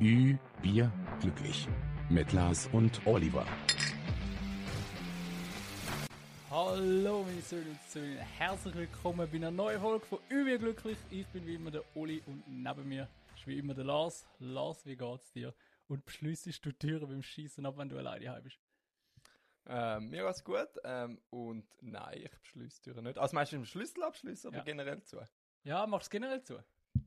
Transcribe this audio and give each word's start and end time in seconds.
Ü, 0.00 0.36
Bier, 0.62 0.90
glücklich. 1.20 1.66
Mit 2.08 2.32
Lars 2.32 2.68
und 2.72 3.04
Oliver. 3.06 3.44
Hallo 6.50 7.24
meine 7.24 7.40
Söhne 7.42 7.70
und 7.70 7.82
Söhne, 7.90 8.16
herzlich 8.16 8.74
willkommen 8.74 9.28
bei 9.30 9.36
einer 9.36 9.50
neuen 9.50 9.80
Folge 9.80 10.06
von 10.06 10.18
Übel 10.28 10.58
glücklich. 10.58 10.96
Ich 11.10 11.26
bin 11.28 11.46
wie 11.46 11.54
immer 11.56 11.70
der 11.70 11.82
Oli 11.94 12.22
und 12.26 12.42
neben 12.48 12.88
mir 12.88 13.08
ist 13.36 13.46
wie 13.46 13.58
immer 13.58 13.74
der 13.74 13.84
Lars. 13.84 14.26
Lars, 14.38 14.84
wie 14.86 14.96
geht's 14.96 15.30
dir? 15.32 15.54
Und 15.88 16.04
beschließest 16.04 16.64
du 16.64 16.70
die 16.70 16.78
Türen 16.78 17.08
beim 17.08 17.22
Schießen 17.22 17.64
ab, 17.66 17.74
wenn 17.76 17.88
du 17.88 17.98
alleine 17.98 18.30
heim 18.30 18.42
bist? 18.42 18.58
Ähm, 19.66 20.08
mir 20.10 20.24
geht's 20.24 20.42
gut. 20.44 20.68
Ähm, 20.84 21.20
und 21.30 21.66
nein, 21.82 22.20
ich 22.24 22.30
beschließe 22.40 22.80
Türen 22.82 23.04
nicht. 23.04 23.18
Also 23.18 23.34
meinst 23.34 23.52
du 23.52 23.56
im 23.56 23.64
Schlüssel 23.64 24.02
abschließen 24.02 24.48
oder 24.48 24.58
Ja. 24.58 24.64
generell 24.64 25.02
zu? 25.02 25.18
Ja, 25.64 25.86
machst 25.86 26.06
du 26.08 26.10
generell 26.18 26.42
zu? 26.42 26.58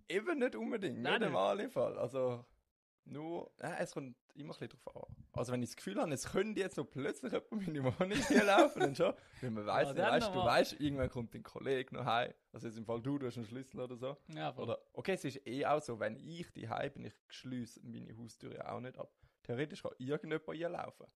Eben 0.08 0.39
nicht 0.39 0.55
unbedingt. 0.55 1.00
Nein, 1.02 1.21
nicht 1.21 1.64
im 1.66 1.72
Fall. 1.72 1.98
Also 1.98 2.45
nur, 3.05 3.52
äh, 3.58 3.72
es 3.80 3.91
kommt 3.94 4.16
immer 4.36 4.54
ein 4.54 4.60
bisschen 4.60 4.70
drauf 4.70 5.08
an. 5.08 5.16
Also 5.34 5.52
wenn 5.52 5.62
ich 5.64 5.70
das 5.70 5.76
Gefühl 5.76 6.00
habe, 6.00 6.14
es 6.14 6.30
könnte 6.32 6.59
jetzt 6.59 6.76
so 6.76 6.84
plötzlich 6.84 7.32
jemand 7.32 7.52
meine 7.52 7.84
Wohnung 7.84 8.18
hier 8.28 8.44
laufen, 8.44 8.80
dann 8.80 8.96
schon. 8.96 9.14
Weil 9.42 9.52
man 9.52 9.66
weiss, 9.66 9.88
Ja, 9.90 9.94
dann 9.94 10.12
weißt, 10.12 10.36
du 10.36 10.40
weißt, 10.40 10.80
irgendwann 10.80 11.09
kommt 11.09 11.34
dein 11.34 11.44
Kollege 11.44 11.95
noch 11.95 12.06
heim. 12.06 12.34
Also 12.54 12.68
jetzt 12.68 12.78
im 12.78 12.86
Fall 12.86 13.02
du, 13.02 13.18
du 13.18 13.28
hast 13.28 13.38
einen 13.38 13.45
Schlüssel 13.45 13.80
oder 13.80 13.95
so. 13.95 14.18
Ja, 14.28 14.52
voll. 14.52 14.66
Oder, 14.66 14.80
okay, 14.94 15.14
es 15.14 15.26
ist 15.26 15.45
eh 15.48 15.66
auch 15.66 15.82
so, 15.82 16.00
wenn 16.00 16.16
ich 16.18 16.52
die 16.54 16.70
heim 16.70 16.92
bin, 16.94 17.06
ich 17.06 17.14
schließe 17.28 17.82
meine 17.84 18.16
Haustür 18.18 18.54
ja 18.54 18.72
auch 18.72 18.80
nicht 18.80 18.98
ab. 18.98 19.12
Theoretisch 19.44 19.81
kann 19.81 19.94
irgendjemand 19.98 20.58
hier 20.58 20.70
laufen. 20.70 21.08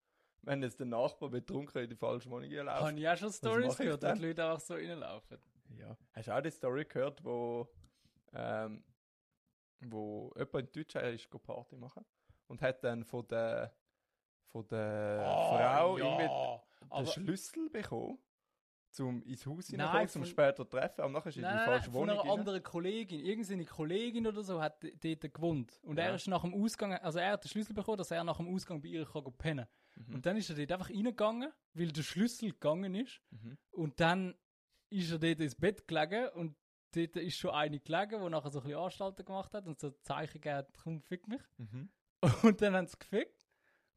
Wenn 0.41 0.61
jetzt 0.61 0.79
der 0.79 0.87
Nachbar 0.87 1.29
betrunken 1.29 1.83
in 1.83 1.89
die 1.89 1.95
falsche 1.95 2.29
Wohnung 2.29 2.49
hier 2.49 2.63
läuft. 2.63 2.81
Habe 2.81 2.99
ich 2.99 3.07
auch 3.07 3.17
schon 3.17 3.31
Stories 3.31 3.77
gehört, 3.77 4.03
dann? 4.03 4.17
die 4.17 4.27
Leute 4.27 4.45
einfach 4.45 4.59
so 4.59 4.75
reinlaufen. 4.75 5.39
Ja. 5.77 5.97
Hast 6.13 6.27
du 6.27 6.35
auch 6.35 6.41
die 6.41 6.51
Story 6.51 6.85
gehört, 6.85 7.23
wo, 7.23 7.67
ähm, 8.33 8.83
wo 9.81 10.31
jemand 10.35 10.55
in 10.67 10.71
Deutschland 10.71 11.07
ist 11.15 11.29
go 11.29 11.39
Party 11.39 11.75
machen 11.75 12.05
und 12.47 12.61
hat 12.61 12.83
dann 12.83 13.03
von 13.03 13.27
der, 13.27 13.75
von 14.47 14.67
der 14.67 15.19
Frau 15.23 15.97
irgendwie 15.97 16.23
den 16.27 16.89
aber, 16.91 17.05
Schlüssel 17.07 17.69
bekommen, 17.69 18.19
um 18.99 19.21
ins 19.23 19.45
Haus 19.45 19.69
Nein, 19.71 19.79
hineinzukommen, 19.79 20.07
zum 20.09 20.25
später 20.25 20.69
treffen, 20.69 21.01
aber 21.01 21.11
nachher 21.11 21.27
ist 21.29 21.33
sie 21.35 21.41
in 21.41 21.43
Nein, 21.45 21.53
die 21.53 21.57
nein, 21.57 21.65
falsche 21.65 21.85
nein, 21.87 21.91
von 21.93 22.01
Wohnung 22.01 22.19
einer 22.19 22.31
anderen 22.31 22.63
Kollegin. 22.63 23.19
Irgendeine 23.19 23.65
Kollegin 23.65 24.27
oder 24.27 24.41
so 24.41 24.61
hat 24.61 24.81
dort 24.83 25.33
gewohnt. 25.33 25.79
Und 25.83 25.97
er 25.97 26.09
Ja. 26.09 26.15
ist 26.15 26.27
nach 26.27 26.43
dem 26.43 26.53
Ausgang, 26.53 26.93
also 26.93 27.19
er 27.19 27.31
hat 27.33 27.43
den 27.43 27.49
Schlüssel 27.49 27.73
bekommen, 27.73 27.97
dass 27.97 28.11
er 28.11 28.23
nach 28.23 28.37
dem 28.37 28.47
Ausgang 28.47 28.81
bei 28.81 28.87
ihr 28.89 29.05
kann 29.05 29.23
pennen 29.37 29.67
Mhm. 29.97 30.15
Und 30.15 30.25
dann 30.25 30.35
ist 30.35 30.49
er 30.49 30.57
dort 30.57 30.71
einfach 30.73 30.89
reingegangen, 30.89 31.51
weil 31.73 31.91
der 31.91 32.03
Schlüssel 32.03 32.51
gegangen 32.51 32.95
ist. 32.95 33.21
Mhm. 33.31 33.57
Und 33.71 33.99
dann 34.01 34.35
ist 34.89 35.09
er 35.11 35.19
dort 35.19 35.39
ins 35.39 35.55
Bett 35.55 35.87
gelegen 35.87 36.27
und 36.33 36.55
dort 36.95 37.15
ist 37.17 37.37
schon 37.37 37.51
eine 37.51 37.79
gelegen, 37.79 38.23
die 38.23 38.29
nachher 38.29 38.51
so 38.51 38.59
ein 38.59 38.63
bisschen 38.63 38.79
Anstalten 38.79 39.25
gemacht 39.25 39.53
hat 39.53 39.67
und 39.67 39.79
so 39.79 39.91
Zeichen 40.01 40.41
gegeben 40.41 40.57
hat, 40.57 40.77
komm, 40.81 41.01
fick 41.01 41.27
mich. 41.27 41.41
Mhm. 41.57 41.89
Und 42.43 42.61
dann 42.61 42.75
haben 42.75 42.87
sie 42.87 42.97
gefickt. 42.97 43.34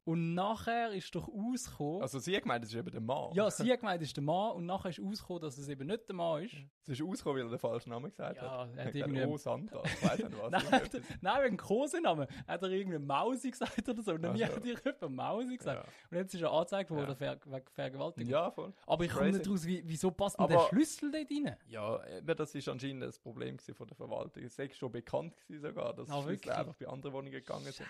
Und 0.09 0.33
nachher 0.33 0.92
ist 0.92 1.14
doch 1.14 1.28
ausgekommen, 1.28 2.01
Also 2.01 2.19
sie 2.19 2.41
gemeint, 2.41 2.64
das 2.64 2.70
ist 2.70 2.77
eben 2.78 2.91
der 2.91 3.01
Mann. 3.03 3.31
ja, 3.34 3.51
sie 3.51 3.64
gemeint, 3.77 4.01
es 4.01 4.09
ist 4.09 4.17
der 4.17 4.25
Mann 4.25 4.53
und 4.53 4.65
nachher 4.65 4.89
ist 4.89 5.00
ausgekommen, 5.00 5.42
dass 5.42 5.59
es 5.59 5.69
eben 5.69 5.87
nicht 5.87 6.09
der 6.09 6.15
Mann 6.17 6.45
ist. 6.45 6.55
Es 6.84 6.89
ist 6.98 7.03
ausgekommen, 7.03 7.41
weil 7.41 7.47
er 7.47 7.50
den 7.50 7.59
falschen 7.59 7.91
Namen 7.91 8.09
gesagt 8.11 8.37
Ja, 8.37 8.61
hat. 8.62 8.70
er 8.75 8.84
hat 8.87 8.95
irgendwie- 8.95 9.25
Oh, 9.25 9.37
Sandra. 9.37 9.83
Ich 9.84 10.03
weiß 10.03 10.19
nicht 10.20 10.33
was. 10.41 10.50
Nein, 10.50 10.62
irgendetwas. 10.73 11.03
nein, 11.20 11.45
wegen 11.45 11.56
Kosenamen. 11.59 12.27
Hat 12.47 12.62
er 12.62 12.70
irgendwie 12.70 12.98
Mausi 12.98 13.50
gesagt 13.50 13.87
oder 13.87 14.03
so? 14.03 14.12
Und 14.12 14.23
dann 14.23 14.31
Ach 14.33 14.39
mir 14.39 14.47
so. 14.47 14.56
hat 14.56 14.65
ihr 14.65 14.78
jemand 14.83 15.15
Mausi 15.15 15.56
gesagt. 15.59 15.84
Ja. 15.87 15.92
Und 16.11 16.17
jetzt 16.17 16.34
ist 16.34 16.41
er 16.41 16.53
angezeigt 16.53 16.91
worden 16.91 17.17
Ja. 17.20 17.37
Wegen 17.45 17.62
Vergewaltigung. 17.75 18.31
ja, 18.31 18.50
voll. 18.50 18.72
Aber 18.87 19.05
ich 19.05 19.11
komme 19.12 19.31
nicht 19.31 19.47
raus, 19.47 19.67
wie, 19.67 19.83
wieso 19.84 20.11
passt 20.11 20.39
denn 20.41 20.47
der 20.48 20.56
Aber- 20.59 20.69
Schlüssel 20.69 21.12
dort 21.12 21.31
rein? 21.31 21.56
Ja, 21.69 22.00
das 22.22 22.55
ist 22.55 22.67
anscheinend 22.67 23.03
das 23.03 23.19
Problem 23.19 23.59
von 23.59 23.87
der 23.87 23.97
Verwaltung. 23.97 24.43
Es 24.43 24.59
ist 24.59 24.77
schon 24.77 24.91
bekannt 24.91 25.37
gewesen 25.37 25.61
sogar, 25.61 25.93
dass 25.93 26.09
Ah, 26.11 26.22
Schlüssel 26.22 26.50
einfach 26.53 26.75
bei 26.77 26.89
anderen 26.89 27.12
Wohnungen 27.15 27.33
gegangen 27.33 27.70
sind. 27.70 27.87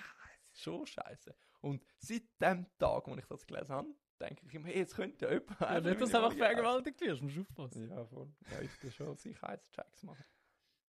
Schon 0.59 0.87
scheiße. 0.87 1.35
Und 1.61 1.85
seit 1.99 2.23
dem 2.41 2.67
Tag, 2.79 3.07
wo 3.07 3.15
ich 3.17 3.27
das 3.27 3.47
gelesen 3.47 3.71
habe, 3.75 3.89
denke 4.21 4.45
ich 4.47 4.55
immer, 4.55 4.69
hey, 4.69 4.79
jetzt 4.79 4.95
könnte 4.97 5.25
ja 5.27 5.33
jemand 5.33 5.61
Ja, 5.61 5.81
nicht, 5.81 6.01
dass 6.01 6.11
du 6.11 6.17
einfach 6.17 6.37
vergewaltigt 6.37 7.01
wirst, 7.01 7.23
musst 7.23 7.37
du 7.37 7.41
aufpassen. 7.43 7.89
Ja, 7.89 8.05
voll. 8.07 8.29
Ja, 8.51 8.61
ich 8.61 8.77
tue 8.81 8.91
schon 8.91 9.17
Sicherheitschecks 9.17 10.03
machen. 10.03 10.25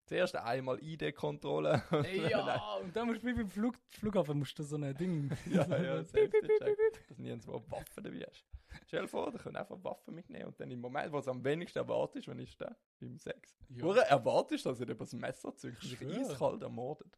Zuerst 0.05 0.35
einmal 0.35 0.79
ID-Kontrolle. 0.81 1.83
Ja, 2.31 2.77
und 2.77 2.95
dann 2.95 3.07
musst 3.07 3.21
du 3.21 3.27
wie 3.27 3.33
beim 3.33 3.47
Flug, 3.47 3.75
Flughafen 3.89 4.39
musst 4.39 4.57
du 4.57 4.63
so 4.63 4.75
ein 4.75 4.95
Ding. 4.97 5.29
ja, 5.45 5.67
ja, 5.67 6.03
Safety-Check. 6.03 6.65
piep. 6.65 7.07
Dass 7.07 7.19
nirgendwo 7.19 7.63
Waffen 7.69 8.03
dabei 8.03 8.25
hast. 8.27 8.43
Stell 8.87 9.03
dir 9.03 9.07
vor, 9.07 9.31
da 9.31 9.37
können 9.37 9.55
einfach 9.55 9.83
Waffen 9.83 10.15
mitnehmen 10.15 10.45
und 10.45 10.59
dann 10.59 10.69
im 10.71 10.79
Moment, 10.79 11.11
wo 11.11 11.19
es 11.19 11.27
am 11.27 11.43
wenigsten 11.43 11.77
erwartest, 11.79 12.27
wenn 12.27 12.39
ist 12.39 12.59
der? 12.59 12.75
Beim 12.99 13.17
Sex. 13.17 13.55
Ja. 13.69 13.83
Woran 13.83 14.05
erwartest 14.07 14.65
du, 14.65 14.69
dass 14.69 14.79
über 14.79 14.95
das 14.95 15.13
Messer 15.13 15.55
zückt? 15.55 15.83
Schwöre. 15.83 16.19
eiskalt 16.21 16.61
ermordet. 16.63 17.17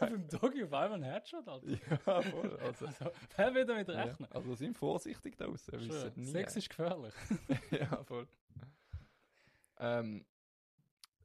Beim 0.00 0.28
Doggy 0.28 0.64
auf 0.64 0.72
einmal 0.72 0.94
ein 0.94 1.02
Headshot, 1.02 1.46
Alter. 1.48 1.66
ja, 1.68 2.22
voll. 2.22 2.58
Also, 2.60 2.86
Also, 2.86 3.10
wer 3.36 3.54
will 3.54 3.64
damit 3.66 3.88
ja, 3.88 4.02
rechnen? 4.04 4.30
also 4.32 4.54
sind 4.54 4.76
vorsichtig 4.76 5.36
da 5.36 5.46
draussen. 5.46 6.12
Nie. 6.16 6.26
Sex 6.26 6.56
ist 6.56 6.68
gefährlich. 6.68 7.14
ja, 7.70 8.02
voll. 8.04 8.26
Ähm, 9.78 10.24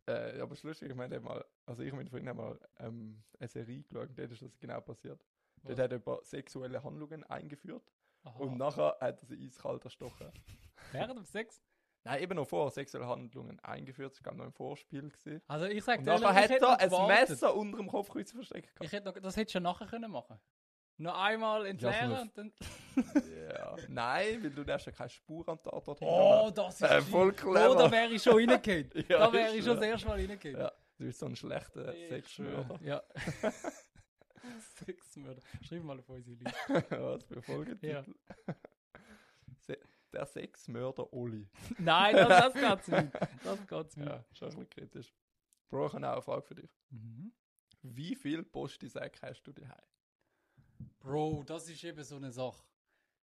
äh, 0.07 0.39
aber 0.39 0.53
es 0.53 0.59
ist 0.59 0.63
lustig, 0.63 0.89
ich 0.89 0.95
meine, 0.95 1.19
mal, 1.19 1.43
also 1.65 1.83
ich 1.83 1.91
und 1.91 2.11
haben 2.11 2.37
mal 2.37 2.59
ähm, 2.79 3.23
eine 3.39 3.47
Serie 3.47 3.81
geschaut, 3.83 4.09
dort 4.15 4.31
ist 4.31 4.41
das 4.41 4.57
genau 4.59 4.79
passiert. 4.81 5.25
Dort 5.63 5.77
Was? 5.77 5.83
hat 5.83 5.91
er 5.91 5.97
ein 5.97 6.03
paar 6.03 6.23
sexuelle 6.23 6.83
Handlungen 6.83 7.23
eingeführt 7.23 7.91
Aha. 8.23 8.37
und 8.39 8.57
nachher 8.57 8.97
hat 9.01 9.21
er 9.21 9.25
sie 9.25 9.43
eiskalt 9.45 9.83
erstochen. 9.83 10.31
Während 10.91 11.17
dem 11.17 11.25
Sex? 11.25 11.63
Nein, 12.05 12.21
eben 12.21 12.35
noch 12.35 12.47
vor 12.47 12.69
sexuelle 12.69 13.07
Handlungen 13.07 13.59
eingeführt, 13.61 14.15
das 14.15 14.23
war 14.23 14.33
noch 14.35 14.45
im 14.45 14.53
Vorspiel. 14.53 15.09
Gewesen. 15.09 15.41
Also 15.47 15.65
ich 15.65 15.83
sag 15.83 16.03
dir 16.03 16.19
nachher 16.19 16.35
hat 16.35 16.51
er 16.51 16.79
ein 16.79 16.89
gewartet. 16.89 17.29
Messer 17.29 17.55
unter 17.55 17.77
dem 17.77 17.87
Kopfkreuz 17.87 18.31
versteckt. 18.31 18.69
Ich 18.79 18.91
hätte 18.91 19.07
noch, 19.07 19.19
das 19.19 19.35
hättest 19.35 19.55
du 19.55 19.57
ja 19.57 19.63
nachher 19.63 19.87
können 19.87 20.11
machen 20.11 20.39
Noch 20.97 21.17
einmal 21.19 21.65
entleeren 21.65 22.09
nur- 22.09 22.21
und 22.21 22.37
dann... 22.37 22.53
Ja. 23.49 23.75
Nein, 23.89 24.43
weil 24.43 24.51
du 24.51 24.63
darfst 24.63 24.85
ja 24.85 24.91
keine 24.91 25.09
Spur 25.09 25.49
am 25.49 25.61
Tatort 25.63 25.99
Oh, 26.01 26.51
das 26.53 26.75
ist 26.75 26.81
Äh, 26.83 27.01
voll 27.01 27.33
clever. 27.33 27.71
Oh, 27.71 27.73
da 27.73 27.91
wäre 27.91 28.11
ich 28.13 28.21
schon 28.21 28.35
reingegangen. 28.35 28.91
Ja, 29.09 29.19
da 29.19 29.33
wäre 29.33 29.55
ich 29.55 29.65
schon 29.65 29.75
das 29.75 29.85
erste 29.85 30.07
Mal 30.07 30.19
reingegangen. 30.19 30.59
Ja, 30.59 30.71
du 30.99 31.05
bist 31.05 31.19
so 31.19 31.25
ein 31.25 31.35
schlechter 31.35 31.91
Sexmörder. 32.07 32.79
Ja. 32.83 33.01
Sexmörder. 34.85 35.41
Schreib 35.63 35.83
mal 35.83 35.97
auf 35.99 36.07
unsere 36.07 36.35
Liste. 36.35 36.85
Was 37.01 37.23
für 37.23 37.41
Folgetitel. 37.41 38.03
Se 38.45 38.55
der 40.15 40.25
Sexmörder 40.25 41.11
Oli. 41.13 41.47
Nein, 41.77 42.15
das, 42.15 42.53
das 42.53 42.53
geht's 42.53 42.87
nicht. 42.87 43.13
Das 43.43 43.67
geht's 43.67 43.97
nicht. 43.97 44.09
Ja, 44.09 44.25
schon 44.33 44.47
ein 44.47 44.55
bisschen 44.55 44.69
kritisch. 44.69 45.13
Bro, 45.69 45.87
ich 45.87 45.93
habe 45.93 46.07
auch 46.07 46.13
eine 46.13 46.21
Frage 46.21 46.41
für 46.41 46.55
dich. 46.55 46.71
Mhm. 46.89 47.33
Wie 47.81 48.15
viel 48.15 48.43
Postisäcke 48.43 49.19
hast 49.21 49.43
du 49.43 49.51
daheim? 49.51 49.85
Bro, 50.99 51.43
das 51.45 51.69
ist 51.69 51.83
eben 51.83 52.03
so 52.03 52.15
eine 52.15 52.31
Sache. 52.31 52.63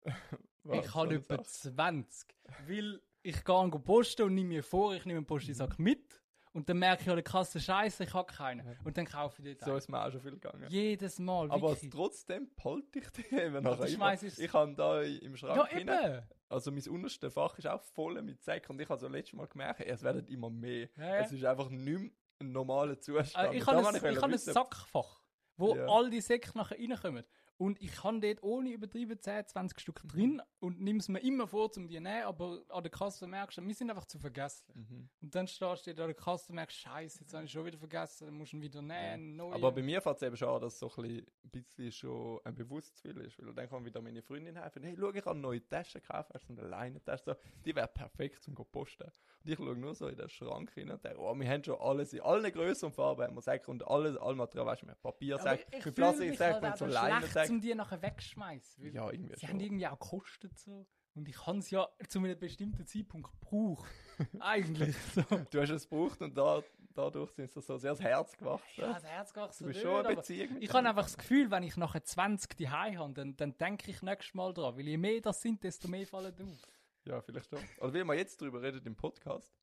Was 0.62 0.86
ich 0.86 0.94
habe 0.94 1.14
etwa 1.14 1.36
das? 1.38 1.62
20. 1.62 2.34
Weil 2.66 3.00
ich 3.22 3.44
gehe 3.44 3.54
an 3.54 3.70
posten 3.70 4.22
und 4.22 4.34
nehme 4.34 4.48
mir 4.48 4.62
vor, 4.62 4.94
ich 4.94 5.04
nehme 5.04 5.18
einen 5.18 5.26
Postisack 5.26 5.78
mit. 5.78 6.22
Und 6.56 6.68
dann 6.70 6.78
merke 6.78 7.02
ich 7.02 7.08
an 7.10 7.16
der 7.16 7.22
Kasse, 7.22 7.60
Scheiße, 7.60 8.04
ich 8.04 8.14
habe 8.14 8.32
keinen. 8.32 8.66
Ja. 8.66 8.72
Und 8.82 8.96
dann 8.96 9.04
kaufe 9.04 9.42
ich 9.42 9.58
So 9.60 9.66
den. 9.66 9.76
ist 9.76 9.88
mir 9.90 10.02
auch 10.02 10.10
schon 10.10 10.22
viel 10.22 10.30
gegangen. 10.32 10.64
Jedes 10.70 11.18
Mal. 11.18 11.50
Aber 11.50 11.68
wirklich. 11.70 11.90
trotzdem 11.90 12.48
behalte 12.56 12.98
ich 12.98 13.10
die 13.10 13.34
immer. 13.36 13.86
schmeiß 13.86 14.22
ich- 14.22 14.38
Ich 14.40 14.52
habe 14.54 14.74
da 14.74 15.02
im 15.02 15.36
Schrank 15.36 15.70
Ja, 15.70 15.78
eben. 15.78 16.22
Also 16.48 16.70
mein 16.72 16.88
unterste 16.88 17.30
Fach 17.30 17.58
ist 17.58 17.66
auch 17.66 17.82
voll 17.82 18.22
mit 18.22 18.42
Säcken 18.42 18.72
und 18.72 18.80
ich 18.80 18.88
habe 18.88 18.98
so 18.98 19.06
letztes 19.08 19.34
Mal 19.34 19.46
gemerkt, 19.48 19.80
es 19.80 20.02
werden 20.02 20.26
immer 20.28 20.48
mehr. 20.48 20.88
Ja. 20.96 21.16
Es 21.18 21.30
ist 21.32 21.44
einfach 21.44 21.68
nicht 21.68 21.84
mehr 22.00 22.10
ein 22.40 22.52
normaler 22.52 22.98
Zustand. 23.00 23.52
Äh, 23.52 23.58
ich 23.58 23.66
habe 23.66 23.86
ein, 23.86 23.94
ich 24.14 24.22
habe 24.22 24.32
ein 24.32 24.38
Sackfach, 24.38 25.20
wo 25.58 25.74
all 25.74 26.08
die 26.08 26.20
Säcke 26.22 26.56
nachher 26.56 26.78
reinkommen. 26.78 27.24
Und 27.58 27.80
ich 27.80 27.92
kann 27.92 28.20
dort 28.20 28.42
ohne 28.42 28.70
übertrieben 28.70 29.18
10, 29.18 29.46
20 29.46 29.80
Stück 29.80 30.04
Mhm. 30.04 30.08
drin 30.08 30.42
und 30.60 30.80
nimm 30.80 30.98
es 30.98 31.08
mir 31.08 31.20
immer 31.20 31.46
vor, 31.46 31.70
um 31.76 31.88
die 31.88 31.96
zu 31.96 32.02
nehmen, 32.02 32.24
aber 32.24 32.60
an 32.68 32.82
der 32.82 32.90
Kasse 32.90 33.26
merkst 33.26 33.58
du, 33.58 33.66
wir 33.66 33.74
sind 33.74 33.88
einfach 33.90 34.04
zu 34.04 34.18
vergesslich. 34.18 34.76
Mhm. 34.76 35.08
Und 35.22 35.34
dann 35.34 35.48
stehst 35.48 35.86
du 35.86 35.94
dort 35.94 36.00
an 36.00 36.06
der 36.08 36.14
Kasse 36.14 36.50
und 36.50 36.56
merkst, 36.56 36.76
Scheiße, 36.76 37.20
jetzt 37.20 37.32
habe 37.34 37.44
ich 37.44 37.50
schon 37.50 37.64
wieder 37.64 37.78
vergessen, 37.78 38.26
dann 38.26 38.34
musst 38.34 38.52
du 38.52 38.56
ihn 38.56 38.62
wieder 38.62 38.82
nehmen, 38.82 39.36
neu. 39.36 39.52
Aber 39.52 39.72
bei 39.72 39.82
mir 39.82 40.00
fällt 40.02 40.16
es 40.16 40.22
eben 40.22 40.36
schon 40.36 40.48
an, 40.48 40.60
dass 40.60 40.78
so 40.78 40.92
ein 40.98 41.24
bisschen, 41.50 41.92
schon 41.92 42.40
ein 42.44 42.54
Bewusstsein 42.54 43.16
ist. 43.18 43.38
Weil 43.38 43.54
dann 43.54 43.68
kann 43.68 43.84
wieder 43.84 44.00
meine 44.02 44.22
Freundin 44.22 44.56
helfen. 44.56 44.82
Hey, 44.82 44.96
schau, 44.98 45.10
ich 45.12 45.24
habe 45.24 45.38
neue 45.38 45.66
Tasche 45.66 46.00
gekauft. 46.00 46.30
Hast 46.34 46.48
du 46.48 46.52
eine 46.52 46.68
Leinentasche? 46.68 47.24
So, 47.24 47.34
die 47.64 47.74
wäre 47.74 47.88
perfekt 47.88 48.42
zum 48.42 48.54
posten. 48.54 49.04
Und 49.44 49.50
ich 49.50 49.56
schaue 49.56 49.76
nur 49.76 49.94
so 49.94 50.08
in 50.08 50.16
den 50.16 50.28
Schrank 50.28 50.72
rein 50.76 50.90
und 50.90 51.04
denke, 51.04 51.20
oh, 51.20 51.34
wir 51.34 51.48
haben 51.48 51.64
schon 51.64 51.80
alles 51.80 52.12
in 52.12 52.20
allen 52.20 52.52
Größen 52.52 52.86
und 52.88 52.92
Farben. 52.92 53.22
Haben 53.22 53.34
wir 53.34 53.42
Säcke 53.42 53.70
und 53.70 53.86
alles, 53.86 54.16
alle 54.16 54.34
Material, 54.34 54.66
weißt 54.66 54.82
du, 54.82 54.86
mit 54.86 55.00
Papiersäcke, 55.00 55.66
mit 55.84 55.94
Plastiksäcke, 55.94 56.52
halt 56.54 56.62
mit 56.62 56.76
so 56.78 56.84
einfach 56.84 57.45
Leinensäcken. 57.48 57.56
um 57.56 57.60
die 57.60 57.74
nachher 57.74 58.02
wegschmeißen. 58.02 58.92
Ja, 58.92 59.10
irgendwie 59.10 59.34
Sie 59.34 59.40
schon. 59.40 59.48
haben 59.50 59.60
irgendwie 59.60 59.86
auch 59.86 59.98
gekostet 59.98 60.58
so. 60.58 60.86
Und 61.14 61.28
ich 61.28 61.36
kann 61.36 61.58
es 61.58 61.70
ja 61.70 61.88
zu 62.08 62.18
einem 62.18 62.38
bestimmten 62.38 62.86
Zeitpunkt 62.86 63.30
gebraucht. 63.40 63.90
Eigentlich 64.40 64.94
so. 65.14 65.22
Du 65.50 65.60
hast 65.62 65.70
es 65.70 65.88
gebraucht 65.88 66.20
und 66.20 66.36
da, 66.36 66.62
dadurch 66.94 67.30
sind 67.32 67.50
sie 67.50 67.62
so 67.62 67.78
sehr 67.78 67.92
das 67.92 68.00
Herz 68.02 68.36
gewachsen. 68.36 68.80
Ja, 68.82 68.92
das 68.92 69.04
Herz 69.04 69.32
so 69.32 69.64
du 69.64 69.72
bist 69.72 69.80
schon 69.80 70.04
eine 70.04 70.14
Beziehung 70.16 70.60
Ich 70.60 70.70
habe 70.72 70.86
einfach 70.86 71.04
das 71.04 71.16
Gefühl, 71.16 71.50
wenn 71.50 71.62
ich 71.62 71.76
nachher 71.78 72.04
20 72.04 72.54
die 72.58 72.68
habe, 72.68 73.12
dann, 73.14 73.34
dann 73.36 73.56
denke 73.56 73.90
ich 73.90 74.02
nächstes 74.02 74.34
Mal 74.34 74.52
dran. 74.52 74.76
Weil 74.76 74.88
je 74.88 74.98
mehr 74.98 75.22
das 75.22 75.40
sind, 75.40 75.64
desto 75.64 75.88
mehr 75.88 76.06
fallen 76.06 76.34
auf. 76.38 76.68
Ja, 77.06 77.22
vielleicht 77.22 77.48
schon. 77.48 77.60
Oder 77.80 77.94
wie 77.94 78.04
wir 78.04 78.14
jetzt 78.14 78.38
drüber 78.40 78.60
reden 78.60 78.84
im 78.84 78.96
Podcast, 78.96 79.54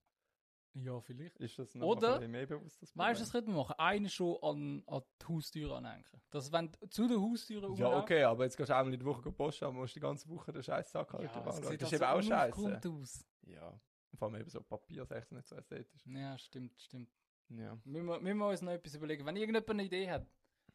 Ja, 0.76 1.00
vielleicht. 1.02 1.40
Ist 1.40 1.60
das 1.60 1.76
noch 1.76 1.86
Oder- 1.88 2.20
ein 2.20 2.32
mehr 2.32 2.48
bewusst? 2.48 2.82
Das 2.82 2.98
Weißt 2.98 3.20
du, 3.20 3.24
was 3.26 3.32
könnte 3.32 3.50
man 3.52 3.60
machen? 3.60 3.76
Einen 3.78 4.10
schon 4.10 4.38
an, 4.42 4.84
an 4.88 5.02
die 5.22 5.26
Haustür 5.28 5.72
anhängen. 5.76 6.04
Dass 6.32 6.52
wenn 6.52 6.72
du 6.72 6.88
zu 6.90 7.08
der 7.08 7.22
Haustür 7.22 7.76
Ja, 7.78 7.98
okay, 8.00 8.24
aber 8.24 8.44
jetzt 8.46 8.58
gehst 8.58 8.70
du 8.70 8.76
einmal 8.76 8.92
in 8.94 9.00
die 9.00 9.06
Woche 9.06 9.32
posten, 9.32 9.66
aber 9.66 9.74
musst 9.76 9.96
die 9.96 10.00
ganze 10.00 10.28
Woche 10.30 10.52
den 10.52 10.64
scheiß 10.64 10.92
Sack 10.92 11.14
halten. 11.14 11.26
Ja, 11.26 11.42
das, 11.42 11.62
das, 11.62 11.66
das 11.66 11.72
ist 11.74 11.82
halt 11.82 11.94
eben 11.94 12.04
auch 12.04 12.22
scheiße. 12.24 12.62
unaufgeräumt 12.62 13.02
aus. 13.04 13.26
Ja. 13.44 13.80
Vor 14.16 14.28
allem 14.28 14.42
eben 14.42 14.50
so 14.50 14.62
Papier, 14.64 15.04
ist 15.04 15.12
echt 15.12 15.32
nicht 15.32 15.48
so 15.48 15.56
ästhetisch. 15.56 16.06
Ja, 16.06 16.38
stimmt, 16.38 16.80
stimmt. 16.82 17.10
Ja. 17.50 17.78
Müssen 17.84 18.06
wir, 18.08 18.20
müssen 18.20 18.38
wir 18.38 18.48
uns 18.50 18.62
noch 18.64 18.72
etwas 18.72 18.96
überlegen. 18.96 19.26
Wenn 19.26 19.36
irgendjemand 19.36 19.70
eine 19.70 19.84
Idee 19.84 20.10
hat, 20.10 20.26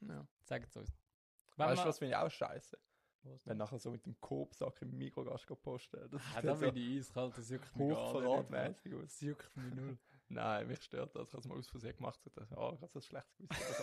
ja. 0.01 0.27
sagt 0.45 0.69
es 0.69 0.77
uns. 0.77 0.93
Wenn 1.57 1.67
Weißt 1.67 1.79
du, 1.81 1.85
wir- 1.85 1.89
was 1.89 1.99
finde 1.99 2.11
ich 2.15 2.17
auch 2.17 2.31
scheiße? 2.31 2.79
Was 3.31 3.47
Wenn 3.47 3.57
nachher 3.59 3.79
so 3.79 3.91
mit 3.91 4.05
dem 4.07 4.21
Coop-Sack 4.21 4.83
im 4.83 4.97
Mikro 4.97 5.25
gehst, 5.25 5.47
posten. 5.63 6.09
Das 6.11 6.23
Ah, 6.35 6.43
da 6.43 6.55
so 6.57 6.61
bin 6.71 6.77
ich 6.77 6.99
eiskalt, 6.99 7.37
das 7.39 7.51
juckt 7.51 7.77
mich 7.77 7.89
gar 7.95 8.71
nicht. 8.71 8.81
Das 9.05 9.21
juckt 9.21 9.57
mich 9.57 9.75
null. 9.75 9.99
Nein, 10.31 10.67
mich 10.69 10.83
stört 10.83 11.15
das. 11.17 11.29
Ich 11.29 11.33
habe 11.35 11.41
es 11.41 11.47
mal 11.49 11.59
aus 11.59 11.69
Versehen 11.69 11.97
gemacht. 11.97 12.21
So, 12.23 12.31
dass, 12.31 12.53
ah, 12.53 12.73
ich 12.75 12.81
habe 12.83 12.89
so 12.93 12.99
ein 12.99 13.03
schlechtes 13.03 13.37
Gewissen. 13.39 13.63
oder 13.67 13.75
so. 13.75 13.83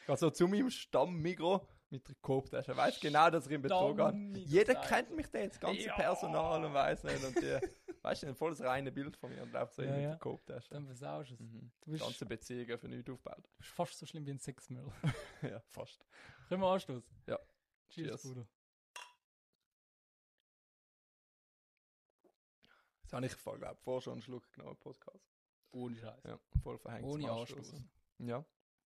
Ich 0.00 0.06
gehe 0.06 0.16
so 0.16 0.30
zu 0.30 0.48
meinem 0.48 0.70
Stammmikro 0.70 1.68
mit 1.90 2.08
der 2.08 2.14
Coop-Tasche. 2.22 2.76
Weißt 2.76 3.00
genau, 3.00 3.30
dass 3.30 3.46
ich 3.46 3.52
ihn 3.52 3.62
betrogen 3.62 4.04
habe. 4.04 4.16
Jeder 4.38 4.74
kennt 4.74 5.14
mich 5.14 5.26
da, 5.30 5.46
das 5.46 5.60
ganze 5.60 5.82
Ja. 5.82 5.94
Personal 5.94 6.64
und 6.64 6.72
weiß 6.74 7.04
nicht. 7.04 7.24
Und 7.24 7.36
die, 7.42 7.58
weißt 8.02 8.22
du, 8.22 8.26
ein 8.28 8.34
volles 8.34 8.60
reine 8.62 8.90
Bild 8.90 9.16
von 9.16 9.30
mir 9.30 9.42
und 9.42 9.52
läuft 9.52 9.74
so 9.74 9.82
Ja, 9.82 9.92
mit 9.92 10.02
ja. 10.02 10.08
der 10.10 10.18
Coop-Tasche. 10.18 10.68
Dann 10.70 10.86
versaust 10.86 11.30
du 11.30 11.34
es. 11.34 11.40
Mhm. 11.40 11.70
Du 11.82 11.90
bist, 11.92 12.02
Ganze 12.02 12.26
Beziehungen 12.26 12.78
für 12.78 12.88
nichts 12.88 13.08
aufgebaut. 13.10 13.44
du 13.44 13.56
bist 13.58 13.70
fast 13.70 13.98
so 13.98 14.06
schlimm 14.06 14.26
wie 14.26 14.30
ein 14.32 14.38
Sexmüll. 14.40 14.90
ja, 15.42 15.60
fast. 15.68 16.04
Können 16.48 16.62
wir 16.62 16.68
anstoßen? 16.68 17.04
Ja. 17.26 17.38
Cheers, 17.90 18.06
Cheers. 18.08 18.22
Bruder. 18.22 18.48
Jetzt 23.08 23.14
habe 23.14 23.24
ich 23.24 23.34
voll, 23.36 23.58
glaube 23.58 23.78
vorher 23.80 24.02
schon 24.02 24.12
einen 24.12 24.22
Schluck 24.22 24.52
genommen 24.52 24.72
im 24.72 24.76
Podcast. 24.76 25.32
Ohne 25.70 25.96
Scheiß. 25.96 26.22
Ja, 26.24 26.38
voll 26.62 26.76
verhängt. 26.76 27.06
Ohne 27.06 27.32
Anstoßen. 27.32 27.90
Ja, 28.18 28.44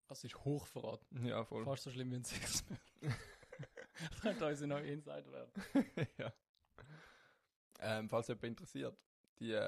Das 0.08 0.24
ist 0.24 0.36
Hochverrat. 0.46 1.04
ja, 1.24 1.44
voll. 1.44 1.64
Fast 1.66 1.82
so 1.86 1.90
schlimm 1.90 2.12
wie 2.12 2.18
ein 2.18 2.24
Sexmüll. 2.24 2.78
das 3.02 4.22
könnte 4.22 4.46
unsere 4.46 4.68
neue 4.68 4.86
Insider 4.92 5.32
werden. 5.32 5.52
ja. 6.20 6.32
Ähm, 7.80 8.10
falls 8.10 8.28
jemand 8.28 8.44
interessiert, 8.44 8.96
die, 9.40 9.60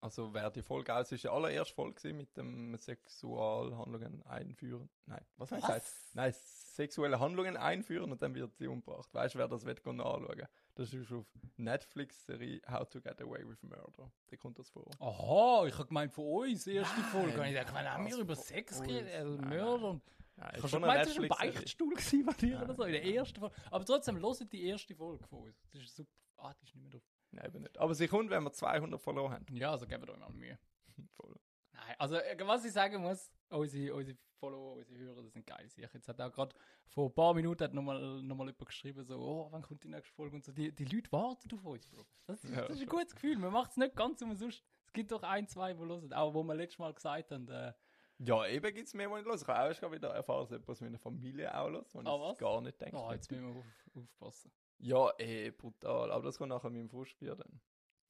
also 0.00 0.32
wer 0.32 0.50
die 0.50 0.62
Folge 0.62 0.94
aus 0.94 1.10
ist, 1.10 1.24
die 1.24 1.28
allererste 1.28 1.74
Folge 1.74 2.14
mit 2.14 2.36
dem 2.36 2.76
Sexualhandlungen 2.76 4.22
einführen. 4.22 4.88
Nein, 5.06 5.26
was 5.36 5.50
heißt 5.50 5.68
das? 5.68 6.10
Nein, 6.12 6.32
sexuelle 6.32 7.18
Handlungen 7.18 7.56
einführen 7.56 8.12
und 8.12 8.22
dann 8.22 8.36
wird 8.36 8.54
sie 8.54 8.68
umgebracht. 8.68 9.12
Weißt 9.12 9.34
du, 9.34 9.40
wer 9.40 9.48
das 9.48 9.64
wird 9.64 9.84
anschauen? 9.84 10.46
Das 10.74 10.94
ist 10.94 11.12
auf 11.12 11.26
Netflix-Serie 11.56 12.62
How 12.70 12.88
to 12.88 13.00
Get 13.00 13.20
Away 13.20 13.46
with 13.46 13.62
Murder. 13.62 14.10
Da 14.28 14.36
kommt 14.36 14.58
das 14.58 14.70
vor. 14.70 14.88
Aha, 15.00 15.66
ich 15.66 15.74
habe 15.74 15.86
gemeint 15.86 16.12
von 16.12 16.24
uns, 16.24 16.66
erste 16.66 17.00
Nein. 17.00 17.10
Folge. 17.10 17.40
Und 17.40 17.46
ich 17.46 17.54
dachte, 17.54 17.72
haben 17.72 18.04
wir 18.04 18.12
Was 18.12 18.18
über 18.18 18.36
Sex 18.36 18.80
geredet, 18.80 19.14
also 19.14 19.36
Mörder 19.38 20.00
nein. 20.36 20.50
Ich 20.52 20.58
habe 20.58 20.68
schon 20.68 20.80
gemeint, 20.82 21.06
das 21.06 21.16
war 21.16 21.22
ein. 21.22 21.28
Beichtstuhl 21.28 21.94
gewesen 21.94 22.24
bei 22.24 22.32
dir 22.32 22.62
oder 22.62 22.74
so, 22.74 22.84
in 22.84 22.92
der 22.92 23.04
ersten 23.04 23.40
Folge. 23.40 23.54
Aber 23.70 23.84
trotzdem, 23.84 24.20
hört 24.20 24.52
die 24.52 24.64
erste 24.64 24.94
Folge 24.94 25.26
von 25.26 25.40
uns. 25.42 25.60
Das 25.72 25.82
ist 25.82 25.96
super. 25.96 26.10
Ah, 26.38 26.54
die 26.54 26.64
ist 26.64 26.74
nicht 26.74 26.82
mehr 26.82 26.92
drauf. 26.92 27.02
Nein, 27.32 27.46
eben 27.46 27.62
nicht. 27.62 27.78
Aber 27.78 27.94
sie 27.94 28.08
kommt, 28.08 28.30
wenn 28.30 28.42
wir 28.42 28.52
200 28.52 29.00
verloren 29.00 29.32
haben. 29.32 29.56
Ja, 29.56 29.70
also 29.72 29.86
geben 29.86 30.06
wir 30.06 30.14
euch 30.14 30.18
mal 30.18 30.30
Mühe. 30.30 30.58
Voll. 31.16 31.36
Nein, 31.72 31.94
also 31.98 32.16
äh, 32.16 32.36
was 32.46 32.64
ich 32.64 32.72
sagen 32.72 33.02
muss, 33.02 33.30
unsere, 33.50 33.94
unsere 33.94 34.16
Follower, 34.38 34.76
unsere 34.76 34.98
Hörer, 34.98 35.22
das 35.22 35.32
sind 35.32 35.46
geil. 35.46 35.66
Ich 35.66 35.76
jetzt 35.76 36.08
hat 36.08 36.20
auch 36.20 36.32
gerade 36.32 36.54
vor 36.86 37.06
ein 37.08 37.14
paar 37.14 37.34
Minuten 37.34 37.62
hat 37.64 37.74
nochmal 37.74 38.00
noch 38.22 38.36
mal 38.36 38.46
jemand 38.46 38.66
geschrieben, 38.66 39.04
so, 39.04 39.18
oh, 39.18 39.48
wann 39.50 39.62
kommt 39.62 39.84
die 39.84 39.88
nächste 39.88 40.14
Folge 40.14 40.36
und 40.36 40.44
so. 40.44 40.52
Die, 40.52 40.72
die 40.72 40.84
Leute 40.84 41.10
warten 41.12 41.52
auf 41.54 41.64
uns, 41.64 41.86
Bro. 41.88 42.04
Das, 42.26 42.42
ist- 42.44 42.50
Ja, 42.50 42.62
das 42.62 42.70
ist 42.70 42.82
ein 42.82 42.88
schon. 42.88 42.98
gutes 42.98 43.14
Gefühl. 43.14 43.38
Man 43.38 43.52
macht 43.52 43.72
es 43.72 43.76
nicht 43.76 43.94
ganz 43.96 44.22
umsonst. 44.22 44.64
Es 44.86 44.92
gibt 44.92 45.12
doch 45.12 45.22
ein, 45.22 45.46
zwei, 45.46 45.72
die 45.74 45.78
hören. 45.80 46.12
Auch 46.12 46.34
wo 46.34 46.42
wir 46.42 46.54
letztes 46.54 46.78
Mal 46.78 46.92
gesagt 46.94 47.30
haben, 47.30 47.48
äh, 47.48 47.72
Ja, 48.18 48.46
eben 48.46 48.74
gibt 48.74 48.86
es 48.88 48.94
mehr, 48.94 49.10
was 49.10 49.20
ich 49.20 49.26
los. 49.26 49.42
Ich 49.42 49.48
habe 49.48 49.60
auch 49.60 49.66
erst 49.66 49.82
wieder 49.92 50.08
erfahren, 50.10 50.42
dass 50.48 50.52
etwas 50.52 50.80
mit 50.80 50.90
meiner 50.90 50.98
Familie 50.98 51.54
auch 51.56 51.68
los, 51.68 51.94
wo 51.94 52.00
Ah, 52.00 52.32
ich 52.32 52.38
gar 52.38 52.60
nicht 52.60 52.80
denke. 52.80 52.96
oh, 52.96 53.12
jetzt 53.12 53.30
müssen 53.30 53.46
wir 53.54 53.56
auf, 53.60 53.66
aufpassen. 53.94 54.50
Ja, 54.78 55.10
eh, 55.18 55.50
brutal. 55.50 56.10
Aber 56.10 56.24
das 56.24 56.38
kommt 56.38 56.48
nachher 56.48 56.70
mit 56.70 56.80
dem 56.80 56.88
Frustbier 56.88 57.34
dann. 57.36 57.60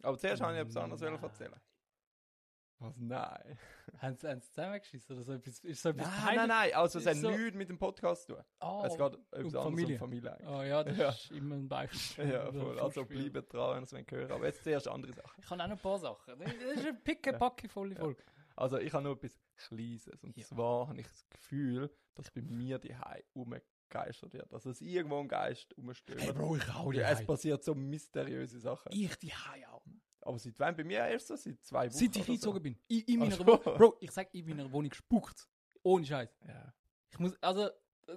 Aber 0.02 0.16
zuerst 0.16 0.40
habe 0.42 0.54
ich 0.54 0.60
etwas 0.60 0.76
anderes 0.76 1.02
erzählen. 1.02 1.60
Was? 2.80 2.94
Nein. 2.98 3.58
Haben 3.98 4.16
sie, 4.16 4.26
sie 4.34 4.40
zusammengeschissen 4.40 5.14
oder 5.16 5.24
so 5.24 5.32
etwas? 5.34 5.58
Ist 5.60 5.82
so 5.82 5.88
etwas 5.90 6.06
Nein, 6.06 6.16
peinlich? 6.20 6.36
nein, 6.38 6.48
nein. 6.48 6.74
Also, 6.74 6.98
es 6.98 7.04
Ist 7.04 7.10
hat 7.10 7.16
so- 7.18 7.30
nichts 7.30 7.54
mit 7.56 7.68
dem 7.68 7.78
Podcast 7.78 8.26
zu 8.26 8.34
tun. 8.34 8.44
Oh, 8.60 8.82
Es 8.86 8.92
geht 8.96 9.00
anderes 9.32 9.52
Familie. 9.64 9.94
um 9.94 9.98
Familie 9.98 10.32
eigentlich. 10.32 10.48
oh 10.48 10.62
ja, 10.62 10.84
das 10.84 10.96
Ja. 10.98 11.08
ist 11.10 11.30
immer 11.30 11.54
ein 11.56 11.68
Beichtstuhl. 11.68 12.26
Ja, 12.26 12.50
voll. 12.52 12.78
Also 12.80 13.04
bleiben 13.04 13.46
dran, 13.48 13.76
wenn 13.90 13.98
ihr 14.00 14.04
es 14.06 14.10
hören. 14.12 14.32
Aber 14.32 14.46
jetzt 14.46 14.64
zuerst 14.64 14.88
andere 14.88 15.12
Sachen. 15.12 15.40
Ich 15.42 15.50
habe 15.50 15.62
auch 15.62 15.66
noch 15.68 15.76
ein 15.76 15.82
paar 15.82 15.98
Sachen. 15.98 16.38
Das 16.38 16.52
ist 16.52 16.86
eine 16.86 16.94
pickepacke 17.04 17.68
volle 17.68 17.94
Ja. 17.94 18.00
Folge. 18.00 18.22
Also, 18.56 18.78
ich 18.78 18.92
habe 18.92 19.04
nur 19.04 19.14
etwas 19.16 19.38
Kleines. 19.56 20.08
Und 20.22 20.36
Ja. 20.36 20.44
zwar 20.44 20.88
habe 20.88 21.00
ich 21.00 21.06
das 21.06 21.28
Gefühl, 21.28 21.90
dass 22.14 22.30
bei 22.30 22.40
mir 22.42 22.78
die 22.78 22.96
Hai 22.96 23.22
umgegeistert 23.34 24.32
wird. 24.32 24.50
Dass 24.52 24.80
irgendwo 24.80 25.20
ein 25.20 25.28
Geist 25.28 25.74
rumstöbert. 25.76 26.34
Bro, 26.34 26.56
ich 26.56 26.74
hau 26.74 26.92
Ja, 26.92 27.10
es 27.10 27.24
passiert 27.26 27.62
so 27.62 27.74
mysteriöse 27.74 28.58
Sachen. 28.58 28.90
Ich 28.92 29.16
die 29.16 29.32
Hai 29.34 29.66
auch. 29.68 29.82
Aber 30.22 30.38
seit 30.38 30.58
wann? 30.60 30.76
Bei 30.76 30.84
mir 30.84 30.98
erst 31.06 31.28
so? 31.28 31.36
Seit 31.36 31.62
zwei 31.64 31.86
Wochen. 31.86 31.90
Seit 31.96 32.16
ich 32.16 32.28
eingezogen 32.28 32.58
so. 32.58 32.62
bin. 32.62 32.76
In, 32.88 33.00
in 33.00 33.18
meiner. 33.20 33.38
Wohnung. 33.38 33.60
Bro, 33.78 33.96
ich 34.00 34.10
sag, 34.10 34.32
in 34.34 34.46
meiner 34.48 34.70
Wohnung 34.70 34.92
spuckt. 34.92 35.48
Ohne 35.82 36.04
Scheiß. 36.04 36.38
Ja, 36.46 36.74
Ich 37.10 37.18
muss, 37.18 37.34
also, 37.42 37.70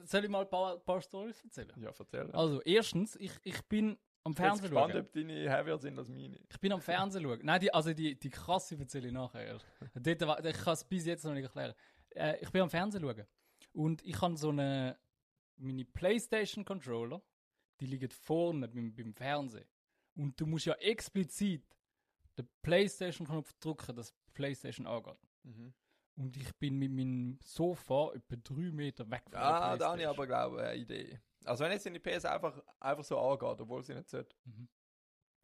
soll 0.04 0.26
ich 0.26 0.30
mal 0.30 0.42
ein 0.42 0.50
paar, 0.50 0.78
paar 0.80 1.02
Stories 1.02 1.42
erzählen? 1.44 1.72
ja 1.78 1.92
erzähl. 1.98 2.30
Also, 2.32 2.62
erstens, 2.64 3.16
ich, 3.16 3.32
ich 3.44 3.62
bin 3.68 3.98
am 4.26 4.32
Ich 4.32 4.36
bin 4.38 4.46
Fernsehen 4.46 4.62
gespannt, 4.70 4.94
schauen. 4.94 5.02
ob 5.02 5.12
deine 5.14 5.50
heavier 5.50 5.78
sind 5.78 5.98
als 5.98 6.10
meine. 6.10 6.40
Ich 6.50 6.60
bin 6.60 6.72
am 6.74 6.82
Fernsehen 6.82 7.24
schauen. 7.24 7.40
Nein, 7.44 7.60
die, 7.62 7.74
also 7.74 7.94
die, 7.94 8.16
die 8.20 8.30
krasse 8.30 8.78
erzähle 8.78 9.08
ich 9.08 9.14
nachher 9.14 9.46
erst. 9.46 9.66
Dort, 9.96 10.46
ich 10.46 10.58
kann 10.58 10.74
es 10.74 10.84
bis 10.84 11.06
jetzt 11.06 11.24
noch 11.24 11.34
nicht 11.34 11.44
erklären. 11.44 11.74
Äh, 12.10 12.38
ich 12.42 12.50
bin 12.52 12.62
am 12.62 12.70
Fernsehen 12.70 13.02
schauen. 13.02 13.26
Und 13.74 14.04
ich 14.06 14.22
habe 14.22 14.38
so 14.38 14.50
eine, 14.50 14.98
meine 15.58 15.86
Playstation 15.86 16.64
Controller, 16.66 17.22
die 17.80 17.86
liegen 17.86 18.10
vorne 18.10 18.68
beim, 18.68 18.94
beim 18.94 19.14
Fernsehen. 19.14 19.66
Und 20.16 20.40
du 20.40 20.46
musst 20.46 20.66
ja 20.66 20.74
explizit 20.76 21.64
den 22.38 22.48
Playstation 22.62 23.28
Knopf 23.28 23.54
drücken, 23.60 23.96
dass 23.96 24.14
die 24.26 24.32
Playstation 24.34 24.88
angeht. 24.88 25.18
Und 26.16 26.38
ich 26.38 26.56
bin 26.58 26.78
mit 26.78 26.92
meinem 26.92 27.40
Sofa 27.44 28.12
etwa 28.14 28.36
drei 28.36 28.72
Meter 28.72 29.10
weg 29.10 29.24
von 29.30 29.36
Ah, 29.40 29.70
der 29.72 29.78
da 29.78 29.90
habe 29.92 30.02
ich 30.02 30.08
Playstation. 30.08 30.10
aber, 30.10 30.28
glaube 30.28 30.58
ich, 30.58 30.64
eine 30.68 30.76
Idee. 30.82 31.20
Also, 31.46 31.64
wenn 31.64 31.72
jetzt 31.72 31.86
in 31.86 31.94
die 31.94 32.00
PS 32.00 32.26
einfach, 32.26 32.62
einfach 32.80 33.04
so 33.04 33.18
angeht, 33.20 33.60
obwohl 33.60 33.84
sie 33.84 33.96
nicht 33.96 34.10
sollte. 34.10 34.36
Mhm. 34.46 34.70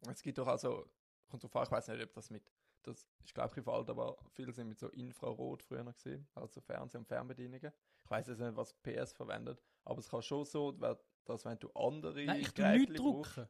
Es 0.08 0.22
gibt 0.22 0.38
doch 0.38 0.46
also, 0.46 0.88
kommt 1.28 1.42
drauf 1.42 1.56
an, 1.56 1.64
ich 1.64 1.70
weiß 1.70 1.88
nicht, 1.88 2.02
ob 2.02 2.12
das 2.14 2.30
mit, 2.30 2.42
das 2.82 3.06
ist, 3.22 3.34
glaube 3.34 3.60
ich, 3.60 3.66
alt, 3.66 3.90
aber 3.90 4.16
viele 4.32 4.52
sind 4.52 4.68
mit 4.68 4.78
so 4.78 4.88
Infrarot 4.88 5.62
früher 5.62 5.82
noch 5.84 5.94
gesehen, 5.94 6.26
also 6.34 6.60
Fernseh- 6.62 6.96
und 6.96 7.06
Fernbedienungen. 7.06 7.72
Ich 8.04 8.10
weiß 8.10 8.28
jetzt 8.28 8.38
nicht, 8.38 8.56
was 8.56 8.72
PS 8.82 9.12
verwendet, 9.12 9.62
aber 9.84 9.98
es 9.98 10.08
kann 10.08 10.22
schon 10.22 10.44
so, 10.46 10.72
dass 10.72 11.44
wenn 11.44 11.58
du 11.58 11.70
andere 11.72 12.24
Nein, 12.24 12.40
ich 12.40 12.52
tue 12.52 12.68
nichts 12.78 12.94
drücken. 12.94 13.48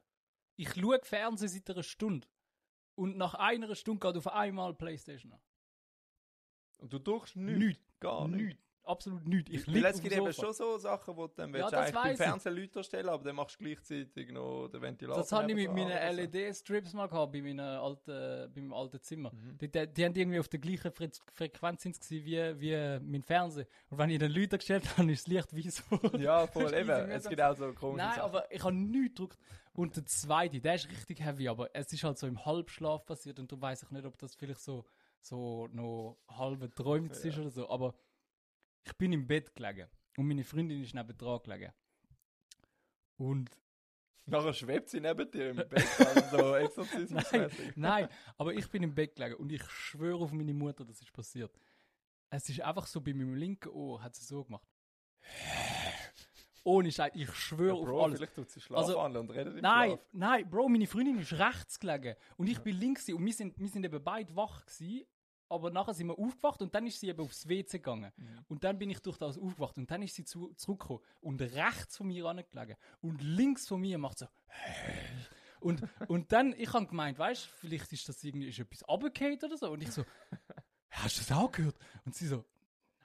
Ich 0.57 0.73
schaue 0.73 0.99
Fernsehen 1.03 1.47
seit 1.49 1.69
einer 1.69 1.83
Stunde. 1.83 2.27
Und 2.95 3.17
nach 3.17 3.33
einer 3.35 3.73
Stunde 3.75 4.05
geht 4.05 4.17
auf 4.17 4.27
einmal 4.27 4.73
Playstation 4.73 5.33
an. 5.33 5.39
Und 6.79 6.93
du 6.93 6.99
drückst 6.99 7.35
nichts. 7.35 7.59
Nichts. 7.59 7.99
Gar 7.99 8.27
nichts. 8.27 8.61
Absolut 8.83 9.27
nichts. 9.27 9.51
Ich 9.51 9.67
liege 9.67 9.87
es 9.87 10.01
gibt 10.01 10.15
eben 10.15 10.33
schon 10.33 10.53
so 10.53 10.75
Sachen, 10.77 11.15
wo 11.15 11.27
du 11.27 11.33
dann 11.35 11.53
Ja, 11.53 11.67
eigentlich 11.67 11.93
beim. 11.93 12.17
Fernsehen 12.17 12.55
Leute 12.55 12.83
stellen, 12.83 13.09
aber 13.09 13.23
dann 13.23 13.35
machst 13.35 13.59
du 13.59 13.63
gleichzeitig 13.63 14.31
noch 14.31 14.69
den 14.69 14.81
Ventilator. 14.81 15.21
Das 15.21 15.31
habe 15.31 15.49
ich 15.51 15.55
mit 15.55 15.71
meinen 15.71 15.91
so. 16.15 16.21
LED-Strips 16.21 16.93
mal 16.93 17.07
gehabt, 17.07 17.31
bei 17.31 17.41
meinem 17.43 17.59
alten, 17.59 18.51
beim 18.51 18.73
alten 18.73 18.99
Zimmer. 19.01 19.31
Mhm. 19.31 19.57
Die, 19.59 19.71
die, 19.71 19.87
die 19.93 20.05
haben 20.05 20.15
irgendwie 20.15 20.39
auf 20.39 20.47
der 20.47 20.59
gleichen 20.59 20.91
Fre 20.91 21.09
Frequenz 21.31 21.83
sind 21.83 21.97
wie, 22.09 22.59
wie 22.59 22.99
mein 23.03 23.21
Fernseher. 23.21 23.67
Und 23.89 23.99
wenn 23.99 24.09
ich 24.09 24.17
den 24.17 24.31
Leuten 24.31 24.57
gestellt 24.57 24.97
habe, 24.97 25.11
ist 25.11 25.27
das 25.27 25.31
Licht 25.31 25.55
weiß 25.55 25.87
geworden. 25.87 26.19
Ja, 26.21 26.47
voll 26.47 26.73
eben. 26.73 27.11
Es 27.11 27.29
gibt 27.29 27.41
auch 27.41 27.55
so 27.55 27.71
komische 27.73 27.97
Nein, 28.03 28.15
Sachen. 28.15 28.21
aber 28.29 28.51
ich 28.51 28.63
habe 28.63 28.75
nichts 28.75 29.15
gedrückt. 29.15 29.37
Und 29.73 29.95
der 29.95 30.05
zweite, 30.05 30.59
der 30.59 30.75
ist 30.75 30.89
richtig 30.89 31.21
heavy, 31.21 31.47
aber 31.47 31.73
es 31.73 31.91
ist 31.93 32.03
halt 32.03 32.17
so 32.17 32.27
im 32.27 32.45
Halbschlaf 32.45 33.05
passiert 33.05 33.39
und 33.39 33.51
du 33.51 33.59
weißt 33.59 33.83
ich 33.83 33.91
nicht, 33.91 34.05
ob 34.05 34.17
das 34.17 34.35
vielleicht 34.35 34.59
so, 34.59 34.85
so 35.21 35.67
noch 35.67 36.17
halbe 36.29 36.69
träumt 36.69 37.15
ist 37.15 37.37
oder 37.37 37.49
so. 37.49 37.69
Aber 37.69 37.95
ich 38.83 38.93
bin 38.97 39.13
im 39.13 39.27
Bett 39.27 39.55
gelegen 39.55 39.87
und 40.17 40.27
meine 40.27 40.43
Freundin 40.43 40.83
ist 40.83 40.93
neben 40.93 41.17
dran 41.17 41.39
gelegen. 41.43 41.71
Und 43.17 43.49
Nachher 44.25 44.53
schwebt 44.53 44.89
sie 44.89 44.99
neben 44.99 45.29
dir 45.31 45.49
im 45.49 45.55
Bett, 45.69 45.87
also 45.99 46.37
so 46.37 46.55
exorzismusmäßig. 46.55 47.75
Nein, 47.75 48.07
aber 48.37 48.53
ich 48.53 48.69
bin 48.69 48.83
im 48.83 48.93
Bett 48.93 49.15
gelegen 49.15 49.35
und 49.35 49.51
ich 49.51 49.63
schwöre 49.63 50.23
auf 50.23 50.31
meine 50.31 50.53
Mutter, 50.53 50.85
das 50.85 51.01
ist 51.01 51.11
passiert. 51.11 51.57
Es 52.29 52.47
ist 52.47 52.61
einfach 52.61 52.87
so 52.87 53.01
bei 53.01 53.13
meinem 53.13 53.35
linken 53.35 53.69
Ohr, 53.69 54.01
hat 54.01 54.15
sie 54.15 54.23
so 54.23 54.43
gemacht. 54.43 54.67
Ohne 56.63 56.91
Scheiß, 56.91 57.11
ich 57.15 57.31
schwöre 57.33 57.75
Ja, 57.77 57.93
auf 57.93 58.03
alles. 58.03 58.19
vielleicht 58.19 58.35
tut 58.35 58.49
sie 58.51 58.61
Schlaf 58.61 58.79
Also, 58.79 59.01
und 59.01 59.29
redet 59.31 59.55
im 59.55 59.61
Nein, 59.61 59.89
Schlaf. 59.91 59.99
nein, 60.11 60.49
Bro, 60.49 60.69
meine 60.69 60.85
Freundin 60.87 61.17
ist 61.19 61.33
rechts 61.33 61.79
gelegen 61.79 62.15
und 62.37 62.47
ich 62.47 62.59
bin 62.59 62.77
links 62.77 63.09
und 63.09 63.25
wir 63.25 63.33
sind, 63.33 63.57
wir 63.59 63.67
sind 63.69 63.83
eben 63.83 64.03
beide 64.03 64.35
wach 64.35 64.65
gewesen, 64.65 65.05
aber 65.49 65.69
nachher 65.71 65.93
sind 65.95 66.07
wir 66.07 66.17
aufgewacht 66.19 66.61
und 66.61 66.73
dann 66.75 66.85
ist 66.87 66.99
sie 66.99 67.09
eben 67.09 67.19
aufs 67.21 67.47
WC 67.49 67.79
gegangen. 67.79 68.11
Mhm. 68.15 68.45
Und 68.47 68.63
dann 68.63 68.77
bin 68.77 68.89
ich 68.89 68.99
durch 68.99 69.17
das 69.17 69.37
aufgewacht 69.37 69.77
und 69.77 69.89
dann 69.89 70.01
ist 70.03 70.15
sie 70.15 70.23
zu, 70.23 70.53
zurückgekommen 70.53 71.01
und 71.19 71.41
rechts 71.41 71.97
von 71.97 72.07
mir 72.07 72.25
angelegen 72.25 72.75
und 73.01 73.21
links 73.21 73.67
von 73.67 73.81
mir 73.81 73.97
macht 73.97 74.19
so 74.19 74.27
und, 75.59 75.83
und 76.07 76.31
dann, 76.31 76.53
ich 76.57 76.73
habe 76.73 76.87
gemeint, 76.87 77.19
weißt 77.19 77.45
du, 77.45 77.49
vielleicht 77.59 77.91
ist 77.93 78.07
das 78.09 78.23
irgendwie 78.23 78.47
ist 78.49 78.59
etwas 78.59 78.87
runtergefallen 78.87 79.39
oder 79.43 79.57
so 79.57 79.71
und 79.71 79.81
ich 79.83 79.91
so, 79.91 80.03
hast 80.89 81.17
du 81.17 81.21
das 81.21 81.31
auch 81.37 81.51
gehört? 81.51 81.75
Und 82.05 82.15
sie 82.15 82.25
so, 82.27 82.43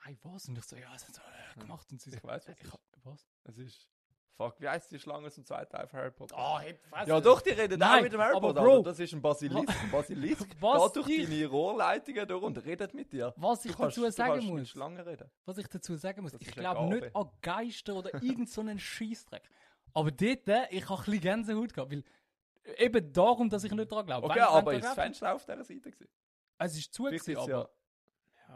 nein, 0.05 0.19
was? 0.23 0.49
Und 0.49 0.57
ich 0.59 0.65
so, 0.65 0.77
ja, 0.77 0.91
das 0.93 1.07
hat 1.07 1.15
so 1.17 1.21
äh, 1.23 1.61
gemacht. 1.61 1.87
Und 1.93 2.01
sie 2.01 2.11
so, 2.11 2.17
Ich 2.17 2.25
weiß, 2.25 2.47
was 2.47 2.49
äh, 2.49 2.53
es 2.59 2.65
ist. 2.67 2.73
hab- 2.73 2.81
was? 3.07 3.27
Es 3.45 3.59
ist. 3.59 3.89
Fuck, 4.37 4.61
wie 4.61 4.69
heißt 4.69 4.93
die 4.93 4.99
Schlange 4.99 5.31
dem 5.31 5.47
zweiten 5.47 5.71
Teil 5.75 5.87
von 5.87 5.99
Harry 5.99 6.11
Potter? 6.11 6.37
Oh, 6.39 6.59
hey, 6.59 6.79
was? 6.91 7.09
ja, 7.09 7.19
doch, 7.23 7.41
die 7.41 7.51
reden 7.51 7.83
auch 7.83 7.89
Nein, 7.89 8.03
mit 8.03 8.13
dem 8.13 8.21
Harry 8.21 8.37
aber 8.37 8.49
Potter. 8.49 8.61
Bro- 8.63 8.71
Alter. 8.77 8.91
Das 8.91 9.01
ist 9.01 9.13
ein 9.15 9.23
Basilisk. 9.23 9.83
Ein 9.83 9.91
Basilisk 9.91 10.47
Was 10.61 10.93
geht 10.93 10.97
durch 10.97 11.09
ich- 11.09 11.29
deine 11.31 11.47
Rohrleitungen 11.47 12.29
durch 12.29 12.43
und 12.43 12.65
redet 12.67 12.93
mit 12.93 13.11
dir. 13.15 13.33
Was 13.39 13.65
ich 13.65 13.73
Du 13.73 13.79
kannst- 13.79 13.97
dazu 13.97 14.05
du 14.05 14.13
sagen 14.13 14.45
muss, 14.45 14.69
Schlangen 14.69 15.01
reden. 15.01 15.31
was 15.47 15.57
ich 15.57 15.67
dazu 15.69 15.95
sagen 15.97 16.21
muss, 16.21 16.33
Das 16.33 16.43
ich 16.43 16.51
glaube 16.53 16.85
nicht 16.95 17.17
an 17.17 17.31
Geister 17.41 17.95
oder 17.95 18.13
irgend 18.23 18.51
so 18.51 18.61
einen 18.61 18.79
Scheissdreck. 18.79 19.49
Aber 19.95 20.11
dort, 20.11 20.47
äh, 20.49 20.67
ich 20.69 20.87
habe 20.87 20.99
ein 21.01 21.05
bisschen 21.07 21.21
Gänsehaut 21.23 21.73
gehabt, 21.73 21.91
weil 21.93 22.05
eben 22.77 23.13
darum, 23.15 23.49
dass 23.49 23.65
ich 23.65 23.73
nicht 23.73 23.91
daran 23.91 24.05
glaube. 24.05 24.27
Okay, 24.27 24.35
Wenn- 24.35 24.43
wenn 24.43 24.49
aber 24.53 24.73
du 24.73 24.79
ist 24.79 24.85
das 24.85 24.95
Fenster 24.95 25.35
auf 25.35 25.47
dieser 25.47 25.65
Seite 25.65 25.91
gewesen? 25.93 26.11
Es 26.59 26.77
ist 26.77 26.93
zu, 26.93 27.05
gewesen, 27.05 27.37
aber 27.39 27.49
ja. 27.51 27.69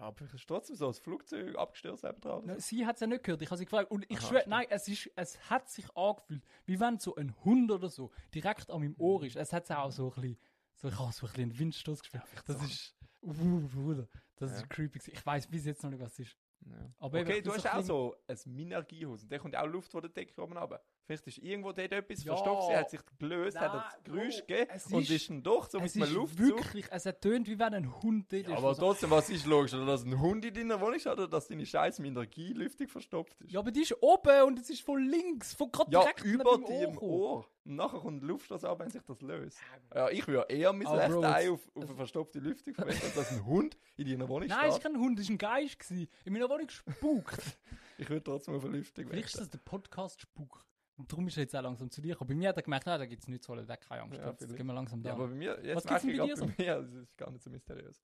Ja, 0.00 0.06
aber 0.06 0.16
vielleicht 0.16 0.34
ist 0.34 0.46
trotzdem 0.48 0.76
so 0.76 0.86
das 0.86 0.98
Flugzeug 0.98 1.56
abgestürzt 1.56 2.04
eben 2.04 2.16
oder 2.22 2.54
so. 2.54 2.60
sie 2.60 2.86
hat 2.86 2.96
es 2.96 3.00
ja 3.00 3.06
nicht 3.06 3.22
gehört. 3.22 3.42
Ich 3.42 3.50
habe 3.50 3.58
sie 3.58 3.66
gefragt. 3.66 3.90
Und 3.90 4.04
ich 4.08 4.18
Aha, 4.18 4.26
schwöre, 4.26 4.40
stimmt. 4.40 4.50
nein, 4.50 4.66
es, 4.70 4.88
ist, 4.88 5.10
es 5.14 5.50
hat 5.50 5.68
sich 5.68 5.94
angefühlt, 5.94 6.42
wie 6.64 6.80
wenn 6.80 6.98
so 6.98 7.14
ein 7.16 7.34
Hund 7.44 7.70
oder 7.70 7.88
so 7.90 8.10
direkt 8.34 8.70
an 8.70 8.80
meinem 8.80 8.94
Ohr 8.98 9.22
ist. 9.24 9.36
Es 9.36 9.52
hat 9.52 9.70
auch 9.70 9.90
so 9.92 10.06
ein 10.16 10.20
bisschen, 10.22 10.38
so, 10.74 10.88
ich 10.88 10.98
habe 10.98 11.12
so 11.12 11.26
ein 11.26 11.32
bisschen 11.32 11.50
einen 11.50 11.58
Windstoß 11.58 12.00
gespielt. 12.00 12.22
das 12.46 12.58
so. 12.58 12.64
ist, 12.64 12.94
uh, 13.22 13.68
Bruder, 13.68 14.08
das 14.36 14.52
Ja. 14.52 14.56
ist 14.56 14.70
creepy. 14.70 15.00
Ich 15.12 15.26
weiß 15.26 15.46
bis 15.48 15.66
jetzt 15.66 15.82
noch 15.82 15.90
nicht, 15.90 16.00
was 16.00 16.12
es 16.12 16.20
ist. 16.20 16.36
Ja. 16.66 16.92
Okay, 16.98 17.38
ich 17.38 17.42
du 17.42 17.52
hast 17.52 17.66
auch 17.72 17.82
so 17.82 18.16
ein 18.26 18.38
Minergiehaus 18.46 19.22
und 19.22 19.32
da 19.32 19.38
kommt 19.38 19.56
auch 19.56 19.66
Luft 19.66 19.90
von 19.92 20.00
der 20.02 20.10
Decke 20.10 20.40
oben 20.42 20.56
runter. 20.56 20.82
Vielleicht 21.06 21.26
ist 21.26 21.38
irgendwo 21.38 21.72
dort 21.72 21.90
etwas 21.90 22.22
Ja. 22.22 22.36
verstopft, 22.36 22.70
hat 22.72 22.90
sich 22.90 23.00
gelöst, 23.18 23.58
hat 23.58 23.74
Nein, 23.74 23.82
ein 23.82 24.04
Geräusch 24.04 24.38
Bro, 24.38 24.46
gegeben 24.46 24.70
es 24.74 24.86
und 24.86 25.02
ist- 25.02 25.10
ist 25.10 25.30
dann 25.30 25.42
doch 25.42 25.68
so 25.68 25.78
es 25.78 25.94
mit 25.94 26.02
einem 26.04 26.12
ist 26.12 26.16
Luftzug. 26.16 26.38
wirklich, 26.58 26.86
es 26.90 27.06
hat 27.06 27.20
tönt, 27.20 27.48
wie 27.48 27.58
wenn 27.58 27.74
ein 27.74 28.02
Hund 28.02 28.32
dort 28.32 28.42
Ja, 28.46 28.50
ist. 28.52 28.58
aber 28.58 28.66
der 28.68 28.74
so- 28.76 28.82
trotzdem, 28.82 29.10
was 29.10 29.28
ist 29.30 29.46
logisch? 29.46 29.74
Oder 29.74 29.86
dass 29.86 30.04
ein 30.04 30.20
Hund 30.20 30.44
in 30.44 30.54
deiner 30.54 30.80
Wohnung 30.80 30.94
ist 30.94 31.06
oder 31.08 31.26
dass 31.26 31.48
deine 31.48 31.66
scheiß 31.66 31.98
Minergielüftung 31.98 32.86
verstopft 32.88 33.40
ist? 33.40 33.50
ja, 33.50 33.58
aber 33.58 33.72
die 33.72 33.80
ist 33.82 34.00
oben 34.00 34.42
und 34.46 34.58
es 34.60 34.70
ist 34.70 34.82
von 34.82 35.02
links, 35.04 35.52
von 35.54 35.72
gerade 35.72 35.90
Ja, 35.90 36.00
direkt 36.02 36.24
über 36.24 36.58
gekommen. 36.58 36.98
Ohr. 36.98 37.46
Und 37.64 37.76
nachher 37.76 37.98
kommt 38.00 38.22
die 38.22 38.26
Luftstoß 38.26 38.64
ab, 38.64 38.78
wenn 38.78 38.90
sich 38.90 39.02
das 39.02 39.20
löst. 39.20 39.58
Ja, 39.94 40.08
ich 40.10 40.26
würde 40.28 40.46
eher 40.52 40.72
mein 40.72 40.86
Aber 40.86 40.98
rechtes 41.00 41.24
Ei 41.24 41.50
auf, 41.50 41.60
auf 41.74 41.84
eine 41.84 41.94
verstopfte 41.96 42.38
Lüftung 42.38 42.72
verwenden, 42.74 43.02
als 43.04 43.14
dass 43.14 43.30
ein 43.32 43.44
Hund 43.44 43.76
in 43.96 44.08
deiner 44.08 44.28
Wohnung 44.28 44.48
Nein, 44.48 44.68
es 44.68 44.76
steht. 44.76 44.84
war 44.84 44.92
kein 44.92 45.00
Hund, 45.00 45.18
es 45.18 45.28
war 45.28 45.34
ein 45.34 45.38
Geist. 45.38 45.78
Gewesen. 45.80 46.08
In 46.24 46.32
meiner 46.32 46.48
Wohnung 46.48 46.68
spukt. 46.68 47.40
Ich 47.98 48.08
würde 48.08 48.24
trotzdem 48.24 48.54
auf 48.54 48.64
eine 48.64 48.78
Lüftung 48.78 49.08
Vielleicht 49.08 49.26
ist 49.26 49.40
das 49.40 49.50
der 49.50 49.58
Podcast 49.58 50.22
Spuk. 50.22 50.64
Und 51.00 51.10
darum 51.10 51.26
ist 51.28 51.36
er 51.38 51.44
jetzt 51.44 51.56
auch 51.56 51.62
langsam 51.62 51.90
zu 51.90 52.02
dir 52.02 52.12
gekommen. 52.12 52.28
Bei 52.28 52.34
mir 52.34 52.50
hat 52.50 52.56
er 52.56 52.62
gemerkt, 52.62 52.84
nein, 52.84 52.98
da 52.98 53.06
gibt 53.06 53.22
es 53.22 53.28
nichts 53.28 53.46
zu 53.46 53.52
holen, 53.52 53.66
da 53.66 53.76
keine 53.76 54.02
Angst. 54.02 54.20
Ja, 54.20 54.28
jetzt 54.28 54.38
vielleicht. 54.38 54.56
gehen 54.56 54.66
wir 54.66 54.74
langsam 54.74 55.02
da. 55.02 55.08
Ja, 55.08 55.14
aber 55.14 55.28
bei 55.28 55.34
mir, 55.34 55.58
jetzt 55.62 55.76
Was 55.76 55.86
gibt's 55.86 56.04
ich 56.04 56.10
denn 56.10 56.18
bei 56.18 56.26
gerade 56.26 56.46
dir 56.46 56.56
bei 56.56 56.64
mir, 56.64 56.82
das 56.82 56.94
ist 56.94 57.16
gar 57.16 57.30
nicht 57.30 57.42
so 57.42 57.50
mysteriös. 57.50 58.02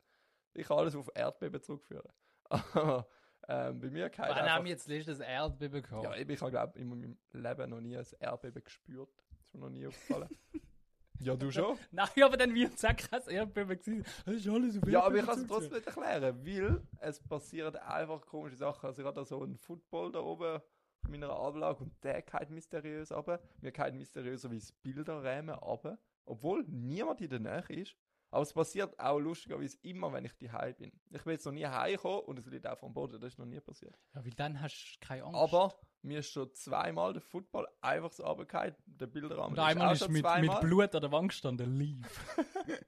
Ich 0.55 0.67
kann 0.67 0.79
alles 0.79 0.97
auf 0.97 1.11
Erdbeben 1.15 1.63
zurückführen. 1.63 2.11
Aber 2.49 3.07
ähm, 3.49 3.79
bei 3.81 3.91
mir 3.91 4.09
kann 4.09 4.31
Wann 4.31 4.39
einfach... 4.39 4.55
haben 4.55 4.65
wir 4.65 4.71
jetzt 4.71 4.89
letztes 4.89 5.21
Erdbeben 5.21 5.83
gehabt? 5.83 6.05
Ja, 6.05 6.15
ich 6.17 6.41
habe 6.41 6.51
glaube 6.51 6.79
in 6.79 6.89
meinem 6.89 7.19
Leben 7.33 7.71
noch 7.71 7.81
nie 7.81 7.99
ein 7.99 8.07
Erdbeben 8.19 8.65
gespürt. 8.65 9.11
Das 9.29 9.47
ist 9.47 9.55
mir 9.55 9.61
noch 9.61 9.69
nie 9.69 9.87
aufgefallen. 9.87 10.29
ja, 11.19 11.37
du 11.37 11.51
schon? 11.51 11.77
Nein, 11.91 12.09
aber 12.23 12.39
dann 12.39 12.55
wird 12.55 12.75
es 12.75 12.85
auch 12.87 12.97
kein 12.97 13.21
Erdbeben 13.29 13.79
gewesen. 13.79 14.05
Das 14.25 14.35
ist 14.37 14.49
alles 14.49 14.83
auf 14.83 14.89
Ja, 14.89 15.03
aber 15.03 15.17
ich 15.17 15.27
kann 15.27 15.41
es 15.41 15.47
trotzdem 15.47 15.75
nicht 15.75 15.87
erklären, 15.87 16.47
weil 16.47 16.83
es 17.01 17.21
passieren 17.21 17.77
einfach 17.77 18.25
komische 18.25 18.57
Sachen. 18.57 18.87
Also 18.87 19.03
ich 19.07 19.15
da 19.15 19.25
so 19.27 19.43
einen 19.43 19.59
Football 19.59 20.13
da 20.13 20.21
oben 20.21 20.63
meiner 21.09 21.31
Ablage 21.31 21.85
und 21.85 21.93
der 22.05 22.23
geht 22.23 22.51
mysteriös 22.51 23.13
runter. 23.13 23.41
Mir 23.61 23.73
geht 23.73 23.95
mysteriöserweise 23.95 24.73
Bilderrahmen 24.83 25.55
runter, 25.55 25.99
obwohl 26.25 26.65
niemand 26.69 27.21
in 27.21 27.31
der 27.31 27.41
Nähe 27.41 27.81
ist. 27.81 27.97
Aber 28.31 28.43
es 28.43 28.53
passiert 28.53 28.99
auch 28.99 29.19
lustigerweise 29.19 29.79
immer, 29.83 30.13
wenn 30.13 30.25
ich 30.25 30.37
daheim 30.37 30.75
bin. 30.75 30.93
Ich 31.11 31.23
bin 31.23 31.33
jetzt 31.33 31.47
noch 31.47 31.53
nie 31.53 31.65
heimgekommen 31.65 32.21
und 32.21 32.39
es 32.39 32.47
liegt 32.47 32.67
auch 32.67 32.77
vom 32.77 32.93
Boden, 32.93 33.21
das 33.21 33.35
ist 33.35 33.39
noch 33.39 33.47
nie 33.47 33.61
passiert. 33.61 33.97
Ja, 34.15 34.25
weil 34.25 34.33
dann 34.33 34.61
hast 34.61 34.99
du 35.01 35.07
keine 35.07 35.25
Angst. 35.25 35.39
Aber 35.39 35.75
mir 36.03 36.19
ist 36.19 36.31
schon 36.31 36.53
zweimal 36.53 37.13
der 37.13 37.23
Football 37.23 37.69
einfach 37.81 38.13
so 38.13 38.25
runtergefallen. 38.25 38.75
Der 38.87 39.07
Bilderrahmen 39.07 39.53
Und 39.53 39.59
einmal 39.59 39.89
auch 39.89 39.93
ist 39.93 40.09
mit, 40.09 40.25
mit. 40.41 40.61
Blut 40.61 40.95
an 40.95 41.01
der 41.01 41.13
Wand 41.13 41.29
gestanden, 41.29 41.79
live. 41.79 42.37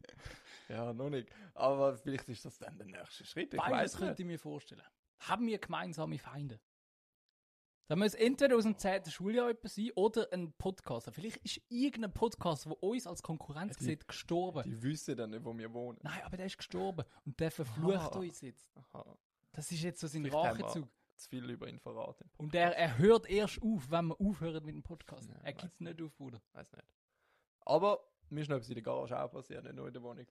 Ja, 0.69 0.93
noch 0.93 1.09
nicht. 1.09 1.31
Aber 1.55 1.97
vielleicht 1.97 2.29
ist 2.29 2.45
das 2.45 2.59
dann 2.59 2.77
der 2.77 2.87
nächste 2.87 3.25
Schritt. 3.25 3.55
Ich 3.55 3.61
Beides 3.61 3.97
könnte 3.97 4.23
ich 4.23 4.29
mir 4.29 4.39
vorstellen. 4.39 4.83
Haben 5.21 5.47
wir 5.47 5.59
gemeinsame 5.59 6.19
Feinde? 6.19 6.61
Da 7.89 7.97
muss 7.97 8.13
entweder 8.15 8.57
aus 8.57 8.65
dem 8.65 8.77
10. 8.77 9.07
Schuljahr 9.11 9.49
etwas 9.51 9.75
sein 9.75 9.91
oder 9.97 10.29
ein 10.33 10.53
Podcaster. 10.53 11.11
Vielleicht 11.11 11.39
ist 11.39 11.61
irgendein 11.71 12.13
Podcaster, 12.13 12.69
der 12.71 12.83
uns 12.83 13.07
als 13.07 13.23
Konkurrenz 13.23 13.75
Ja, 13.77 13.79
die- 13.81 13.85
sieht, 13.87 14.07
gestorben. 14.07 14.63
Die 14.65 14.83
wissen 14.83 15.17
dann 15.17 15.31
nicht, 15.31 15.43
wo 15.45 15.57
wir 15.57 15.73
wohnen. 15.73 15.99
Nein, 16.03 16.21
aber 16.23 16.37
der 16.37 16.47
ist 16.47 16.59
gestorben 16.59 17.05
und 17.25 17.41
der 17.41 17.51
verflucht 17.51 18.15
Ah. 18.15 18.19
uns 18.19 18.41
jetzt. 18.43 18.69
Aha. 18.77 19.17
Das 19.53 19.73
ist 19.73 19.83
jetzt 19.83 20.01
so 20.01 20.07
sein 20.07 20.23
Vielleicht 20.23 20.63
Rachezug. 20.63 20.87
Zu 21.17 21.29
viel 21.31 21.51
über 21.51 21.67
ihn 21.67 21.81
verraten. 21.81 22.31
Und 22.37 22.55
er, 22.55 22.77
er 22.77 22.97
hört 22.99 23.29
erst 23.29 23.61
auf, 23.63 23.91
wenn 23.91 24.07
wir 24.09 24.21
aufhören 24.21 24.65
mit 24.65 24.75
dem 24.75 24.83
Podcast. 24.85 25.29
Ja, 25.29 25.35
er 25.43 25.53
gibt 25.55 25.81
nicht 25.81 26.01
auf, 26.01 26.15
Bruder. 26.15 26.41
Weiß 26.53 26.71
nicht. 26.73 26.85
Aber 27.63 27.99
mir 28.29 28.43
ist 28.43 28.49
noch 28.49 28.57
etwas 28.57 28.69
in 28.69 28.75
der 28.75 28.83
Garage 28.85 29.19
auch 29.19 29.31
passiert, 29.31 29.65
nicht 29.65 29.75
nur 29.75 29.89
in 29.89 29.95
der 29.95 30.03
Wohnung. 30.03 30.27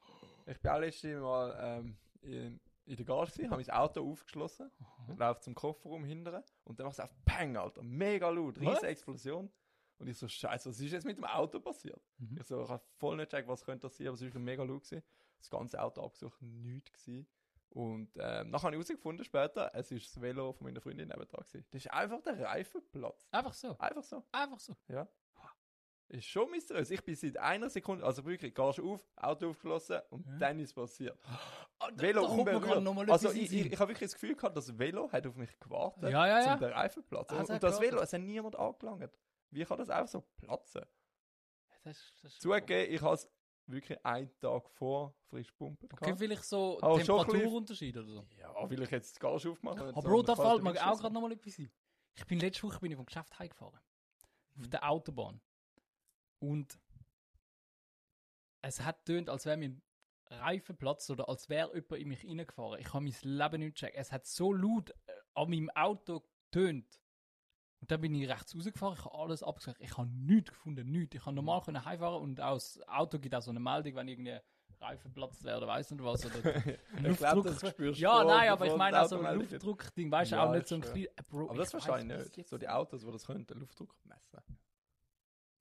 Ich 0.46 0.60
bin 0.62 0.72
auch 0.72 0.80
letztes 0.80 1.20
Mal 1.20 1.58
ähm, 1.60 1.98
in, 2.22 2.60
in 2.88 2.96
der 2.96 3.06
Garage, 3.06 3.32
gewesen, 3.34 3.52
habe 3.52 3.62
mein 3.62 3.76
Auto 3.76 4.10
aufgeschlossen, 4.12 4.72
laufe 5.18 5.42
zum 5.42 5.54
Kofferraum 5.54 6.06
hinterher 6.06 6.44
und 6.64 6.80
dann 6.80 6.86
macht 6.88 6.96
es 6.96 7.00
auf 7.02 7.14
Peng, 7.26 7.58
Alter. 7.58 7.84
Mega 7.84 8.30
laut, 8.30 8.60
riesige 8.60 8.88
Explosion. 8.88 9.52
Und 10.00 10.08
ich 10.08 10.18
so, 10.18 10.28
Scheiße, 10.28 10.70
was 10.70 10.80
ist 10.80 10.92
jetzt 10.92 11.06
mit 11.06 11.18
dem 11.18 11.26
Auto 11.26 11.60
passiert? 11.60 12.02
Mhm. 12.18 12.38
Ich 12.40 12.44
so, 12.46 12.62
ich 12.62 12.70
habe 12.70 12.84
voll 12.98 13.18
nicht 13.18 13.32
gecheckt, 13.32 13.48
was 13.50 13.64
könnte 13.66 13.88
passieren, 13.88 14.10
aber 14.10 14.16
es 14.16 14.22
war 14.22 14.28
wirklich 14.28 14.44
mega 14.44 14.64
laut. 14.64 14.84
Gewesen. 14.84 15.04
Das 15.40 15.50
ganze 15.50 15.82
Auto 15.82 16.02
abgesucht, 16.04 16.42
nichts 16.42 16.92
gewesen. 16.94 17.28
Und 17.70 18.10
ähm, 18.16 18.50
nachher 18.50 18.68
habe 18.68 18.76
ich 18.76 18.80
herausgefunden 18.80 19.26
später, 19.26 19.70
es 19.74 19.92
ist 19.92 20.06
das 20.06 20.22
Velo 20.22 20.54
von 20.54 20.66
meiner 20.66 20.82
Freundin 20.82 21.10
nebendran 21.10 21.44
gewesen. 21.44 21.66
Das 21.72 21.84
ist 21.86 21.92
einfach 21.92 22.22
der 22.22 22.40
Reifenplatz. 22.40 23.28
Einfach 23.32 23.54
so. 23.54 23.78
Einfach 23.78 24.04
so. 24.04 24.24
Einfach 24.32 24.60
so. 24.60 24.76
Ja. 24.88 25.08
Ist 26.10 26.26
schon 26.26 26.50
mysteriös. 26.52 26.90
Ich 26.90 27.04
bin 27.04 27.16
seit 27.16 27.38
einer 27.38 27.70
Sekunde, 27.70 28.06
also 28.06 28.24
wirklich, 28.26 28.56
gehst 28.56 28.80
auf, 28.80 29.06
Auto 29.18 29.50
aufgeschlossen 29.50 30.00
und 30.10 30.26
Ja. 30.26 30.38
dann 30.38 30.60
ist 30.60 30.70
es 30.70 30.74
passiert. 30.74 31.20
Da- 31.96 32.04
Velo 32.04 32.36
mir 32.44 32.58
unberührt. 32.58 33.10
Also 33.10 33.32
ich, 33.32 33.52
ich, 33.52 33.66
ich 33.72 33.80
habe 33.80 33.90
wirklich 33.92 34.10
das 34.10 34.14
Gefühl 34.20 34.36
gehabt, 34.36 34.56
das 34.58 34.78
Velo 34.78 35.12
hat 35.12 35.26
auf 35.28 35.36
mich 35.36 35.58
gewartet 35.60 36.12
Ja, 36.12 36.28
ja, 36.28 36.40
ja. 36.40 36.52
zum 36.52 36.60
den 36.62 36.74
Reifenplatz. 36.74 37.30
Ah, 37.32 37.40
und, 37.54 37.64
das. 37.64 37.80
Velo, 37.82 38.02
es 38.02 38.14
hat 38.14 38.22
niemand 38.22 38.56
angelangt. 38.56 39.12
Wie 39.52 39.64
kann 39.64 39.78
das 39.78 39.90
einfach 39.90 40.10
so 40.12 40.22
platzen? 40.38 40.84
Das 41.84 41.98
ist, 41.98 42.14
das 42.22 42.34
ist 42.34 42.42
Zugegeben, 42.42 42.94
ich 42.94 43.02
habe 43.02 43.14
es 43.16 43.30
wirklich 43.66 44.06
einen 44.06 44.38
Tag 44.40 44.70
vor 44.72 45.16
frisch 45.30 45.52
pumpen 45.52 45.90
Okay, 45.92 46.16
vielleicht 46.16 46.44
so 46.44 46.80
ein 46.82 46.98
Temperaturunterschied 46.98 47.98
oder 47.98 48.08
so. 48.08 48.28
Ja, 48.38 48.54
weil 48.70 48.82
ich 48.82 48.92
jetzt 48.92 49.16
die 49.16 49.20
Gage 49.20 49.50
aufmache. 49.50 49.84
und 49.84 49.90
Aber 49.90 50.02
so 50.02 50.08
Bro, 50.08 50.22
da 50.24 50.36
fällt 50.36 50.64
mir 50.64 50.72
auch 50.88 51.00
gerade 51.00 51.14
noch 51.14 51.22
mal 51.22 51.32
etwas 51.32 51.58
ein. 51.60 51.72
Ich 52.16 52.26
bin 52.26 52.40
letzte 52.40 52.64
Woche 52.64 52.80
bin 52.80 52.92
ich 52.92 52.98
vom 52.98 53.06
Geschäft 53.06 53.38
heimgefahren. 53.38 53.80
Auf 54.60 54.68
der 54.68 54.90
Autobahn. 54.90 55.40
Und 56.40 56.80
es 58.62 58.82
hat 58.82 59.06
tönt, 59.06 59.30
als 59.30 59.46
wäre 59.46 59.58
Reifenplatz 60.30 61.10
oder 61.10 61.30
als 61.30 61.50
wäre 61.50 61.74
jemand 61.74 62.02
in 62.02 62.08
mich 62.08 62.26
reingefahren. 62.26 62.80
Ich 62.80 62.94
habe 62.94 63.04
mein 63.04 63.16
Leben 63.22 63.60
nicht 63.60 63.76
gecheckt. 63.76 63.98
Es 63.98 64.12
hat 64.12 64.26
so 64.26 64.54
laut 64.54 64.90
äh, 64.90 64.94
an 65.34 65.50
meinem 65.50 65.70
Auto 65.72 66.24
tönt. 66.52 67.02
Und 67.80 67.92
dann 67.92 68.02
bin 68.02 68.16
ich 68.16 68.28
rechts 68.28 68.56
rausgefahren, 68.56 68.98
ich 68.98 69.06
habe 69.06 69.16
alles 69.18 69.44
abgesagt. 69.44 69.80
Ich 69.82 69.98
habe 69.98 70.10
nichts 70.10 70.50
gefunden, 70.50 70.90
nichts. 70.90 71.16
Ich 71.16 71.24
kann 71.24 71.36
normal 71.36 71.62
können 71.62 71.86
heimfahren 71.86 72.22
und 72.22 72.36
das 72.36 72.82
Auto 72.88 73.20
gibt 73.20 73.36
auch 73.36 73.42
so 73.42 73.52
eine 73.52 73.60
Meldung, 73.60 73.96
wenn 73.96 74.08
irgendwie 74.08 74.40
Reifen 74.80 75.14
platzt 75.14 75.44
wäre 75.44 75.58
oder 75.58 75.68
weiss 75.68 75.90
nicht 75.90 76.04
was. 76.04 76.26
Oder 76.26 76.56
ich 77.10 77.18
glaube, 77.18 77.50
das 77.50 77.70
spürst 77.70 78.00
ja, 78.00 78.24
nein, 78.24 78.50
aber 78.50 78.66
ich 78.68 78.76
meine 78.76 79.02
auch 79.02 79.08
so 79.08 79.20
ein. 79.20 79.40
Luftdruckding, 79.40 80.12
weißt 80.12 80.32
du, 80.32 80.36
Ja, 80.36 80.46
auch 80.46 80.54
nicht 80.54 80.68
so 80.68 80.76
ein 80.76 80.82
kleiner. 80.82 81.08
Äh, 81.08 81.24
Aber 81.32 81.56
das 81.56 81.72
verstehe 81.72 82.00
ich 82.00 82.36
nicht. 82.36 82.48
So 82.48 82.58
die. 82.58 82.68
Autos, 82.68 83.04
die 83.04 83.12
das 83.12 83.26
können, 83.26 83.46
den 83.46 83.60
Luftdruck 83.60 83.96
messen. 84.06 84.40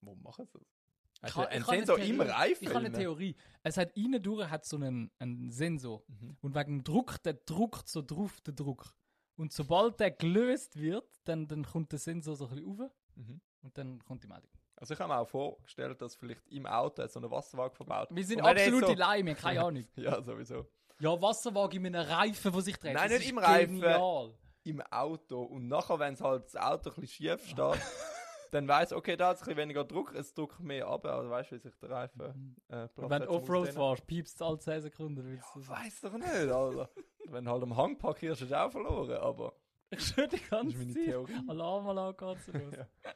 Wo 0.01 0.15
machen 0.17 0.47
sie 0.47 0.59
das? 0.59 0.86
Ha 1.23 1.43
eine 1.45 1.65
Sensor 1.65 1.99
im 1.99 2.17
Theorie. 2.19 2.31
Reifen? 2.31 2.65
Ich 2.65 2.69
habe 2.75 2.85
eine 2.87 2.93
Theorie. 2.93 3.37
Es 3.63 3.77
hat 3.77 3.97
innen 3.97 4.23
durch 4.23 4.49
hat 4.49 4.65
so 4.65 4.77
einen, 4.77 5.11
einen 5.19 5.51
Sensor. 5.51 6.03
Mhm. 6.09 6.37
Und 6.41 6.55
wegen 6.55 6.79
dem 6.79 6.85
Druck, 6.85 7.23
der 7.23 7.35
druckt 7.35 7.89
so 7.89 8.03
drauf, 8.03 8.41
der 8.43 8.55
Druck. 8.55 8.95
Und 9.37 9.53
sobald 9.53 9.99
der 10.01 10.11
gelöst 10.13 10.79
wird, 10.79 11.05
dann, 11.25 11.47
dann 11.49 11.65
kommt 11.65 11.93
der 11.93 11.99
Sensor 11.99 12.37
so 12.37 12.47
ein 12.49 12.55
bisschen 12.55 12.81
rauf 12.81 12.91
Mhm. 13.17 13.41
und 13.63 13.79
dann 13.79 14.05
kommt 14.05 14.23
die 14.23 14.29
Meldung. 14.29 14.51
Also 14.77 14.93
ich 14.93 15.01
habe 15.01 15.11
mir 15.13 15.19
auch 15.19 15.29
vorgestellt, 15.29 16.01
dass 16.03 16.15
vielleicht 16.15 16.47
im 16.49 16.67
Auto 16.67 17.07
so 17.07 17.19
eine 17.19 17.31
Wasserwaage 17.31 17.75
verbaut. 17.75 18.09
Wir 18.11 18.25
sind 18.25 18.43
absolute 18.43 18.89
so- 18.89 18.93
Laien, 18.95 19.35
keine 19.35 19.65
Ahnung. 19.65 19.87
Ja, 19.97 20.23
sowieso. 20.23 20.67
Ja, 21.01 21.21
Wasserwaage 21.21 21.77
in 21.79 21.87
einem 21.87 22.07
Reifen, 22.09 22.53
der 22.53 22.61
sich 22.61 22.77
dreht. 22.77 22.93
Nein, 22.95 23.09
das 23.09 23.19
nicht 23.19 23.25
ist 23.27 23.31
im 23.33 23.39
Reifen. 23.39 23.81
Genial. 23.81 24.35
Im 24.65 24.81
Auto. 24.83 25.43
Und 25.43 25.69
nachher, 25.69 25.99
wenn 25.99 26.13
es 26.15 26.21
halt 26.21 26.45
das 26.45 26.57
Auto 26.57 26.91
ein 26.91 27.01
bisschen 27.01 27.29
schief 27.39 27.49
steht, 27.49 27.57
dann 28.51 28.69
weiss 28.69 28.93
okay, 28.93 29.17
da 29.17 29.33
es 29.33 29.41
ein 29.41 29.45
bisschen 29.45 29.59
weniger 29.59 29.85
Druck, 29.85 30.15
es 30.15 30.35
drückt 30.35 30.61
mehr 30.61 30.87
ab, 30.87 31.05
also 31.05 31.31
weißt 31.31 31.51
du, 31.51 31.57
wie 31.57 31.61
sich 31.61 31.77
der 31.77 31.91
Reifen 31.91 32.57
äh, 32.69 32.89
Und 32.97 33.11
wenn 33.11 33.23
du 33.23 33.31
Offroad 33.31 33.69
fährst, 33.69 34.07
piepst 34.07 34.35
es 34.37 34.43
alle 34.43 34.59
10 34.59 34.83
Sekunden. 34.83 35.25
willst 35.25 35.49
du 35.55 35.69
Weiß 35.69 36.01
doch 36.01 36.13
nicht, 36.13 36.29
Alter. 36.29 36.91
wenn 37.31 37.45
du 37.45 37.51
halt 37.51 37.63
am 37.63 37.77
Hang 37.77 37.99
parkierst, 37.99 38.43
ist 38.43 38.53
auch 38.53 38.71
verloren, 38.71 39.19
aber 39.19 39.55
Ich 39.91 40.01
schwöre 40.01 40.29
die 40.29 40.37
das 40.37 40.51
ganze 40.51 40.73
ist 40.73 40.79
meine 40.79 40.95
Zeit. 40.95 41.05
Theorie. 41.05 41.41
Alarmanlage 41.49 42.27
geht's 42.27 42.47
los. 42.49 42.75
Ja. 42.77 43.15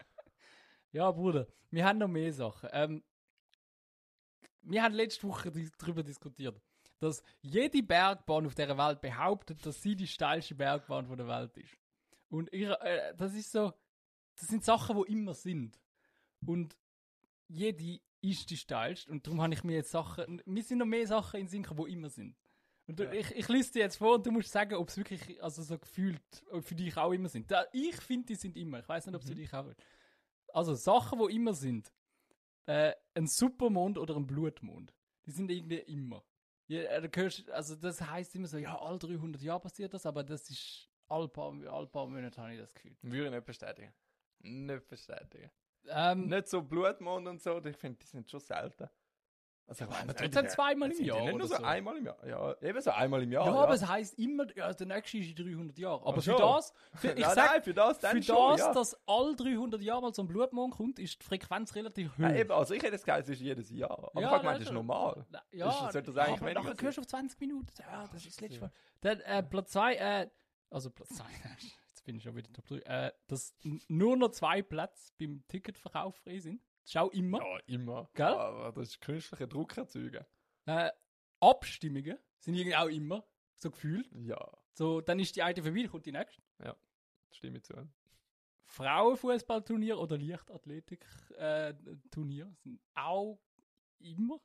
ja. 0.92 1.10
Bruder, 1.10 1.46
wir 1.70 1.84
haben 1.84 1.98
noch 1.98 2.08
mehr 2.08 2.32
Sachen. 2.32 2.68
Ähm, 2.72 3.02
wir 4.62 4.82
haben 4.82 4.94
letzte 4.94 5.26
Woche 5.26 5.50
darüber 5.78 6.02
diskutiert, 6.02 6.60
dass 6.98 7.22
jede 7.40 7.82
Bergbahn 7.82 8.46
auf 8.46 8.54
dieser 8.54 8.76
Welt 8.76 9.00
behauptet, 9.00 9.64
dass 9.64 9.82
sie 9.82 9.96
die 9.96 10.06
steilste 10.06 10.54
Bergbahn 10.54 11.06
von 11.06 11.16
der 11.16 11.26
Welt 11.28 11.56
ist. 11.56 11.76
Und 12.28 12.52
ihre, 12.52 12.80
äh, 12.82 13.14
das 13.16 13.34
ist 13.34 13.50
so, 13.50 13.72
das 14.40 14.48
sind 14.48 14.64
Sachen, 14.64 14.96
wo 14.96 15.04
immer 15.04 15.34
sind. 15.34 15.78
Und 16.46 16.76
jede 17.48 18.00
ist 18.22 18.50
die 18.50 18.56
steilste. 18.56 19.10
Und 19.10 19.26
darum 19.26 19.40
habe 19.40 19.54
ich 19.54 19.64
mir 19.64 19.74
jetzt 19.76 19.90
Sachen, 19.90 20.42
mir 20.44 20.62
sind 20.62 20.78
noch 20.78 20.86
mehr 20.86 21.06
Sachen 21.06 21.40
in 21.40 21.48
Sinken, 21.48 21.76
wo 21.78 21.86
immer 21.86 22.08
sind. 22.10 22.36
Und 22.86 22.98
du, 22.98 23.04
Ja. 23.04 23.12
ich, 23.12 23.30
ich 23.32 23.48
lese 23.48 23.72
dir 23.72 23.80
jetzt 23.80 23.96
vor 23.96 24.16
und 24.16 24.26
du 24.26 24.30
musst 24.32 24.50
sagen, 24.50 24.74
ob 24.74 24.88
es 24.88 24.96
wirklich, 24.96 25.42
also 25.42 25.62
so 25.62 25.78
gefühlt, 25.78 26.22
für 26.60 26.74
dich 26.74 26.96
auch 26.96 27.12
immer 27.12 27.28
sind. 27.28 27.50
Da, 27.50 27.64
ich 27.72 27.96
finde, 28.00 28.26
die 28.26 28.34
sind 28.34 28.56
immer. 28.56 28.80
Ich 28.80 28.88
weiß 28.88 29.06
nicht, 29.06 29.14
ob 29.14 29.22
es 29.22 29.28
für 29.28 29.34
dich 29.34 29.52
auch. 29.54 29.66
Also 30.52 30.74
Sachen, 30.74 31.18
wo 31.18 31.28
immer 31.28 31.54
sind. 31.54 31.92
Äh, 32.66 32.94
ein 33.14 33.26
Supermond 33.26 33.98
oder 33.98 34.16
ein 34.16 34.26
Blutmond. 34.26 34.94
Die 35.26 35.30
sind 35.30 35.50
irgendwie 35.50 35.78
immer. 35.78 36.24
Ja, 36.66 36.82
äh, 36.82 37.30
also 37.52 37.76
das 37.76 38.00
heißt 38.00 38.34
immer 38.36 38.46
so, 38.46 38.58
ja, 38.58 38.78
alle 38.78 38.98
300 38.98 39.42
Jahre 39.42 39.60
passiert 39.60 39.92
das, 39.94 40.06
aber 40.06 40.22
das 40.24 40.48
ist 40.50 40.88
alle 41.08 41.28
paar, 41.28 41.52
alle 41.72 41.86
paar 41.86 42.06
Monate 42.06 42.40
habe 42.40 42.54
ich 42.54 42.60
das 42.60 42.72
Gefühl. 42.74 42.96
Würde 43.02 43.26
ich 43.26 43.30
nicht 43.32 43.44
bestätigen. 43.46 43.92
Nicht 44.40 44.88
bestätigen. 44.88 45.50
Ähm, 45.88 46.28
Nicht 46.28 46.48
so 46.48 46.62
Blutmond 46.62 47.26
und 47.26 47.40
so, 47.42 47.62
ich 47.64 47.76
finde, 47.76 47.98
die 48.00 48.06
sind 48.06 48.30
schon 48.30 48.40
selten. 48.40 48.88
Also, 49.66 49.84
ich 49.84 49.90
trotzdem 50.16 50.42
nicht, 50.42 50.50
zweimal 50.50 50.90
im 50.90 51.04
Jahr 51.04 51.20
Nicht 51.20 51.36
nur 51.38 51.46
so, 51.46 51.54
so. 51.54 51.62
einmal 51.62 51.96
im 51.96 52.04
Jahr. 52.04 52.26
Ja, 52.26 52.56
eben 52.60 52.80
so 52.80 52.90
einmal 52.90 53.22
im 53.22 53.30
Jahr. 53.30 53.46
ja, 53.46 53.54
aber 53.54 53.74
es 53.74 53.86
heißt 53.86 54.18
immer, 54.18 54.44
ja, 54.56 54.72
der 54.72 54.86
nächste 54.88 55.18
ist 55.18 55.38
in 55.38 55.46
300 55.56 55.78
Jahren. 55.78 56.02
Aber 56.02 56.18
Ach 56.18 56.22
für 56.24 56.32
das, 56.34 56.72
für, 56.94 57.12
ich 57.12 57.20
nein, 57.24 57.34
sag, 57.36 57.52
nein, 57.52 57.62
für 57.62 57.74
das 57.74 57.98
für 57.98 58.20
schon, 58.22 58.50
das, 58.50 58.60
ja. 58.60 58.72
dass 58.74 58.96
alle 59.06 59.36
300 59.36 59.80
Jahre 59.80 60.02
mal 60.02 60.12
so 60.12 60.22
ein 60.22 60.26
Blutmond 60.28 60.74
kommt, 60.74 60.98
ist 60.98 61.20
die 61.22 61.24
Frequenz 61.24 61.72
relativ 61.76 62.12
hoch. 62.14 62.18
Ja, 62.18 62.34
eben, 62.34 62.50
also 62.50 62.74
ich 62.74 62.82
hätte 62.82 62.92
das 62.92 63.04
Gefühl, 63.04 63.20
es 63.22 63.28
ist 63.28 63.40
jedes 63.40 63.70
Jahr. 63.70 63.92
Aber 63.92 64.10
Ja, 64.20 64.26
ich 64.26 64.26
habe 64.26 64.38
gemeint, 64.40 64.56
das 64.56 64.64
das 64.64 64.68
ist 64.70 64.74
normal. 64.74 65.26
Ja, 65.52 65.68
Ist- 65.68 65.78
sollte 65.92 66.02
das 66.02 66.14
ja, 66.16 66.22
eigentlich 66.24 66.40
aber 66.40 66.54
nachher 66.54 66.82
hörst 66.84 66.96
du 66.98 67.02
auf 67.02 67.06
20 67.06 67.38
Minuten. 67.40 67.68
Ja, 67.78 68.08
das 68.10 68.26
ist 68.26 68.26
das 68.26 68.40
letzte 68.40 68.56
Ja. 68.56 68.62
Mal. 68.66 68.72
Dann 69.02 69.20
äh, 69.20 69.42
Platz 69.44 69.70
2, 69.70 69.94
äh, 69.94 70.30
also 70.70 70.90
Platz 70.90 71.10
2, 71.10 71.24
jetzt 71.60 71.76
bin 72.10 72.18
ich 72.18 72.24
schon 72.24 72.34
wieder 72.34 72.52
Top 72.52 72.66
3, 72.66 72.78
äh, 72.80 73.12
dass 73.28 73.56
nur 73.86 74.16
noch 74.16 74.30
zwei 74.30 74.62
Plätze 74.62 75.12
beim 75.16 75.46
Ticketverkauf 75.46 76.16
frei 76.16 76.40
sind. 76.40 76.60
Das 76.82 76.90
ist 76.90 76.96
auch 76.96 77.12
immer. 77.12 77.38
Ja, 77.38 77.58
immer. 77.66 78.10
Gell? 78.14 78.26
Aber 78.26 78.72
das 78.72 78.88
ist 78.88 79.00
künstliche 79.00 79.46
Druck 79.46 79.76
erzeugen. 79.76 80.26
Äh, 80.66 80.90
Abstimmungen 81.38 82.18
sind 82.40 82.56
irgendwie 82.56 82.76
auch 82.76 82.88
immer, 82.88 83.24
so 83.54 83.70
gefühlt. 83.70 84.10
Ja, 84.12 84.44
So, 84.72 85.00
dann 85.00 85.20
ist 85.20 85.36
die 85.36 85.44
eine 85.44 85.62
vorbei, 85.62 85.86
kommt 85.86 86.04
die 86.04 86.10
nächste. 86.10 86.42
stimme 87.30 87.58
ich 87.58 87.64
zu. 87.64 87.74
Frauenfußballturnier 88.64 89.96
oder 89.96 90.18
Leichtathletik-Turnier 90.18 92.52
sind 92.56 92.80
auch 92.94 93.40
immer. 94.00 94.40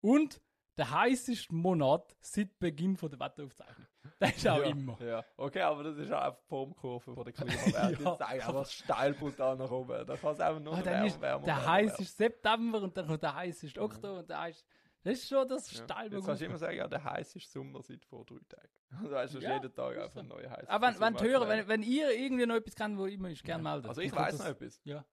Und 0.00 0.40
der 0.78 0.90
heißeste 0.90 1.54
Monat 1.54 2.16
seit 2.20 2.58
Beginn 2.58 2.96
von 2.96 3.10
der 3.10 3.20
Wetteraufzeichnung. 3.20 3.88
Das 4.18 4.36
ist 4.36 4.46
auch 4.48 4.58
ja, 4.58 4.64
immer. 4.64 5.00
Ja, 5.02 5.24
okay, 5.36 5.60
aber 5.62 5.82
das 5.84 5.96
ist 5.98 6.12
auch 6.12 6.20
einfach 6.22 6.40
die 6.40 6.46
Formkurve 6.48 7.14
von 7.14 7.24
der 7.24 7.32
Klimawerte. 7.32 8.02
Ja, 8.04 8.16
zeigt 8.16 8.46
aber- 8.48 8.58
einfach 8.60 8.70
steil 8.70 9.14
brutal 9.14 9.56
nach 9.56 9.70
oben. 9.70 10.06
Da 10.06 10.16
kann 10.16 10.34
es 10.34 10.40
einfach 10.40 10.60
nur 10.60 10.74
Ah, 10.74 10.76
noch 10.76 10.84
dann 10.84 11.06
ist 11.06 11.20
wärmer, 11.20 11.44
der 11.44 11.56
wärmer, 11.56 11.66
heißeste 11.72 12.04
September 12.04 12.82
und 12.82 12.96
dann 12.96 13.06
kommt 13.06 13.22
der 13.22 13.34
heißeste 13.34 13.80
Oktober 13.80 14.18
und 14.20 14.30
der 14.30 14.40
heißeste. 14.40 14.68
Das 15.02 15.12
ist 15.18 15.28
schon 15.28 15.46
das 15.48 15.70
steil. 15.70 16.10
Ja. 16.10 16.16
Jetzt 16.16 16.26
kannst 16.26 16.40
du 16.40 16.46
immer 16.46 16.56
sagen, 16.58 16.76
ja, 16.76 16.88
der 16.88 17.04
heißeste 17.04 17.50
Sommer 17.50 17.82
seit 17.82 18.04
vor 18.04 18.24
drei 18.24 18.38
Tagen. 18.48 18.68
Also 19.02 19.10
weißt 19.10 19.34
du, 19.34 19.38
Ja, 19.40 19.54
jeden 19.54 19.74
Tag 19.74 19.96
ist 19.96 20.02
einfach 20.02 20.20
ein 20.20 20.28
neuer 20.28 20.50
heißer 20.50 20.70
Aber 20.70 20.86
wenn, 20.88 21.00
wenn, 21.00 21.16
die 21.16 21.48
wenn, 21.48 21.68
wenn 21.68 21.82
ihr 21.82 22.10
irgendwie 22.12 22.46
noch 22.46 22.54
etwas 22.54 22.74
kennt, 22.74 22.96
wo 22.96 23.06
immer 23.06 23.28
ist, 23.30 23.42
gerne 23.42 23.62
melden. 23.62 23.88
Also 23.88 24.00
ich 24.00 24.12
weiß 24.14 24.36
das- 24.36 24.40
noch 24.46 24.52
etwas. 24.54 24.80
Ja. 24.84 25.04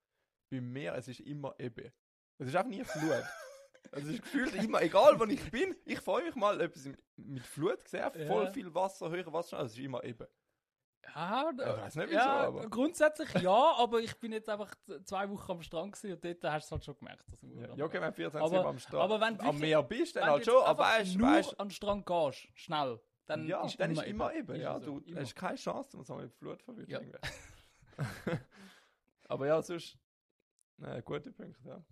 Bei 0.49 0.61
mir, 0.61 0.93
es 0.95 1.07
ist 1.07 1.21
immer 1.21 1.55
Ebbe. 1.57 1.91
Es 2.37 2.47
ist 2.47 2.55
einfach 2.55 2.69
nie 2.69 2.83
Flut. 2.83 3.23
Es 3.91 4.05
ist 4.05 4.21
gefühlt 4.21 4.53
immer, 4.55 4.81
egal 4.81 5.19
wo 5.19 5.25
ich 5.25 5.51
bin, 5.51 5.75
ich 5.85 5.99
freue 5.99 6.23
mich 6.25 6.35
mal, 6.35 6.59
etwas 6.61 6.87
mit 7.17 7.45
Flut 7.45 7.83
gesehen, 7.83 8.09
Ja. 8.15 8.25
voll 8.27 8.47
viel 8.51 8.73
Wasser, 8.73 9.09
höhere 9.09 9.33
Wasser, 9.33 9.59
es 9.61 9.73
ist 9.73 9.79
immer 9.79 10.03
Ebbe. 10.03 10.29
Ja, 11.13 11.49
Ich 11.51 11.57
weiss 11.57 11.95
nicht 11.95 12.07
wieso, 12.09 12.17
ja 12.19 12.47
aber- 12.47 12.69
grundsätzlich 12.69 13.33
ja, 13.41 13.73
aber 13.75 13.99
ich 13.99 14.17
bin 14.19 14.31
jetzt 14.31 14.47
einfach 14.47 14.73
zwei 15.03 15.27
Wochen 15.29 15.51
am 15.51 15.61
Strand 15.61 15.91
gewesen 15.93 16.13
und 16.13 16.23
dort 16.23 16.43
hast 16.53 16.63
du 16.63 16.67
es 16.67 16.71
halt 16.71 16.85
schon 16.85 16.95
gemerkt. 16.99 17.25
Dass 17.31 17.41
Ja, 17.41 17.75
ja 17.75 17.85
okay, 17.85 17.99
wenn 17.99 18.09
du 18.11 18.13
24 18.13 18.57
Aber- 18.59 18.69
am 18.69 18.79
Strand 18.79 19.03
aber 19.03 19.19
wenn 19.19 19.33
du 19.37 19.41
am 19.41 19.45
wirklich- 19.47 19.61
Meer 19.61 19.83
bist, 19.83 20.15
dann 20.15 20.25
halt 20.29 20.45
schon, 20.45 20.63
aber 20.63 20.83
weißt 20.83 21.17
nur 21.17 21.27
weißt 21.27 21.59
an 21.59 21.67
den 21.67 21.71
Strand 21.73 22.05
gehst, 22.05 22.47
schnell, 22.53 23.01
dann 23.25 23.45
ja, 23.47 23.65
ist 23.65 23.79
dann 23.79 23.91
immer 23.91 24.03
ist 24.03 24.09
immer 24.09 24.33
eben. 24.33 24.39
eben, 24.43 24.55
Ist 24.55 24.61
ja, 24.61 24.79
so, 24.79 24.99
du 24.99 25.05
immer. 25.09 25.21
hast 25.21 25.35
keine 25.35 25.57
Chance, 25.57 25.97
dass 25.97 26.07
man 26.07 26.21
mit 26.21 26.33
Flut 26.35 26.61
verwirrt 26.61 26.89
Ja. 26.89 26.99
aber 29.27 29.47
ja, 29.47 29.61
sonst, 29.61 29.97
äh, 30.81 31.01
gute 31.01 31.31
Punkte, 31.31 31.61
ja. 31.67 31.83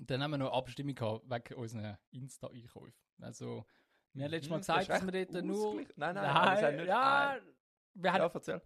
Und 0.00 0.10
dann 0.10 0.22
haben 0.22 0.30
wir 0.30 0.38
noch 0.38 0.46
eine 0.46 0.56
Abstimmung 0.56 0.94
gehabt 0.94 1.28
wegen 1.28 1.54
unseren 1.60 1.98
Insta-Einkäufen. 2.10 2.94
Also, 3.20 3.66
wir 4.14 4.24
haben 4.24 4.30
letztes 4.30 4.48
Mal 4.48 4.56
Mhm, 4.56 4.60
gesagt, 4.60 4.88
das 4.88 5.00
dass 5.02 5.12
wir 5.12 5.26
dort 5.26 5.44
nur... 5.44 5.74
Nein, 5.74 6.14
nein, 6.14 6.16
aber 6.24 6.54
es 6.56 6.62
hat 6.62 6.74
nicht 6.74 6.86
ja, 6.86 7.28
ein- 7.32 7.42
wir 7.94 8.12
haben... 8.14 8.20
Ja, 8.22 8.30
erzähl. 8.32 8.62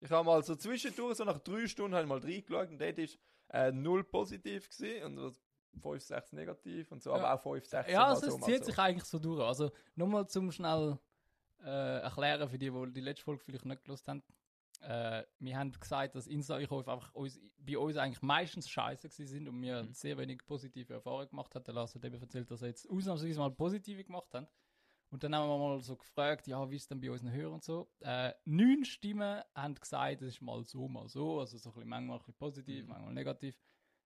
Ich 0.00 0.10
habe 0.10 0.24
mal 0.24 0.42
so 0.42 0.56
zwischendurch, 0.56 1.18
so 1.18 1.24
nach 1.24 1.38
drei 1.40 1.66
Stunden, 1.66 1.94
habe 1.94 2.04
ich 2.04 2.08
mal 2.08 2.18
reingeschaut 2.20 2.70
und 2.70 2.80
dort 2.80 2.98
ist 2.98 3.18
äh, 3.50 3.70
null 3.70 4.02
positiv 4.02 4.70
gewesen 4.70 5.04
und 5.04 5.16
das 5.16 5.42
5, 5.82 6.02
6 6.02 6.32
negativ 6.32 6.90
und 6.90 7.02
so, 7.02 7.12
aber 7.12 7.24
Ja. 7.24 7.34
auch 7.34 7.42
5, 7.42 7.66
6 7.66 7.90
Ja, 7.92 7.98
mal 8.00 8.08
also 8.14 8.26
so, 8.30 8.34
es 8.36 8.40
mal 8.40 8.46
zieht 8.46 8.58
so. 8.60 8.64
sich 8.64 8.78
eigentlich 8.78 9.04
so 9.04 9.18
durch. 9.18 9.42
Also, 9.46 9.70
nochmal 9.94 10.26
zum 10.26 10.50
schnell 10.52 10.98
äh, 11.62 11.98
erklären 12.00 12.48
für 12.48 12.58
die, 12.58 12.70
die 12.70 12.92
die 12.94 13.00
letzte 13.00 13.24
Folge 13.24 13.44
vielleicht 13.44 13.66
nicht 13.66 13.84
gelesen 13.84 14.06
haben. 14.06 14.22
Äh, 14.80 15.24
wir 15.40 15.58
haben 15.58 15.72
gesagt, 15.72 16.14
dass 16.14 16.26
Insta-Einkäufe 16.26 16.92
einfach 16.92 17.12
uns, 17.14 17.40
bei 17.58 17.76
uns 17.78 17.96
eigentlich 17.96 18.22
meistens 18.22 18.68
scheiße 18.68 19.08
gewesen 19.08 19.26
sind 19.26 19.48
und 19.48 19.60
wir 19.60 19.82
Mhm. 19.82 19.92
sehr 19.92 20.16
wenig 20.18 20.44
positive 20.46 20.94
Erfahrungen 20.94 21.28
gemacht 21.28 21.54
haben. 21.54 21.64
Der 21.64 21.74
Lars 21.74 21.94
hat 21.94 22.04
eben 22.04 22.20
erzählt, 22.20 22.50
dass 22.50 22.62
er 22.62 22.68
jetzt 22.68 22.88
ausnahmsweise 22.88 23.38
mal 23.40 23.50
positive 23.50 24.04
gemacht 24.04 24.32
hat. 24.34 24.48
Und 25.10 25.24
dann 25.24 25.34
haben 25.34 25.48
wir 25.48 25.58
mal 25.58 25.80
so 25.80 25.96
gefragt, 25.96 26.46
ja, 26.46 26.70
wie 26.70 26.76
ist 26.76 26.90
denn 26.90 27.00
bei 27.00 27.10
unseren 27.10 27.32
Hörern 27.32 27.54
und 27.54 27.64
so. 27.64 27.90
Äh, 28.00 28.34
neun 28.44 28.84
Stimmen 28.84 29.42
haben 29.54 29.74
gesagt, 29.74 30.20
es 30.22 30.34
ist 30.34 30.42
mal 30.42 30.62
so, 30.64 30.86
mal 30.86 31.08
so. 31.08 31.40
Also 31.40 31.56
so 31.56 31.70
ein 31.70 31.74
bisschen, 31.74 31.88
manchmal 31.88 32.16
ein 32.16 32.18
bisschen 32.20 32.34
positiv, 32.34 32.82
Mhm. 32.84 32.88
manchmal 32.90 33.14
negativ. 33.14 33.58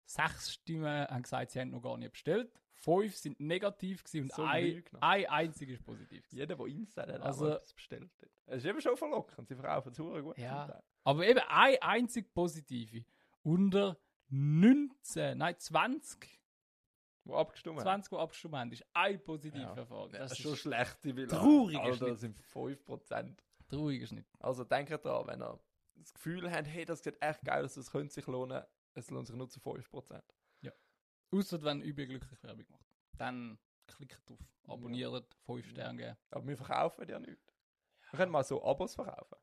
Sechs 0.06 0.52
Stimmen 0.54 1.06
haben 1.08 1.22
gesagt, 1.22 1.50
sie 1.50 1.60
haben 1.60 1.70
noch 1.70 1.82
gar 1.82 1.98
nicht 1.98 2.12
bestellt. 2.12 2.50
Fünf 2.78 3.16
sind 3.16 3.40
negativ 3.40 4.04
gewesen 4.04 4.22
und 4.24 4.32
So 4.32 4.42
ein, 4.44 4.84
ein 5.00 5.26
einzig 5.26 5.70
ist 5.70 5.82
positiv. 5.84 6.22
gewesen. 6.24 6.36
Jeder, 6.38 6.56
der 6.56 6.66
Insta 6.66 7.02
hat, 7.02 7.20
Also- 7.20 7.48
etwas 7.48 7.72
bestellt. 7.74 8.10
hat. 8.22 8.28
Es 8.46 8.58
ist 8.58 8.66
eben 8.66 8.80
schon 8.80 8.96
verlockend, 8.96 9.48
sie 9.48 9.54
verkaufen 9.56 9.90
es 9.92 9.98
gut. 9.98 10.38
Ja. 10.38 10.82
Aber 11.04 11.26
eben 11.26 11.40
ein 11.48 11.76
einzig 11.80 12.32
positive. 12.32 13.04
Unter 13.42 13.96
19, 14.28 15.38
nein 15.38 15.58
20, 15.58 16.40
Wo 17.24 17.34
abgestimmt 17.36 17.76
haben. 17.78 17.84
20, 17.84 18.10
die 18.10 18.16
abgestimmt 18.16 18.54
haben, 18.54 18.72
ist 18.72 18.84
ein 18.92 19.22
positive 19.24 19.58
Ja. 19.62 19.74
Erfahrung. 19.74 20.12
Das, 20.12 20.30
Das 20.30 20.32
ist 20.32 20.42
schon 20.42 20.56
schlecht, 20.56 20.98
traurig, 21.28 21.76
ist 21.88 22.00
nicht- 22.00 22.12
das 22.12 22.20
sind 22.20 22.38
5%. 22.38 23.42
traurig 23.68 24.02
ist 24.02 24.12
nicht. 24.12 24.28
Also 24.38 24.64
denkt 24.64 24.90
dran, 25.04 25.26
wenn 25.26 25.42
ihr 25.42 25.58
das 25.96 26.12
Gefühl 26.14 26.50
habt, 26.52 26.68
hey, 26.68 26.84
das 26.84 27.02
sieht 27.02 27.20
echt 27.22 27.40
geil 27.42 27.64
aus, 27.64 27.74
das 27.74 27.90
könnte 27.90 28.12
sich 28.14 28.26
lohnen, 28.26 28.62
es 28.94 29.10
lohnt 29.10 29.26
sich 29.26 29.34
nur 29.36 29.48
zu 29.48 29.58
5%. 29.60 30.35
Außer 31.30 31.62
wenn 31.62 31.82
überglücklich 31.82 32.42
Werbung 32.42 32.66
macht. 32.70 32.86
Dann 33.18 33.58
klickt 33.86 34.28
drauf, 34.28 34.38
abonniert, 34.66 35.34
5 35.46 35.66
Sterne 35.68 35.98
geben. 35.98 36.16
Aber 36.30 36.46
wir 36.46 36.56
verkaufen 36.56 37.08
ja 37.08 37.18
nichts. 37.18 37.52
Wir 38.10 38.18
können 38.18 38.32
mal 38.32 38.44
so 38.44 38.64
Abos 38.64 38.94
verkaufen. 38.94 39.36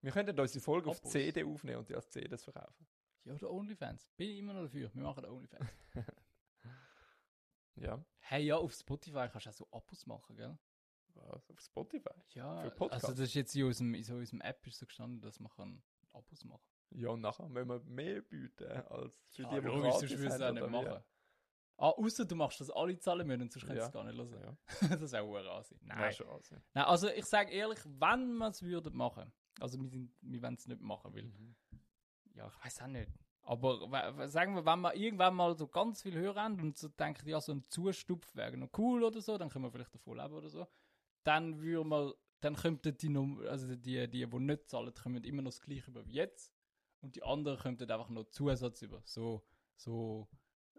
Wir 0.00 0.12
könnten 0.12 0.38
unsere 0.38 0.62
Folge 0.62 0.90
auf 0.90 0.98
Abos. 0.98 1.12
CD 1.12 1.44
aufnehmen 1.44 1.78
und 1.78 1.88
die 1.88 1.94
als 1.94 2.08
CDs 2.10 2.44
verkaufen. 2.44 2.86
Ja, 3.24 3.34
oder 3.34 3.50
OnlyFans. 3.50 4.08
Bin 4.16 4.30
ich 4.30 4.38
immer 4.38 4.54
noch 4.54 4.62
dafür. 4.62 4.90
Wir 4.94 5.02
machen 5.02 5.24
OnlyFans. 5.24 5.70
Ja, 7.80 8.04
hey, 8.18 8.44
ja, 8.44 8.56
auf 8.56 8.72
Spotify 8.72 9.28
kannst 9.30 9.46
du 9.46 9.50
auch 9.50 9.54
so 9.54 9.68
Abos 9.70 10.06
machen, 10.06 10.34
gell? 10.36 10.58
was, 11.14 11.48
auf 11.50 11.60
Spotify. 11.60 12.10
Ja, 12.30 12.62
Für 12.62 12.70
Podcasts? 12.70 13.04
also 13.04 13.22
das 13.22 13.28
ist 13.28 13.34
jetzt 13.34 13.54
in 13.54 13.64
unserem, 13.64 13.94
in 13.94 14.02
so 14.02 14.14
unserem 14.14 14.40
App 14.40 14.66
ist 14.66 14.78
so 14.78 14.86
gestanden, 14.86 15.20
dass 15.20 15.38
man 15.40 15.50
kann 15.52 15.82
Abos 16.12 16.44
machen 16.44 16.62
Ja, 16.90 17.10
und 17.10 17.20
nachher 17.20 17.48
müssen 17.48 17.68
wir 17.68 17.80
mehr 17.80 18.22
bieten 18.22 18.64
als 18.66 19.14
für 19.30 19.42
Ja, 19.42 19.48
die, 19.50 19.60
die 19.60 19.66
logisch, 19.66 19.92
sonst 19.94 20.18
würdest 20.18 20.40
du 20.40 20.44
es 20.44 20.50
auch 20.50 20.52
nicht 20.52 20.68
machen. 20.70 21.04
Ah, 21.80 21.90
außer 21.90 22.24
du 22.24 22.34
machst 22.34 22.60
das 22.60 22.70
alle 22.70 22.98
zahlen 22.98 23.24
müssen, 23.26 23.42
und 23.42 23.52
sonst 23.52 23.64
kannst 23.66 23.76
du 23.76 23.80
Ja. 23.82 23.86
es 23.86 23.92
gar 23.92 24.04
nicht 24.04 24.16
hören. 24.18 24.58
Ja, 24.80 24.96
das 24.96 25.12
wäre 25.12 25.22
auch 25.24 25.56
Ansehen. 25.58 25.78
Nein. 25.82 25.98
Nein. 25.98 26.12
schon 26.12 26.28
ansehen. 26.28 26.62
Nein, 26.74 26.84
also 26.84 27.08
ich 27.08 27.24
sage 27.24 27.52
ehrlich, 27.52 27.78
wenn 27.84 28.36
wir 28.36 28.48
es 28.48 28.62
würden 28.62 28.96
machen, 28.96 29.32
also 29.60 29.80
wir, 29.80 29.88
sind, 29.88 30.12
wir 30.20 30.42
wollen 30.42 30.54
es 30.54 30.66
nicht 30.66 30.80
machen, 30.80 31.14
weil, 31.14 31.32
ja, 32.34 32.48
ich 32.48 32.64
weiß 32.64 32.82
auch 32.82 32.86
nicht. 32.88 33.10
Aber 33.42 34.28
sagen 34.28 34.54
wir, 34.56 34.66
wenn 34.66 34.80
wir 34.80 34.94
irgendwann 34.94 35.34
mal 35.34 35.56
so 35.56 35.68
ganz 35.68 36.02
viel 36.02 36.14
Hörer 36.14 36.42
haben 36.42 36.60
und 36.60 36.76
so 36.76 36.88
denken, 36.88 37.28
ja, 37.28 37.40
so 37.40 37.52
ein 37.52 37.64
Zustupf 37.68 38.34
wäre 38.34 38.56
noch 38.56 38.68
cool 38.76 39.04
oder 39.04 39.20
so, 39.20 39.38
dann 39.38 39.48
können 39.48 39.64
wir 39.64 39.70
vielleicht 39.70 39.94
davon 39.94 40.18
leben 40.18 40.34
oder 40.34 40.50
so, 40.50 40.66
dann 41.24 41.60
würden 41.60 41.88
wir, 41.88 42.14
dann 42.40 42.56
könnten 42.56 42.96
die, 42.96 43.08
Num- 43.08 43.40
also 43.46 43.74
die, 43.74 44.06
die, 44.10 44.26
die 44.28 44.38
nicht 44.40 44.68
zahlen, 44.68 44.92
kommen 44.94 45.22
immer 45.24 45.42
noch 45.42 45.50
das 45.52 45.62
gleiche 45.62 45.90
über 45.90 46.04
wie 46.06 46.12
jetzt 46.14 46.52
und 47.00 47.14
die 47.16 47.22
anderen 47.22 47.58
könnten 47.58 47.90
einfach 47.90 48.10
noch 48.10 48.24
Zusatz 48.24 48.82
über, 48.82 49.00
so, 49.06 49.46
so, 49.76 50.28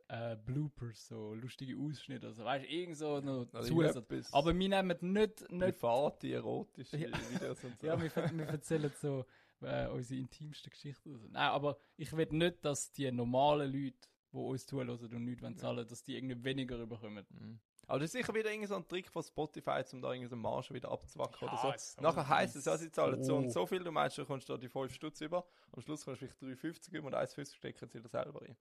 äh, 0.09 0.35
Bloopers, 0.35 1.07
so 1.07 1.33
lustige 1.35 1.77
Ausschnitte, 1.77 2.27
also 2.27 2.43
weißt 2.43 2.65
du, 2.65 2.69
irgend 2.69 2.97
so 2.97 3.19
noch 3.21 3.47
Also 3.53 3.75
Zusatz. 3.75 4.33
Aber 4.33 4.57
wir 4.57 4.69
nehmen 4.69 4.97
nicht, 5.01 5.49
nicht 5.51 5.79
private, 5.79 6.27
erotische 6.33 6.97
Ja. 6.97 7.09
Videos 7.31 7.63
und 7.63 7.79
so. 7.79 7.87
ja, 7.87 8.01
wir, 8.01 8.11
wir 8.15 8.45
erzählen 8.47 8.91
so 8.99 9.25
äh, 9.61 9.87
unsere 9.87 10.19
intimsten 10.19 10.71
Geschichten. 10.71 11.09
oder 11.11 11.19
so. 11.19 11.27
Nein, 11.27 11.49
aber 11.49 11.77
ich 11.95 12.11
will 12.15 12.27
nicht, 12.31 12.65
dass 12.65 12.91
die 12.91 13.11
normalen 13.11 13.71
Leute, 13.71 13.97
die 14.33 14.37
uns 14.37 14.65
zuhören 14.65 14.89
und 14.89 15.25
nicht 15.25 15.41
wollen 15.41 15.55
zahlen, 15.57 15.87
dass 15.87 16.03
die 16.03 16.15
irgendwie 16.17 16.43
weniger 16.43 16.77
überkommen. 16.77 17.25
Mhm. 17.29 17.59
Aber 17.85 17.99
das 17.99 18.13
ist 18.13 18.13
sicher 18.13 18.33
wieder 18.35 18.51
irgendwie 18.51 18.67
so 18.67 18.75
ein 18.75 18.87
Trick 18.87 19.09
von 19.09 19.23
Spotify, 19.23 19.81
um 19.93 20.01
da 20.01 20.11
irgendwie 20.13 20.29
so 20.29 20.35
Marge 20.35 20.73
wieder 20.75 20.91
abzwacken 20.91 21.47
Ja, 21.47 21.63
oder 21.67 21.77
so. 21.79 22.01
Nachher 22.01 22.27
heisst 22.29 22.55
es, 22.55 22.65
ja, 22.65 22.77
sie 22.77 22.91
zahlen 22.91 23.23
so 23.23 23.35
und 23.35 23.49
so. 23.51 23.65
viel, 23.65 23.83
du 23.83 23.91
meinst, 23.91 24.15
du 24.17 24.25
kommst 24.25 24.47
da 24.47 24.57
die 24.57 24.69
5 24.69 24.93
Stutz 24.93 25.21
über, 25.21 25.43
am 25.71 25.81
Schluss 25.81 26.05
kommst 26.05 26.21
du 26.21 26.27
vielleicht 26.27 26.61
3,50 26.63 26.93
über 26.93 27.07
und 27.07 27.15
1,50 27.15 27.55
stecken 27.55 27.87
sie 27.87 27.97
wieder 27.99 28.09
selber 28.09 28.41
rein. 28.43 28.55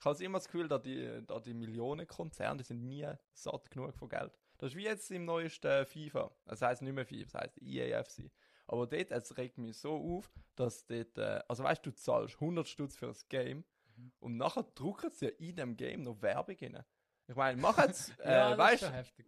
Ich 0.00 0.06
habe 0.06 0.24
immer 0.24 0.38
das 0.38 0.46
Gefühl, 0.46 0.66
dass 0.66 0.82
die, 0.82 1.22
dass 1.26 1.42
die 1.42 1.54
Millionenkonzerne, 1.54 2.58
die 2.58 2.64
sind 2.64 2.86
nie 2.86 3.06
satt 3.32 3.70
genug 3.70 3.94
von 3.94 4.08
Geld. 4.08 4.32
Das 4.58 4.70
ist 4.72 4.76
wie 4.76 4.84
jetzt 4.84 5.10
im 5.10 5.24
neuesten 5.26 5.84
FIFA. 5.86 6.30
Das 6.46 6.62
heisst 6.62 6.82
nicht 6.82 6.94
mehr 6.94 7.06
FIFA, 7.06 7.24
das 7.24 7.34
heisst 7.34 7.62
EAFC. 7.62 8.30
Aber 8.66 8.86
dort, 8.86 9.10
es 9.10 9.36
regt 9.36 9.58
mich 9.58 9.76
so 9.76 9.94
auf, 10.16 10.30
dass 10.56 10.86
dort, 10.86 11.18
äh, 11.18 11.40
also 11.48 11.64
weißt 11.64 11.84
du, 11.84 11.90
du 11.90 11.96
zahlst 11.96 12.36
100 12.36 12.66
Stutz 12.68 12.96
für 12.96 13.06
das 13.06 13.28
Game 13.28 13.64
Mhm. 14.00 14.12
und 14.20 14.36
nachher 14.36 14.62
drucken 14.74 15.10
sie 15.10 15.26
ja 15.26 15.32
in 15.38 15.56
dem 15.56 15.76
Game 15.76 16.02
noch 16.02 16.20
Werbung 16.22 16.56
rein. 16.60 16.84
Ich 17.26 17.34
meine, 17.36 17.60
mach 17.60 17.78
jetzt, 17.78 18.18
äh, 18.20 18.32
ja, 18.32 18.58
weißt 18.58 18.92
heftig. 18.92 19.26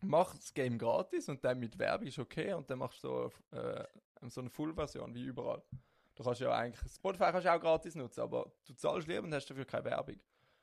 mach 0.00 0.34
das 0.34 0.52
Game 0.54 0.78
gratis 0.78 1.28
und 1.28 1.44
dann 1.44 1.58
mit 1.58 1.78
Werbung 1.78 2.06
ist 2.06 2.18
okay 2.18 2.52
und 2.52 2.68
dann 2.70 2.78
machst 2.78 3.02
du 3.04 3.08
so, 3.08 3.56
äh, 3.56 3.84
so 4.28 4.40
eine 4.40 4.50
Full-Version 4.50 5.14
wie 5.14 5.24
überall. 5.24 5.62
Du 6.16 6.24
kannst 6.24 6.40
ja 6.40 6.50
eigentlich, 6.50 6.92
Spotify 6.92 7.30
kannst 7.30 7.46
du 7.46 7.54
auch 7.54 7.60
gratis 7.60 7.94
nutzen, 7.94 8.22
aber 8.22 8.50
du 8.64 8.74
zahlst 8.74 9.06
lieber 9.06 9.22
und 9.22 9.34
hast 9.34 9.46
dafür 9.46 9.66
keine 9.66 9.84
Werbung. 9.84 10.18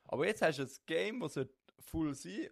Aber 0.06 0.26
jetzt 0.26 0.42
hast 0.42 0.58
du 0.58 0.64
ein 0.64 0.72
Game, 0.86 1.20
das 1.20 1.40
full 1.80 2.14
sein, 2.16 2.50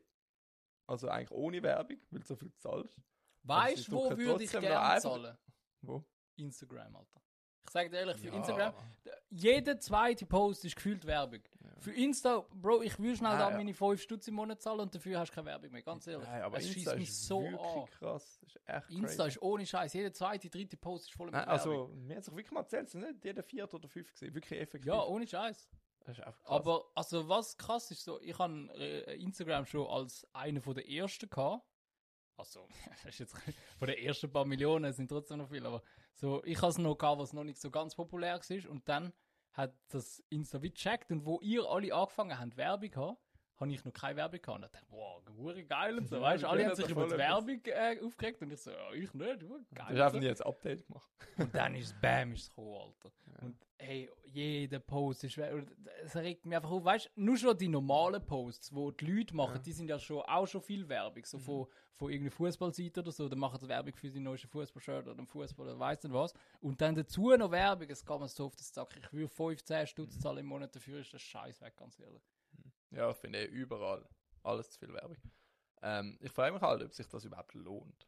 also 0.87 1.09
eigentlich 1.09 1.31
ohne 1.31 1.61
Werbung, 1.63 1.97
weil 2.11 2.19
du 2.19 2.25
so 2.25 2.35
viel 2.35 2.53
zahlst. 2.57 3.01
Weißt 3.43 3.85
sie 3.85 3.91
du, 3.91 3.97
wo 3.97 4.17
würde 4.17 4.43
ich 4.43 4.51
gerne 4.51 4.99
zahlen? 4.99 5.37
Wo? 5.81 6.03
Instagram, 6.35 6.95
Alter. 6.95 7.21
Ich 7.71 7.73
sage 7.73 7.89
dir 7.89 7.99
ehrlich, 7.99 8.17
für 8.17 8.27
Ja. 8.27 8.33
Instagram, 8.35 8.73
jeder 9.29 9.79
zweite 9.79 10.25
Post 10.25 10.65
ist 10.65 10.75
gefühlt 10.75 11.05
Werbung. 11.05 11.39
Für 11.79 11.93
Insta, 11.93 12.45
Bro, 12.53 12.81
ich 12.81 12.99
will 12.99 13.15
schnell 13.15 13.31
Ah, 13.31 13.37
da 13.37 13.49
ja. 13.51 13.55
meine 13.55 13.73
5 13.73 14.01
Stutz 14.01 14.27
im 14.27 14.33
Monat 14.35 14.61
zahlen 14.61 14.81
und 14.81 14.93
dafür 14.93 15.17
hast 15.17 15.29
du 15.31 15.35
keine 15.35 15.47
Werbung 15.47 15.71
mehr, 15.71 15.81
ganz 15.81 16.05
ehrlich. 16.05 16.27
Nein, 16.27 16.41
aber 16.41 16.57
es 16.57 16.67
schießt 16.69 16.97
mich 16.97 17.17
so 17.17 17.39
an. 17.39 17.85
krass. 17.97 18.39
Das 18.41 18.43
ist 18.43 18.59
echt 18.65 18.89
Insta 18.89 19.23
crazy. 19.23 19.37
ist 19.37 19.41
ohne 19.41 19.65
Scheiß, 19.65 19.93
jeder 19.93 20.11
zweite, 20.11 20.49
dritte 20.49 20.75
Post 20.75 21.05
ist 21.07 21.13
voll 21.15 21.27
mit 21.27 21.33
Nein, 21.35 21.47
Werbung. 21.47 21.71
also, 21.71 21.87
mir 21.95 22.17
hat 22.17 22.25
sich 22.25 22.35
wirklich 22.35 22.51
mal 22.51 22.59
erzählt, 22.59 22.87
es 22.87 22.91
sind 22.91 23.01
nicht 23.09 23.23
jeder 23.23 23.41
vierte 23.41 23.77
oder 23.77 23.87
fünfte 23.87 24.11
gesehen, 24.11 24.35
wirklich 24.35 24.59
effektiv. 24.59 24.87
ja, 24.91 25.01
ohne 25.05 25.25
Scheiß. 25.25 25.69
das 26.01 26.17
ist 26.17 26.23
einfach 26.25 26.43
krass. 26.43 26.51
Aber 26.59 26.85
also 26.93 27.29
was 27.29 27.57
krass 27.57 27.89
ist 27.89 28.03
so, 28.03 28.19
ich 28.19 28.37
habe 28.37 28.53
äh, 28.75 29.15
Instagram 29.15 29.65
schon 29.65 29.87
als 29.87 30.27
einer 30.33 30.59
der 30.59 30.89
ersten 30.89 31.29
gehabt. 31.29 31.63
Also, 32.41 32.67
das 32.89 33.05
ist 33.05 33.19
jetzt 33.19 33.37
von 33.79 33.87
den 33.87 33.97
ersten 33.97 34.31
paar 34.31 34.45
Millionen 34.45 34.91
sind 34.93 35.07
trotzdem 35.07 35.37
noch 35.37 35.49
viele, 35.49 35.67
aber 35.67 35.83
so, 36.15 36.43
ich 36.43 36.57
habe 36.57 36.69
es 36.69 36.77
noch 36.79 36.97
gehabt, 36.97 37.21
was 37.21 37.33
noch 37.33 37.43
nicht 37.43 37.61
so 37.61 37.69
ganz 37.69 37.95
populär 37.95 38.39
war. 38.39 38.69
Und 38.69 38.89
dann 38.89 39.13
hat 39.53 39.75
das 39.89 40.23
Insta 40.29 40.61
wie 40.61 40.71
gecheckt 40.71 41.11
und 41.11 41.25
wo 41.25 41.39
ihr 41.41 41.65
alle 41.65 41.93
angefangen 41.93 42.37
habt, 42.37 42.57
Werbung 42.57 42.95
haben, 42.95 43.17
habe 43.61 43.71
ich 43.71 43.85
noch 43.85 43.93
keine 43.93 44.17
Werbung 44.17 44.41
gehabt. 44.41 44.59
Und 44.59 44.65
ich 44.65 44.71
dachte, 44.71 44.87
wow, 44.89 45.21
hure 45.37 45.63
geil 45.63 45.97
und 45.97 46.07
so, 46.09 46.15
Ja, 46.17 46.21
weißt 46.21 46.43
du, 46.43 46.47
alle 46.47 46.65
haben 46.65 46.75
sich 46.75 46.89
über 46.89 47.05
die 47.05 47.17
Werbung 47.17 47.61
äh, 47.65 47.99
aufgeregt 48.03 48.41
und 48.41 48.51
ich 48.51 48.59
so, 48.59 48.71
ja, 48.71 48.91
ich 48.93 49.13
nicht, 49.13 49.41
du, 49.41 49.47
du 49.47 49.65
geil. 49.73 49.85
hast 49.87 49.99
einfach 49.99 50.13
und 50.13 50.19
nie 50.19 50.29
ein 50.29 50.41
Update 50.41 50.87
gemacht. 50.87 51.09
Und 51.37 51.55
dann 51.55 51.75
ist 51.75 51.87
es 51.87 52.01
Bam, 52.01 52.33
ist 52.33 52.41
es 52.43 52.49
gekommen, 52.49 52.75
Alter. 52.75 53.11
Und 53.41 53.55
hey, 53.77 54.09
jeder 54.25 54.79
Post 54.79 55.23
ist, 55.23 55.37
es 55.37 56.15
regt 56.15 56.45
mich 56.45 56.55
einfach 56.55 56.69
auf, 56.69 56.83
weißt 56.83 57.11
du, 57.15 57.21
nur 57.21 57.37
schon 57.37 57.57
die 57.57 57.67
normalen 57.67 58.23
Posts, 58.25 58.73
wo 58.75 58.91
die 58.91 59.05
Leute 59.05 59.35
machen, 59.35 59.61
die 59.63 59.71
sind 59.71 59.87
ja 59.89 59.97
schon, 59.97 60.21
auch 60.21 60.45
schon 60.45 60.61
viel 60.61 60.87
Werbung, 60.87 61.25
so 61.25 61.39
von, 61.39 61.67
von 61.95 62.11
irgendeiner 62.11 62.35
Fußballseite 62.35 62.99
oder 62.99 63.11
so, 63.11 63.27
dann 63.27 63.39
machen 63.39 63.59
sie 63.59 63.67
Werbung 63.67 63.95
für 63.95 64.11
die 64.11 64.19
neueste 64.19 64.47
Fußballshirt 64.47 65.07
oder 65.07 65.15
den 65.15 65.25
Fußball 65.25 65.67
oder 65.67 65.79
weiss 65.79 66.03
nicht 66.03 66.13
was. 66.13 66.33
Und 66.59 66.79
dann 66.81 66.95
dazu 66.95 67.35
noch 67.35 67.51
Werbung, 67.51 67.89
es 67.89 68.05
geht 68.05 68.19
mir 68.19 68.27
so 68.27 68.45
auf 68.45 68.55
den 68.55 68.63
Sack, 68.63 68.95
ich 68.97 69.11
will 69.13 69.27
15 69.27 69.87
Stutz 69.87 70.19
zahlen 70.19 70.39
im 70.39 70.45
Monat 70.47 70.75
dafür, 70.75 70.99
ist 70.99 71.13
das 71.13 71.21
scheiß 71.21 71.61
weg, 71.61 71.75
ganz 71.75 71.99
ehrlich. 71.99 72.21
Ja, 72.91 73.09
ich 73.11 73.17
finde 73.17 73.39
eh 73.39 73.45
überall 73.45 74.07
alles 74.43 74.71
zu 74.71 74.79
viel 74.79 74.93
Werbung. 74.93 75.17
Ähm, 75.81 76.17
ich 76.21 76.31
frage 76.31 76.53
mich 76.53 76.61
halt, 76.61 76.83
ob 76.83 76.93
sich 76.93 77.07
das 77.07 77.25
überhaupt 77.25 77.53
lohnt. 77.53 78.07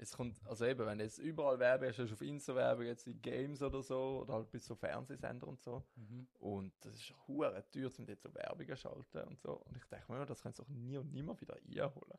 Es 0.00 0.12
kommt, 0.16 0.40
also 0.46 0.64
eben, 0.64 0.86
wenn 0.86 1.00
jetzt 1.00 1.18
überall 1.18 1.58
Werbung 1.58 1.88
hast, 1.88 1.98
hast 1.98 2.10
du 2.10 2.14
auf 2.14 2.20
Insta 2.20 2.54
Werbung, 2.54 2.84
jetzt 2.86 3.06
in 3.08 3.20
Games 3.20 3.60
oder 3.62 3.82
so, 3.82 4.20
oder 4.22 4.34
halt 4.34 4.50
bis 4.52 4.64
so 4.64 4.76
Fernsehsender 4.76 5.48
und 5.48 5.60
so. 5.60 5.82
Und 6.38 6.72
das 6.84 6.94
ist 6.94 7.12
hure 7.26 7.64
teuer, 7.72 7.90
um 7.98 8.06
dort 8.06 8.20
so 8.20 8.32
Werbung 8.32 8.66
zu 8.68 8.76
schalten 8.76 9.18
und 9.28 9.40
so. 9.40 9.54
Und 9.54 9.76
ich 9.76 9.84
denke 9.86 10.12
mir, 10.12 10.24
das 10.24 10.40
kannst 10.40 10.60
du 10.60 10.62
doch 10.62 10.68
nie 10.70 10.96
und 10.98 11.12
nimmer 11.12 11.40
wieder 11.40 11.56
einholen. 11.56 12.18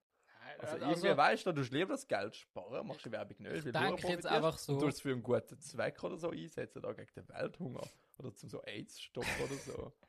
Also, 0.58 0.76
irgendwie 0.90 1.18
weißt 1.18 1.46
du, 1.46 1.52
du 1.54 1.62
hast 1.62 1.72
lieber 1.72 1.94
das 1.94 2.06
Geld 2.08 2.36
sparen, 2.36 2.86
machst 2.86 3.06
die 3.06 3.12
Werbung 3.14 3.38
nicht, 3.40 3.54
weil 3.66 3.72
denke 3.72 4.02
du 4.02 4.08
jetzt 4.10 4.26
einfach 4.26 4.58
so- 4.58 4.80
du 4.80 4.88
es 4.88 5.00
für 5.00 5.12
einen 5.12 5.24
guten 5.24 5.60
Zweck 5.62 6.04
oder 6.04 6.18
so 6.18 6.32
einsetzen, 6.32 6.82
da 6.82 6.92
gegen 6.92 7.14
den 7.16 7.30
Welthunger. 7.30 7.88
Oder 8.18 8.34
zum 8.36 8.50
so 8.50 8.62
AIDS 8.64 9.00
stoppen 9.00 9.30
oder 9.42 9.56
so. 9.56 9.94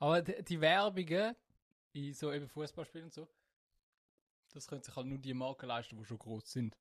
Aber 0.00 0.20
die, 0.22 0.42
die 0.42 0.60
Werbungen 0.60 1.36
in 1.92 2.12
so 2.14 2.32
eben 2.32 2.48
Fußballspielen 2.48 3.06
und 3.06 3.12
so, 3.12 3.28
das 4.52 4.66
können 4.66 4.82
sich 4.82 4.94
halt 4.96 5.06
nur 5.06 5.18
die 5.18 5.32
Marken 5.34 5.66
leisten, 5.66 5.96
die 5.96 6.04
schon 6.04 6.18
groß 6.18 6.50
sind. 6.50 6.76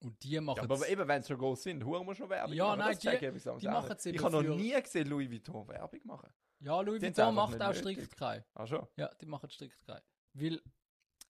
Und 0.00 0.20
die 0.22 0.38
machen 0.40 0.56
Ja, 0.58 0.62
aber 0.64 0.88
eben, 0.88 1.06
wenn 1.08 1.22
sie 1.22 1.28
schon 1.28 1.38
groß 1.38 1.62
sind, 1.62 1.84
Huren 1.84 2.04
muss 2.04 2.16
schon 2.16 2.28
Werbung 2.28 2.54
Ja, 2.54 2.66
machen. 2.66 2.78
nein, 2.80 2.92
die- 2.98 2.98
check 3.08 3.22
ich 3.22 3.42
die 3.42 3.68
machen 3.68 3.96
Ich 4.04 4.22
habe 4.22 4.42
noch 4.44 4.56
nie 4.56 4.80
gesehen 4.80 5.08
Louis 5.08 5.30
Vuitton 5.30 5.66
Werbung 5.68 6.00
machen. 6.04 6.28
Ja, 6.60 6.80
Louis 6.80 7.00
Die 7.00 7.06
Vuitton 7.06 7.34
macht 7.34 7.60
auch 7.60 7.68
nötig. 7.68 7.78
strikt 7.80 8.16
keine. 8.16 8.44
Ach 8.54 8.66
schon? 8.66 8.86
Ja, 8.96 9.08
die 9.14 9.26
machen 9.26 9.48
strikt 9.50 9.84
keine. 9.86 10.02
Weil 10.34 10.60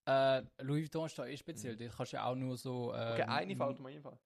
äh, 0.06 0.42
Louis 0.62 0.84
Vuitton 0.84 1.06
ist 1.06 1.18
da 1.18 1.26
eh 1.26 1.36
speziell. 1.36 1.76
Die 1.76 1.88
kannst 1.88 2.12
du 2.12 2.16
ja 2.16 2.24
auch 2.26 2.34
nur 2.34 2.56
so. 2.56 2.92
Äh, 2.92 2.96
Mhm. 2.96 3.12
Okay, 3.12 3.22
eine 3.22 3.56
fällt 3.56 3.78
mir 3.80 3.88
einfach. 3.90 4.18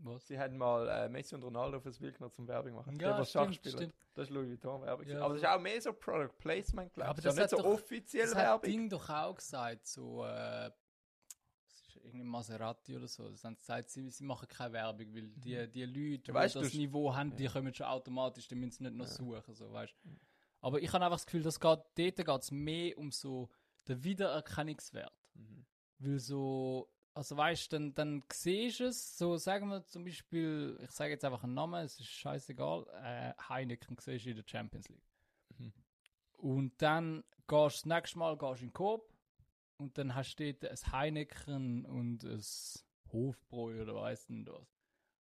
Was? 0.00 0.26
Sie 0.26 0.38
haben 0.38 0.56
mal 0.56 0.88
äh, 0.88 1.08
Messi 1.08 1.34
und 1.34 1.42
Ronaldo 1.42 1.80
fürs 1.80 1.98
Bild 1.98 2.14
genommen 2.16 2.32
zum 2.32 2.46
Werbung 2.46 2.74
machen. 2.74 2.92
Ja, 3.00 3.10
Der, 3.10 3.18
was 3.18 3.30
stimmt, 3.30 3.54
Schach 3.56 3.70
stimmt. 3.72 3.94
Das 4.14 4.24
ist 4.28 4.30
Louis 4.30 4.48
Vuitton 4.48 4.82
Werbung. 4.82 5.06
Ja, 5.06 5.20
aber 5.24 5.34
das 5.34 5.42
ist 5.42 5.48
auch 5.48 5.60
mehr 5.60 5.80
so 5.82 5.92
Product 5.92 6.32
Placement, 6.38 6.92
glaube 6.94 7.08
Aber 7.10 7.18
ich. 7.18 7.24
Das 7.24 7.34
das 7.34 7.44
ist 7.46 7.52
nicht 7.52 7.62
so 7.62 7.68
doch- 7.68 7.74
offiziell 7.74 8.26
Das 8.26 8.34
Werbung. 8.36 8.62
Ding 8.70 8.88
doch 8.88 9.10
auch 9.10 9.34
gesagt, 9.34 9.86
so. 9.86 10.24
Äh, 10.24 10.70
das 11.66 11.74
ist 11.88 11.96
irgendwie 12.04 12.24
Maserati 12.24 12.96
oder 12.96 13.08
so. 13.08 13.28
Das 13.28 13.42
haben 13.44 13.54
sie 13.54 13.60
gesagt, 13.60 13.90
sie, 13.90 14.08
sie 14.10 14.24
machen 14.24 14.46
keine 14.48 14.72
Werbung, 14.72 15.14
weil 15.14 15.28
die, 15.30 15.68
die 15.68 15.84
Leute, 15.84 16.18
die 16.22 16.30
Mhm. 16.30 16.34
weißt 16.34 16.56
das 16.56 16.74
Niveau 16.74 17.14
haben, 17.14 17.34
die 17.34 17.46
kommen 17.46 17.74
schon 17.74 17.86
automatisch, 17.86 18.46
die 18.48 18.54
müssen 18.54 18.70
sie 18.72 18.84
nicht 18.84 18.96
noch 18.96 19.06
suchen, 19.06 19.54
so, 19.54 19.72
weißt 19.72 19.94
Aber 20.60 20.80
ich 20.80 20.92
habe 20.92 21.04
einfach 21.04 21.16
das 21.18 21.26
Gefühl, 21.26 21.42
dass 21.42 21.58
geht, 21.60 21.78
dort 21.78 21.88
geht 21.96 22.28
es 22.42 22.50
mehr 22.50 22.96
um 22.98 23.10
so 23.12 23.48
den 23.88 24.02
Wiedererkennungswert. 24.04 25.12
Mhm. 25.34 25.66
Weil 25.98 26.18
so, 26.20 26.88
also 27.18 27.36
weißt 27.36 27.72
du, 27.72 27.76
dann, 27.76 27.94
dann 27.94 28.24
siehst 28.32 28.78
du 28.78 28.84
es, 28.84 29.18
so 29.18 29.36
sagen 29.38 29.68
wir 29.70 29.84
zum 29.84 30.04
Beispiel, 30.04 30.78
ich 30.84 30.92
sage 30.92 31.10
jetzt 31.10 31.24
einfach 31.24 31.42
einen 31.42 31.54
Namen, 31.54 31.84
es 31.84 31.98
ist 31.98 32.06
scheißegal, 32.06 32.86
äh, 33.02 33.32
Heineken 33.48 33.96
siehst 33.98 34.26
du 34.26 34.30
in 34.30 34.36
der 34.36 34.44
Champions 34.46 34.88
League. 34.88 35.10
Mhm. 35.58 35.72
Und 36.34 36.80
dann 36.80 37.24
gehst 37.48 37.50
du 37.50 37.64
das 37.64 37.86
nächste 37.86 38.18
Mal 38.20 38.38
gehst 38.38 38.60
du 38.60 38.66
in 38.66 38.68
den 38.68 38.72
Coop 38.72 39.12
und 39.78 39.98
dann 39.98 40.14
hast 40.14 40.36
du 40.36 40.54
dort 40.54 40.70
ein 40.70 40.92
Heineken 40.92 41.84
und 41.86 42.22
ein 42.22 42.44
Hofbräu 43.10 43.82
oder 43.82 43.96
weiss 43.96 44.28
nicht 44.28 44.48
was. 44.48 44.72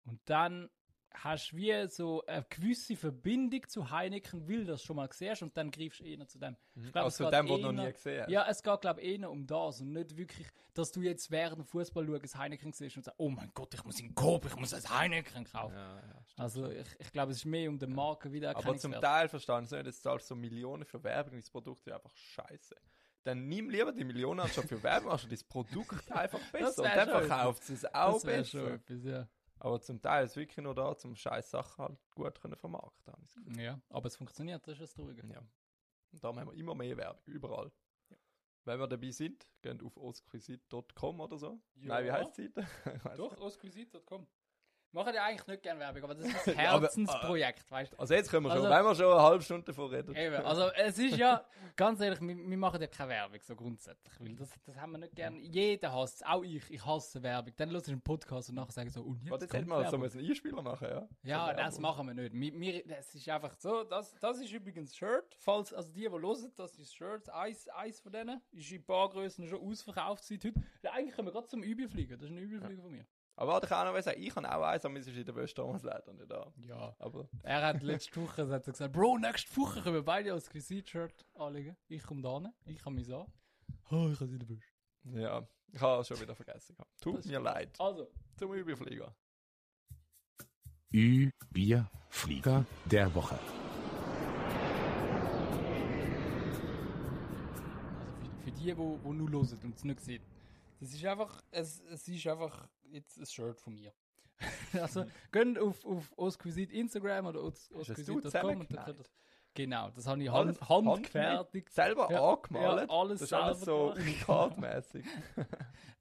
Und 0.05 0.21
dann 0.29 0.69
hast 1.13 1.51
du 1.51 1.57
wie 1.57 1.87
so 1.87 2.25
eine 2.25 2.45
gewisse 2.49 2.95
Verbindung 2.95 3.67
zu 3.67 3.89
Heineken, 3.89 4.47
weil 4.47 4.59
du 4.59 4.65
das 4.65 4.83
schon 4.83 4.95
mal 4.95 5.09
siehst 5.11 5.41
und 5.41 5.55
dann 5.55 5.71
greifst 5.71 5.99
du 5.99 6.03
eher 6.05 6.27
zu 6.27 6.39
dem. 6.39 6.55
Ich 6.75 6.91
glaub, 6.91 7.07
es 7.07 7.19
Also 7.19 7.29
dem, 7.29 7.49
was 7.49 7.61
du 7.61 7.71
noch 7.71 7.83
nie 7.85 7.91
gesehen 7.91 8.21
hast. 8.23 8.31
ja, 8.31 8.47
es 8.47 8.63
geht, 8.63 8.81
glaube 8.81 9.01
ich, 9.01 9.19
eher 9.19 9.29
um 9.29 9.45
das 9.45 9.81
und 9.81 9.91
nicht 9.91 10.17
wirklich, 10.17 10.47
dass 10.73 10.91
du 10.91 11.01
jetzt 11.01 11.29
während 11.31 11.67
Fußball 11.67 12.05
schaust, 12.05 12.37
Heineken 12.37 12.73
siehst 12.73 12.97
und 12.97 13.03
sagst, 13.03 13.19
oh 13.19 13.29
mein 13.29 13.51
Gott, 13.53 13.73
ich 13.73 13.83
muss 13.83 13.97
den 13.97 14.15
Coop, 14.15 14.45
ich 14.45 14.55
muss 14.55 14.73
ein 14.73 14.89
Heineken 14.89 15.45
kaufen. 15.45 15.75
Ja, 15.75 15.95
ja. 15.97 16.25
Also 16.37 16.69
ich, 16.69 16.87
ich 16.99 17.11
glaube, 17.11 17.31
es 17.31 17.39
ist 17.39 17.45
mehr 17.45 17.69
um 17.69 17.77
den 17.77 17.93
Marken 17.93 18.31
wieder 18.31 18.55
Aber 18.55 18.77
zum 18.77 18.93
Teil 18.93 19.27
verstehen 19.27 19.65
sie 19.65 19.75
nicht, 19.77 19.87
jetzt 19.87 20.03
zahlst 20.03 20.29
du 20.29 20.35
so 20.35 20.35
Millionen 20.35 20.85
für 20.85 21.03
Werbung 21.03 21.35
das 21.37 21.49
Produkt 21.49 21.85
ist 21.85 21.93
einfach 21.93 22.15
scheiße. 22.15 22.75
Dann 23.23 23.47
nimm 23.47 23.69
lieber 23.69 23.91
die 23.91 24.03
Millionen 24.03 24.39
anstatt 24.39 24.65
für 24.65 24.81
Werbung, 24.81 25.11
anstatt 25.11 25.31
das 25.31 25.43
Produkt 25.43 26.11
einfach 26.11 26.39
besser. 26.51 26.81
Und 26.81 26.89
dann 26.89 27.09
schon 27.09 27.27
verkauft 27.27 27.69
es 27.69 27.93
auch 27.93 28.23
wäre 28.23 28.45
schon 28.45 28.61
besser. 28.61 28.73
etwas, 28.73 29.03
ja. 29.03 29.27
Aber 29.63 29.79
zum 29.79 30.01
Teil 30.01 30.25
ist 30.25 30.31
es 30.31 30.37
wirklich 30.37 30.57
nur 30.57 30.73
da, 30.73 30.95
um 31.03 31.15
scheiß 31.15 31.51
Sachen 31.51 31.85
halt 31.85 31.99
gut 32.15 32.41
können 32.41 32.55
vermarkten. 32.55 33.13
Gefühl. 33.45 33.61
Ja, 33.61 33.79
aber 33.89 34.07
es 34.07 34.15
funktioniert, 34.15 34.65
das 34.65 34.73
ist 34.73 34.81
das 34.81 34.93
Traurige. 34.93 35.21
Ja. 35.27 35.39
Und 36.11 36.23
darum 36.23 36.39
haben 36.39 36.47
wir 36.47 36.57
immer 36.57 36.73
mehr 36.73 36.97
Werbung, 36.97 37.21
überall. 37.25 37.71
Wenn 38.65 38.79
wir 38.79 38.87
dabei 38.87 39.11
sind, 39.11 39.47
geht 39.61 39.83
auf 39.83 39.95
osquisite.com 39.97 41.19
oder 41.19 41.37
so. 41.37 41.61
Ja. 41.75 41.89
Nein, 41.89 42.05
wie 42.05 42.11
heißt 42.11 42.37
die 42.37 42.47
Seite? 42.47 42.67
Doch, 43.17 43.33
nicht. 43.33 44.27
Machen 44.93 45.13
ja 45.13 45.23
eigentlich 45.23 45.47
nicht 45.47 45.63
gerne 45.63 45.79
Werbung, 45.79 46.03
aber 46.03 46.15
das 46.15 46.25
ist 46.25 46.47
ein 46.49 46.57
Ja, 46.65 46.71
aber- 46.71 46.81
Herzensprojekt, 46.83 47.71
weißt 47.71 47.93
du? 47.93 47.97
Also 47.99 48.13
jetzt 48.13 48.29
können 48.29 48.45
wir 48.45 48.49
schon, 48.51 48.65
Also- 48.65 48.69
wenn 48.75 48.85
wir 48.85 48.95
schon 48.95 49.11
eine 49.13 49.21
halbe 49.21 49.43
Stunde 49.43 49.65
davon 49.65 49.89
reden. 49.89 50.15
Eben, 50.15 50.35
also 50.45 50.69
es 50.73 50.99
ist 50.99 51.15
ja, 51.17 51.45
ganz 51.77 52.01
ehrlich, 52.01 52.19
wir, 52.19 52.35
wir 52.35 52.57
machen 52.57 52.81
ja 52.81 52.87
keine 52.87 53.09
Werbung, 53.11 53.39
so 53.41 53.55
grundsätzlich, 53.55 54.13
weil 54.19 54.35
das, 54.35 54.49
das 54.65 54.75
haben 54.75 54.91
wir 54.91 54.97
nicht 54.97 55.15
gern. 55.15 55.37
Jeder 55.39 55.93
hasst 55.93 56.17
es, 56.17 56.23
auch 56.27 56.43
ich, 56.43 56.69
ich 56.69 56.85
hasse 56.85 57.23
Werbung. 57.23 57.53
Dann 57.55 57.69
hörst 57.71 57.87
du 57.87 57.91
einen 57.91 58.01
Podcast 58.01 58.49
und 58.49 58.55
nachher 58.55 58.71
sagen 58.73 58.89
so, 58.89 59.01
und 59.01 59.21
jetzt 59.21 59.31
Warte, 59.31 59.45
jetzt 59.45 59.53
hätten 59.53 59.69
wir 59.69 59.89
so 59.89 59.95
einen 59.95 60.29
Einspieler 60.29 60.61
machen, 60.61 60.87
ja? 60.89 61.07
Ja, 61.23 61.53
das 61.53 61.79
machen 61.79 62.07
wir 62.07 62.13
nicht. 62.13 62.33
Wir, 62.33 62.59
wir, 62.59 62.83
das 62.87 63.15
ist 63.15 63.29
einfach 63.29 63.53
so, 63.57 63.83
das, 63.83 64.13
das 64.19 64.39
ist 64.41 64.51
übrigens 64.51 64.95
Shirt, 64.95 65.35
falls, 65.39 65.73
also 65.73 65.89
die, 65.93 66.01
die 66.01 66.09
hören, 66.09 66.51
das 66.57 66.77
ist 66.77 66.93
Shirt, 66.93 67.29
eins, 67.29 67.67
eins 67.69 67.99
von 68.01 68.11
denen, 68.11 68.41
ist 68.51 68.69
in 68.71 68.79
ein 68.79 68.83
paar 68.85 69.09
Größen 69.09 69.47
schon 69.47 69.61
ausverkauft 69.61 70.23
seit 70.25 70.43
heute. 70.43 70.59
Ja, 70.83 70.91
eigentlich 70.91 71.15
können 71.15 71.27
wir 71.29 71.31
gerade 71.31 71.47
zum 71.47 71.63
Übelfliegen, 71.63 72.17
das 72.19 72.29
ist 72.29 72.35
ein 72.35 72.37
Übelflieger 72.39 72.81
von 72.81 72.91
mir. 72.91 73.05
Aber 73.35 73.53
warte, 73.53 73.65
ich 73.65 73.69
kann 73.69 73.87
auch 73.87 73.93
noch 73.93 74.01
sagen, 74.01 74.21
ich 74.21 74.35
habe 74.35 74.47
auch 74.55 74.63
eins, 74.63 74.85
aber 74.85 74.99
es 74.99 75.07
ist 75.07 75.17
in 75.17 75.25
der 75.25 75.35
Wäsche 75.35 75.55
damals 75.55 75.83
leider 75.83 76.13
nicht 76.13 76.29
da. 76.29 76.51
Ja. 76.67 76.95
Aber 76.99 77.27
Er 77.43 77.61
hat 77.65 77.81
letzte 77.81 78.21
Woche 78.21 78.47
hat 78.47 78.67
er 78.67 78.71
gesagt, 78.71 78.93
Bro, 78.93 79.17
nächste 79.17 79.55
Woche 79.57 79.81
können 79.81 79.95
wir 79.95 80.03
beide 80.03 80.33
als 80.33 80.49
Quisit-Shirt 80.49 81.25
anlegen. 81.35 81.75
Ich 81.87 82.03
komme 82.03 82.21
da 82.21 82.39
hin, 82.39 82.53
ich 82.65 82.81
kann 82.83 82.93
mich 82.93 83.11
an. 83.13 83.25
Oh, 83.89 84.09
ich 84.11 84.19
habe 84.19 84.27
sie 84.27 84.33
in 84.35 84.39
der 84.39 84.49
Wäsche. 84.49 84.67
Ja, 85.03 85.47
ich 85.73 85.81
habe 85.81 86.03
schon 86.03 86.19
wieder 86.19 86.35
vergessen. 86.35 86.75
gehabt. 86.75 86.91
Tut 87.01 87.17
Das 87.19 87.25
mir 87.25 87.39
leid. 87.39 87.79
Also, 87.79 88.07
Zum 88.37 88.53
Überflieger. 88.53 89.15
Ü, 90.93 91.29
wir, 91.51 91.89
Flieger 92.09 92.65
der 92.85 93.13
Woche. 93.15 93.39
also 97.99 98.11
für, 98.19 98.43
für 98.43 98.51
die, 98.51 98.77
wo, 98.77 98.99
wo 99.01 99.13
nur 99.13 99.29
hören 99.31 99.59
und 99.63 99.75
es 99.75 99.83
nicht 99.83 99.99
sehen. 100.01 100.23
Das 100.79 100.93
ist 100.93 101.05
einfach, 101.05 101.41
es, 101.51 101.79
es 101.91 102.07
ist 102.07 102.27
einfach 102.27 102.67
jetzt 102.91 103.17
ein 103.17 103.25
Shirt 103.25 103.59
von 103.59 103.73
mir. 103.73 103.93
also, 104.73 105.05
geht 105.31 105.59
auf, 105.59 105.85
auf 105.85 106.11
Osquisite 106.17 106.73
Instagram 106.73 107.27
oder 107.27 107.43
os- 107.43 107.69
Hast 107.75 107.89
das 107.89 108.05
du 108.05 108.17
osquisite.com 108.17 108.17
und 108.17 108.23
dann 108.23 108.31
zusammengenäht? 108.31 108.85
könnt 108.85 108.99
ihr, 108.99 109.05
Genau, 109.53 109.89
das 109.89 110.07
habe 110.07 110.23
ich 110.23 110.31
Alles 110.31 110.61
hand, 110.61 110.85
handgefertigt. 110.85 111.69
Selber 111.73 112.09
Ja, 112.09 112.33
angemalt. 112.33 112.89
ja, 112.89 112.95
alles 112.95 113.19
das 113.19 113.27
ist 113.29 113.33
alles 113.33 113.59
selber 113.59 113.93
so 113.95 114.01
unikatmäßig. 114.01 115.05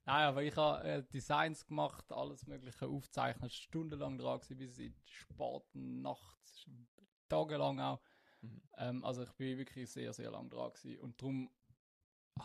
Nein, 0.05 0.25
aber 0.25 0.43
ich 0.43 0.55
habe 0.55 0.83
äh, 0.87 1.03
Designs 1.03 1.65
gemacht, 1.65 2.11
alles 2.13 2.47
mögliche 2.47 2.87
aufgezeichnet, 2.87 3.51
stundenlang 3.51 4.17
dran 4.17 4.39
gewesen, 4.39 4.57
bis 4.57 4.77
in 4.79 4.93
die 4.93 5.11
späten 5.11 6.01
Nachts, 6.01 6.65
tagelang 7.27 7.81
auch. 7.81 8.01
Mhm. 8.39 8.61
Ähm, 8.77 9.03
also 9.03 9.23
ich 9.23 9.31
bin 9.33 9.57
wirklich 9.57 9.89
sehr, 9.91 10.13
sehr 10.13 10.31
lang 10.31 10.49
dran 10.49 10.71
gewesen. 10.71 10.99
Und 11.01 11.21
darum 11.21 11.51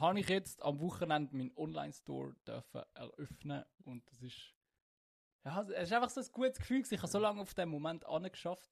habe 0.00 0.20
ich 0.20 0.28
jetzt 0.28 0.62
am 0.62 0.80
Wochenende 0.80 1.34
meinen 1.36 1.52
Online-Store 1.56 2.34
dürfen 2.46 2.82
eröffnen 2.94 3.64
und 3.84 4.08
das 4.10 4.22
ist 4.22 4.52
ja, 5.44 5.62
es 5.62 5.84
ist 5.84 5.92
einfach 5.92 6.10
so 6.10 6.20
ein 6.20 6.26
gutes 6.32 6.58
Gefühl. 6.58 6.82
Ich 6.90 6.98
habe 6.98 7.06
so 7.06 7.18
lange 7.20 7.40
auf 7.40 7.54
den 7.54 7.68
Moment 7.68 8.04
angeschafft, 8.04 8.68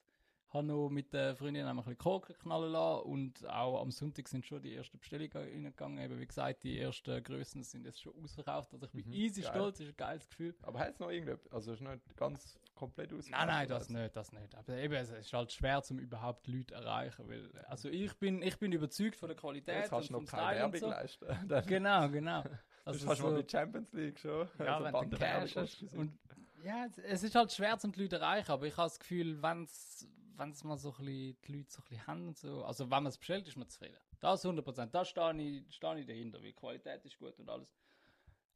habe 0.49 0.67
noch 0.67 0.89
mit 0.89 1.13
der 1.13 1.37
Freundin 1.37 1.67
ein 1.67 1.77
bisschen 1.77 1.97
Korken 1.99 2.37
knallen 2.37 2.73
lassen 2.73 3.05
und 3.09 3.47
auch 3.49 3.81
am 3.81 3.93
Sonntag 3.93 4.29
sind 4.29 4.45
schon 4.45 4.61
die 4.61 4.75
ersten 4.75 4.99
Bestellungen 4.99 5.31
reingegangen. 5.37 5.99
Eben 6.05 6.19
wie 6.19 6.27
gesagt, 6.27 6.65
die 6.65 6.79
ersten 6.79 7.23
Größen 7.23 7.63
sind 7.63 7.87
jetzt 7.87 8.03
schon 8.03 8.15
ausverkauft. 8.21 8.73
Also 8.73 8.87
ich 8.87 8.93
bin 8.93 9.07
Mhm, 9.07 9.13
easy 9.13 9.43
geil. 9.43 9.51
stolz, 9.53 9.81
ist 9.81 9.89
ein 9.91 9.97
geiles 9.97 10.29
Gefühl. 10.29 10.57
Aber 10.63 10.81
hat 10.81 10.95
es 10.95 10.99
noch 10.99 11.11
irgendetwas? 11.11 11.53
Also 11.53 11.73
ist 11.75 11.81
nicht 11.81 12.17
ganz 12.17 12.59
komplett 12.85 13.13
aus. 13.13 13.29
Nein, 13.29 13.47
nein, 13.47 13.69
das 13.69 13.89
nicht, 13.89 14.15
das 14.17 14.33
nicht. 14.33 14.55
Aber 14.55 14.75
eben, 14.77 14.95
es 14.95 15.11
ist 15.11 15.33
halt 15.33 15.53
schwer, 15.53 15.83
um 15.91 15.99
überhaupt 15.99 16.47
Leute 16.47 16.75
erreichen, 16.75 17.29
weil, 17.29 17.51
also 17.69 17.89
ich 17.89 18.13
bin, 18.19 18.43
ich 18.43 18.59
bin 18.59 18.73
überzeugt 18.73 19.17
von 19.17 19.29
der 19.29 19.37
Qualität 19.37 19.77
Jetzt 19.77 19.91
kannst 19.91 20.11
du 20.11 20.15
noch 20.15 20.25
keine 20.27 20.57
Werbung 20.57 20.81
so. 20.81 20.89
leisten. 20.89 21.27
Dann 21.49 21.67
Genau, 21.67 22.09
genau. 22.09 22.41
also 22.85 23.07
Also 23.07 23.09
hast 23.09 23.19
du 23.19 23.23
so, 23.25 23.31
mal 23.31 23.43
die 23.43 23.49
Champions 23.51 23.93
League 23.93 24.19
schon. 24.19 24.49
ja, 24.59 24.79
also 24.79 24.99
wenn 24.99 25.11
du 25.11 25.17
Cash 25.17 25.57
hast. 25.57 25.83
Und 25.95 26.19
ja, 26.63 26.87
es- 26.87 27.23
ist 27.23 27.35
halt 27.35 27.53
schwer, 27.53 27.79
um 27.83 27.93
die 27.93 28.01
Leute 28.03 28.17
zu 28.17 28.23
erreichen, 28.23 28.51
aber 28.51 28.67
ich 28.67 28.77
habe 28.77 28.87
das 28.89 28.99
Gefühl, 28.99 29.43
wenn 29.43 29.63
es 29.65 30.65
mal 30.65 30.77
so 30.77 30.91
ein 30.91 31.05
bisschen, 31.05 31.37
die 31.47 31.53
Leute 31.53 31.71
so 31.71 31.81
ein 31.83 31.85
bisschen 31.89 32.07
haben 32.07 32.29
und 32.29 32.39
so, 32.39 32.65
also 32.65 32.85
wenn 32.85 33.03
man 33.03 33.07
es 33.07 33.19
bestellt, 33.19 33.47
ist 33.49 33.57
man 33.57 33.69
zufrieden. 33.69 33.97
Das 34.21 34.45
100%, 34.45 34.87
da 34.93 35.05
stehe 35.05 35.33
ich, 35.43 35.75
stehe 35.75 35.99
ich 36.01 36.07
dahinter, 36.07 36.39
weil 36.39 36.47
die 36.49 36.53
Qualität 36.55 37.05
ist 37.05 37.19
gut 37.19 37.39
und 37.39 37.49
alles. 37.51 37.69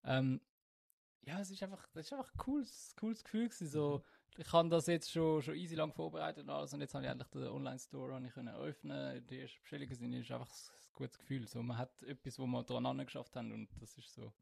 Ähm, 0.05 0.41
ja, 1.29 1.41
es 1.41 1.51
ist 1.51 1.62
einfach, 1.62 1.87
das 1.93 2.07
ist 2.07 2.12
einfach 2.14 2.33
ein 2.33 2.38
cooles, 2.38 2.95
cooles 2.99 3.23
Gefühl 3.23 3.49
gewesen, 3.49 3.69
so, 3.69 4.03
ich 4.38 4.51
habe 4.51 4.69
das 4.71 4.87
jetzt 4.87 5.11
schon, 5.11 5.43
schon 5.43 5.57
easy 5.57 5.75
lang 5.75 5.93
vorbereitet 5.93 6.45
und 6.45 6.51
alles 6.51 6.73
und 6.73 6.81
jetzt 6.81 6.95
habe 6.95 7.05
ich 7.05 7.11
endlich 7.11 7.29
den 7.29 7.49
Online-Store 7.49 8.19
ich 8.25 8.33
können 8.33 8.49
eröffnen, 8.49 9.27
die 9.27 9.41
ersten 9.41 9.61
Bestellungen 9.61 9.95
sind, 9.95 10.12
ist 10.14 10.31
einfach 10.31 10.49
ein 10.49 10.95
gutes 10.95 11.19
Gefühl, 11.19 11.47
so, 11.47 11.62
man 11.62 11.77
hat 11.77 12.03
etwas, 12.03 12.38
wo 12.38 12.47
wir 12.47 12.62
dran 12.62 12.99
geschafft 13.05 13.37
haben 13.37 13.53
und 13.53 13.69
das 13.79 13.99
ist 13.99 14.11
so, 14.11 14.33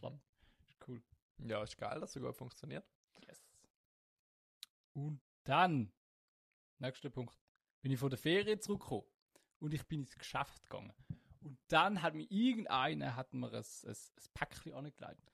klappt. 0.00 0.20
Ist 0.64 0.76
cool. 0.88 1.00
Ja, 1.38 1.62
ist 1.62 1.78
geil, 1.78 2.00
dass 2.00 2.10
es 2.10 2.14
so 2.14 2.20
gut 2.20 2.36
funktioniert. 2.36 2.84
Yes. 3.24 3.46
Und 4.94 5.20
dann, 5.44 5.92
nächster 6.78 7.10
Punkt, 7.10 7.38
bin 7.82 7.92
ich 7.92 8.00
von 8.00 8.10
der 8.10 8.18
Ferien 8.18 8.60
zurückgekommen 8.60 9.04
und 9.60 9.74
ich 9.74 9.86
bin 9.86 10.00
ins 10.00 10.16
Geschäft 10.16 10.68
gegangen. 10.68 10.92
Und 11.40 11.58
dann 11.68 12.02
hat 12.02 12.14
mir 12.14 12.26
irgendeiner 12.30 13.14
hat 13.14 13.32
mir 13.32 13.46
ein, 13.46 13.54
ein, 13.54 13.64
ein 13.86 13.96
Päckchen 14.34 14.74
angelegt. 14.74 15.32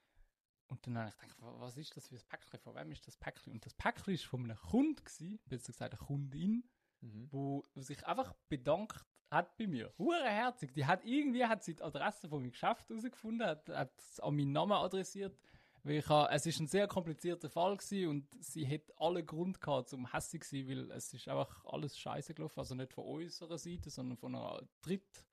Und 0.68 0.86
dann 0.86 0.98
habe 0.98 1.08
ich 1.10 1.18
gedacht, 1.18 1.40
wa- 1.42 1.56
was 1.60 1.76
ist 1.76 1.96
das 1.96 2.08
für 2.08 2.16
ein 2.16 2.22
Päckchen? 2.28 2.58
Von 2.60 2.74
wem 2.74 2.92
ist 2.92 3.06
das 3.06 3.16
Päckchen? 3.16 3.52
Und 3.52 3.64
das 3.64 3.74
Päckchen 3.74 4.14
ist 4.14 4.24
von 4.24 4.44
einem 4.44 4.56
Kunden 4.56 4.96
gewesen, 4.96 5.38
besser 5.46 5.72
gesagt 5.72 5.94
eine 5.94 6.06
Kundin, 6.06 6.64
Mhm. 7.00 7.28
wo 7.30 7.62
sich 7.76 8.04
einfach 8.06 8.32
bedankt 8.48 9.04
hat 9.30 9.56
bei 9.56 9.66
mir. 9.68 9.92
Hure 9.98 10.24
herzig. 10.28 10.74
Die 10.74 10.84
hat 10.84 11.04
irgendwie 11.04 11.44
hat 11.44 11.62
sie 11.62 11.74
die 11.76 11.82
Adresse 11.82 12.28
von 12.28 12.40
meinem 12.40 12.50
Geschäft 12.50 12.88
herausgefunden, 12.88 13.46
hat, 13.46 13.68
hat 13.68 13.92
es 13.98 14.18
an 14.20 14.34
meinen 14.34 14.52
Namen 14.52 14.72
adressiert. 14.72 15.38
Weil 15.84 15.98
ich 15.98 16.10
es 16.10 16.44
ist 16.46 16.58
ein 16.60 16.66
sehr 16.66 16.88
komplizierter 16.88 17.48
Fall 17.48 17.76
gewesen 17.76 18.08
und 18.08 18.26
sie 18.44 18.64
hätte 18.64 18.92
alle 18.96 19.24
Grund 19.24 19.60
gehabt 19.60 19.88
zum 19.90 20.10
hässlich 20.12 20.42
zu 20.42 20.56
sein, 20.56 20.68
weil 20.68 20.90
es 20.90 21.14
ist 21.14 21.28
einfach 21.28 21.64
alles 21.66 21.96
scheiße 21.96 22.34
gelaufen. 22.34 22.58
Also 22.58 22.74
nicht 22.74 22.92
von 22.92 23.04
unserer 23.04 23.58
Seite, 23.58 23.90
sondern 23.90 24.16
von 24.18 24.34
einer 24.34 24.60
Dritt, 24.82 25.24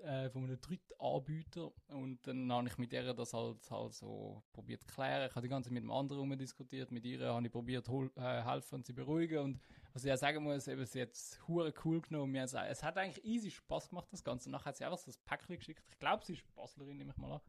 äh, 0.00 0.30
von 0.30 0.44
einem 0.44 0.60
Drittanbieter. 0.60 1.70
Und 1.88 2.26
dann 2.26 2.50
habe 2.52 2.68
ich 2.68 2.78
mit 2.78 2.92
ihr 2.92 3.14
das 3.14 3.32
halt, 3.32 3.70
halt 3.70 3.94
so 3.94 4.42
probiert 4.52 4.82
zu 4.82 4.88
klären. 4.88 5.28
Ich 5.28 5.34
habe 5.34 5.42
die 5.42 5.48
ganze 5.48 5.68
Zeit 5.68 5.74
mit 5.74 5.82
dem 5.82 5.90
anderen 5.90 6.20
rumdiskutiert. 6.20 6.90
Mit 6.90 7.04
ihr 7.04 7.20
habe 7.32 7.44
ich 7.46 7.52
probiert 7.52 7.88
hol, 7.88 8.10
äh, 8.16 8.42
helfen 8.42 8.76
und 8.76 8.86
sie 8.86 8.92
beruhigen. 8.92 9.38
Und 9.38 9.60
was 9.92 10.04
ich 10.04 10.08
ja 10.08 10.16
sagen 10.16 10.42
muss, 10.44 10.68
eben, 10.68 10.84
sie 10.84 11.02
hat 11.02 11.12
es 11.12 11.38
hure 11.46 11.72
cool 11.84 12.00
genommen. 12.00 12.32
Mir 12.32 12.44
Es 12.44 12.82
hat 12.82 12.96
eigentlich 12.96 13.24
easy 13.24 13.50
Spaß 13.50 13.90
gemacht, 13.90 14.08
das 14.12 14.22
Ganze. 14.22 14.50
Nachher 14.50 14.66
hat 14.66 14.76
sie 14.76 14.84
einfach 14.84 14.98
so 14.98 15.10
ein 15.10 15.14
Päckchen 15.24 15.56
geschickt. 15.56 15.82
Ich 15.90 15.98
glaube, 15.98 16.24
sie 16.24 16.34
ist 16.34 16.54
Baslerin, 16.54 16.96
nehme 16.98 17.10
ich 17.12 17.16
mal 17.16 17.32
an. 17.32 17.40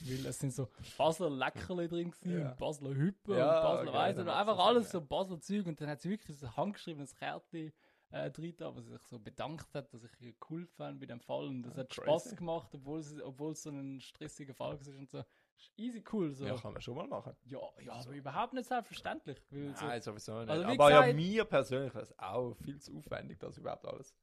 Weil 0.00 0.26
es 0.26 0.38
sind 0.38 0.52
so 0.52 0.68
Basler 0.96 1.30
Leckerli 1.30 1.88
drin 1.88 2.10
gewesen 2.10 2.40
Ja. 2.40 2.50
und 2.50 2.58
Basler 2.58 2.94
Hüppe 2.94 3.36
Ja, 3.36 3.56
und 3.58 3.62
Basler 3.62 3.84
geil, 3.84 3.94
Weiss 3.94 4.16
dann 4.16 4.20
und 4.20 4.26
macht's 4.26 4.40
einfach 4.40 4.56
das 4.56 4.66
alles 4.66 4.90
so 4.90 5.00
Basler 5.00 5.40
Zeug. 5.40 5.66
Und 5.66 5.80
dann 5.80 5.88
hat 5.88 6.00
sie 6.00 6.10
wirklich 6.10 6.36
so 6.36 6.56
handgeschriebenes 6.56 7.14
Kärtchen 7.14 7.72
äh, 8.10 8.30
wo 8.74 8.80
sie 8.80 8.92
sich 8.92 9.02
so 9.02 9.18
bedankt 9.18 9.74
hat, 9.74 9.92
dass 9.92 10.04
ich 10.04 10.34
cool 10.50 10.66
fand 10.66 11.00
bei 11.00 11.06
dem 11.06 11.20
Fall. 11.20 11.46
Und 11.46 11.62
das 11.62 11.74
Ah, 11.76 11.80
hat 11.80 11.90
crazy. 11.90 12.02
Spaß 12.02 12.36
gemacht, 12.36 12.68
obwohl 12.74 13.00
es, 13.00 13.14
obwohl 13.22 13.52
es 13.52 13.62
so 13.62 13.70
ein 13.70 14.00
stressiger 14.00 14.54
Fall 14.54 14.78
war 14.86 14.98
und 14.98 15.10
so. 15.10 15.24
Ist 15.56 15.72
easy 15.76 16.02
cool. 16.12 16.32
So. 16.34 16.44
Ja, 16.46 16.54
Ja, 16.54 16.60
kann 16.60 16.72
man 16.72 16.82
schon 16.82 16.96
mal 16.96 17.06
machen. 17.06 17.34
ja, 17.44 17.58
aber 17.88 18.10
überhaupt 18.12 18.52
nicht 18.54 18.66
selbstverständlich. 18.66 19.40
Weil 19.50 19.74
so, 19.76 19.84
Nein, 19.86 20.02
sowieso 20.02 20.40
nicht. 20.40 20.50
Also 20.50 20.64
Aber 20.64 20.90
ja, 20.90 21.00
gesagt- 21.00 21.16
mir 21.16 21.44
persönlich 21.44 21.94
ist 21.94 22.02
es 22.10 22.18
auch 22.18 22.54
viel 22.56 22.80
zu 22.80 22.96
aufwendig, 22.96 23.38
das 23.38 23.56
überhaupt 23.58 23.86
alles 23.86 24.14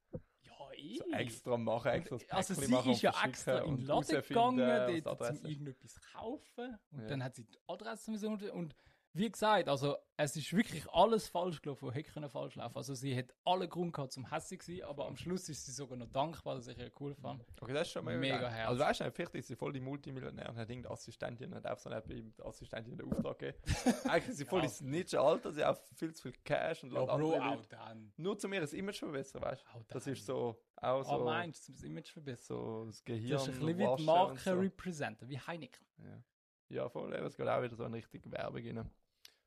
ja, 0.42 0.72
eh. 0.74 0.96
so 0.98 1.04
extra 1.12 1.56
machen, 1.56 1.88
extra 1.92 2.16
das 2.18 2.30
Also 2.30 2.54
Päckchen 2.60 2.82
sie 2.84 2.90
ist 2.92 3.02
ja 3.02 3.24
extra 3.24 3.58
in 3.60 3.76
den 3.76 3.86
Laden 3.86 4.22
gegangen, 4.22 4.58
was 4.68 5.02
dort, 5.04 5.20
um 5.30 5.36
ist. 5.36 5.44
irgendetwas 5.44 6.00
kaufen. 6.12 6.78
Und 6.90 7.00
Ja. 7.00 7.06
dann 7.08 7.24
hat 7.24 7.34
sie 7.34 7.44
die 7.44 7.58
Adresse 7.66 8.28
unter- 8.28 8.52
und 8.54 8.74
wie 9.14 9.30
gesagt, 9.30 9.68
also 9.68 9.96
es 10.16 10.36
ist 10.36 10.52
wirklich 10.54 10.88
alles 10.90 11.28
falsch 11.28 11.60
gelaufen, 11.60 11.88
was 11.88 11.94
hätte 11.94 12.28
falsch 12.28 12.54
laufen. 12.54 12.76
Also 12.76 12.94
sie 12.94 13.16
hat 13.16 13.34
alle 13.44 13.68
Grund 13.68 13.92
gehabt 13.92 14.12
zum 14.12 14.30
hässlich 14.30 14.62
sein, 14.62 14.82
aber 14.84 15.06
am 15.06 15.16
Schluss 15.16 15.48
ist 15.48 15.66
sie 15.66 15.72
sogar 15.72 15.98
noch 15.98 16.06
dankbar, 16.10 16.54
dass 16.54 16.66
ich 16.68 16.78
ihr 16.78 16.90
cool 17.00 17.14
fand. 17.14 17.44
Okay, 17.60 17.72
das 17.72 17.88
ist 17.88 17.92
schon 17.92 18.04
mal 18.04 18.16
Mega 18.16 18.48
herzig. 18.48 18.68
Also 18.68 18.80
weißt 18.82 19.00
du, 19.00 19.10
vielleicht 19.10 19.34
ist 19.34 19.48
sie 19.48 19.56
voll 19.56 19.72
die 19.72 19.80
Multimillionär 19.80 20.48
und 20.50 20.56
hat 20.56 20.70
irgendeine 20.70 20.92
Assistentin 20.94 21.52
und 21.52 21.64
hat 21.64 21.80
so 21.80 21.90
die 21.90 22.32
Assistentin 22.42 22.96
den 22.96 23.12
Auftrag 23.12 23.38
gegeben. 23.38 23.58
Eigentlich 24.08 24.28
ist 24.28 24.36
sie 24.38 24.44
voll 24.44 24.60
Ja. 24.60 24.64
ins 24.64 24.80
Nische 24.80 25.20
Alter, 25.20 25.52
sie 25.52 25.64
hat 25.64 25.78
viel 25.96 26.14
zu 26.14 26.22
viel 26.22 26.32
Cash 26.44 26.84
und 26.84 26.92
Ja, 26.92 27.04
Bro, 27.04 27.34
auch 27.38 27.66
dann. 27.66 28.12
Nur 28.16 28.38
zu 28.38 28.48
mir 28.48 28.60
das 28.60 28.72
Image 28.72 28.98
verbessern, 29.00 29.42
weißt 29.42 29.64
du? 29.74 29.84
Das 29.88 30.06
ist 30.06 30.24
so, 30.24 30.62
auch 30.76 31.02
So, 31.02 31.18
so, 31.18 31.24
meinst 31.24 31.68
du, 31.68 31.72
das 31.72 31.82
Image 31.82 32.10
verbessern? 32.10 32.56
so 32.56 32.84
das 32.86 33.04
Gehirn 33.04 33.30
Das 33.32 33.42
ist 33.48 33.60
ein 33.60 33.66
bisschen 33.66 33.78
wie 33.78 33.96
die 33.96 34.04
Marke 34.04 34.38
so. 34.40 34.52
representen, 34.58 35.28
wie 35.28 35.38
Heineken. 35.38 35.84
Ja, 35.98 36.22
ja 36.68 36.88
voll, 36.88 37.12
es 37.14 37.36
geht 37.36 37.46
auch 37.48 37.62
wieder 37.62 37.74
so 37.76 37.84
in 37.84 37.92
Richtung 37.94 38.20
Werbung 38.32 38.62
rein. 38.64 38.90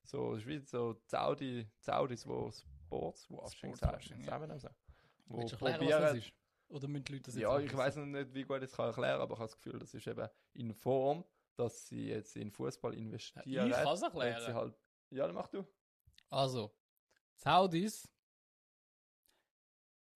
So, 0.06 0.34
es 0.34 0.42
ist 0.42 0.48
wie 0.48 0.60
so 0.60 0.94
die 0.94 1.08
Saudi, 1.08 1.64
die 1.66 1.84
Saudis, 1.84 2.28
wo 2.28 2.52
Sportswashing 2.52 3.76
sagen. 3.76 4.02
Sportswashing, 4.02 4.24
ja. 4.24 4.72
Wo 5.26 5.38
Willst 5.38 5.54
du 5.54 5.66
erklären, 5.66 5.82
was 5.82 5.90
das 5.90 6.00
probieren, 6.00 6.18
ist? 6.18 6.34
Oder 6.68 6.88
müssen 6.88 7.04
die 7.06 7.14
Leute 7.14 7.24
das 7.24 7.36
jetzt 7.36 7.44
ja, 7.44 7.58
ich 7.60 7.66
wissen? 7.66 7.78
weiß 7.78 7.96
noch 7.98 8.06
nicht, 8.06 8.34
wie 8.34 8.44
gut 8.44 8.58
ich 8.58 8.70
es 8.70 8.76
kann 8.76 8.88
erklären, 8.88 9.22
aber 9.22 9.34
ich 9.34 9.40
habe 9.40 9.50
das 9.50 9.56
Gefühl, 9.56 9.80
das 9.80 9.94
ist 9.94 10.08
eben 10.08 10.28
in 10.54 10.74
Form, 10.74 11.24
dass 11.56 11.88
sie 11.88 12.10
jetzt 12.10 12.36
in 12.36 12.52
Fußball 12.52 12.94
investieren. 12.94 13.46
ich 13.68 13.74
kann's 13.74 14.02
weil 14.02 14.02
sie 14.02 14.06
erklären. 14.06 14.56
Halt, 14.56 14.80
ja, 15.12 15.26
dann 15.26 15.36
mach 15.36 15.48
du. 15.48 15.66
Also, 16.30 16.76
die 17.36 17.40
Saudis. 17.42 18.15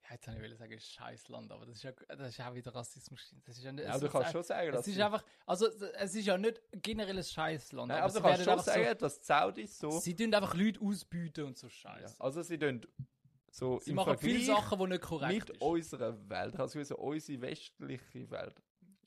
Ja, 0.10 0.16
jetzt 0.16 0.28
habe 0.28 0.38
ich 0.38 0.44
wollen 0.44 0.58
sagen, 0.58 0.80
Scheißland, 0.80 1.52
aber 1.52 1.66
das 1.68 1.76
ist 1.76 1.84
ja, 1.84 1.92
das 2.08 2.30
ist 2.30 2.38
ja 2.38 2.50
auch 2.50 2.56
wieder 2.56 2.74
Rassismus. 2.74 3.36
Das 3.46 3.58
ist 3.58 3.64
ja 3.64 3.72
nicht, 3.72 3.86
Ja, 3.86 3.94
es 3.94 4.00
du 4.00 4.08
ist 4.08 4.12
kannst 4.12 4.28
ein- 4.28 4.32
schon 4.34 4.44
sagen, 4.44 4.72
dass 4.72 4.82
Es 4.82 4.88
ist 4.94 5.00
einfach, 5.00 5.24
also 5.46 5.68
es 5.68 6.16
ist 6.16 6.26
ja 6.26 6.38
nicht 6.38 6.62
generell 6.72 7.18
ein 7.18 7.24
Scheißland. 7.24 7.90
nein, 7.90 7.98
aber 8.02 8.06
aber 8.06 8.20
du 8.20 8.22
kannst 8.28 8.44
schon 8.46 8.60
sagen, 8.60 8.98
dass 8.98 9.20
die 9.20 9.26
Saudis 9.26 9.78
so, 9.78 9.92
so, 9.92 10.00
sie 10.00 10.16
tun 10.16 10.34
einfach 10.34 10.56
Leute 10.56 10.82
ausbieten 10.82 11.46
und 11.46 11.58
so 11.58 11.68
ja, 11.68 11.72
Scheiße. 11.72 12.16
also 12.20 12.42
sie 12.42 12.58
tun 12.58 12.82
so 13.52 13.80
sie 13.80 13.92
im 13.92 13.96
machen 13.98 14.18
viele 14.18 14.40
Vergleich 14.40 14.64
Sachen, 14.64 14.80
die 14.80 14.88
nicht 14.88 15.02
korrekt 15.02 15.48
sind. 15.48 15.62
unserer 15.62 16.30
Welt, 16.30 16.60
also 16.60 16.84
so 16.84 16.98
unsere 16.98 17.42
westliche 17.42 18.30
Welt, 18.32 18.62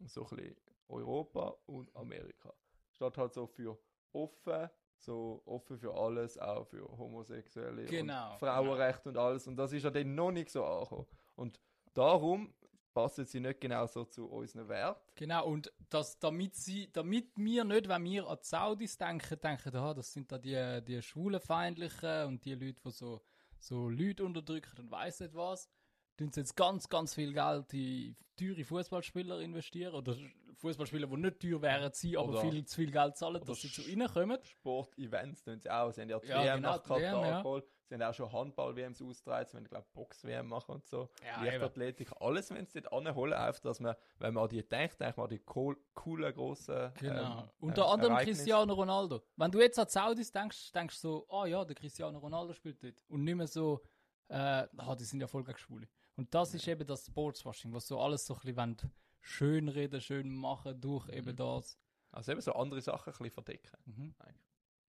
so 0.06 0.22
ein 0.28 0.36
bisschen 0.36 0.56
Europa 0.88 1.56
und 1.66 1.94
Amerika, 1.96 2.52
steht 2.92 3.16
halt 3.18 3.34
so 3.34 3.46
für 3.48 3.76
offen, 4.12 4.68
so 5.02 5.42
offen 5.46 5.78
für 5.78 5.94
alles, 5.94 6.38
auch 6.38 6.66
für 6.66 6.82
Homosexuelle 6.96 7.86
Genau, 7.86 8.32
und 8.32 8.38
Frauenrecht 8.38 9.06
und 9.06 9.16
alles. 9.16 9.46
Und 9.46 9.56
das 9.56 9.72
ist 9.72 9.82
ja 9.82 9.90
dann 9.90 10.14
noch 10.14 10.30
nicht 10.30 10.50
so 10.50 10.64
angekommen. 10.64 11.06
Und 11.36 11.60
darum 11.92 12.54
passen 12.92 13.24
sie 13.24 13.40
nicht 13.40 13.60
genau 13.60 13.86
so 13.86 14.04
zu 14.04 14.26
unseren 14.26 14.68
Werten. 14.68 15.00
Genau, 15.14 15.46
und 15.46 15.72
das, 15.88 16.18
damit, 16.18 16.54
sie, 16.54 16.90
damit 16.92 17.30
wir 17.36 17.64
nicht, 17.64 17.88
wenn 17.88 18.04
wir 18.04 18.28
an 18.28 18.38
die 18.40 18.46
Saudis 18.46 18.96
denken, 18.96 19.40
denken, 19.40 19.76
ah, 19.76 19.94
das 19.94 20.12
sind 20.12 20.30
da 20.30 20.38
die, 20.38 20.82
die 20.84 21.02
Schwulenfeindlichen 21.02 22.26
und 22.26 22.44
die 22.44 22.54
Leute, 22.54 22.80
die 22.84 22.90
so, 22.90 23.22
so 23.58 23.88
Leute 23.88 24.24
unterdrücken 24.24 24.78
und 24.78 24.90
weiss 24.90 25.20
nicht 25.20 25.34
was, 25.34 25.68
tun 26.16 26.30
sie 26.32 26.40
jetzt 26.40 26.56
ganz, 26.56 26.88
ganz 26.88 27.14
viel 27.14 27.32
Geld 27.32 27.72
in 27.72 28.16
teure 28.36 28.64
Fußballspieler 28.64 29.40
investieren 29.40 29.94
oder 29.94 30.16
Fußballspieler, 30.56 31.06
die 31.08 31.16
nicht 31.16 31.40
teuer 31.40 31.60
wären, 31.60 31.92
sie 31.92 32.16
aber 32.16 32.40
viel 32.40 32.64
zu 32.64 32.76
viel 32.76 32.90
Geld 32.90 33.16
zahlen, 33.16 33.42
dass 33.44 33.60
sie 33.60 33.70
zu 33.70 33.82
ihnen 33.82 34.08
kommen. 34.08 34.38
Sport-Events 34.42 35.42
tun 35.42 35.60
sie 35.60 35.70
auch. 35.70 35.90
Sie 35.92 36.00
haben 36.02 36.08
ja 36.08 36.18
die 36.20 36.28
Ja, 36.28 36.44
WM 36.44 36.56
genau, 36.56 36.70
nach 36.70 36.82
Katar 36.82 37.00
ja. 37.00 37.42
geholt. 37.42 37.64
Sie 37.88 37.94
haben 37.94 38.02
auch 38.02 38.14
schon 38.14 38.32
Handball-WMs 38.32 39.02
ausgetragen. 39.02 39.46
Sie 39.48 39.54
wollen, 39.54 39.68
glaube 39.68 39.84
ich, 39.86 39.92
Box-WM 39.92 40.46
machen 40.46 40.76
und 40.76 40.86
so. 40.86 41.10
Ja, 41.26 41.42
Leichtathletik. 41.42 42.10
Alles 42.20 42.50
wenn 42.50 42.66
sie 42.66 42.80
dort 42.80 42.92
anholen, 42.92 43.34
einfach, 43.34 43.60
dass 43.60 43.80
man, 43.80 43.96
wenn 44.18 44.34
man 44.34 44.44
an 44.44 44.48
die 44.50 44.66
denkt, 44.66 45.00
denkt 45.00 45.16
man 45.16 45.24
an 45.24 45.30
die 45.30 45.42
cool, 45.54 45.76
coolen, 45.94 46.32
grossen 46.32 46.92
Genau. 47.00 47.40
ähm, 47.42 47.50
Unter 47.60 47.82
ähm, 47.82 47.88
anderem 47.90 48.12
Ereignisse. 48.12 48.38
Cristiano 48.38 48.74
Ronaldo. 48.74 49.22
Wenn 49.36 49.50
du 49.50 49.60
jetzt 49.60 49.78
an 49.78 49.86
die 49.86 49.92
Saudis 49.92 50.30
denkst, 50.32 50.72
denkst 50.72 51.02
du 51.02 51.08
so, 51.08 51.26
ah 51.28 51.46
ja, 51.46 51.64
der 51.64 51.74
Cristiano 51.74 52.18
Ronaldo 52.18 52.54
spielt 52.54 52.82
dort. 52.82 53.02
Und 53.08 53.24
nicht 53.24 53.34
mehr 53.34 53.46
so, 53.48 53.82
äh, 54.28 54.36
ah, 54.36 54.96
die 54.96 55.04
sind 55.04 55.20
ja 55.20 55.26
voll 55.26 55.44
gegen 55.44 55.58
Schwule. 55.58 55.88
Und 56.16 56.34
das 56.34 56.54
ist 56.54 56.66
eben 56.68 56.86
das 56.86 57.06
Sportswashing, 57.06 57.72
was 57.72 57.86
so 57.86 58.00
alles 58.00 58.26
so 58.26 58.34
ein 58.34 58.40
bisschen 58.54 58.92
schön 59.20 59.68
reden, 59.68 60.00
schön 60.00 60.28
machen 60.28 60.80
durch 60.80 61.06
Mhm. 61.06 61.12
eben 61.14 61.36
das. 61.36 61.78
Also 62.10 62.32
eben 62.32 62.40
so 62.40 62.52
andere 62.52 62.80
Sachen 62.82 63.10
ein 63.12 63.18
bisschen 63.18 63.30
verdecken. 63.30 63.76
Mhm. 63.86 64.14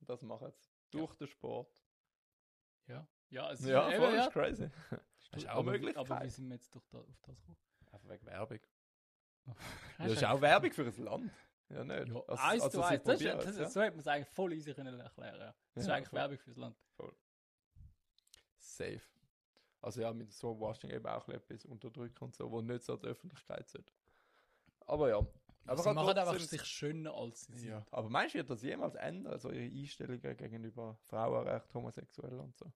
Das 0.02 0.22
machen 0.22 0.52
sie 0.52 0.70
durch 0.92 1.16
den 1.16 1.28
Sport. 1.28 1.82
Ja. 2.88 3.08
Ja, 3.30 3.52
es 3.52 3.62
Ja, 3.66 3.88
ist 3.88 3.96
voll, 3.96 4.06
eben, 4.08 4.16
ja. 4.16 4.26
ist 4.26 4.32
crazy. 4.34 4.70
Das 5.32 5.42
ist 5.44 5.50
auch 5.50 5.64
Möglichkeit. 5.64 5.98
aber 6.12 6.24
wie 6.26 6.30
sind 6.30 6.48
wir 6.48 6.56
jetzt 6.56 6.76
durch 6.76 6.86
da, 6.90 7.00
auf 7.00 7.08
das 7.24 7.40
gekommen? 7.40 7.58
Einfach 7.92 8.10
wegen 8.10 8.26
Werbung. 8.28 8.60
Das 9.46 9.56
Das 9.98 10.12
ist 10.12 10.24
auch 10.26 10.42
Werbung 10.42 10.72
für 10.72 10.84
ein 10.86 10.98
Land. 11.04 11.32
Ja, 11.70 11.84
nicht? 11.84 12.08
Ja, 12.10 12.16
Also- 12.28 12.44
eins 12.44 12.64
also 12.64 12.70
zu 12.82 12.84
eins. 12.84 13.04
Das 13.04 13.20
ist, 13.22 13.28
das 13.34 13.46
ist, 13.46 13.58
ja. 13.60 13.70
So 13.70 13.82
hätte 13.82 13.92
man 13.92 14.00
es 14.02 14.08
eigentlich 14.08 14.28
voll 14.30 14.54
easy 14.54 14.74
können 14.76 15.00
erklären. 15.00 15.40
Ja. 15.40 15.56
Das 15.74 15.84
ist 15.84 15.88
Ja, 15.88 15.96
eigentlich 15.96 16.10
voll. 16.10 16.20
Werbung 16.20 16.38
fürs 16.38 16.58
Land. 16.58 16.78
Safe. 18.58 19.02
Also 19.84 20.02
ja, 20.02 20.14
mit 20.14 20.32
so 20.32 20.58
Washing 20.60 20.92
eben 20.92 21.06
auch 21.06 21.28
etwas 21.28 21.66
unterdrücken 21.66 22.24
und 22.24 22.34
so, 22.34 22.50
wo 22.50 22.62
nicht 22.62 22.84
so 22.84 22.94
an 22.94 23.02
die 23.02 23.08
Öffentlichkeit 23.08 23.70
sollte. 23.70 23.92
Aber 24.86 25.10
ja. 25.10 25.18
Aber 25.66 25.82
sie 25.82 25.88
halt 25.90 25.96
machen 25.96 26.18
einfach 26.18 26.40
sich 26.40 26.64
schöner, 26.64 27.14
als 27.14 27.46
sie 27.46 27.58
sind. 27.58 27.70
Ja. 27.70 27.86
Aber 27.92 28.10
meinst 28.10 28.34
du, 28.34 28.38
wird 28.38 28.50
das 28.50 28.62
jemals 28.64 28.96
ändern? 28.96 29.38
So 29.40 29.52
ihre 29.52 29.66
Einstellungen 29.66 30.38
gegenüber 30.38 30.98
Frauenrecht, 31.04 31.74
Homosexuellen 31.74 32.40
und 32.40 32.56
so? 32.56 32.72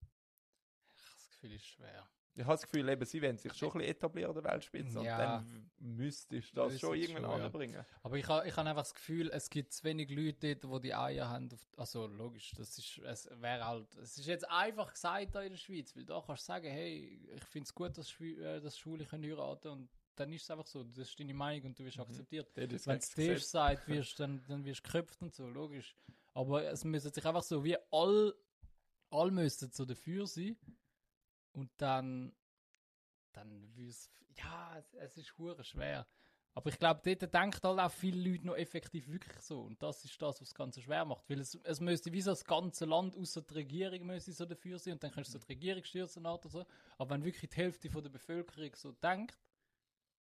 Ich 0.00 1.02
habe 1.04 1.14
das 1.14 1.30
Gefühl, 1.30 1.52
ist 1.52 1.66
schwer. 1.66 2.08
Ich 2.38 2.44
habe 2.44 2.54
das 2.54 2.62
Gefühl, 2.62 2.88
eben, 2.88 3.04
sie 3.04 3.20
wollen 3.20 3.36
sich 3.36 3.52
schon 3.54 3.68
ein 3.70 3.78
bisschen 3.78 3.90
etablieren 3.96 4.36
an 4.36 4.42
der 4.42 4.52
Weltspitze 4.52 5.02
Ja. 5.02 5.38
und 5.38 5.44
dann 5.48 5.70
müsstest 5.80 6.52
du 6.52 6.60
das 6.62 6.72
Das 6.74 6.80
schon 6.80 6.94
irgendwann 6.96 7.24
schon, 7.24 7.38
ja. 7.40 7.44
anbringen. 7.46 7.84
Aber 8.04 8.16
ich 8.16 8.28
habe 8.28 8.46
ich 8.46 8.56
hab 8.56 8.64
einfach 8.64 8.82
das 8.82 8.94
Gefühl, 8.94 9.28
es 9.32 9.50
gibt 9.50 9.72
zu 9.72 9.82
wenig 9.82 10.08
Leute 10.10 10.54
dort, 10.54 10.84
die 10.84 10.88
die 10.88 10.94
Eier 10.94 11.28
haben. 11.28 11.50
Auf, 11.52 11.66
also 11.76 12.06
logisch, 12.06 12.52
das 12.56 12.78
ist, 12.78 12.98
es 12.98 13.28
wäre 13.40 13.66
halt, 13.66 13.92
es 13.96 14.16
ist 14.18 14.26
jetzt 14.26 14.48
einfach 14.48 14.92
gesagt 14.92 15.34
da 15.34 15.42
in 15.42 15.50
der 15.50 15.56
Schweiz, 15.58 15.96
weil 15.96 16.04
da 16.04 16.22
kannst 16.24 16.44
du 16.44 16.46
sagen, 16.46 16.68
hey, 16.70 17.20
ich 17.34 17.44
finde 17.44 17.64
es 17.66 17.74
gut, 17.74 17.98
dass, 17.98 18.20
äh, 18.20 18.60
dass 18.60 18.78
Schwule 18.78 19.04
können 19.04 19.24
heiraten 19.24 19.68
und 19.68 19.88
dann 20.14 20.32
ist 20.32 20.42
es 20.44 20.50
einfach 20.52 20.66
so, 20.66 20.84
das 20.84 21.08
ist 21.08 21.18
deine 21.18 21.34
Meinung 21.34 21.66
und 21.66 21.78
du 21.78 21.84
wirst 21.84 21.98
akzeptiert. 21.98 22.48
Das 22.54 22.72
ist 22.72 22.86
Wenn 22.86 22.98
es 22.98 23.10
dir 23.10 23.38
sagt, 23.40 23.88
wirst, 23.88 24.18
dann, 24.20 24.42
dann 24.46 24.64
wirst 24.64 24.80
du 24.86 24.90
geköpft 24.92 25.22
und 25.22 25.34
so, 25.34 25.48
logisch. 25.48 25.96
Aber 26.34 26.64
es 26.70 26.84
müssen 26.84 27.12
sich 27.12 27.24
einfach 27.26 27.42
so, 27.42 27.64
wie 27.64 27.76
all, 27.90 28.32
all 29.10 29.30
müssten 29.32 29.70
so 29.72 29.84
dafür 29.84 30.26
sein 30.28 30.56
und 31.58 31.70
dann, 31.78 32.32
dann 33.32 33.74
wir's, 33.74 34.12
ja, 34.36 34.78
es, 34.78 34.94
es 34.94 35.16
ist 35.16 35.36
hure 35.36 35.64
schwer. 35.64 36.06
Aber 36.54 36.70
ich 36.70 36.78
glaube, 36.78 37.00
dort 37.04 37.34
denken 37.34 37.60
halt 37.62 37.78
auch 37.80 37.90
viele 37.90 38.30
Leute 38.30 38.46
noch 38.46 38.56
effektiv 38.56 39.08
wirklich 39.08 39.40
so. 39.40 39.62
Und 39.62 39.82
das 39.82 40.04
ist 40.04 40.20
das, 40.22 40.40
was 40.40 40.48
das 40.48 40.54
Ganze 40.54 40.80
schwer 40.80 41.04
macht. 41.04 41.28
Weil 41.28 41.40
es, 41.40 41.56
es 41.62 41.80
müsste 41.80 42.12
wie 42.12 42.20
so 42.20 42.30
das 42.30 42.44
ganze 42.44 42.84
Land, 42.84 43.16
außer 43.16 43.42
die 43.42 43.54
Regierung, 43.54 44.06
müsste 44.06 44.32
so 44.32 44.44
dafür 44.44 44.78
sein. 44.78 44.94
Und 44.94 45.02
dann 45.02 45.10
kannst 45.10 45.34
du 45.34 45.38
so 45.38 45.44
die 45.44 45.52
Regierung 45.52 45.84
stürzen 45.84 46.26
oder 46.26 46.48
so. 46.48 46.64
Aber 46.96 47.10
wenn 47.10 47.24
wirklich 47.24 47.50
die 47.50 47.56
Hälfte 47.56 47.90
von 47.90 48.02
der 48.02 48.10
Bevölkerung 48.10 48.74
so 48.74 48.92
denkt, 48.92 49.38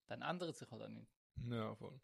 dann 0.06 0.22
ändert 0.22 0.56
sich 0.56 0.70
halt 0.70 0.82
auch 0.82 0.88
nichts. 0.88 1.18
Ja, 1.50 1.74
voll. 1.74 1.98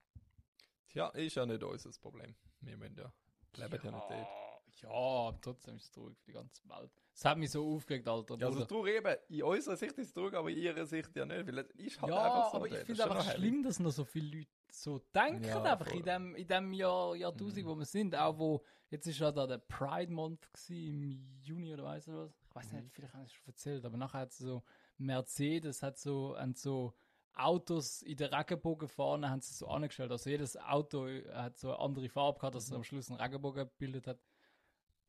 Tja, 0.89 1.09
ist 1.11 1.37
ja 1.37 1.47
nicht 1.47 1.63
unser 1.63 1.91
Problem. 2.01 2.35
Wir 2.61 2.77
müssen 2.77 2.97
ja, 2.97 3.13
leben 3.57 3.81
ja, 3.83 3.91
nicht 3.91 4.11
dort. 4.11 4.48
Ja, 4.83 4.91
aber 4.91 5.41
trotzdem 5.41 5.77
ist 5.77 5.85
es 5.85 5.91
traurig 5.91 6.17
für 6.19 6.27
die 6.27 6.33
ganze 6.33 6.69
Welt. 6.69 6.91
Es 7.15 7.25
hat 7.25 7.37
mich 7.39 7.51
so 7.51 7.75
aufgeregt, 7.75 8.07
Alter. 8.07 8.37
Ja, 8.39 8.47
also 8.47 8.65
traurig 8.65 8.97
eben, 8.97 9.17
in 9.29 9.43
unserer 9.43 9.77
Sicht 9.77 9.99
ist 9.99 10.09
es 10.09 10.13
traurig, 10.13 10.35
aber 10.35 10.51
in 10.51 10.59
ihrer 10.59 10.87
Sicht 10.87 11.15
ja 11.17 11.27
nicht, 11.27 11.47
weil 11.47 11.59
es 11.59 11.71
ist 11.71 12.01
halt 12.01 12.13
ja, 12.13 12.23
einfach 12.23 12.51
so. 12.51 12.57
aber 12.59 12.67
ich 12.69 12.75
finde 12.79 13.03
schon 13.03 13.11
einfach 13.13 13.33
schlimm, 13.35 13.63
dass 13.63 13.81
noch 13.81 13.91
so 13.91 14.05
viele 14.05 14.39
Leute 14.39 14.51
so 14.71 14.99
denken, 15.15 15.45
Ja, 15.45 15.63
einfach 15.63 15.87
voll. 15.89 15.99
in 15.99 16.05
dem, 16.05 16.35
in 16.37 16.47
dem 16.47 16.73
Jahr, 16.73 17.17
Jahrtausend, 17.17 17.65
Mhm. 17.65 17.69
wo 17.71 17.79
wir 17.79 17.87
sind. 17.87 18.15
Auch 18.15 18.39
wo, 18.39 18.63
jetzt 18.91 19.07
ist 19.07 19.19
ja 19.19 19.33
da 19.33 19.47
der 19.47 19.59
Pride 19.59 20.13
Month 20.13 20.47
gewesen, 20.53 20.87
im 20.89 21.41
Juni 21.43 21.73
oder 21.73 21.85
weiss 21.85 22.07
ich 22.07 22.15
was. 22.15 22.31
Ich 22.49 22.55
weiß 22.55 22.73
Mhm. 22.73 22.79
nicht, 22.81 22.93
vielleicht 22.93 23.15
habe 23.15 23.25
ich 23.25 23.31
es 23.33 23.35
schon 23.37 23.47
erzählt, 23.49 23.85
aber 23.85 23.97
nachher 23.97 24.21
hat 24.21 24.33
so 24.33 24.63
Mercedes 24.99 25.83
hat 25.83 25.99
so, 25.99 26.37
so 26.55 26.95
Autos 27.35 28.03
in 28.03 28.17
der 28.17 28.33
Regenbogenfahne 28.33 29.31
haben 29.31 29.41
sie 29.41 29.55
so 29.55 29.69
angestellt. 29.69 30.11
Also 30.11 30.29
jedes 30.29 30.57
Auto 30.57 31.07
hat 31.33 31.57
so 31.57 31.69
eine 31.71 31.79
andere 31.79 32.09
Farbe 32.09 32.39
gehabt, 32.41 32.55
dass 32.57 32.65
es 32.65 32.71
Mhm. 32.71 32.77
am 32.77 32.85
Schluss 32.85 33.11
einen 33.11 33.21
Regenbogen 33.21 33.65
gebildet 33.69 34.07
hat. 34.09 34.19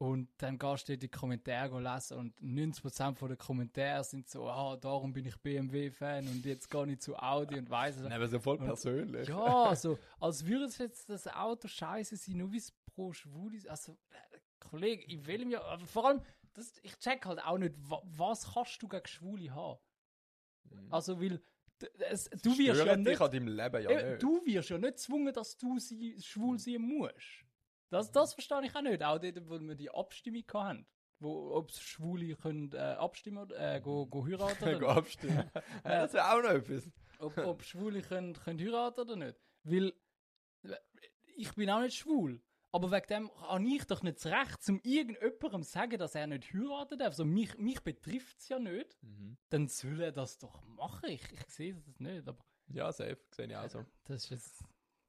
Und 0.01 0.29
dann 0.37 0.57
gehst 0.57 0.87
du 0.87 0.97
die 0.97 1.09
Kommentare 1.09 1.81
lesen 1.81 2.17
und 2.17 2.41
90% 2.41 3.15
von 3.17 3.27
den 3.27 3.37
Kommentaren 3.37 4.01
sind 4.05 4.29
so, 4.29 4.47
ah, 4.49 4.77
darum 4.77 5.11
bin 5.11 5.25
ich 5.25 5.35
BMW-Fan 5.35 6.25
und 6.25 6.45
jetzt 6.45 6.69
gehe 6.71 6.87
ich 6.89 7.01
zu 7.01 7.17
Audi 7.17 7.57
und 7.57 7.69
weiss 7.69 7.97
es. 7.97 8.03
Nein, 8.03 8.13
aber 8.13 8.29
so 8.29 8.39
voll 8.39 8.55
Und- 8.57 8.65
persönlich. 8.65 9.27
Ja, 9.27 9.75
so, 9.75 9.99
als 10.21 10.45
würde 10.45 10.65
es 10.65 10.77
jetzt 10.77 11.09
das 11.09 11.27
Auto 11.27 11.67
scheiße 11.67 12.15
sein, 12.15 12.37
nur 12.37 12.49
wie 12.53 12.57
es 12.59 12.71
pro 12.95 13.11
Schwul 13.11 13.53
ist. 13.55 13.67
Also, 13.67 13.97
äh, 14.11 14.37
Kollege, 14.59 15.03
in 15.03 15.27
welchem 15.27 15.51
Jahr, 15.51 15.77
vor 15.79 16.07
allem, 16.07 16.21
das, 16.53 16.71
ich 16.81 16.97
check 16.99 17.25
halt 17.25 17.43
auch 17.43 17.57
nicht, 17.57 17.75
wa, 17.79 18.01
was 18.05 18.53
kannst 18.53 18.81
du 18.81 18.87
gegen 18.87 19.05
Schwule 19.05 19.53
haben? 19.53 19.79
Mhm. 20.69 20.93
Also, 20.93 21.19
weil, 21.21 21.41
es, 22.09 22.29
du 22.29 22.51
wirst 22.57 22.59
ja 22.59 22.75
Stören 22.75 23.03
dich 23.03 23.11
nicht, 23.13 23.21
an 23.21 23.31
deinem 23.31 23.47
Leben 23.49 23.83
ja 23.83 23.89
Eben, 23.91 24.09
nicht. 24.11 24.23
du 24.23 24.45
wirst 24.45 24.69
ja 24.69 24.77
nicht 24.77 24.91
gezwungen, 24.91 25.33
dass 25.33 25.57
du 25.57 25.77
sie, 25.77 26.21
schwul 26.21 26.57
sein 26.57 26.81
musst. 26.81 27.43
Das, 27.89 28.11
das 28.11 28.33
verstehe 28.33 28.63
ich 28.65 28.75
auch 28.75 28.81
nicht. 28.81 29.03
Auch 29.03 29.17
dort, 29.19 29.49
wo 29.49 29.59
wir 29.59 29.75
die 29.75 29.89
Abstimmung 29.89 30.43
hatten. 30.53 30.85
Wo, 31.21 31.53
ob 31.55 31.71
Schwule 31.73 32.35
können, 32.35 32.71
äh, 32.73 32.77
abstimmen 32.77 33.39
oder 33.39 33.75
äh, 33.75 33.81
go, 33.81 34.05
go 34.05 34.25
heiraten 34.25 34.65
nicht. 34.79 34.83
abstimmen. 34.83 35.51
ja, 35.83 36.01
das 36.03 36.13
wäre 36.13 36.31
auch 36.31 36.41
noch 36.41 36.49
etwas. 36.51 36.89
ob, 37.19 37.37
ob 37.39 37.63
Schwule 37.63 38.01
können, 38.01 38.33
können 38.33 38.59
heiraten 38.59 39.01
oder 39.01 39.15
nicht. 39.17 39.37
Weil 39.63 39.93
äh, 40.63 40.75
ich 41.35 41.53
bin 41.55 41.69
auch 41.69 41.81
nicht 41.81 41.97
schwul. 41.97 42.41
Aber 42.71 42.91
wegen 42.91 43.07
dem 43.07 43.31
habe 43.41 43.65
ich 43.65 43.83
doch 43.85 44.03
nicht 44.03 44.17
das 44.23 44.27
Recht, 44.27 44.61
zum 44.61 44.79
irgendjemandem 44.83 45.63
zu 45.63 45.71
sagen, 45.71 45.97
dass 45.97 46.13
er 46.13 46.27
nicht 46.27 46.53
heiraten 46.53 46.99
darf. 46.99 47.07
Also 47.09 47.25
mich, 47.25 47.57
mich 47.57 47.81
betrifft 47.81 48.37
es 48.39 48.47
ja 48.47 48.59
nicht. 48.59 48.95
Dann 49.49 49.67
soll 49.67 49.99
er 50.01 50.11
das 50.11 50.37
doch 50.37 50.61
machen. 50.67 51.09
Ich, 51.09 51.23
ich 51.33 51.41
sehe 51.47 51.73
das 51.73 51.99
nicht. 51.99 52.27
Aber 52.27 52.45
Ja, 52.67 52.91
safe, 52.91 53.17
sehe 53.35 53.47
ich 53.47 53.55
auch 53.57 53.67
so. 53.69 53.83
das 54.05 54.25
ist 54.25 54.29
jetzt 54.29 54.63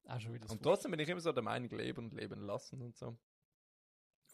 auch 0.05 0.21
schon 0.21 0.33
wieder 0.35 0.47
so. 0.47 0.55
Und 0.55 0.63
trotzdem 0.63 0.91
bin 0.91 1.01
ich 1.01 1.09
immer 1.09 1.21
so 1.21 1.33
der 1.33 1.43
Meinung, 1.43 1.71
leben 1.71 2.07
und 2.07 2.15
leben 2.15 2.41
lassen 2.41 2.83
und 2.83 2.97
so. 2.97 3.19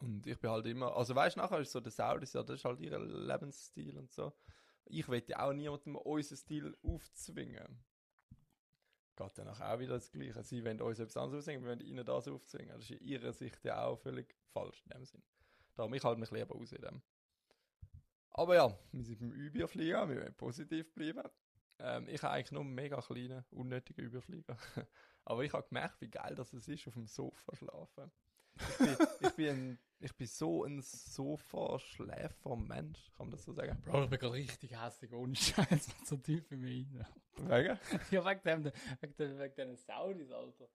Und 0.00 0.26
ich 0.26 0.38
bin 0.38 0.50
halt 0.50 0.66
immer, 0.66 0.94
also 0.94 1.14
weißt 1.14 1.36
du, 1.36 1.40
nachher 1.40 1.60
ist 1.60 1.72
so 1.72 1.80
der 1.80 1.92
Saudis, 1.92 2.34
ja, 2.34 2.42
das 2.42 2.56
ist 2.56 2.64
halt 2.64 2.80
ihr 2.80 2.98
Lebensstil 2.98 3.96
und 3.96 4.12
so. 4.12 4.32
Ich 4.84 5.08
will 5.08 5.22
ja 5.26 5.40
auch 5.40 5.52
niemandem 5.52 5.96
unseren 5.96 6.36
Stil 6.36 6.76
aufzwingen. 6.82 7.84
Geht 9.16 9.38
dann 9.38 9.48
auch 9.48 9.78
wieder 9.78 9.94
das 9.94 10.12
Gleiche. 10.12 10.42
Sie 10.44 10.62
wollen 10.62 10.80
uns 10.80 10.98
etwas 10.98 11.16
anderes 11.16 11.40
aufzwingen, 11.40 11.64
wir 11.64 11.70
wollen 11.70 11.80
ihnen 11.80 12.04
das 12.04 12.28
aufzwingen. 12.28 12.74
Das 12.74 12.84
ist 12.84 12.90
in 12.90 13.06
ihrer 13.06 13.32
Sicht 13.32 13.64
ja 13.64 13.84
auch 13.84 13.96
völlig 13.96 14.36
falsch 14.52 14.82
in 14.84 14.90
dem 14.90 15.04
Sinn. 15.06 15.22
Darum, 15.74 15.94
ich 15.94 16.04
halte 16.04 16.20
mich 16.20 16.30
lieber 16.30 16.54
aus 16.54 16.72
in 16.72 16.82
dem. 16.82 17.02
Aber 18.30 18.54
ja, 18.54 18.78
wir 18.92 19.04
sind 19.04 19.18
beim 19.18 19.32
Überfliegen, 19.32 20.08
wir 20.10 20.20
wollen 20.20 20.34
positiv 20.34 20.92
bleiben. 20.92 21.26
Ähm, 21.78 22.08
ich 22.08 22.22
habe 22.22 22.34
eigentlich 22.34 22.52
nur 22.52 22.62
einen 22.62 22.74
mega 22.74 23.00
kleinen, 23.00 23.44
unnötigen 23.50 24.04
Überflieger. 24.04 24.58
Aber 25.26 25.44
ich 25.44 25.52
habe 25.52 25.66
gemerkt, 25.68 26.00
wie 26.00 26.08
geil 26.08 26.34
das 26.34 26.52
es 26.52 26.66
ist, 26.68 26.86
auf 26.88 26.94
dem 26.94 27.06
Sofa 27.06 27.54
schlafen. 27.56 28.10
Ich 28.58 28.78
bin, 28.78 28.96
ich 29.20 29.32
bin, 29.34 29.48
ein, 29.48 29.78
ich 30.00 30.14
bin 30.16 30.26
so 30.26 30.64
ein 30.64 30.80
Sofa-Schläfer-Mensch, 30.80 33.10
kann 33.16 33.26
man 33.26 33.30
das 33.32 33.44
so 33.44 33.52
sagen? 33.52 33.76
Bro, 33.84 34.04
ich 34.04 34.10
bin 34.10 34.18
gerade 34.18 34.32
richtig 34.34 34.74
hässlich, 34.80 35.12
ohne 35.12 35.34
Scheiß, 35.36 35.88
so 36.04 36.16
tief 36.16 36.50
in 36.52 36.60
mir 36.60 36.70
rein. 36.70 37.06
Wegen? 37.36 37.78
ja, 38.10 38.24
wegen 38.24 38.42
dem, 38.42 38.64
wegen 39.00 39.16
dem, 39.16 39.38
wegen 39.38 39.54
den 39.56 39.76
Saudis, 39.76 40.30
Alter. 40.30 40.68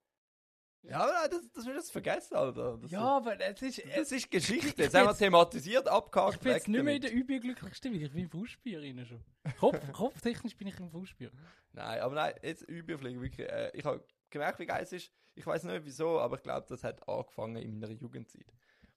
Ja, 0.84 1.28
das, 1.28 1.42
das 1.54 1.66
willst 1.66 1.90
du 1.90 1.92
vergessen, 1.94 2.36
Alter. 2.36 2.78
Das, 2.78 2.92
Ja, 2.92 3.18
aber 3.18 3.40
es 3.40 3.62
ist, 3.62 3.82
das 3.96 4.12
ist 4.12 4.30
Geschichte. 4.32 4.68
ich 4.68 4.78
Jetzt 4.78 4.94
haben 4.96 5.06
wir 5.06 5.10
jetzt- 5.12 5.20
thematisiert, 5.20 5.88
abgehakt. 5.88 6.36
ich 6.36 6.40
bin 6.42 6.52
jetzt 6.54 6.68
nicht 6.68 6.84
mehr 6.84 6.96
in 6.96 7.02
der 7.02 7.12
überglücklichsten 7.14 7.76
Stimmung, 7.76 8.02
ich 8.02 8.12
bin 8.12 8.24
im 8.24 8.30
Fußspiel 8.30 8.80
rein 8.80 9.06
schon. 9.06 9.24
Kopf, 9.60 9.80
kopftechnisch 9.94 10.56
bin 10.58 10.68
ich 10.68 10.80
im 10.80 10.90
Fußspiel. 10.90 11.32
Nein, 11.74 12.00
aber 12.02 12.16
nein, 12.16 12.34
jetzt 12.44 12.64
Überfliegen, 12.64 13.22
wirklich. 13.22 13.48
Äh, 13.48 13.72
ich 13.76 13.86
habe 13.86 14.04
gemerkt, 14.32 14.60
wie 14.60 14.66
geil 14.66 14.84
es 14.84 14.92
ist. 14.94 15.12
Ich 15.36 15.46
weiß 15.46 15.64
nicht 15.64 15.86
wieso, 15.86 16.20
aber 16.20 16.36
ich 16.38 16.44
glaube, 16.44 16.66
das 16.68 16.84
hat 16.84 17.08
angefangen 17.08 17.58
in 17.58 17.80
meiner 17.80 17.94
Jugendzeit. 17.94 18.52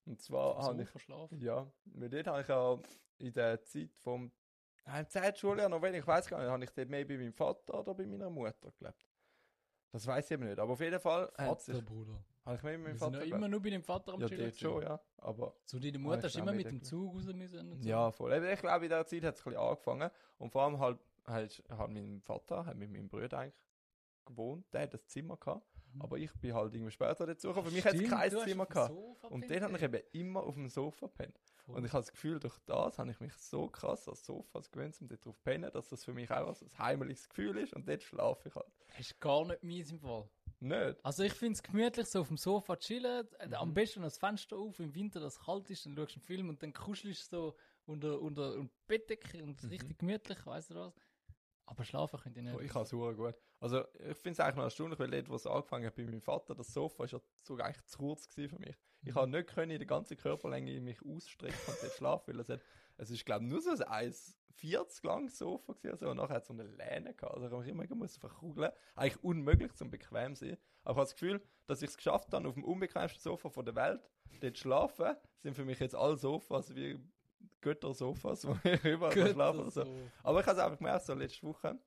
Und 0.06 0.20
zwar 0.20 0.58
habe 0.62 0.82
ich 0.82 0.88
verschlafen. 0.88 1.40
Ja, 1.40 1.70
mit 1.84 2.12
dort 2.12 2.26
habe 2.26 2.40
ich 2.42 2.48
ja 2.48 2.78
in 3.18 3.32
der 3.32 3.62
Zeit 3.62 3.90
vom 3.98 4.32
im 4.86 5.08
Zeitschuljahr 5.08 5.70
noch 5.70 5.80
wenig, 5.80 6.00
ich 6.00 6.06
weiß 6.06 6.28
gar 6.28 6.40
nicht, 6.40 6.50
habe 6.50 6.62
ich 6.64 6.70
dort 6.70 6.90
mehr 6.90 7.06
bei 7.06 7.16
meinem 7.16 7.32
Vater 7.32 7.80
oder 7.80 7.94
bei 7.94 8.04
meiner 8.06 8.28
Mutter 8.28 8.70
gelebt. 8.78 9.06
Das 9.92 10.06
weiß 10.06 10.26
ich 10.26 10.30
eben 10.32 10.44
nicht, 10.46 10.58
aber 10.58 10.72
auf 10.72 10.80
jeden 10.80 11.00
Fall 11.00 11.32
hat 11.38 11.60
sich, 11.62 11.74
Vater, 11.76 11.86
Bruder. 11.86 12.24
habe 12.44 12.56
ich 12.56 12.62
mehr 12.64 12.72
Wir 12.72 12.78
meinem 12.80 12.98
Vater 12.98 13.24
ja 13.24 13.36
immer 13.36 13.48
nur 13.48 13.62
bei 13.62 13.70
dem 13.70 13.82
Vater 13.82 14.12
am 14.12 14.20
Ja, 14.20 14.28
dort 14.28 14.56
schon, 14.58 14.82
ja. 14.82 15.00
Aber 15.18 15.54
So, 15.64 15.78
deine 15.78 15.96
Ah, 15.96 16.00
Mutter 16.00 16.26
ist 16.26 16.36
immer 16.36 16.52
mit 16.52 16.66
dem 16.70 16.82
Zug 16.82 17.14
raus 17.14 17.24
müssen. 17.32 17.70
und 17.72 17.80
so. 17.82 17.88
ja, 17.88 18.10
voll. 18.10 18.32
Eben, 18.34 18.46
Ich 18.52 18.60
glaube, 18.60 18.84
in 18.84 18.90
dieser 18.90 19.06
Zeit 19.06 19.22
hat 19.24 19.34
es 19.36 19.40
ein 19.40 19.44
bisschen 19.52 19.60
angefangen. 19.62 20.10
Und 20.36 20.50
vor 20.50 20.62
allem 20.64 20.78
halt 20.80 20.98
hat, 21.24 21.62
hat 21.70 21.90
mein 21.90 22.20
Vater 22.20 22.66
hat 22.66 22.76
mit 22.76 22.90
meinem 22.90 23.08
Bruder 23.08 23.38
eigentlich 23.38 23.54
gewohnt, 24.24 24.66
der 24.72 24.82
hat 24.82 24.94
das 24.94 25.06
Zimmer 25.06 25.36
gehabt, 25.36 25.66
Mhm. 25.94 26.02
aber 26.02 26.18
ich 26.18 26.32
bin 26.34 26.52
halt 26.54 26.74
irgendwie 26.74 26.90
später 26.90 27.24
dazu 27.26 27.48
gekommen. 27.48 27.68
Für 27.68 27.72
mich 27.74 27.84
hat 27.84 27.94
es 27.94 28.08
kein 28.10 28.30
Zimmer 28.30 28.66
gehabt. 28.66 28.94
Und 29.30 29.48
dort 29.48 29.60
habe 29.62 29.76
ich 29.76 29.82
eben 29.82 30.02
immer 30.12 30.42
auf 30.42 30.54
dem 30.54 30.68
Sofa. 30.68 31.06
Voll. 31.08 31.32
Und 31.76 31.84
ich 31.84 31.92
habe 31.92 32.02
das 32.02 32.10
Gefühl, 32.12 32.40
durch 32.40 32.58
das 32.66 32.98
habe 32.98 33.10
ich 33.10 33.20
mich 33.20 33.32
so 33.34 33.68
krass 33.68 34.08
als 34.08 34.24
Sofa 34.26 34.60
gewöhnt, 34.60 35.00
um 35.00 35.08
dort 35.08 35.24
drauf 35.24 35.36
zu 35.36 35.42
pennen, 35.44 35.70
dass 35.72 35.88
das 35.88 36.04
für 36.04 36.12
mich 36.12 36.30
auch 36.30 36.48
ein 36.60 36.78
heimliches 36.78 37.28
Gefühl 37.28 37.56
ist 37.58 37.72
und 37.74 37.88
dort 37.88 38.02
schlafe 38.02 38.48
ich 38.48 38.54
halt. 38.54 38.66
Das 38.88 39.00
ist 39.00 39.20
gar 39.20 39.44
nicht 39.46 39.62
mies 39.62 39.90
im 39.92 40.00
Fall. 40.00 40.28
Nicht? 40.60 41.04
Also 41.04 41.22
ich 41.22 41.32
finde 41.32 41.54
es 41.54 41.62
gemütlich, 41.62 42.06
so 42.06 42.20
auf 42.20 42.28
dem 42.28 42.36
Sofa 42.38 42.76
chillen, 42.76 43.26
äh, 43.38 43.46
Mhm. 43.48 43.54
am 43.54 43.74
besten 43.74 44.02
das 44.02 44.18
Fenster 44.18 44.56
auf, 44.56 44.78
im 44.80 44.94
Winter, 44.94 45.20
dass 45.20 45.34
es 45.36 45.40
kalt 45.44 45.68
ist, 45.70 45.86
dann 45.86 45.94
schaust 45.96 46.12
du 46.16 46.18
einen 46.18 46.24
Film 46.24 46.48
und 46.48 46.62
dann 46.62 46.72
kuschelst 46.72 47.32
du 47.32 47.36
so 47.36 47.56
unter, 47.86 48.20
unter, 48.20 48.54
unter 48.56 48.72
Bettdecke 48.86 49.42
und 49.42 49.62
Mhm. 49.62 49.68
richtig 49.70 49.98
gemütlich, 49.98 50.44
weißt 50.44 50.70
du 50.70 50.74
was? 50.76 50.94
Aber 51.66 51.84
schlafen 51.84 52.20
könnt 52.20 52.36
ihr 52.36 52.42
nicht. 52.42 52.54
Oh, 52.54 52.60
ich 52.60 52.74
habe 52.74 52.84
es 52.84 52.90
gut. 52.90 53.34
Also 53.64 53.82
ich 53.94 54.16
finde 54.18 54.32
es 54.32 54.40
eigentlich 54.40 54.56
noch 54.56 54.64
erstaunlich, 54.64 54.98
weil 54.98 55.10
dort, 55.10 55.30
wo 55.30 55.36
es 55.36 55.46
angefangen 55.46 55.86
hat 55.86 55.94
bei 55.96 56.04
meinem 56.04 56.20
Vater, 56.20 56.54
das 56.54 56.74
Sofa 56.74 57.04
ist 57.04 57.12
ja 57.12 57.20
sogar 57.42 57.66
eigentlich 57.68 57.86
zu 57.86 57.96
kurz 57.98 58.28
gewesen 58.28 58.50
für 58.50 58.58
mich. 58.58 58.76
Ich 59.02 59.14
Mhm. 59.14 59.14
habe 59.14 59.30
nicht 59.30 59.46
können 59.48 59.70
in 59.70 59.78
der 59.78 59.86
ganzen 59.86 60.18
Körperlänge 60.18 60.78
mich 60.82 60.98
ausstrecken 61.02 61.56
und 61.68 61.82
dort 61.82 61.92
schlafen, 61.94 62.34
weil 62.34 62.40
es 62.40 62.48
hat, 62.50 62.60
es 62.98 63.10
ist 63.10 63.24
glaube 63.24 63.44
ich 63.44 63.50
nur 63.50 63.62
so 63.62 63.70
ein 63.70 64.12
1,40 64.12 65.06
langes 65.06 65.38
Sofa 65.38 65.72
gewesen, 65.72 65.92
also, 65.92 66.10
und 66.10 66.18
nachher 66.18 66.34
hat 66.34 66.42
es 66.42 66.48
so 66.48 66.52
eine 66.52 66.64
Lehne 66.64 67.14
gehabt, 67.14 67.32
also 67.34 67.46
ich 67.46 67.52
habe 67.52 67.72
mich 67.74 67.90
immer 67.90 68.00
müssen 68.00 68.20
verkugeln. 68.20 68.70
Eigentlich 68.96 69.24
unmöglich 69.24 69.72
zum 69.74 69.90
bequem 69.90 70.34
sein. 70.36 70.58
Aber 70.82 70.90
ich 70.92 70.96
habe 70.96 71.00
das 71.00 71.12
Gefühl, 71.14 71.42
dass 71.66 71.80
ich 71.80 71.88
es 71.88 71.96
geschafft 71.96 72.34
habe, 72.34 72.46
auf 72.46 72.54
dem 72.54 72.64
unbequemsten 72.64 73.22
Sofa 73.22 73.48
von 73.48 73.64
der 73.64 73.74
Welt 73.76 74.10
dort 74.42 74.56
zu 74.58 74.62
schlafen, 74.62 75.16
sind 75.38 75.54
für 75.54 75.64
mich 75.64 75.78
jetzt 75.78 75.94
alle 75.94 76.18
Sofas 76.18 76.74
wie 76.74 77.00
Götter-Sofas, 77.62 78.46
wo 78.46 78.56
ich 78.64 78.84
überall 78.84 79.58
oder 79.58 79.70
so. 79.70 79.86
Aber 80.22 80.40
ich 80.40 80.46
habe 80.46 80.58
es 80.58 80.64
einfach 80.64 80.76
gemerkt, 80.78 81.06
so 81.06 81.14
letzte 81.14 81.46
Woche, 81.46 81.78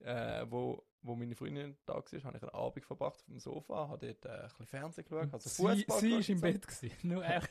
äh, 0.00 0.44
wo, 0.48 0.84
wo 1.06 1.14
meine 1.14 1.34
Freundin 1.34 1.76
da 1.86 1.94
war, 1.94 2.02
habe 2.02 2.36
ich 2.36 2.42
einen 2.42 2.50
Abend 2.50 2.84
verbracht 2.84 3.20
auf 3.20 3.26
dem 3.26 3.38
Sofa, 3.38 3.88
habe 3.88 4.06
dort 4.06 4.24
äh, 4.24 4.28
ein 4.28 4.48
bisschen 4.48 4.66
Fernsehen 4.66 5.04
geschaut, 5.04 5.32
also 5.32 5.48
sie, 5.48 5.62
Fußball 5.62 6.00
sie 6.00 6.14
ist 6.18 6.28
im. 6.28 6.40
Bett 6.40 6.66
gewesen, 6.66 6.96
nur 7.02 7.24
er 7.24 7.42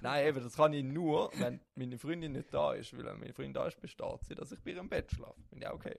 Nein, 0.00 0.26
eben, 0.26 0.42
das 0.42 0.56
kann 0.56 0.72
ich 0.72 0.84
nur, 0.84 1.30
wenn 1.34 1.60
meine 1.74 1.98
Freundin 1.98 2.32
nicht 2.32 2.52
da 2.52 2.72
ist, 2.72 2.96
weil 2.96 3.04
wenn 3.04 3.20
meine 3.20 3.34
Freundin 3.34 3.54
da 3.54 3.66
ist, 3.66 3.80
besteht 3.80 4.24
sie, 4.24 4.34
dass 4.34 4.52
ich 4.52 4.60
bei 4.60 4.72
ihr 4.72 4.78
im 4.78 4.88
Bett 4.88 5.10
schlafe. 5.10 5.42
Finde 5.48 5.66
ich 5.66 5.70
auch 5.70 5.76
okay. 5.76 5.98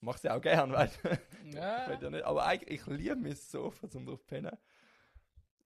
Mach 0.00 0.16
sie 0.16 0.30
auch 0.30 0.40
gern, 0.40 0.72
weißt 0.72 1.00
du. 1.04 1.18
Ja. 1.56 1.90
Ja 1.90 2.10
nicht, 2.10 2.24
aber 2.24 2.46
eigentlich, 2.46 2.80
ich 2.80 2.86
liebe 2.86 3.16
mein 3.16 3.34
Sofa 3.34 3.90
zum 3.90 4.06
drauf 4.06 4.24
pennen. 4.26 4.56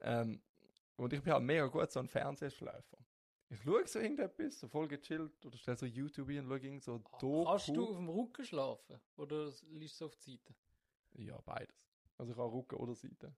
Ähm, 0.01 0.41
und 0.97 1.13
ich 1.13 1.23
bin 1.23 1.33
halt 1.33 1.45
mega 1.45 1.67
gut 1.67 1.91
so 1.91 2.01
ein 2.01 2.09
Fernsehschläfer. 2.09 2.99
Ich 3.53 3.61
schaue 3.61 3.87
so 3.87 3.99
irgendetwas, 3.99 4.59
so 4.59 4.69
voll 4.69 4.89
gechillt, 4.89 5.45
oder 5.45 5.59
stelle 5.59 5.77
so 5.77 5.85
YouTube 5.85 6.31
ein 6.31 6.39
und 6.39 6.47
schaue 6.49 6.59
irgend 6.59 6.83
so 6.83 6.99
Doku. 6.99 7.45
Kannst 7.45 7.69
du 7.69 7.91
auf 7.91 7.97
dem 7.97 8.09
Rücken 8.09 8.45
schlafen? 8.47 8.99
Oder 9.17 9.53
liegst 9.73 10.01
du 10.01 10.07
auf 10.07 10.17
die 10.17 10.37
Seite? 10.37 10.55
Ja, 11.15 11.39
beides. 11.45 11.77
Also 12.19 12.33
ich 12.33 12.39
habe 12.39 12.53
Rücken 12.53 12.77
oder 12.77 12.95
Seite. 12.95 13.35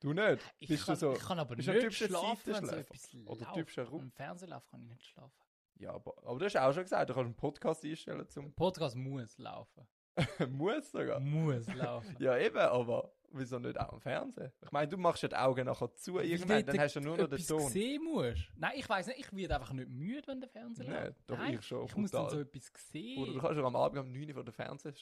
Du 0.00 0.12
nicht? 0.12 0.42
Ich, 0.58 0.68
Bist 0.68 0.86
kann, 0.86 0.94
du 0.94 1.00
so, 1.00 1.12
ich 1.12 1.18
kann 1.20 1.38
aber 1.38 1.54
nicht 1.54 1.68
du 1.68 1.90
schlafen, 1.92 2.52
wenn 2.52 2.64
so 2.64 2.70
Seitenschläfer? 2.72 2.78
etwas 2.80 3.14
Oder 3.26 3.90
Ru- 3.90 4.00
Im 4.00 4.10
Fernsehlauf 4.10 4.66
kann 4.68 4.82
ich 4.82 4.88
nicht 4.88 5.06
schlafen. 5.06 5.42
ja, 5.76 5.92
aber, 5.92 6.14
aber 6.24 6.38
du 6.40 6.44
hast 6.44 6.56
auch 6.56 6.72
schon 6.72 6.82
gesagt, 6.82 7.10
du 7.10 7.14
kannst 7.14 7.26
einen 7.26 7.36
Podcast 7.36 7.84
einstellen 7.84 8.28
zum 8.28 8.52
Podcast 8.54 8.96
muss 8.96 9.38
laufen. 9.38 9.86
Muss 10.50 10.90
sogar. 10.90 11.20
Muss 11.20 11.66
laufen. 11.74 12.14
Ja, 12.18 12.36
eben, 12.36 12.58
aber 12.58 13.14
wieso 13.30 13.58
nicht 13.58 13.80
auch 13.80 13.94
im 13.94 14.00
Fernsehen? 14.00 14.52
Ich 14.60 14.70
meine, 14.70 14.86
du 14.88 14.98
machst 14.98 15.22
ja 15.22 15.28
die 15.30 15.36
Augen 15.36 15.64
nachher 15.64 15.94
zu 15.94 16.18
irgendwann, 16.18 16.66
dann 16.66 16.80
hast 16.80 16.96
du 16.96 17.00
nur 17.00 17.16
noch 17.16 17.28
den 17.28 17.38
Ton. 17.46 17.70
sehen 17.70 18.02
musst. 18.04 18.50
Nein, 18.56 18.72
ich 18.76 18.86
weiß 18.86 19.06
nicht, 19.06 19.20
ich 19.20 19.32
werde 19.34 19.54
einfach 19.54 19.72
nicht 19.72 19.88
müde, 19.88 20.26
wenn 20.26 20.40
der 20.40 20.50
Fernseher 20.50 20.86
Nein, 20.90 21.04
läuft. 21.06 21.30
doch 21.30 21.38
Nein, 21.38 21.54
ich 21.54 21.62
schon, 21.66 21.86
Ich 21.86 21.96
muss 21.96 22.10
dann 22.10 22.24
brutal. 22.24 22.38
so 22.38 22.42
etwas 22.42 22.72
sehen. 22.90 23.22
Oder 23.22 23.32
du 23.32 23.38
kannst 23.40 23.56
ja 23.58 23.64
am 23.64 23.76
Abend 23.76 24.00
um 24.00 24.12
9 24.12 24.28
Uhr 24.28 24.34
vor 24.34 24.44
dem 24.44 24.52
Fernseher 24.52 24.92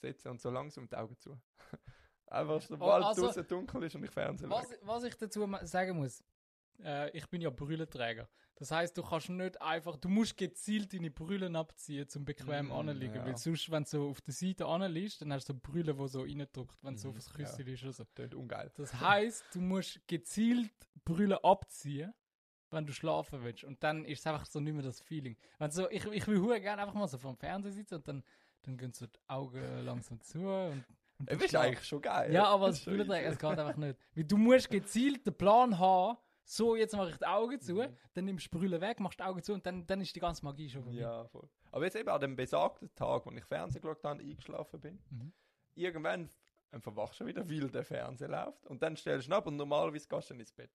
sitzen 0.00 0.28
und 0.28 0.40
so 0.40 0.50
langsam 0.50 0.88
die 0.88 0.96
Augen 0.96 1.16
zu. 1.18 1.38
Einfach, 2.26 2.60
sobald 2.60 3.04
also- 3.04 3.26
draußen 3.26 3.46
dunkel 3.46 3.82
ist 3.84 3.94
und 3.94 4.04
ich 4.04 4.10
Fernsehen 4.10 4.50
was, 4.50 4.68
was 4.82 5.04
ich 5.04 5.14
dazu 5.16 5.48
sagen 5.62 5.96
muss, 5.96 6.22
äh, 6.82 7.10
ich 7.16 7.26
bin 7.28 7.40
ja 7.40 7.50
Brüllenträger. 7.50 8.28
Das 8.56 8.70
heißt, 8.72 8.96
du 8.98 9.02
kannst 9.02 9.28
nicht 9.30 9.60
einfach, 9.62 9.96
du 9.96 10.08
musst 10.08 10.36
gezielt 10.36 10.92
deine 10.92 11.10
Brüllen 11.12 11.54
abziehen, 11.54 12.08
zum 12.08 12.24
bequem 12.24 12.66
Mm, 12.68 12.72
anliegen. 12.72 13.14
ja. 13.14 13.24
Weil 13.24 13.36
sonst, 13.36 13.70
wenn 13.70 13.84
du 13.84 13.88
so 13.88 14.08
auf 14.10 14.20
der 14.20 14.34
Seite 14.34 14.66
anliegst, 14.66 15.22
dann 15.22 15.32
hast 15.32 15.48
du 15.48 15.52
so 15.52 15.60
Brüllen, 15.62 15.96
die 15.96 16.08
so 16.08 16.22
reindrückt, 16.22 16.76
wenn 16.82 16.94
du 16.94 17.00
so 17.00 17.08
Mhm, 17.08 17.16
auf 17.18 17.24
das 17.24 17.32
Küsschen 17.32 17.66
ist 17.68 17.82
oder 17.84 17.92
so. 17.92 18.04
Tönt 18.16 18.34
ungeil. 18.34 18.70
Das 18.74 18.92
heißt, 19.00 19.44
du 19.54 19.60
musst 19.60 20.00
gezielt 20.08 20.72
Brüllen 21.04 21.38
abziehen, 21.42 22.12
wenn 22.70 22.84
du 22.84 22.92
schlafen 22.92 23.44
willst. 23.44 23.62
Und 23.64 23.82
dann 23.84 24.04
ist 24.04 24.18
es 24.20 24.26
einfach 24.26 24.44
so 24.44 24.58
nicht 24.58 24.74
mehr 24.74 24.82
das 24.82 25.00
Feeling. 25.00 25.36
Wenn 25.58 25.70
so, 25.70 25.88
ich, 25.88 26.04
ich 26.06 26.26
will 26.26 26.60
gerne 26.60 26.82
einfach 26.82 26.94
mal 26.94 27.06
so 27.08 27.16
vor 27.16 27.32
dem 27.32 27.38
Fernseher 27.38 27.72
sitzen 27.72 27.94
und 27.94 28.08
dann, 28.08 28.24
dann 28.68 28.76
gehen 28.76 28.92
so 28.92 29.06
die 29.06 29.18
Augen 29.28 29.84
langsam 29.84 30.20
zu 30.20 30.38
und, 30.40 30.84
und 31.18 31.30
du 31.32 31.44
ist 31.44 31.54
eigentlich 31.56 31.84
schon 31.86 32.00
geil. 32.02 32.32
Ja, 32.32 32.44
aber 32.46 32.66
Das 32.68 32.86
easy. 32.86 33.00
es 33.00 33.38
geht 33.38 33.44
einfach 33.58 33.76
nicht. 33.76 33.98
Weil 34.14 34.24
du 34.24 34.36
musst 34.36 34.70
gezielt 34.70 35.26
den 35.26 35.34
Plan 35.34 35.78
haben, 35.78 36.18
so, 36.44 36.76
jetzt 36.76 36.96
mache 36.96 37.10
ich 37.10 37.16
die 37.18 37.26
Augen 37.26 37.60
zu, 37.60 37.74
Mhm. 37.74 37.96
dann 38.14 38.24
nimmst 38.24 38.46
du 38.46 38.50
die 38.50 38.58
Brille 38.58 38.80
weg, 38.80 39.00
machst 39.00 39.18
die 39.18 39.22
Augen 39.24 39.42
zu 39.42 39.52
und 39.52 39.66
dann, 39.66 39.86
dann 39.86 40.00
ist 40.00 40.14
die 40.14 40.20
ganze 40.20 40.44
Magie 40.44 40.68
schon 40.70 40.82
vorbei. 40.82 40.98
Ja, 40.98 41.24
voll. 41.26 41.48
Aber 41.72 41.84
jetzt 41.84 41.96
eben 41.96 42.08
an 42.08 42.20
dem 42.20 42.36
besagten 42.36 42.94
Tag, 42.94 43.26
wo 43.26 43.30
ich 43.32 43.44
Fernsehen 43.44 43.82
geschaut 43.82 44.02
habe, 44.04 44.20
eingeschlafen 44.22 44.80
bin, 44.80 44.98
Mhm. 45.10 45.32
irgendwann 45.74 46.30
verwachst 46.80 47.20
du 47.20 47.26
wieder, 47.26 47.48
weil 47.48 47.68
der 47.70 47.84
Fernseher 47.84 48.28
läuft. 48.28 48.66
Und 48.66 48.82
dann 48.82 48.96
stellst 48.96 49.28
du 49.28 49.34
ab 49.34 49.46
und 49.46 49.56
normalerweise 49.56 50.06
gehst 50.08 50.30
du 50.30 50.34
dann 50.34 50.40
ins 50.40 50.52
Bett. 50.52 50.70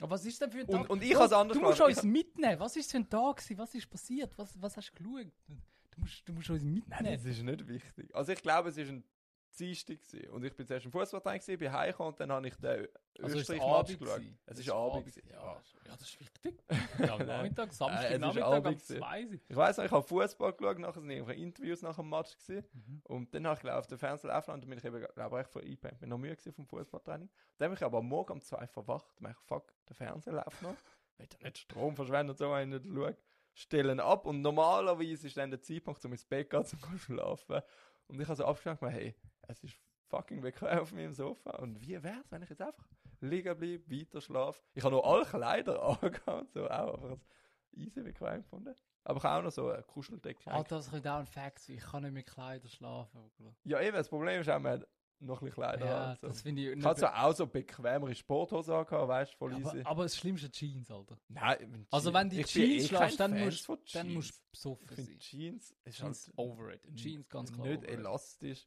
Aber 0.00 0.10
was 0.10 0.24
ist 0.26 0.40
denn 0.42 0.50
für 0.50 0.58
ein 0.58 0.66
Und- 0.66 0.74
Tag? 0.82 0.90
und 0.90 1.02
ich 1.02 1.12
Du- 1.12 1.20
hab's 1.20 1.32
anders 1.32 1.56
Du 1.56 1.62
musst 1.62 1.78
gemacht. 1.78 1.94
uns 1.96 2.02
mitnehmen. 2.02 2.58
Was 2.60 2.76
ist 2.76 2.90
für 2.90 2.96
ein 2.98 3.08
Tag 3.08 3.36
gewesen? 3.36 3.58
Was 3.58 3.74
ist 3.74 3.88
passiert? 3.88 4.36
Was, 4.36 4.60
was 4.60 4.76
hast 4.76 4.92
du 4.92 5.02
geschaut? 5.14 5.32
Du 5.94 6.00
musst, 6.00 6.28
du 6.28 6.32
musst 6.32 6.50
uns 6.50 6.62
mitnehmen. 6.64 7.02
Nein, 7.02 7.14
das 7.14 7.24
ist 7.24 7.42
nicht 7.42 7.68
wichtig. 7.68 8.14
Also 8.14 8.32
ich 8.32 8.42
glaube, 8.42 8.68
es 8.70 8.76
war 8.76 8.84
ein 8.84 9.04
Dienstag 9.56 9.98
gewesen. 10.00 10.30
und 10.30 10.44
ich 10.44 10.52
bin 10.56 10.66
zuerst 10.66 10.84
im 10.84 10.90
Fußballtraining 10.90 11.40
gewesen, 11.40 11.58
bin 11.60 11.72
heimgekommen 11.72 12.12
und 12.12 12.18
dann 12.20 12.32
habe 12.32 12.48
ich 12.48 12.56
den 12.56 12.88
Also 13.22 13.36
ist 13.38 13.48
es 13.48 13.50
Österreich-Match 13.50 13.62
Abend 13.72 13.98
geschaut. 14.00 14.20
Es 14.20 14.44
Das 14.46 14.58
ist 14.58 14.70
Abend. 14.70 15.06
gewesen, 15.06 15.22
Ja, 15.30 15.36
Ja. 15.36 15.56
das- 15.86 16.00
ist 16.02 16.20
wichtig. 16.20 16.54
Ja, 16.98 17.14
am 17.14 17.18
Nachmittag, 17.26 17.72
Samstag, 17.72 18.10
ist 18.10 18.18
Nachmittag, 18.20 18.46
Abend 18.48 18.66
am 18.66 18.74
gewesen. 18.74 18.98
2. 18.98 19.40
Ich 19.48 19.56
weiß 19.56 19.76
noch, 19.76 19.84
ich 19.84 19.90
habe 19.92 20.02
Fußball 20.02 20.52
geschaut, 20.54 20.78
nachher 20.80 21.00
sind 21.00 21.10
irgendwelche 21.10 21.40
Interviews 21.40 21.82
nach 21.82 21.94
dem 21.94 22.10
Match 22.10 22.36
gewesen. 22.36 22.64
Mhm. 22.72 23.00
Und 23.04 23.32
dann 23.32 23.46
habe 23.46 23.54
ich 23.54 23.60
glaub, 23.60 23.76
auf 23.78 23.86
den 23.86 23.98
Fernseher 23.98 24.30
laufen 24.30 24.50
und 24.50 24.60
dann 24.64 24.68
bin 24.70 24.78
ich 24.80 24.84
eben, 24.84 25.06
glaube 25.14 25.40
ich, 25.40 25.46
von 25.46 25.62
eingepennt. 25.62 26.00
Bin 26.00 26.08
noch 26.08 26.18
müde 26.18 26.52
vom 26.52 26.66
Fußballtraining. 26.66 27.30
Dann 27.58 27.70
bin 27.70 27.76
ich 27.76 27.84
aber 27.84 27.98
am 27.98 28.08
morgen 28.08 28.32
um 28.32 28.40
zwei 28.40 28.66
verwacht. 28.66 29.20
Und 29.20 29.30
ich 29.30 29.36
fuck, 29.46 29.72
der 29.88 29.94
Fernseher 29.94 30.32
läuft 30.32 30.62
noch. 30.62 30.74
Will 31.18 31.28
ja 31.32 31.46
nicht 31.46 31.58
Strom 31.58 31.94
verschwenden 31.94 32.30
und 32.30 32.38
so, 32.38 32.50
wenn 32.50 32.72
ich 32.72 32.82
nicht 32.82 32.92
schaue. 32.92 33.16
Stellen 33.54 34.00
ab 34.00 34.26
und 34.26 34.42
normalerweise 34.42 35.28
ist 35.28 35.36
dann 35.36 35.50
der 35.50 35.62
Zeitpunkt, 35.62 36.04
um 36.04 36.12
ins 36.12 36.24
Bett 36.24 36.50
zu 36.50 36.56
gehen, 36.56 36.64
zum 36.66 36.80
zu 36.90 36.98
schlafen. 36.98 37.62
Und 38.08 38.20
ich 38.20 38.26
habe 38.26 38.36
so 38.36 38.44
abgeschlagen, 38.44 38.88
hey, 38.88 39.14
es 39.48 39.62
ist 39.62 39.76
fucking 40.08 40.40
bequem 40.40 40.78
auf 40.78 40.92
meinem 40.92 41.12
Sofa. 41.12 41.50
Und 41.56 41.80
wie 41.80 42.02
wär's, 42.02 42.30
wenn 42.30 42.42
ich 42.42 42.50
jetzt 42.50 42.60
einfach 42.60 42.88
liegen 43.20 43.56
bleibe, 43.56 43.90
weiter 43.90 44.20
schlafe? 44.20 44.60
Ich 44.74 44.84
habe 44.84 44.94
noch 44.94 45.04
alle 45.04 45.24
Kleider 45.24 45.82
angehabt, 46.02 46.52
so 46.52 46.68
auch 46.68 46.94
einfach 46.94 47.18
easy 47.72 48.02
bequem 48.02 48.42
gefunden. 48.42 48.74
Aber 49.04 49.18
ich 49.18 49.24
habe 49.24 49.38
auch 49.38 49.44
noch 49.44 49.52
so 49.52 49.68
eine 49.70 49.82
Kuscheldecke. 49.82 50.50
Ah, 50.50 50.62
das 50.62 50.90
könnte 50.90 51.12
auch 51.12 51.18
ein 51.18 51.26
Fact 51.26 51.60
sein. 51.60 51.76
Ich 51.76 51.84
kann 51.84 52.02
nicht 52.02 52.12
mit 52.12 52.26
Kleidern 52.26 52.68
schlafen. 52.68 53.30
Ja, 53.64 53.80
eben, 53.80 53.96
das 53.96 54.08
Problem 54.08 54.40
ist 54.40 54.48
auch, 54.48 54.58
man 54.58 54.80
hat 54.80 54.88
noch 55.20 55.40
ein 55.40 55.46
bisschen 55.46 55.62
Kleider 55.62 55.86
Ja. 55.86 56.16
So. 56.20 56.28
das 56.28 56.42
finde 56.42 56.62
ich 56.62 56.78
Ich 56.78 56.84
hatte 56.84 57.00
zwar 57.00 57.24
auch 57.24 57.34
so 57.34 57.46
bequemere 57.46 58.14
Sporthosen 58.14 58.74
angehabt, 58.74 59.08
weißt 59.08 59.32
du, 59.32 59.36
voll 59.36 59.54
aber, 59.54 59.74
easy. 59.74 59.82
aber 59.84 60.02
das 60.04 60.16
Schlimmste 60.16 60.50
Jeans, 60.50 60.90
Alter. 60.90 61.18
Nein, 61.28 61.86
Also 61.90 62.12
wenn 62.12 62.30
du 62.30 62.36
bin 62.36 62.44
Jeans 62.44 62.88
schläfst, 62.88 63.18
kein 63.18 63.32
dann 63.32 63.44
musst, 63.44 63.66
von 63.66 63.78
dann 63.92 64.12
musst 64.12 64.36
du 64.36 64.42
besoffen 64.50 64.96
sein. 64.96 65.18
Jeans 65.18 65.74
ist 65.84 65.98
Jeans 65.98 66.26
halt 66.26 66.38
overrated. 66.38 66.94
Jeans 66.96 67.28
ganz 67.28 67.52
klar 67.52 67.66
nicht 67.66 67.84
elastisch. 67.84 68.66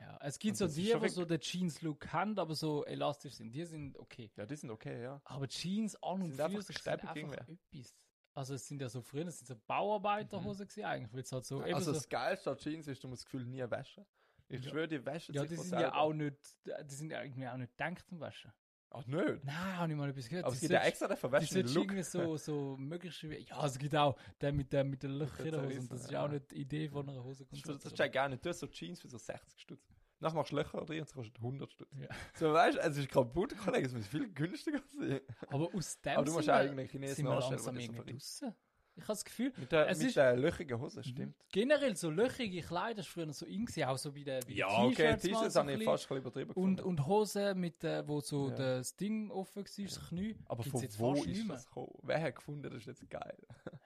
Ja, 0.00 0.16
es 0.22 0.38
gibt 0.38 0.52
Und 0.52 0.56
so 0.58 0.64
ist 0.66 0.76
die, 0.76 0.94
die 0.94 1.08
so 1.08 1.24
den 1.24 1.40
Jeans-Look 1.40 2.12
haben, 2.12 2.38
aber 2.38 2.54
so 2.54 2.84
elastisch 2.84 3.34
sind. 3.34 3.52
Die 3.52 3.64
sind 3.64 3.98
okay. 3.98 4.30
Ja, 4.36 4.46
die 4.46 4.54
sind 4.54 4.70
okay, 4.70 5.02
ja. 5.02 5.20
Aber 5.24 5.48
Jeans 5.48 6.00
an 6.02 6.22
und 6.22 6.32
für 6.34 6.62
sich 6.62 6.78
sind 6.78 7.04
einfach 7.04 7.48
etwas. 7.48 7.96
Also 8.34 8.54
es 8.54 8.68
sind 8.68 8.80
ja 8.80 8.88
so 8.88 9.02
früher, 9.02 9.26
es 9.26 9.38
sind 9.38 9.48
so 9.48 9.56
Bauarbeiterhosen 9.66 10.68
gewesen 10.68 10.84
eigentlich, 10.84 11.12
weil 11.12 11.22
es 11.22 11.32
halt 11.32 11.44
so 11.44 11.58
also 11.58 11.86
so, 11.86 11.92
das 11.92 12.08
Geilste 12.08 12.52
an 12.52 12.56
Jeans 12.56 12.86
ist, 12.86 13.02
du 13.02 13.08
musst 13.08 13.22
das 13.22 13.24
Gefühl 13.24 13.44
nie 13.44 13.68
waschen. 13.68 14.06
Ich 14.48 14.64
Ja. 14.64 14.70
schwöre, 14.70 14.88
die 14.88 15.04
waschen 15.04 15.34
ja, 15.34 15.42
sich 15.42 15.50
die 15.50 15.56
von 15.56 15.64
sind 15.66 15.80
ja 15.80 15.94
auch 15.94 16.12
nicht, 16.12 16.36
die 16.84 16.94
sind 16.94 17.10
ja 17.10 17.22
irgendwie 17.22 17.46
auch 17.48 17.56
nicht 17.56 17.76
gedacht 17.76 18.06
zum 18.08 18.20
Waschen. 18.20 18.52
Ach, 18.90 19.06
nicht? 19.06 19.44
Nein, 19.44 19.76
habe 19.76 19.92
ich 19.92 19.98
mal 19.98 20.08
etwas 20.08 20.28
gehört. 20.28 20.46
Aber 20.46 20.52
Die 20.52 20.56
es 20.56 20.60
gibt 20.62 20.72
ja 20.72 20.80
extra 20.80 21.06
den 21.08 21.14
Die 21.16 21.20
verwaschenen 21.20 21.52
solltest 21.52 21.74
Look. 21.74 21.84
irgendwie 21.84 22.02
so, 22.02 22.36
so 22.38 22.76
möglichst, 22.78 23.22
ja, 23.22 23.66
es 23.66 23.78
gibt 23.78 23.94
auch 23.94 24.16
der 24.40 24.52
mit, 24.52 24.72
der, 24.72 24.84
mit 24.84 25.02
den 25.02 25.10
Löchern 25.10 25.44
in 25.46 25.52
der 25.52 25.62
Hose 25.62 25.80
und 25.80 25.92
das 25.92 26.00
ist 26.04 26.10
ja. 26.10 26.24
auch 26.24 26.28
nicht 26.30 26.50
die 26.50 26.56
Idee 26.56 26.88
von 26.88 27.06
einer 27.06 27.22
Hose. 27.22 27.44
Das, 27.50 27.60
das, 27.60 27.78
das 27.80 27.92
check 27.92 28.12
gar 28.14 28.30
nicht. 28.30 28.42
Du 28.44 28.48
hast 28.48 28.60
so 28.60 28.66
Jeans 28.66 29.00
für 29.02 29.08
so 29.08 29.18
60 29.18 29.60
Stutz. 29.60 29.92
Nachher 30.20 30.36
machst 30.36 30.52
du 30.52 30.56
Löcher 30.56 30.84
drin 30.84 31.00
und 31.00 31.06
es 31.06 31.12
kostet 31.12 31.36
100 31.36 31.70
Stutz. 31.70 31.90
Ja. 32.00 32.08
So, 32.34 32.52
weißt 32.52 32.78
du, 32.78 32.80
es 32.80 32.96
ist 32.96 33.08
kaputt, 33.10 33.56
Kollege, 33.58 33.86
es 33.86 33.92
muss 33.92 34.06
viel 34.06 34.32
günstiger 34.32 34.80
sein. 34.98 35.20
Aber 35.48 35.72
aus 35.74 36.00
dem 36.00 36.16
Aber 36.16 36.24
du 36.24 36.32
musst 36.32 36.50
auch 36.50 36.58
irgendeinen 36.60 36.88
Chinesen 36.88 37.26
langsam 37.26 37.74
der 37.76 38.04
das 38.14 38.42
Ich 38.98 39.04
habe 39.04 39.12
das 39.12 39.24
Gefühl, 39.24 39.52
Mit 39.56 39.72
der, 39.72 39.88
Es 39.88 39.98
mit 39.98 40.08
ist- 40.08 40.16
der 40.16 40.36
löchigen 40.36 40.80
Hose, 40.80 41.02
stimmt. 41.04 41.34
generell 41.52 41.96
so 41.96 42.10
löchige 42.10 42.60
Kleider 42.60 43.00
ist 43.00 43.08
früher 43.08 43.32
so 43.32 43.46
in 43.46 43.64
gewesen, 43.64 43.84
auch 43.84 43.96
so 43.96 44.14
wie 44.14 44.24
der 44.24 44.42
wie 44.48 44.54
die 44.54 44.58
Ja, 44.58 44.68
okay, 44.82 45.16
T-Shirts 45.16 45.54
so 45.54 45.60
habe 45.60 45.72
ich 45.72 45.84
fast 45.84 46.10
ein 46.10 46.18
übertrieben 46.18 46.50
und, 46.50 46.76
gefunden. 46.76 46.82
und 46.82 47.06
Hosen 47.06 47.58
mit 47.60 47.82
äh, 47.84 48.06
wo 48.06 48.20
so 48.20 48.48
Ja. 48.50 48.56
das 48.56 48.96
Ding 48.96 49.30
offen 49.30 49.64
war, 49.64 49.84
das 49.84 50.08
Knie. 50.08 50.36
Aber 50.46 50.62
gibt's 50.64 50.96
von 50.96 51.16
wo 51.16 51.22
ist 51.24 51.48
das 51.48 51.66
gekommen? 51.66 51.92
Wer 52.02 52.20
hat 52.22 52.34
gefunden, 52.36 52.62
das 52.70 52.74
ist 52.80 52.86
jetzt 52.86 53.08
geil? 53.08 53.38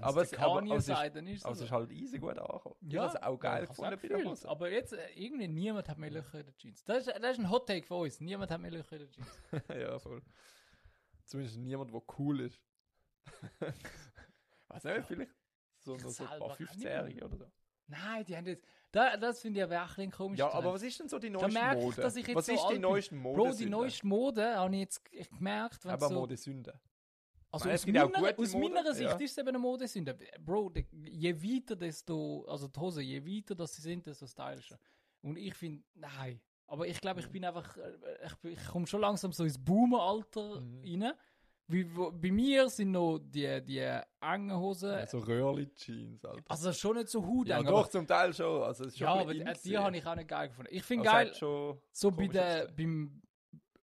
Aber 0.00 0.22
es 0.22 0.32
aber- 0.34 0.62
aber 0.62 0.76
es 0.76 0.88
ist- 0.88 0.98
ist 1.16 1.36
es 1.38 1.44
Also 1.44 1.64
ist 1.64 1.70
halt 1.70 1.90
easy 1.92 2.18
gut 2.18 2.38
angekommen. 2.38 2.76
Ich 2.80 2.92
Ja, 2.94 3.02
habe 3.02 3.16
es 3.18 3.22
auch 3.22 3.38
geil 3.38 3.62
ich 3.64 3.68
hab's 3.68 3.78
gefunden 3.78 3.98
bei 4.00 4.08
der. 4.08 4.24
Hose. 4.24 4.48
Aber 4.48 4.70
jetzt, 4.70 4.94
äh, 4.94 4.98
irgendwie 5.16 5.48
niemand 5.48 5.86
hat 5.88 5.98
mehr 5.98 6.10
Löcher 6.10 6.40
in 6.40 6.46
den 6.46 6.56
Jeans. 6.56 6.82
Das 6.84 7.06
ist, 7.06 7.14
das 7.20 7.32
ist 7.32 7.38
ein 7.40 7.50
Hot 7.50 7.66
Take 7.66 7.86
von 7.86 8.00
uns. 8.00 8.18
Niemand 8.20 8.50
hat 8.50 8.60
mehr 8.60 8.70
Löcher 8.70 8.92
in 8.96 9.00
den 9.00 9.10
Jeans. 9.10 9.28
ja, 9.68 9.98
voll. 9.98 10.22
Zumindest 11.26 11.58
niemand, 11.58 11.92
der 11.92 12.02
cool 12.18 12.40
ist. 12.40 12.58
Weiß 14.72 14.84
nicht, 14.84 15.06
vielleicht 15.06 15.30
so, 15.78 15.96
so 15.98 16.24
paar 16.24 16.38
kann 16.56 16.66
15-Jährige 16.66 17.24
oder 17.24 17.36
so. 17.36 17.46
Nein, 17.88 18.24
die 18.24 18.36
haben 18.36 18.46
jetzt. 18.46 18.64
Da, 18.90 19.16
das 19.16 19.40
finde 19.40 19.60
ich 19.60 19.64
aber 19.64 19.82
auch 19.84 19.98
ein 19.98 20.10
komisch. 20.10 20.38
Ja, 20.38 20.50
aber 20.52 20.72
was 20.72 20.82
ist 20.82 20.98
denn 21.00 21.08
so 21.08 21.18
die 21.18 21.28
Da 21.30 21.40
neueste 21.40 21.58
merke 21.60 21.78
ich, 21.78 21.84
Mode? 21.84 22.00
dass 22.02 22.16
ich 22.16 22.26
jetzt 22.26 22.36
was 22.36 22.46
so 22.46 22.52
ist 22.54 22.68
die 22.70 22.78
neueste 22.78 23.14
Mode? 23.14 23.36
Bro, 23.42 23.52
die 23.54 23.66
neueste 23.66 24.06
Mode 24.06 24.54
habe 24.56 24.74
ich 24.74 24.80
jetzt 24.82 25.04
gemerkt, 25.30 25.84
wenn 25.84 25.90
Aber 25.92 26.08
so, 26.08 26.14
Modesünde. 26.14 26.80
also 27.50 27.68
meine, 27.68 28.04
aus, 28.04 28.12
meiner, 28.12 28.38
aus 28.38 28.52
Mode, 28.52 28.74
meiner 28.74 28.94
Sicht 28.94 29.10
ja. 29.10 29.16
ist 29.16 29.32
es 29.32 29.38
eben 29.38 29.48
eine 29.48 29.58
Modesünde. 29.58 30.16
Bro, 30.40 30.70
de, 30.70 30.86
je 30.92 31.34
weiter 31.42 31.76
desto, 31.76 32.44
also 32.48 32.68
die 32.68 32.80
Hose, 32.80 33.02
je 33.02 33.24
weiter 33.26 33.54
dass 33.54 33.74
sie 33.74 33.82
sind, 33.82 34.06
desto 34.06 34.26
stylischer. 34.26 34.78
Und 35.20 35.36
ich 35.36 35.54
finde, 35.54 35.82
nein. 35.94 36.40
Aber 36.68 36.86
ich 36.86 36.98
glaube, 37.00 37.20
ich 37.20 37.26
Mhm. 37.28 37.32
bin 37.32 37.44
einfach, 37.44 37.76
äh, 37.76 37.92
ich, 38.26 38.58
ich 38.58 38.66
komme 38.68 38.86
schon 38.86 39.00
langsam 39.02 39.32
so 39.32 39.44
ins 39.44 39.58
Boomer-Alter 39.62 40.60
Mhm. 40.60 41.02
rein. 41.02 41.12
Wie, 41.72 41.84
bei 41.84 42.30
mir 42.30 42.68
sind 42.68 42.92
noch 42.92 43.18
die, 43.18 43.62
die 43.64 43.78
engen 44.20 44.56
Hosen, 44.58 44.90
Ja, 44.90 45.06
so 45.06 45.18
Röhrli-Jeans, 45.18 46.22
also 46.48 46.72
schon 46.72 46.96
nicht 46.96 47.08
so 47.08 47.24
hut 47.24 47.48
Ja, 47.48 47.62
doch, 47.62 47.88
zum 47.88 48.06
Teil 48.06 48.34
schon. 48.34 48.62
Also, 48.62 48.84
schon 48.84 48.92
Ja, 48.98 49.14
aber 49.14 49.32
die, 49.32 49.44
die 49.64 49.78
habe 49.78 49.96
ich 49.96 50.06
auch 50.06 50.14
nicht 50.14 50.28
geil 50.28 50.48
gefunden. 50.48 50.70
Ich 50.72 50.82
finde 50.82 51.08
Also, 51.10 51.40
geil, 51.40 51.80
so 51.92 52.10
bei 52.10 52.26
der, 52.28 52.68
beim 52.76 53.22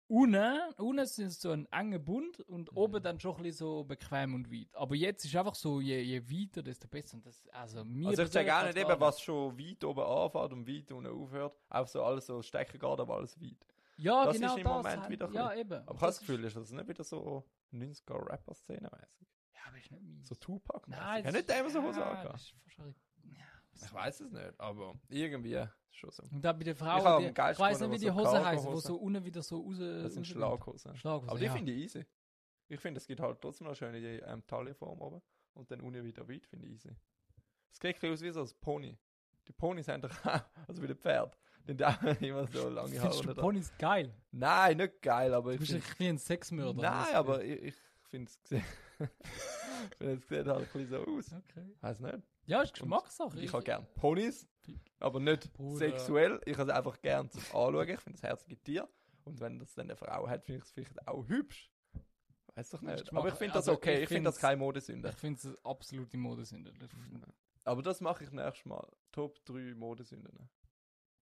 unten, 0.07 0.59
unten 0.77 1.05
sind 1.05 1.31
so 1.33 1.51
ein 1.51 1.65
enger 1.71 1.99
Bund 1.99 2.39
und 2.41 2.71
Mhm. 2.71 2.77
oben 2.77 3.03
dann 3.03 3.19
schon 3.19 3.35
ein 3.37 3.43
bisschen 3.43 3.57
so 3.57 3.83
bequem 3.83 4.33
und 4.35 4.51
weit. 4.51 4.67
Aber 4.73 4.95
jetzt 4.95 5.25
ist 5.25 5.35
einfach 5.35 5.55
so, 5.55 5.81
je, 5.81 6.01
je 6.01 6.21
weiter, 6.29 6.63
desto 6.63 6.87
besser. 6.87 7.15
Und 7.15 7.25
das, 7.25 7.47
also 7.49 7.83
mir 7.83 8.07
Also 8.09 8.23
ich 8.23 8.29
sage 8.29 8.53
auch 8.55 8.63
nicht 8.63 8.77
eben, 8.77 8.99
was 8.99 9.21
schon 9.21 9.57
weit 9.57 9.83
oben 9.83 10.01
anfängt 10.01 10.53
und 10.53 10.67
weit 10.67 10.91
unten 10.91 11.11
aufhört. 11.23 11.57
Auch 11.69 11.87
so 11.87 12.03
alles 12.03 12.25
so 12.25 12.41
stecken 12.41 12.79
geht, 12.79 12.83
aber 12.83 13.15
alles 13.15 13.39
weit. 13.41 13.65
Ja, 13.97 14.25
das 14.25 14.35
genau 14.35 14.53
ist 14.53 14.57
im 14.57 14.63
das. 14.63 14.73
Moment 14.73 15.01
halt. 15.01 15.09
wieder 15.11 15.29
ja, 15.31 15.53
eben. 15.53 15.73
Aber 15.73 15.81
ich 15.95 16.01
habe 16.01 16.07
das 16.07 16.19
Gefühl, 16.19 16.43
ist 16.43 16.55
das 16.55 16.71
nicht 16.71 16.87
wieder 16.87 17.03
so 17.03 17.43
90er-Rapper-Szene 17.73 18.89
mäßig. 18.89 19.27
Ja, 19.53 19.59
aber 19.67 19.77
ist 19.77 19.91
nicht 19.91 20.03
meins. 20.03 20.27
So 20.27 20.35
Tupac 20.35 20.87
Nein, 20.87 21.23
das 21.23 21.33
Ja, 21.33 21.39
nicht 21.39 21.59
immer 21.59 21.69
so 21.69 21.83
Hose 21.83 21.99
ja, 21.99 22.05
angehabt. 22.11 22.33
das 22.33 22.41
ist 22.43 22.77
ja, 23.23 23.85
Ich 23.87 23.93
weiß 23.93 24.19
es 24.21 24.31
nicht, 24.31 24.59
aber 24.59 24.93
irgendwie 25.09 25.53
ist 25.53 25.69
schon 25.95 26.11
so. 26.11 26.23
Und 26.31 26.41
dann 26.43 26.57
bei 26.57 26.63
den 26.63 26.73
Ich 26.73 26.79
Frauen, 26.79 27.03
hab 27.03 27.19
die, 27.19 27.25
ich 27.25 27.59
weiß 27.59 27.79
nicht, 27.81 27.91
wie 27.91 27.97
die 27.97 28.11
Hosen 28.11 28.45
heißen, 28.45 28.71
wo 28.71 28.75
so 28.77 28.95
unten 28.97 29.23
wieder 29.25 29.41
so 29.41 29.61
raus. 29.61 29.77
Das 29.79 30.13
sind. 30.13 30.25
Schlaghosen. 30.27 30.95
Schlaghosen, 30.95 31.29
Aber 31.29 31.39
die 31.39 31.45
ja. 31.45 31.53
finde 31.53 31.71
ich 31.71 31.83
easy. 31.83 32.05
Ich 32.69 32.79
finde, 32.79 32.97
es 32.99 33.07
gibt 33.07 33.19
halt 33.19 33.41
trotzdem 33.41 33.67
noch 33.67 33.75
schöne 33.75 33.99
die, 33.99 34.19
ähm, 34.25 34.45
Taillenform 34.45 34.99
oben. 35.01 35.21
Und 35.53 35.71
dann 35.71 35.81
unten 35.81 36.03
wieder 36.03 36.27
weit, 36.29 36.45
finde 36.45 36.67
ich 36.67 36.73
easy. 36.73 36.95
Es 37.71 37.77
sieht 37.79 37.85
ein 37.85 37.93
bisschen 37.93 38.13
aus 38.13 38.21
wie 38.21 38.31
so 38.31 38.41
ein 38.41 38.49
Pony. 38.61 38.97
Die 39.47 39.53
Ponys 39.53 39.87
haben 39.87 40.01
doch 40.01 40.25
auch, 40.25 40.41
also 40.67 40.81
wie 40.83 40.87
ein 40.87 40.95
Pferd. 40.97 41.37
Die 41.73 41.83
haben 41.83 42.07
auch 42.07 42.21
immer 42.21 42.47
so 42.47 42.69
lange 42.69 42.99
Haare. 43.01 43.13
Findest 43.13 43.37
du. 43.37 43.41
Ponys 43.41 43.73
geil? 43.77 44.13
Nein, 44.31 44.77
nicht 44.77 45.01
geil, 45.01 45.33
aber 45.33 45.49
Du 45.49 45.55
ich 45.55 45.59
bist 45.59 45.71
finde... 45.71 45.85
ein 45.85 45.97
bisschen 45.97 46.17
Sexmörder. 46.19 46.81
Nein, 46.81 47.15
aber 47.15 47.43
ich, 47.43 47.61
ich 47.63 47.75
finde 48.03 48.29
es 48.31 48.41
gesehen. 48.41 48.63
ich 48.99 49.97
finde 49.97 50.13
es 50.13 50.27
sieht 50.27 50.47
halt 50.47 50.49
ein 50.49 50.63
bisschen 50.63 50.89
so 50.89 50.97
aus. 51.05 51.33
Okay. 51.33 51.75
Weiß 51.81 51.99
nicht. 51.99 52.19
Ja, 52.45 52.61
ist 52.61 52.73
Geschmackssache. 52.73 53.39
Ich 53.41 53.51
habe 53.51 53.63
gern 53.63 53.85
Ponys, 53.95 54.47
aber 54.99 55.19
nicht 55.19 55.51
Bruder. 55.53 55.77
sexuell. 55.77 56.39
Ich 56.45 56.57
habe 56.57 56.71
es 56.71 56.77
einfach 56.77 57.01
gern 57.01 57.29
zum 57.29 57.41
Anschauen. 57.41 57.89
Ich 57.89 57.99
finde 57.99 58.17
es 58.17 58.23
herzige 58.23 58.57
Tier. 58.57 58.87
Und 59.25 59.41
wenn 59.41 59.59
das 59.59 59.73
dann 59.73 59.87
eine 59.87 59.97
Frau 59.97 60.27
hat, 60.29 60.45
finde 60.45 60.59
ich 60.59 60.63
es 60.65 60.71
vielleicht 60.71 61.05
auch 61.07 61.27
hübsch. 61.27 61.69
Weiß 62.55 62.69
doch 62.69 62.81
nicht. 62.81 63.13
Aber 63.13 63.27
ich 63.27 63.33
finde 63.35 63.53
das 63.53 63.67
Also, 63.67 63.73
okay. 63.73 63.97
ich 63.97 64.03
Ich 64.03 64.07
finde 64.07 64.29
das 64.29 64.37
keine 64.39 64.57
Modesünde. 64.57 65.09
Ich 65.09 65.15
finde 65.15 65.39
es 65.39 65.65
absolute 65.65 66.17
Modesünde. 66.17 66.73
Aber 67.65 67.81
das 67.83 67.99
mache 67.99 68.23
ich 68.23 68.31
nächstes 68.31 68.65
Mal. 68.65 68.87
Top 69.11 69.43
3 69.45 69.75
Modesünden. 69.75 70.49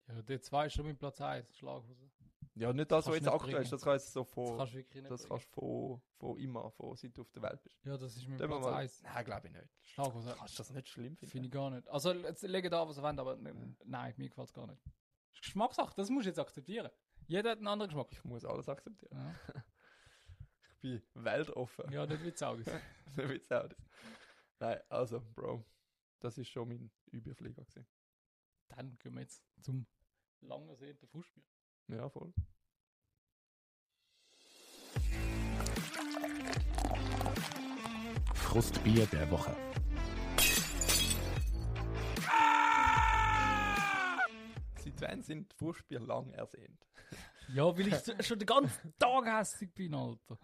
Ja, 0.08 0.20
der 0.22 0.40
zwei 0.42 0.66
ist 0.66 0.74
schon 0.74 0.86
mit 0.86 0.98
Platz 0.98 1.20
1, 1.20 1.56
Schlaghose. 1.56 2.10
Ja, 2.56 2.72
nicht 2.72 2.90
das, 2.90 3.04
Kannst 3.04 3.08
was 3.08 3.14
jetzt 3.16 3.24
nicht 3.24 3.34
aktuell 3.34 3.62
ist. 3.62 3.72
Das 3.72 3.82
kann 3.82 3.92
jetzt 3.94 4.12
so 4.12 4.22
Das 4.22 4.30
von. 4.32 4.58
kannst 4.58 4.72
du 4.74 4.76
wirklich 4.76 5.02
nicht 5.02 5.10
Das 5.10 5.28
kannst 5.28 5.46
du 5.56 5.60
von, 5.60 6.02
von 6.18 6.38
immer, 6.38 6.70
von 6.70 6.94
seit 6.96 7.16
du 7.16 7.22
auf 7.22 7.30
der 7.32 7.42
Welt 7.42 7.62
bist. 7.64 7.76
Ja, 7.84 7.96
das 7.96 8.16
ist 8.16 8.28
mit 8.28 8.38
Dann 8.38 8.48
Platz 8.48 8.62
mal- 8.64 8.74
1. 8.74 9.02
Nein, 9.02 9.24
glaube 9.24 9.46
ich 9.48 9.52
nicht. 9.54 9.68
Schlaghose. 9.82 10.34
Kannst 10.38 10.54
du 10.54 10.58
das 10.58 10.70
nicht 10.72 10.88
schlimm 10.88 11.16
Finde 11.16 11.30
finden? 11.32 11.46
ich 11.46 11.50
gar 11.52 11.70
nicht. 11.70 11.88
Also, 11.88 12.12
jetzt 12.12 12.42
lege 12.42 12.70
da, 12.70 12.86
was 12.86 12.96
ihr 12.98 13.02
wollt, 13.02 13.18
aber 13.18 13.36
ne- 13.36 13.76
nein, 13.84 14.14
mir 14.18 14.28
gefällt 14.28 14.48
es 14.48 14.52
gar 14.54 14.66
nicht. 14.68 14.80
Das 14.84 15.34
ist 15.36 15.42
Geschmackssache, 15.42 15.94
das 15.96 16.10
musst 16.10 16.26
du 16.26 16.30
jetzt 16.30 16.38
akzeptieren. 16.38 16.90
Jeder 17.26 17.50
hat 17.52 17.58
einen 17.58 17.66
anderen 17.68 17.88
Geschmack. 17.88 18.08
Ich 18.12 18.22
muss 18.24 18.44
alles 18.44 18.68
akzeptieren. 18.68 19.10
Ja, 19.16 19.34
Ich 20.82 21.02
bin 21.12 21.24
weltoffen. 21.24 21.90
ja 21.90 22.06
das 22.06 22.22
wird 22.22 22.36
saugen. 22.38 22.62
So 23.16 23.28
wird's 23.28 23.50
auch 23.50 23.66
das. 23.68 23.78
Nein, 24.60 24.80
also, 24.90 25.20
Bro. 25.34 25.64
Das 26.20 26.36
ist 26.38 26.48
schon 26.48 26.68
mein 26.68 26.90
Überflieger 27.10 27.62
gewesen. 27.64 27.86
Dann 28.68 28.96
gehen 28.98 29.14
wir 29.14 29.20
jetzt 29.22 29.42
zum 29.62 29.86
lang 30.40 30.68
ersehnten 30.68 31.06
Fußspiel. 31.08 31.42
Ja, 31.88 32.08
voll. 32.08 32.32
Frustbier 38.34 39.06
der 39.06 39.30
Woche. 39.30 39.54
Seit 44.76 45.00
wann 45.00 45.22
sind 45.22 45.52
Fußspiele 45.54 46.00
lang 46.04 46.30
ersehnt? 46.30 46.86
Ja, 47.48 47.64
weil 47.76 47.88
ich 47.88 47.94
schon 48.26 48.38
den 48.38 48.46
ganzen 48.46 48.94
Tag 48.98 49.26
hässlich 49.26 49.72
bin, 49.74 49.94
Alter. 49.94 50.38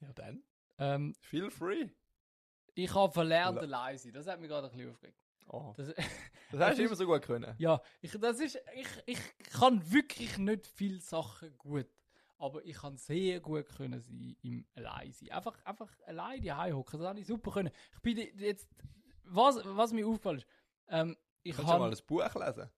Ja, 0.00 0.12
dann. 0.14 0.42
Ähm, 0.78 1.14
Feel 1.20 1.50
free. 1.50 1.90
ich 2.74 2.94
habe 2.94 3.12
verlernt, 3.12 3.58
allein 3.58 3.98
sein. 3.98 4.12
Das 4.12 4.26
hat 4.26 4.40
mich 4.40 4.48
gerade 4.48 4.68
ein 4.68 4.72
bisschen 4.72 4.90
aufgeregt. 4.90 5.18
Oh, 5.48 5.74
Das, 5.76 5.88
das 6.52 6.60
hast 6.70 6.78
du 6.78 6.84
immer 6.84 6.94
so 6.96 7.06
gut 7.06 7.22
können. 7.22 7.54
ja, 7.58 7.80
ich, 8.00 8.12
das 8.18 8.40
ist, 8.40 8.58
ich, 8.74 8.88
ich 9.06 9.18
kann 9.52 9.80
wirklich 9.92 10.38
nicht 10.38 10.66
viele 10.66 10.98
Sachen 11.00 11.56
gut. 11.58 11.86
Aber 12.38 12.64
ich 12.64 12.76
kann 12.76 12.96
sehr 12.96 13.38
gut 13.40 13.66
können 13.68 14.00
sein 14.00 14.34
im 14.42 14.64
allein 14.74 15.12
sein. 15.12 15.30
Einfach, 15.30 15.62
einfach 15.64 15.90
allein 16.06 16.40
die 16.40 16.50
hocken. 16.52 16.98
Das 16.98 17.08
habe 17.08 17.20
ich 17.20 17.26
super 17.26 17.50
können. 17.52 17.70
Ich 17.92 18.00
bin 18.00 18.16
jetzt, 18.38 18.66
was, 19.24 19.60
was 19.64 19.92
mir 19.92 20.06
aufgefallen 20.06 20.38
ist, 20.38 20.46
ähm, 20.88 21.16
ich 21.42 21.54
Kannst 21.54 21.70
du 21.70 21.78
mal 21.78 21.90
ein 21.90 21.98
Buch 22.06 22.34
lesen? 22.34 22.70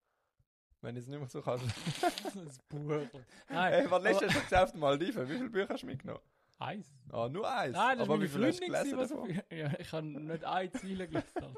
Wenn 0.80 0.96
ich 0.96 1.02
es 1.04 1.08
nicht 1.08 1.18
mehr 1.18 1.28
so 1.28 1.40
kannst. 1.40 1.64
das 2.34 2.58
Buch. 2.68 2.88
Nein, 2.88 3.08
Hey, 3.48 3.84
was 3.84 3.92
aber- 3.92 4.00
lässt 4.00 4.20
du 4.22 4.30
schon 4.30 4.58
auf 4.58 4.74
Maldiven? 4.74 5.28
Wie 5.28 5.34
viele 5.36 5.48
Bücher 5.50 5.68
hast 5.74 5.82
du 5.82 5.86
mitgenommen? 5.86 6.20
Eins. 6.62 6.94
Ah, 7.10 7.28
nur 7.28 7.50
eins. 7.50 7.74
Nein, 7.74 7.98
das 7.98 8.08
Aber 8.08 8.20
war 8.20 8.22
wie 8.22 8.38
meine 8.38 8.52
Freundin, 8.52 8.72
gewesen, 8.72 8.96
was 8.96 9.10
ja, 9.50 9.72
Ich 9.80 9.92
habe 9.92 10.06
nicht 10.06 10.44
ein 10.44 10.72
Ziel 10.72 11.06
gelesen. 11.06 11.56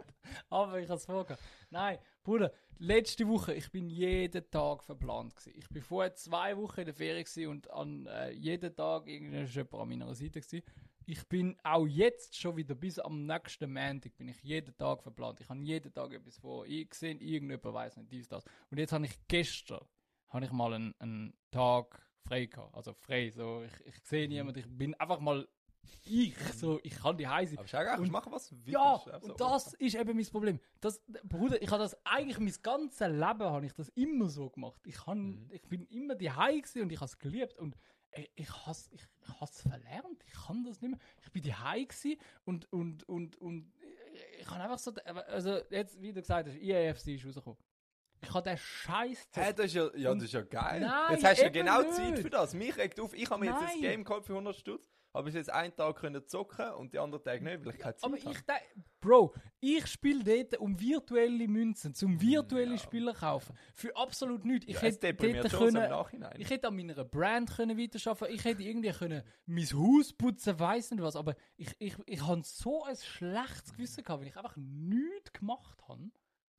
Aber 0.48 0.80
ich 0.80 0.88
habe 0.88 0.96
es 0.96 1.04
vorgehabt. 1.04 1.42
Nein, 1.70 1.98
Bruder, 2.22 2.52
letzte 2.78 3.28
Woche, 3.28 3.54
ich 3.54 3.70
bin 3.70 3.88
jeden 3.90 4.50
Tag 4.50 4.82
verplant 4.82 5.36
gewesen. 5.36 5.58
Ich 5.58 5.68
bin 5.68 5.82
vorher 5.82 6.14
zwei 6.14 6.56
Wochen 6.56 6.80
in 6.80 6.86
der 6.86 6.94
Ferien 6.94 7.24
gewesen 7.24 7.48
und 7.48 7.70
an 7.70 8.06
äh, 8.06 8.30
jeden 8.30 8.74
Tag 8.74 9.06
irgendein 9.06 9.46
jemand 9.46 9.74
an 9.74 9.88
meiner 9.88 10.14
Seite 10.14 10.40
gewesen. 10.40 10.62
Ich 11.06 11.28
bin 11.28 11.56
auch 11.62 11.86
jetzt 11.86 12.34
schon 12.40 12.56
wieder 12.56 12.74
bis 12.74 12.98
am 12.98 13.26
nächsten 13.26 13.70
Montag 13.70 14.16
bin 14.16 14.28
ich 14.28 14.42
jeden 14.42 14.74
Tag 14.78 15.02
verplant. 15.02 15.38
Ich 15.40 15.48
habe 15.50 15.60
jeden 15.60 15.92
Tag 15.92 16.14
etwas 16.14 16.38
vor. 16.38 16.64
Ich 16.64 16.94
sehe 16.94 17.14
irgendjemand 17.14 17.74
weiß 17.74 17.98
nicht 17.98 18.10
dies 18.10 18.26
das. 18.26 18.44
Und 18.70 18.78
jetzt 18.78 18.92
habe 18.92 19.04
ich 19.04 19.18
gestern 19.28 19.84
habe 20.28 20.46
ich 20.46 20.52
mal 20.52 20.72
einen, 20.74 20.94
einen 20.98 21.34
Tag 21.50 22.03
frei 22.26 22.46
gehabt. 22.46 22.74
Also 22.74 22.92
frei, 22.94 23.30
so 23.30 23.62
ich, 23.62 23.86
ich 23.86 24.00
sehe 24.04 24.28
niemanden. 24.28 24.58
Ich 24.60 24.66
bin 24.66 24.94
einfach 24.94 25.20
mal 25.20 25.46
ich, 26.06 26.34
so 26.54 26.80
ich 26.82 26.94
kann 26.96 27.16
die 27.16 27.28
heiße. 27.28 27.58
Aber 27.58 27.68
schau, 27.68 27.78
kannst 27.84 28.00
Und- 28.00 28.10
machen, 28.10 28.32
was 28.32 28.48
du 28.48 28.56
willst. 28.56 28.68
Ja, 28.68 29.02
so 29.20 29.28
und 29.28 29.40
das 29.40 29.74
ist 29.74 29.94
eben 29.94 30.16
mein 30.16 30.26
Problem. 30.26 30.58
Das, 30.80 31.02
Bruder, 31.24 31.60
ich 31.62 31.70
habe 31.70 31.82
das 31.82 31.96
eigentlich 32.06 32.38
mein 32.38 32.54
ganzes 32.62 33.00
Leben 33.08 33.20
habe 33.22 33.66
ich 33.66 33.72
das 33.74 33.90
immer 33.90 34.28
so 34.28 34.48
gemacht. 34.50 34.80
Ich, 34.86 35.06
han, 35.06 35.44
Mhm. 35.44 35.50
ich 35.52 35.62
bin 35.68 35.84
immer 35.86 36.14
die 36.14 36.30
gewesen 36.30 36.82
und 36.82 36.90
ich 36.92 36.98
habe 37.00 37.06
es 37.06 37.18
geliebt 37.18 37.58
und 37.58 37.76
ich, 38.16 38.30
ich 38.34 38.50
habe 38.66 38.76
ich, 38.92 39.02
ich 39.02 39.40
has 39.40 39.60
verlernt. 39.60 40.24
Ich 40.26 40.46
kann 40.46 40.64
das 40.64 40.80
nicht 40.80 40.90
mehr. 40.90 41.00
Ich 41.22 41.32
bin 41.32 41.42
die 41.42 41.52
gewesen 41.52 42.16
und 42.44 42.72
und 42.72 43.06
und 43.08 43.36
und 43.36 43.72
ich- 44.12 44.40
ich 44.40 44.46
kann 44.46 44.60
einfach 44.62 44.78
so, 44.78 44.92
also 45.26 45.58
jetzt 45.70 46.00
wie 46.00 46.12
du 46.12 46.20
gesagt 46.20 46.48
hast, 46.48 46.56
IAFC 46.56 47.08
ist 47.16 47.26
rausgekommen. 47.26 47.58
Ich 48.28 48.34
habe 48.34 48.48
den 48.50 48.58
Scheiß 48.58 49.28
Hä, 49.34 49.52
das 49.54 49.66
ist 49.66 49.74
ja, 49.74 49.88
ja, 49.96 50.14
das 50.14 50.24
ist 50.24 50.32
ja 50.32 50.42
geil. 50.42 50.80
Nein, 50.80 51.12
jetzt 51.12 51.24
hast 51.24 51.38
du 51.38 51.44
ja 51.44 51.48
genau 51.50 51.80
nicht. 51.82 51.94
Zeit 51.94 52.18
für 52.18 52.30
das. 52.30 52.54
Mich 52.54 52.76
regt 52.76 52.98
auf, 53.00 53.14
ich 53.14 53.28
habe 53.30 53.40
mir 53.44 53.50
jetzt 53.52 53.62
ein 53.62 53.80
Game 53.80 54.04
geholt 54.04 54.24
für 54.24 54.32
100 54.32 54.56
Stutz, 54.56 54.90
aber 55.12 55.28
ich 55.28 55.34
jetzt 55.34 55.50
einen 55.50 55.74
Tag 55.76 55.96
können 55.96 56.26
zocken 56.26 56.70
und 56.74 56.92
die 56.92 56.98
anderen 56.98 57.22
Tage 57.22 57.44
nicht, 57.44 57.64
weil 57.64 57.74
ich 57.74 57.78
keine 57.80 57.94
Zeit 57.96 58.04
Aber 58.04 58.16
habe. 58.18 58.30
ich 58.32 58.40
denke, 58.40 58.84
Bro, 59.00 59.34
ich 59.60 59.86
spiele 59.86 60.24
dort 60.24 60.60
um 60.60 60.80
virtuelle 60.80 61.46
Münzen, 61.46 61.94
zum 61.94 62.20
virtuelle 62.20 62.72
ja. 62.72 62.78
Spieler 62.78 63.12
kaufen. 63.12 63.54
Für 63.74 63.94
absolut 63.96 64.44
nichts. 64.44 64.66
Ich 64.66 64.74
Ja, 64.76 64.80
hätte 64.80 64.98
deprimiert 64.98 65.44
dort 65.52 65.62
können, 65.62 65.90
Nachhinein. 65.90 66.34
ich 66.40 66.48
hätte 66.50 66.68
an 66.68 66.76
meiner 66.76 67.04
Brand 67.04 67.50
können 67.54 67.78
weiterarbeiten 67.78 68.34
Ich 68.34 68.44
hätte 68.44 68.62
irgendwie 68.62 68.90
können 68.92 69.22
mein 69.46 69.66
Haus 69.72 70.12
putzen, 70.14 70.58
weiss 70.58 70.90
nicht 70.90 71.02
was. 71.02 71.16
Aber 71.16 71.36
ich, 71.56 71.68
ich, 71.78 71.94
ich 72.06 72.26
habe 72.26 72.40
so 72.44 72.82
ein 72.84 72.96
schlechtes 72.96 73.72
Gewissen 73.74 74.02
gehabt, 74.02 74.20
weil 74.22 74.28
ich 74.28 74.36
einfach 74.36 74.56
nichts 74.56 75.32
gemacht 75.34 75.82
habe. 75.86 76.10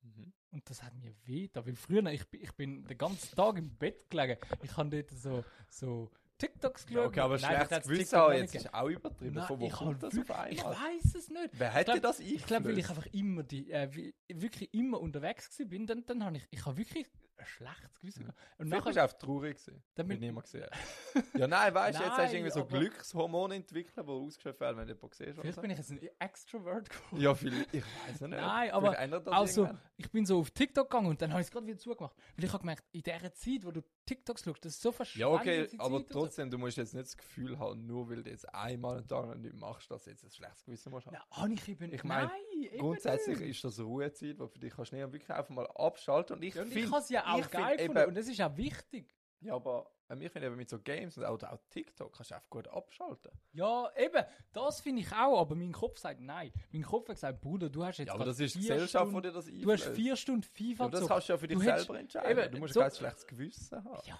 Mhm. 0.04 0.32
Und 0.56 0.70
das 0.70 0.82
hat 0.82 0.96
mir 0.96 1.14
weh 1.26 1.50
da, 1.52 1.66
weil 1.66 1.76
früher, 1.76 2.02
ich, 2.06 2.26
bin- 2.30 2.42
ich 2.42 2.52
bin 2.54 2.86
den 2.86 2.98
ganzen 2.98 3.36
Tag 3.36 3.58
im 3.58 3.70
Bett 3.76 4.10
gelegen. 4.10 4.38
Ich 4.64 4.78
habe 4.78 4.90
dort 4.90 5.12
so, 5.12 5.44
so 5.70 6.10
TikToks 6.38 6.84
Ja, 6.84 6.88
geschaut. 6.88 7.08
okay, 7.08 7.20
aber 7.20 7.38
Nein, 7.38 7.40
ich 7.42 7.46
schlechtes 7.58 7.78
hätte 7.78 7.90
Gewissen 7.90 8.18
haben 8.20 8.34
jetzt 8.38 8.56
ist 8.56 8.74
auch 8.74 8.88
übertrieben. 8.90 9.36
Nein, 9.36 9.48
Von 9.48 9.60
wo 9.60 9.66
ich 9.68 9.74
kommt 9.74 10.02
das 10.02 10.18
auf 10.18 10.28
wirklich- 10.30 10.58
Ich 10.60 10.66
einmal? 10.66 10.78
weiß 10.82 11.16
es 11.16 11.30
nicht. 11.30 11.50
Wer 11.52 11.74
hat 11.74 11.88
dir 11.90 11.92
glaub- 11.92 12.02
das 12.04 12.20
Ich 12.22 12.46
glaube, 12.46 12.66
weil 12.70 12.78
ich 12.80 12.90
einfach 12.90 13.06
immer 13.08 13.44
die, 13.44 13.70
äh, 13.70 14.14
wirklich 14.30 14.74
immer 14.74 15.02
unterwegs 15.02 15.50
gewesen 15.50 15.70
bin, 15.70 15.88
dann, 15.88 16.06
dann 16.06 16.24
habe 16.24 16.38
ich, 16.38 16.48
ich 16.50 16.66
habe 16.66 16.78
wirklich 16.78 17.06
ein 17.38 17.46
schlechtes 17.46 18.00
Gewissen 18.00 18.22
gehabt. 18.24 18.40
Und 18.58 18.68
Vielleicht 18.68 18.86
bist 18.86 18.98
du 18.98 19.02
einfach 19.04 19.18
traurig 19.18 19.58
gewesen, 19.58 19.84
bin- 19.96 20.20
niemand 20.20 20.46
gesehen. 20.46 20.70
Ja, 21.36 21.48
nein, 21.48 21.74
weißt 21.74 22.00
du, 22.00 22.04
jetzt 22.04 22.18
hast 22.18 22.32
du 22.32 22.38
irgendwie 22.38 22.52
so 22.52 22.62
aber- 22.62 22.80
Glückshormone 22.80 23.56
entwickelt, 23.56 24.08
die 24.08 24.12
ausgeschöpft 24.12 24.60
werden, 24.62 24.78
wenn 24.78 24.88
du 24.88 24.94
jemanden 24.94 25.16
siehst. 25.16 25.32
oder 25.34 25.42
vielleicht 25.42 25.56
so. 25.56 25.62
bin 25.62 25.72
ich 25.72 25.78
jetzt 25.78 25.92
ein 25.92 26.00
Extrovert 26.20 26.90
geworden. 26.90 27.22
Ja, 27.22 27.36
vielleicht, 27.36 27.74
ich 27.74 27.84
weiß 27.84 28.16
es 28.16 28.22
nicht. 28.22 28.30
Nein, 28.32 28.42
Vielleicht 28.60 28.74
aber 28.74 29.00
ändert 29.00 29.28
das 29.28 29.34
Also, 29.34 29.62
irgendwann. 29.64 29.82
ich 29.98 30.12
bin 30.12 30.26
so 30.26 30.40
auf 30.40 30.52
TikTok 30.52 30.90
gegangen 30.90 31.08
und 31.10 31.22
dann 31.22 31.32
habe 31.32 31.42
ich 31.42 31.48
es 31.48 31.52
gerade 31.52 31.68
wieder 31.68 31.78
zugemacht. 31.78 32.16
Weil 32.36 32.46
ich 32.46 32.52
habe 32.54 32.62
gemerkt, 32.62 32.84
in 32.92 33.02
dieser 33.04 33.34
Zeit, 33.34 33.66
wo 33.66 33.72
du 33.72 33.82
TikToks 34.06 34.44
schaust, 34.44 34.66
das 34.66 34.74
ist 34.74 34.82
so 34.82 34.90
Ja, 34.90 34.96
verschwendet. 34.96 35.68
okay, 35.70 35.76
aber 35.80 35.96
und 35.98 36.10
trotzdem, 36.10 36.50
du 36.52 36.58
musst 36.58 36.78
jetzt 36.78 36.94
nicht 36.94 37.06
das 37.06 37.18
Gefühl 37.18 37.58
haben, 37.60 37.86
nur 37.86 38.10
weil 38.10 38.24
du 38.24 38.30
jetzt 38.30 38.54
einmal 38.54 38.98
einen 38.98 39.08
Tag 39.08 39.36
nicht 39.38 39.56
machst, 39.56 39.90
dass 39.92 40.04
du 40.06 40.10
jetzt 40.12 40.24
ein 40.24 40.30
schlechtes 40.32 40.64
Gewissen 40.64 40.92
musst 40.92 41.06
haben. 41.08 41.14
Nein, 41.14 41.24
habe 41.32 41.54
ich 41.54 41.68
eben 41.70 41.94
Ich 41.94 42.04
meine, 42.04 42.28
Nein, 42.28 42.55
eben 42.56 42.78
Grundsätzlich 42.80 43.40
nicht. 43.40 43.50
ist 43.50 43.64
das 43.64 43.80
Ruhezeit, 43.80 44.40
wo 44.40 44.48
für 44.48 44.60
dich 44.60 44.74
kannst 44.74 44.92
du 44.92 44.96
nicht 44.96 45.12
wirklich 45.12 45.30
einfach 45.32 45.50
mal 45.54 45.68
abschalten. 45.76 46.36
Und 46.38 46.44
ich 46.44 46.56
Ja, 46.56 46.62
und 46.64 46.76
ich 46.76 46.86
habe 46.92 46.98
es 47.02 47.10
ja 47.10 47.26
auch 47.34 47.40
ich 47.40 47.46
find 47.46 47.64
geil 47.64 47.80
eben- 47.82 48.06
und 48.06 48.16
das 48.18 48.28
ist 48.28 48.42
auch 48.42 48.56
wichtig. 48.58 49.16
ja, 49.42 49.54
aber 49.56 49.92
ähm, 50.08 50.22
ich 50.22 50.32
finde 50.32 50.48
eben 50.48 50.56
mit 50.56 50.70
so 50.70 50.80
Games 50.80 51.18
und 51.18 51.26
auch, 51.26 51.42
auch 51.42 51.58
TikTok 51.72 52.16
kannst 52.16 52.30
du 52.32 52.36
einfach 52.36 52.50
gut 52.50 52.68
abschalten. 52.68 53.32
Ja, 53.54 53.90
eben, 53.98 54.24
das 54.54 54.80
finde 54.80 55.02
ich 55.02 55.12
auch, 55.12 55.40
aber 55.40 55.56
mein 55.56 55.72
Kopf 55.72 55.98
sagt 55.98 56.20
nein. 56.22 56.52
Mein 56.72 56.84
Kopf 56.84 57.08
hat 57.10 57.16
gesagt, 57.16 57.42
Bruder, 57.42 57.70
du 57.70 57.84
hast 57.84 57.98
jetzt 57.98 58.08
Ja, 58.10 58.14
aber 58.14 58.26
das 58.26 58.40
ist 58.40 58.54
die 58.56 58.60
vier 58.60 58.76
Gesellschaft, 58.76 59.06
die 59.06 59.10
Stunden, 59.10 59.24
dir 59.24 59.32
das 59.34 59.46
Du 59.46 59.52
hast 59.72 59.82
einflößt. 59.82 59.96
vier 59.96 60.16
Stunden 60.16 60.44
FIFA 60.44 60.84
Ja, 60.84 60.88
aber 60.88 61.00
das 61.00 61.08
kannst 61.08 61.30
du 61.30 61.34
ja 61.34 61.38
für 61.40 61.48
dich 61.48 61.58
Du 61.58 61.64
hättest- 61.64 61.86
selber 61.88 62.00
entscheiden. 62.00 62.38
eben, 62.40 62.52
du 62.52 62.58
musst 62.60 62.74
so- 62.76 62.80
kein 62.82 62.92
schlechtes 62.92 63.26
Gewissen 63.28 63.84
haben. 63.84 64.02
Ja, 64.06 64.20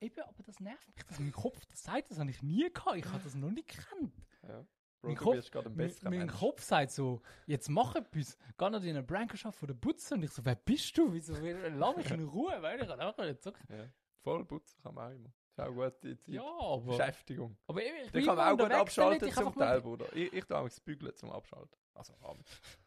eben, 0.00 0.20
aber 0.22 0.42
das 0.44 0.60
nervt 0.60 0.86
mich, 0.94 1.04
dass 1.06 1.18
mein 1.18 1.32
Kopf 1.32 1.64
das 1.66 1.82
sagt, 1.82 2.10
das 2.10 2.18
habe 2.18 2.28
ich 2.30 2.42
nie 2.42 2.70
gehabt. 2.70 2.96
Ich 2.98 3.06
habe 3.06 3.20
das 3.24 3.34
noch 3.34 3.50
nicht 3.50 3.68
gekannt. 3.68 4.14
Ja. 4.46 4.66
Mein 5.02 5.14
Bro, 5.16 5.34
du 5.34 5.50
Kopf- 5.50 5.68
Mein, 5.74 5.92
mein. 6.18 6.28
Kopf 6.28 6.62
sagt 6.62 6.92
so, 6.92 7.20
jetzt 7.46 7.68
mach 7.68 7.94
etwas, 7.96 8.36
geh 8.56 8.70
noch 8.70 8.82
in 8.82 8.90
eine 8.90 9.02
Brankerschaft 9.02 9.58
von 9.58 9.66
der 9.66 9.74
Butze 9.74 10.14
und 10.14 10.22
ich 10.22 10.30
so, 10.30 10.44
wer 10.44 10.54
bist 10.54 10.96
du? 10.96 11.12
Wieso, 11.12 11.34
lass 11.34 11.96
mich 11.96 12.10
in 12.10 12.28
Ruhe, 12.28 12.56
weil 12.62 12.80
ich 12.80 12.86
kann 12.88 13.00
einfach 13.00 13.24
nicht 13.24 13.42
zocken. 13.42 13.62
Ja. 13.68 13.84
Voll 14.22 14.44
putzen 14.44 14.80
kann 14.82 14.94
man 14.94 15.10
auch 15.10 15.14
immer. 15.16 15.32
Das 15.56 15.66
ist 15.68 15.72
auch 15.72 15.76
eine 15.76 15.90
gute 15.92 16.18
Zeit. 16.18 16.34
Ja, 16.34 16.42
aber, 16.60 16.96
Beschäftigung. 16.96 17.56
aber 17.66 17.82
ich 17.82 17.90
Da 18.06 18.10
bin 18.12 18.24
kann 18.26 18.36
man 18.36 18.46
auch 18.54 18.58
gut 18.58 18.72
abschalten 18.72 19.28
ich 19.28 19.34
zum 19.34 19.54
Teil, 19.54 19.80
Bruder. 19.82 20.06
Ich, 20.16 20.32
ich 20.32 20.44
tue 20.44 20.56
auch 20.56 20.64
das 20.64 20.80
Bügeln 20.80 21.14
zum 21.16 21.30
Abschalten. 21.30 21.76
Also 21.94 22.14
abends. 22.22 22.50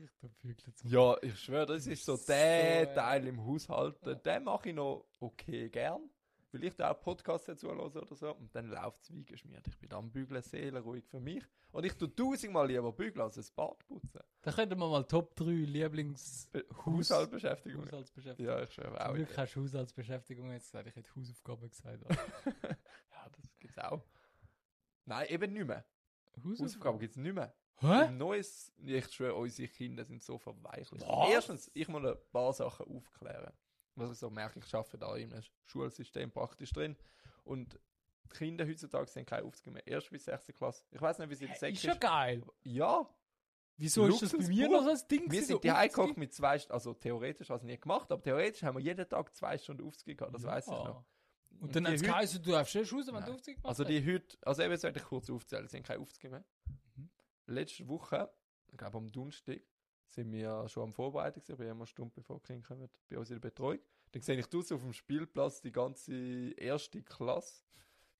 Ich 0.00 0.12
tu 0.20 0.28
Bügeln 0.28 0.74
zum- 0.76 0.90
Ja, 0.90 1.16
ich 1.22 1.36
schwöre, 1.40 1.66
das 1.66 1.84
ist 1.88 2.04
so 2.04 2.14
So, 2.14 2.24
der 2.28 2.94
Teil 2.94 3.26
im 3.26 3.44
Haushalt. 3.44 3.96
Den 4.24 4.44
mache 4.44 4.68
ich 4.68 4.74
noch 4.76 5.04
okay 5.18 5.68
gern. 5.70 6.08
Da 6.76 6.90
auch 6.92 7.00
Podcasts 7.00 7.46
dazu 7.46 7.68
höre 7.68 7.84
oder 7.84 8.14
so. 8.14 8.34
Und 8.34 8.54
dann 8.54 8.68
läuft 8.68 9.02
es 9.02 9.12
wie 9.12 9.24
geschmiert. 9.24 9.66
Ich 9.68 9.78
bin 9.78 9.92
am 9.92 10.10
Bügeln, 10.10 10.40
seelenruhig 10.42 11.04
für 11.06 11.20
mich. 11.20 11.44
Und 11.72 11.84
ich 11.84 11.92
tue 11.94 12.14
tausendmal 12.14 12.66
lieber 12.66 12.92
bügeln 12.92 13.20
als 13.22 13.36
ein 13.36 13.44
Bad 13.54 13.86
putzen. 13.86 14.20
Da 14.40 14.52
könnten 14.52 14.78
wir 14.78 14.88
mal 14.88 15.04
Top 15.04 15.36
3 15.36 15.44
Lieblings 15.44 16.48
Be 16.50 16.64
Haus- 16.70 16.86
Haushaltsbeschäftigung. 17.10 17.84
Haushaltsbeschäftigung. 17.84 18.52
Ja, 18.52 18.62
ich 18.62 18.72
schwöre 18.72 19.00
auch. 19.00 19.06
Zum 19.08 19.14
Glück 19.16 19.36
hast 19.36 19.54
du 19.56 19.62
Haushaltsbeschäftigung 19.62 20.50
jetzt 20.52 20.70
gesagt, 20.72 20.88
ich 20.88 20.96
hätte 20.96 21.14
Hausaufgaben 21.14 21.68
gesagt. 21.68 22.02
ja, 22.62 23.28
das 23.36 23.58
gibt 23.58 23.76
es 23.76 23.78
auch. 23.84 24.02
Nein, 25.04 25.26
eben 25.28 25.52
nicht 25.52 25.66
mehr. 25.66 25.84
Hausaufgaben 26.36 26.50
Hausaufgaben? 26.62 26.98
gibt 27.00 27.10
es 27.12 27.16
nicht 27.18 27.34
mehr. 27.34 27.54
Hä? 27.80 28.10
Neues, 28.10 28.72
ich 28.84 29.06
schwöre, 29.12 29.34
unsere 29.34 29.68
Kinder 29.68 30.04
sind 30.04 30.22
so 30.22 30.38
verweichlicht. 30.38 31.06
Was? 31.06 31.30
Erstens, 31.30 31.70
ich 31.74 31.86
muss 31.88 32.04
ein 32.04 32.16
paar 32.32 32.52
Sachen 32.52 32.86
aufklären. 32.86 33.52
Was 33.98 34.12
ich 34.12 34.18
so 34.18 34.30
merke, 34.30 34.60
ich 34.60 34.74
arbeite 34.74 34.98
da 34.98 35.12
einem 35.12 35.42
Schulsystem 35.64 36.30
praktisch 36.30 36.72
drin. 36.72 36.96
Und 37.44 37.78
die 38.24 38.28
Kinder 38.30 38.66
heutzutage 38.66 39.10
sind 39.10 39.26
keine 39.26 39.44
Aufzüge 39.46 39.70
mehr. 39.72 39.86
Erst 39.86 40.10
bis 40.10 40.24
6. 40.24 40.48
Klasse. 40.54 40.84
Ich 40.90 41.00
weiß 41.00 41.18
nicht, 41.18 41.30
wie 41.30 41.34
sie 41.34 41.44
in 41.44 41.48
der 41.50 41.54
Hä, 41.56 41.58
Sek 41.60 41.74
Ist 41.74 41.82
ja 41.84 41.94
geil. 41.94 42.42
Ja, 42.62 43.08
Wieso 43.80 44.06
ist 44.06 44.22
das 44.22 44.32
bei 44.32 44.38
Luxus 44.38 44.48
mir 44.48 44.66
pur. 44.68 44.76
noch 44.78 44.84
so 44.84 44.90
ein 45.02 45.08
Ding? 45.08 45.30
wir 45.30 45.42
sind 45.44 45.62
die 45.64 45.70
aufzugehen? 45.70 45.88
gekocht 45.94 46.16
mit 46.16 46.34
zwei, 46.34 46.56
St- 46.56 46.70
also 46.72 46.94
theoretisch 46.94 47.48
hast 47.48 47.60
du 47.62 47.66
nie 47.66 47.78
gemacht, 47.78 48.10
aber 48.10 48.20
theoretisch 48.22 48.62
haben 48.64 48.76
wir 48.76 48.82
jeden 48.84 49.08
Tag 49.08 49.34
zwei 49.36 49.56
Stunden 49.56 49.86
Aufzüge 49.86 50.16
gehabt, 50.16 50.34
das 50.34 50.42
Ja. 50.42 50.48
weiß 50.48 50.64
ich 50.66 50.72
noch. 50.72 51.04
Und 51.60 51.74
dann 51.76 51.86
hat 51.86 51.94
es 51.94 52.02
geheißen, 52.02 52.42
du 52.42 52.50
darfst 52.50 52.74
nicht 52.74 52.92
raus, 52.92 53.06
wenn 53.06 53.14
Nein. 53.14 53.24
du 53.26 53.32
Aufzug 53.34 53.54
Also 53.62 53.84
die 53.84 54.04
heute, 54.04 54.36
also 54.42 54.62
eben 54.62 54.76
sollte 54.76 54.98
ich 54.98 55.04
kurz 55.04 55.30
aufzählen, 55.30 55.64
es 55.64 55.70
sind 55.70 55.86
keine 55.86 56.00
Aufzüge 56.00 56.28
mehr. 56.28 56.44
Mhm. 56.96 57.08
Letzte 57.46 57.86
Woche, 57.88 58.28
ich 58.66 58.76
glaube 58.76 58.98
am 58.98 59.10
Donnerstag, 59.12 59.60
sind 60.08 60.32
wir 60.32 60.68
schon 60.68 60.84
am 60.84 60.92
Vorbereiten 60.94 61.40
gewesen, 61.40 61.52
ich 61.52 61.58
bin 61.58 61.68
immer 61.68 61.80
eine 61.80 61.86
Stunde 61.86 62.12
bevor 62.14 62.38
die 62.38 62.46
Kinder 62.46 62.66
kommen, 62.66 62.88
bei 63.08 63.18
uns 63.18 63.30
in 63.30 63.36
der 63.36 63.48
Betreuung. 63.48 63.80
Dann 64.12 64.22
sehe 64.22 64.38
ich 64.38 64.46
draußen 64.46 64.76
auf 64.76 64.82
dem 64.82 64.92
Spielplatz 64.92 65.60
die 65.60 65.72
ganze 65.72 66.52
erste 66.52 67.02
Klasse, 67.02 67.62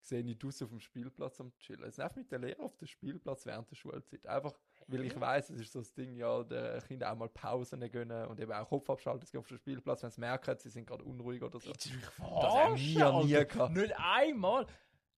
sehe 0.00 0.22
ich 0.22 0.38
draußen 0.38 0.66
auf 0.66 0.70
dem 0.70 0.80
Spielplatz 0.80 1.40
am 1.40 1.54
chillen. 1.56 1.84
Es 1.84 1.96
nervt 1.96 2.16
mit 2.16 2.30
der 2.30 2.38
Lehrer 2.40 2.62
auf 2.62 2.76
dem 2.76 2.86
Spielplatz 2.86 3.46
während 3.46 3.70
der 3.70 3.76
Schulzeit. 3.76 4.26
Einfach, 4.26 4.58
weil 4.86 5.04
ich 5.04 5.18
weiß, 5.18 5.50
es 5.50 5.60
ist 5.60 5.72
so 5.72 5.80
das 5.80 5.92
Ding, 5.94 6.14
ja, 6.14 6.42
der 6.44 6.82
Kinder 6.82 7.10
auch 7.10 7.16
mal 7.16 7.28
Pausen 7.28 7.80
gönnen 7.90 8.26
und 8.26 8.38
eben 8.38 8.52
auch 8.52 8.68
Kopfabschalten 8.68 9.38
auf 9.38 9.48
dem 9.48 9.56
Spielplatz, 9.56 10.02
wenn 10.02 10.10
sie 10.10 10.20
merken, 10.20 10.58
sie 10.58 10.70
sind 10.70 10.86
gerade 10.86 11.04
unruhig 11.04 11.42
oder 11.42 11.58
so. 11.58 11.70
Mich 11.70 12.02
Das 12.18 12.18
haben 12.18 12.76
wir 12.76 13.24
nie 13.24 13.46
gehabt. 13.46 13.74
Nicht 13.74 13.94
einmal. 13.96 14.66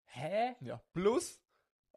Hä? 0.05 0.55
Ja. 0.61 0.81
Plus, 0.93 1.41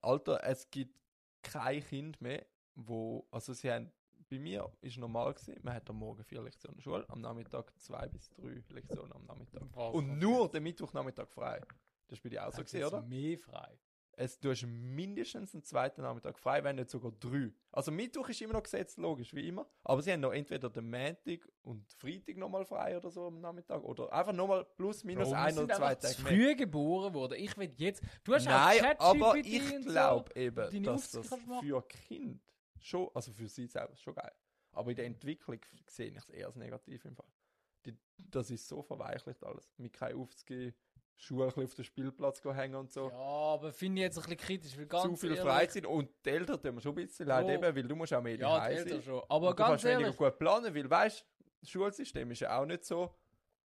Alter, 0.02 0.44
es 0.44 0.70
gibt 0.70 1.00
kein 1.42 1.84
Kind 1.84 2.22
mehr, 2.22 2.46
wo, 2.76 3.28
also 3.32 3.54
sie 3.54 3.72
haben, 3.72 3.92
bei 4.34 4.40
mir 4.40 4.68
ist 4.82 4.98
normal 4.98 5.34
gewesen, 5.34 5.60
man 5.62 5.76
hat 5.76 5.88
am 5.90 5.98
Morgen 5.98 6.24
vier 6.24 6.42
Lektionen 6.42 6.82
Schule, 6.82 7.06
am 7.10 7.22
Nachmittag 7.22 7.72
zwei 7.80 8.08
bis 8.08 8.32
drei 8.32 8.64
Lektionen 8.70 9.14
am 9.14 9.26
Nachmittag. 9.26 9.62
Was 9.74 9.94
Und 9.94 10.18
nur 10.18 10.50
den 10.50 10.64
Mittwochnachmittag 10.64 11.30
frei. 11.30 11.62
Das 12.08 12.18
ist 12.18 12.24
bei 12.24 12.30
dir 12.30 12.48
auch 12.48 12.52
so 12.52 12.62
jetzt 12.62 12.74
oder? 12.76 13.02
mehr 13.04 13.38
frei. 13.38 13.78
Es, 14.16 14.40
du 14.40 14.52
hast 14.52 14.64
mindestens 14.68 15.54
einen 15.56 15.64
zweiten 15.64 16.02
Nachmittag 16.02 16.38
frei, 16.38 16.64
wenn 16.64 16.76
nicht 16.76 16.90
sogar 16.90 17.12
drei. 17.14 17.52
Also 17.72 17.92
Mittwoch 17.92 18.30
ist 18.30 18.42
immer 18.42 18.54
noch 18.54 18.62
gesetzt, 18.64 18.98
logisch, 19.00 19.34
wie 19.34 19.48
immer. 19.48 19.68
Aber 19.84 20.02
sie 20.04 20.12
haben 20.12 20.20
noch 20.20 20.34
entweder 20.34 20.70
den 20.70 20.90
Montag 20.90 21.48
und 21.64 21.92
Freitag 21.94 22.38
nochmal 22.38 22.64
frei 22.66 22.96
oder 22.98 23.10
so 23.10 23.28
am 23.28 23.40
Nachmittag. 23.40 23.84
Oder 23.84 24.12
einfach 24.14 24.34
nochmal 24.34 24.66
plus 24.66 25.04
minus 25.04 25.30
Bro, 25.30 25.38
ein 25.38 25.58
oder 25.58 25.76
zwei 25.76 25.96
Tage 25.96 26.22
mehr. 26.22 26.32
früh 26.32 26.56
geboren 26.56 27.14
worden. 27.16 27.38
Ich 27.40 27.58
will 27.58 27.72
jetzt. 27.78 28.04
Du 28.24 28.34
hast 28.36 28.46
Nein, 28.46 28.96
auch 29.00 29.16
aber 29.16 29.36
ich 29.38 29.74
und 29.76 29.84
so. 29.84 29.90
glaube 29.90 30.32
eben, 30.36 30.84
dass 30.84 31.10
das 31.12 31.28
für 31.62 31.82
Kind 31.88 32.42
schon, 32.84 33.10
also 33.14 33.32
für 33.32 33.48
sie 33.48 33.68
selber 33.68 33.96
schon 33.96 34.16
geil. 34.16 34.32
Aber 34.72 34.90
in 34.90 34.96
der 34.96 35.06
Entwicklung 35.06 35.60
sehe 35.88 36.08
ich 36.10 36.18
es 36.18 36.30
eher 36.30 36.48
als 36.48 36.56
negativ 36.56 37.06
im 37.06 37.16
Fall. 37.16 37.32
Die, 37.86 37.98
das 38.18 38.50
ist 38.50 38.68
so 38.68 38.82
verweichlicht 38.82 39.44
alles. 39.44 39.72
Mit 39.78 39.94
kein 39.94 40.16
aufzugehen, 40.16 40.74
Schuhe 41.16 41.44
ein 41.44 41.48
bisschen 41.50 41.64
auf 41.66 41.74
den 41.76 41.86
Spielplatz 41.86 42.44
hängen 42.44 42.76
und 42.76 42.92
so. 42.92 43.10
Ja, 43.10 43.16
aber 43.18 43.72
finde 43.72 44.02
ich 44.02 44.06
jetzt 44.06 44.18
ein 44.18 44.24
bisschen 44.24 44.38
kritisch. 44.38 44.78
Weil 44.78 44.88
ganz 44.88 45.04
Zu 45.04 45.16
viel 45.16 45.30
ehrlich, 45.30 45.44
Freizeit 45.44 45.86
und 45.86 46.10
die 46.26 46.30
Eltern 46.30 46.62
tun 46.62 46.76
mir 46.76 46.82
schon 46.82 46.92
ein 46.94 46.96
bisschen 46.96 47.28
leid, 47.28 47.48
eben, 47.50 47.64
weil 47.76 47.84
du 47.84 47.96
musst 47.96 48.14
auch 48.14 48.22
mehr 48.22 48.36
Ja, 48.36 48.58
daheim 48.58 48.78
Eltern 48.78 48.90
sein. 48.90 49.04
schon. 49.04 49.22
Aber 49.30 49.50
und 49.50 49.52
du 49.52 49.56
ganz 49.56 49.70
kannst 49.70 49.84
weniger 49.86 50.02
ehrlich. 50.02 50.18
gut 50.18 50.40
planen, 50.40 50.76
weil 50.76 50.90
weißt 50.90 51.26
das 51.62 51.70
Schulsystem 51.70 52.30
ist 52.32 52.42
ja 52.42 52.60
auch 52.60 52.66
nicht 52.66 52.84
so, 52.84 53.16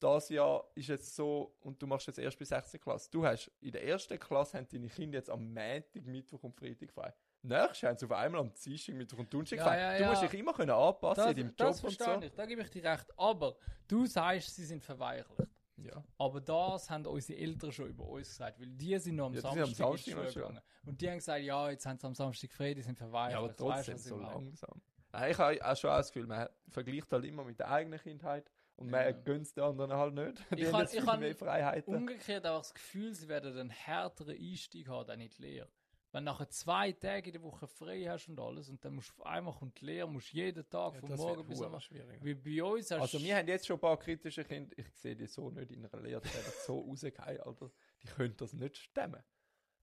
das 0.00 0.28
Jahr 0.28 0.68
ist 0.74 0.88
jetzt 0.88 1.14
so, 1.14 1.56
und 1.60 1.80
du 1.80 1.86
machst 1.86 2.06
jetzt 2.08 2.18
erst 2.18 2.38
bis 2.38 2.48
6. 2.48 2.72
Klasse. 2.80 3.08
Du 3.10 3.24
hast 3.24 3.50
in 3.60 3.70
der 3.72 3.84
ersten 3.86 4.18
Klasse 4.18 4.58
haben 4.58 4.66
deine 4.68 4.88
Kinder 4.88 5.18
jetzt 5.18 5.30
am 5.30 5.52
Montag, 5.52 6.04
Mittwoch 6.04 6.42
und 6.42 6.56
Freitag 6.56 6.92
frei. 6.92 7.14
Nächstes 7.46 7.82
haben 7.88 7.98
sie 7.98 8.06
auf 8.06 8.12
einmal 8.12 8.40
am 8.40 8.52
Dienstag, 8.54 8.94
Mittwoch 8.94 9.18
und 9.18 9.32
Donnerstag 9.32 9.58
Ja, 9.58 9.92
ja, 9.92 9.98
du 9.98 10.04
musst 10.06 10.22
dich 10.22 10.40
immer 10.40 10.54
können 10.54 10.70
anpassen 10.70 11.24
Das, 11.24 11.30
in 11.32 11.36
deinem 11.36 11.56
das 11.56 11.76
Job 11.82 11.84
und 11.90 11.92
verstehe 11.96 12.20
so. 12.20 12.26
ich, 12.26 12.32
da 12.34 12.46
gebe 12.46 12.62
ich 12.62 12.70
dir 12.70 12.84
recht. 12.84 13.06
Aber 13.18 13.56
du 13.86 14.06
sagst, 14.06 14.54
sie 14.56 14.64
sind 14.64 14.82
verweichlicht. 14.82 15.50
Ja. 15.76 16.02
Aber 16.18 16.40
das 16.40 16.88
haben 16.88 17.04
unsere 17.06 17.38
Eltern 17.38 17.70
schon 17.72 17.88
über 17.88 18.04
uns 18.06 18.28
gesagt, 18.28 18.58
weil 18.60 18.68
die 18.68 18.96
sind 18.98 19.16
noch 19.16 19.26
am 19.26 19.34
Ja, 19.34 19.40
sind 19.42 19.50
am 19.50 19.74
Samstag, 19.74 19.90
in 19.90 19.96
die 20.04 20.10
Samstag 20.22 20.34
gegangen. 20.42 20.60
Und 20.86 21.00
die 21.00 21.08
haben 21.10 21.16
gesagt, 21.18 21.42
ja, 21.42 21.70
jetzt 21.70 21.84
haben 21.86 21.98
sie 21.98 22.06
am 22.06 22.14
Samstag 22.14 22.52
frei, 22.52 22.74
die 22.74 22.82
sind 22.82 22.96
verweichlicht. 22.96 23.32
ja, 23.32 23.38
aber 23.38 23.48
Weißt 23.48 23.58
trotzdem 23.58 23.96
ich 23.96 24.02
so 24.02 24.16
langsam. 24.18 24.80
Nein, 25.12 25.30
ich 25.30 25.38
habe 25.38 25.64
auch 25.70 25.76
schon 25.76 25.90
das 25.90 26.12
Gefühl, 26.12 26.26
man 26.26 26.48
vergleicht 26.70 27.12
halt 27.12 27.24
immer 27.24 27.44
mit 27.44 27.58
der 27.58 27.70
eigenen 27.70 28.00
Kindheit 28.00 28.50
und 28.76 28.90
man 28.90 29.02
Ja. 29.04 29.10
gönnt 29.12 29.54
den 29.56 29.62
anderen 29.64 29.92
halt 29.92 30.14
nicht. 30.14 30.38
Die 30.58 30.62
Ich 30.62 30.72
haben 30.72 30.86
kann- 30.86 31.14
ich 31.14 31.20
mehr 31.20 31.34
Freiheiten. 31.36 31.94
Umgekehrt 31.94 32.46
auch 32.46 32.58
das 32.58 32.72
Gefühl, 32.72 33.14
sie 33.14 33.28
werden 33.28 33.56
einen 33.58 33.70
härteren 33.70 34.34
Einstieg 34.36 34.88
haben, 34.88 35.06
dann 35.06 35.18
die 35.20 35.30
Lehre. 35.38 35.68
Wenn 36.14 36.26
du 36.26 36.30
nachher 36.30 36.48
zwei 36.48 36.92
Tage 36.92 37.26
in 37.26 37.32
der 37.32 37.42
Woche 37.42 37.66
frei 37.66 38.04
hast 38.04 38.28
und 38.28 38.38
alles 38.38 38.68
und 38.68 38.84
dann 38.84 38.94
musst 38.94 39.10
du 39.10 39.14
auf 39.20 39.26
einmal 39.26 39.52
kommt 39.52 39.80
die 39.80 39.86
Lehre, 39.86 40.08
musst 40.08 40.32
jeden 40.32 40.62
Tag 40.70 40.94
Ja, 40.94 41.00
von 41.00 41.16
morgen 41.16 41.44
bis 41.44 41.58
schwierig. 41.82 42.22
Wie 42.22 42.34
bei 42.34 42.62
uns 42.62 42.88
hast 42.92 43.00
Also 43.00 43.20
wir 43.20 43.36
haben 43.36 43.48
jetzt 43.48 43.66
schon 43.66 43.78
ein 43.78 43.80
paar 43.80 43.98
kritische 43.98 44.44
Kinder, 44.44 44.78
ich 44.78 44.88
sehe 44.94 45.16
die 45.16 45.26
so 45.26 45.50
nicht 45.50 45.72
in 45.72 45.84
einer 45.84 46.00
Lehre, 46.00 46.20
die 46.20 46.32
werden 46.32 46.52
so 46.64 46.78
rausgehen, 46.88 47.18
Alter. 47.18 47.68
Die 48.00 48.06
können 48.06 48.36
das 48.36 48.52
nicht 48.52 48.76
stemmen. 48.76 49.24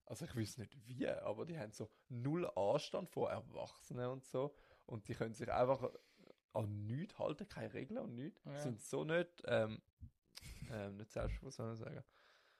Also 0.05 0.23
ich 0.23 0.33
weiß 0.33 0.59
nicht 0.59 0.77
wie, 0.87 1.05
aber 1.05 1.45
die 1.45 1.59
haben 1.59 1.73
so 1.73 1.89
null 2.07 2.49
Anstand 2.55 3.09
von 3.09 3.29
Erwachsenen 3.29 4.07
und 4.07 4.23
so. 4.23 4.55
Und 4.85 5.09
die 5.09 5.15
können 5.15 5.33
sich 5.33 5.51
einfach 5.51 5.91
an 6.53 6.85
nichts 6.85 7.19
halten, 7.19 7.49
keine 7.49 7.73
Regeln 7.73 7.97
und 7.97 8.15
nichts. 8.15 8.41
Ja. 8.45 8.57
Sind 8.57 8.81
so 8.81 9.03
nicht, 9.03 9.43
ähm, 9.47 9.81
ähm, 10.71 10.95
nicht 10.95 11.11
selbstbewusst, 11.11 11.57
soll 11.57 11.73
ich 11.73 11.79
sagen. 11.79 12.05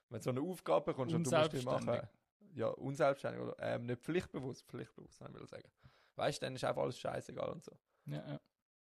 Wenn 0.10 0.20
du 0.20 0.24
so 0.26 0.30
eine 0.32 0.42
Aufgabe 0.42 0.88
bekommst 0.88 1.16
und 1.16 1.26
du 1.26 1.32
musst 1.32 1.54
die 1.54 1.62
machen. 1.62 2.10
Ja, 2.54 2.68
unselbstständig 2.68 3.42
oder 3.42 3.56
ähm, 3.60 3.86
nicht 3.86 4.02
pflichtbewusst, 4.02 4.66
pflichtbewusst, 4.68 5.22
ich 5.22 5.34
will 5.34 5.48
sagen. 5.48 5.72
Weißt 6.16 6.42
du, 6.42 6.46
dann 6.46 6.56
ist 6.56 6.64
einfach 6.64 6.82
alles 6.84 7.00
scheißegal 7.00 7.50
und 7.50 7.64
so. 7.64 7.72
ja, 8.06 8.28
ja. 8.28 8.42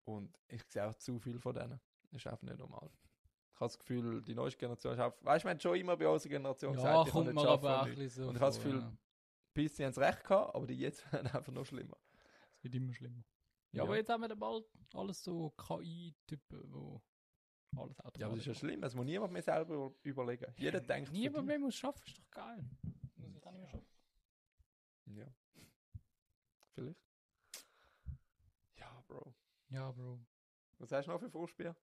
Und 0.06 0.36
ich 0.48 0.62
sehe 0.68 0.86
auch 0.86 0.94
zu 0.94 1.18
viel 1.18 1.38
von 1.38 1.54
denen. 1.54 1.80
Das 2.10 2.20
ist 2.20 2.26
einfach 2.26 2.42
nicht 2.42 2.58
normal. 2.58 2.90
Ich 3.54 3.60
habe 3.60 3.68
das 3.68 3.78
Gefühl, 3.78 4.20
die 4.22 4.34
neueste 4.34 4.58
Generation 4.58 4.92
ist 4.94 5.00
auch, 5.00 5.14
weißt 5.22 5.44
du, 5.44 5.48
man 5.48 5.54
hat 5.54 5.62
schon 5.62 5.76
immer 5.76 5.96
bei 5.96 6.06
unserer 6.08 6.30
Generation 6.30 6.72
Ja, 6.72 6.76
gesagt, 6.76 7.06
ich 7.08 7.12
kann 7.14 7.22
kommt 7.24 7.34
nicht 7.34 7.42
schaffen. 7.44 7.66
aber 7.66 7.82
auch 7.82 7.86
und 7.86 8.10
so 8.10 8.28
Und 8.28 8.34
ich 8.34 8.40
habe 8.42 8.50
das 8.52 8.56
Gefühl, 8.56 8.80
ja. 8.80 8.96
bis 9.54 9.76
sie 9.76 9.84
haben 9.84 9.90
es 9.92 9.98
recht 9.98 10.24
gehabt, 10.24 10.54
aber 10.54 10.66
die 10.66 10.76
jetzt 10.78 11.04
werden 11.12 11.26
einfach 11.28 11.52
noch 11.52 11.64
schlimmer. 11.64 11.96
Es 12.56 12.64
wird 12.64 12.74
immer 12.74 12.92
schlimmer. 12.92 13.22
Ja, 13.72 13.78
Ja. 13.78 13.82
aber 13.84 13.96
jetzt 13.96 14.10
haben 14.10 14.20
wir 14.20 14.28
dann 14.28 14.38
bald 14.38 14.66
alles 14.92 15.22
so 15.22 15.50
KI-Typen, 15.50 16.72
wo 16.72 17.00
alles 17.76 17.98
automatisch 18.00 18.20
Ja, 18.20 18.26
aber 18.26 18.36
das 18.36 18.40
ist 18.42 18.46
ja 18.46 18.54
schlimm, 18.54 18.82
es 18.82 18.94
muss 18.94 19.04
niemand 19.06 19.32
mehr 19.32 19.42
selber 19.42 19.74
über- 19.74 19.94
überlegen. 20.02 20.52
Jeder 20.56 20.80
denkt 20.80 21.12
Niemand 21.12 21.46
mehr 21.46 21.58
muss 21.58 21.74
schaffen, 21.76 22.02
ist 22.06 22.18
doch 22.18 22.30
geil. 22.30 22.64
Mehr 23.54 23.68
schaffen. 23.68 23.86
Ja. 25.06 25.26
Vielleicht. 26.74 27.00
Ja, 28.76 29.04
Bro. 29.06 29.34
Ja, 29.68 29.90
Bro. 29.92 30.18
Was 30.78 30.92
hast 30.92 31.06
du 31.06 31.12
noch 31.12 31.20
für 31.20 31.30
Vorspiel? 31.30 31.74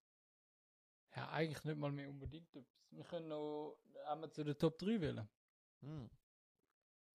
Ja, 1.16 1.30
eigentlich 1.32 1.64
nicht 1.64 1.78
mal 1.78 1.92
mehr 1.92 2.10
unbedingt 2.10 2.56
etwas. 2.56 2.66
Wir 2.92 3.04
können 3.04 3.28
noch 3.28 3.78
einmal 4.08 4.32
zu 4.32 4.44
den 4.44 4.58
Top 4.58 4.78
3 4.80 5.02
wählen. 5.02 5.28
Hm. 5.82 6.10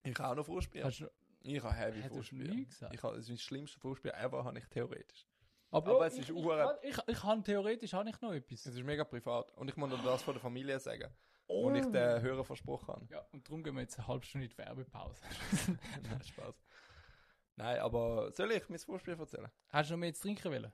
Ich 0.03 0.17
habe 0.19 0.29
auch 0.29 0.35
noch 0.35 0.45
Vorspiel. 0.45 0.83
Du, 0.83 1.09
Ich 1.41 1.63
habe 1.63 1.73
heavy 1.73 2.01
Vorspiel. 2.03 2.67
Ich 2.91 3.03
habe, 3.03 3.17
das 3.17 3.41
schlimmste 3.41 3.79
Vorspiel 3.79 4.11
ever, 4.11 4.43
habe 4.43 4.57
ich 4.59 4.65
theoretisch. 4.67 5.27
aber 5.69 5.95
Aber 5.95 6.07
es 6.07 6.13
ich, 6.13 6.21
ist 6.21 6.29
ich, 6.29 6.35
ich, 6.35 6.97
ich, 6.97 7.07
ich 7.07 7.23
habe 7.23 7.43
theoretisch 7.43 7.93
habe 7.93 8.09
ich 8.09 8.21
noch 8.21 8.33
etwas. 8.33 8.65
Es 8.65 8.75
ist 8.75 8.83
mega 8.83 9.03
privat. 9.03 9.51
Und 9.53 9.69
ich 9.69 9.77
muss 9.77 9.89
noch 9.89 10.03
das 10.03 10.23
von 10.23 10.33
der 10.33 10.41
Familie 10.41 10.79
sagen, 10.79 11.13
Oh. 11.47 11.65
wo 11.65 11.75
ich 11.75 11.85
den 11.85 12.21
Hörer 12.21 12.43
versprochen 12.43 12.87
habe. 12.87 13.07
Ja, 13.09 13.25
und 13.31 13.47
darum 13.47 13.63
gehen 13.63 13.73
wir 13.75 13.81
jetzt 13.81 13.97
eine 13.97 14.07
halbe 14.07 14.25
Stunde 14.25 14.45
in 14.45 14.51
die 14.51 14.57
Werbepause. 14.57 15.21
Nein, 16.03 16.23
Spaß. 16.23 16.61
Nein, 17.55 17.79
aber 17.79 18.31
soll 18.33 18.51
ich 18.51 18.67
mein 18.69 18.79
Vorspiel 18.79 19.17
erzählen? 19.17 19.49
Hast 19.69 19.89
du 19.89 19.93
noch 19.93 19.99
mehr 19.99 20.13
zu 20.13 20.23
trinken 20.23 20.51
wollen? 20.51 20.73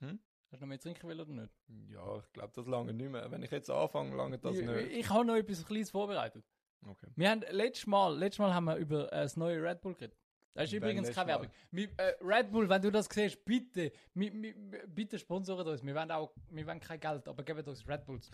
Hm? 0.00 0.20
Hast 0.50 0.60
du 0.60 0.64
noch 0.64 0.68
mehr 0.68 0.78
zu 0.78 0.88
trinken 0.88 1.08
wollen 1.08 1.20
oder 1.20 1.32
nicht? 1.32 1.54
Ja, 1.88 2.18
ich 2.18 2.32
glaube, 2.32 2.52
das 2.54 2.66
lange 2.66 2.92
nicht 2.92 3.10
mehr. 3.10 3.30
Wenn 3.30 3.42
ich 3.42 3.50
jetzt 3.50 3.70
anfange, 3.70 4.14
lange 4.14 4.38
das 4.38 4.56
ich, 4.56 4.66
nicht. 4.66 4.90
ich 4.92 5.10
habe 5.10 5.24
noch 5.24 5.34
etwas 5.34 5.64
Kleines 5.64 5.90
vorbereitet. 5.90 6.44
Okay. 6.86 7.08
Wir 7.16 7.30
haben 7.30 7.42
letztes 7.50 7.86
Mal, 7.86 8.16
letztes 8.16 8.38
Mal 8.38 8.54
haben 8.54 8.64
wir 8.64 8.76
über 8.76 9.12
äh, 9.12 9.22
das 9.22 9.36
neue 9.36 9.62
Red 9.62 9.80
Bull 9.80 9.94
geredet. 9.94 10.18
Das 10.56 10.64
ist 10.64 10.72
übrigens 10.72 11.12
keine 11.12 11.28
Werbung. 11.28 11.50
Äh, 11.74 12.14
Red 12.22 12.50
Bull, 12.50 12.66
wenn 12.66 12.80
du 12.80 12.90
das 12.90 13.06
siehst, 13.12 13.44
bitte, 13.44 13.92
wir, 14.14 14.32
wir, 14.32 14.54
bitte 14.86 15.18
sponsort 15.18 15.66
uns. 15.66 15.84
Wir 15.84 15.94
wollen 15.94 16.10
auch, 16.10 16.32
wir 16.48 16.66
wollen 16.66 16.80
kein 16.80 16.98
Geld, 16.98 17.28
aber 17.28 17.42
gebt 17.42 17.68
uns 17.68 17.86
Red 17.86 18.06
Bulls. 18.06 18.30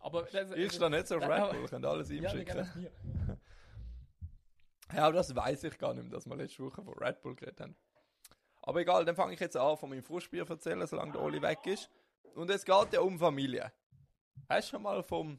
Aber 0.00 0.22
das, 0.32 0.50
Ist 0.50 0.82
da 0.82 0.90
nicht 0.90 1.06
so 1.06 1.20
Ja, 1.20 1.28
Red 1.28 1.52
Bull, 1.52 1.68
könnt 1.68 1.86
alles 1.86 2.10
ihm 2.10 2.24
ja, 2.24 2.30
schicken. 2.30 2.68
geben. 2.74 3.38
Ja, 4.92 5.04
aber 5.04 5.18
das 5.18 5.32
weiß 5.36 5.62
ich 5.62 5.78
gar 5.78 5.94
nicht 5.94 6.02
mehr, 6.02 6.10
dass 6.10 6.26
wir 6.26 6.34
letzte 6.34 6.64
Woche 6.64 6.82
von 6.82 6.94
Red 6.94 7.22
Bull 7.22 7.36
geredet 7.36 7.60
haben. 7.60 7.76
Aber 8.62 8.80
egal, 8.80 9.04
dann 9.04 9.14
fange 9.14 9.34
ich 9.34 9.38
jetzt 9.38 9.56
an, 9.56 9.76
von 9.76 9.88
meinem 9.88 10.02
Frustbier 10.02 10.44
erzählen, 10.50 10.84
solange 10.84 11.12
der 11.12 11.22
Oli 11.22 11.40
weg 11.40 11.64
ist. 11.66 11.88
Und 12.34 12.50
es 12.50 12.64
geht 12.64 12.92
ja 12.92 13.00
um 13.00 13.16
Familie. 13.16 13.70
Hast 14.48 14.66
du 14.66 14.70
schon 14.72 14.82
mal 14.82 15.00
vom... 15.04 15.38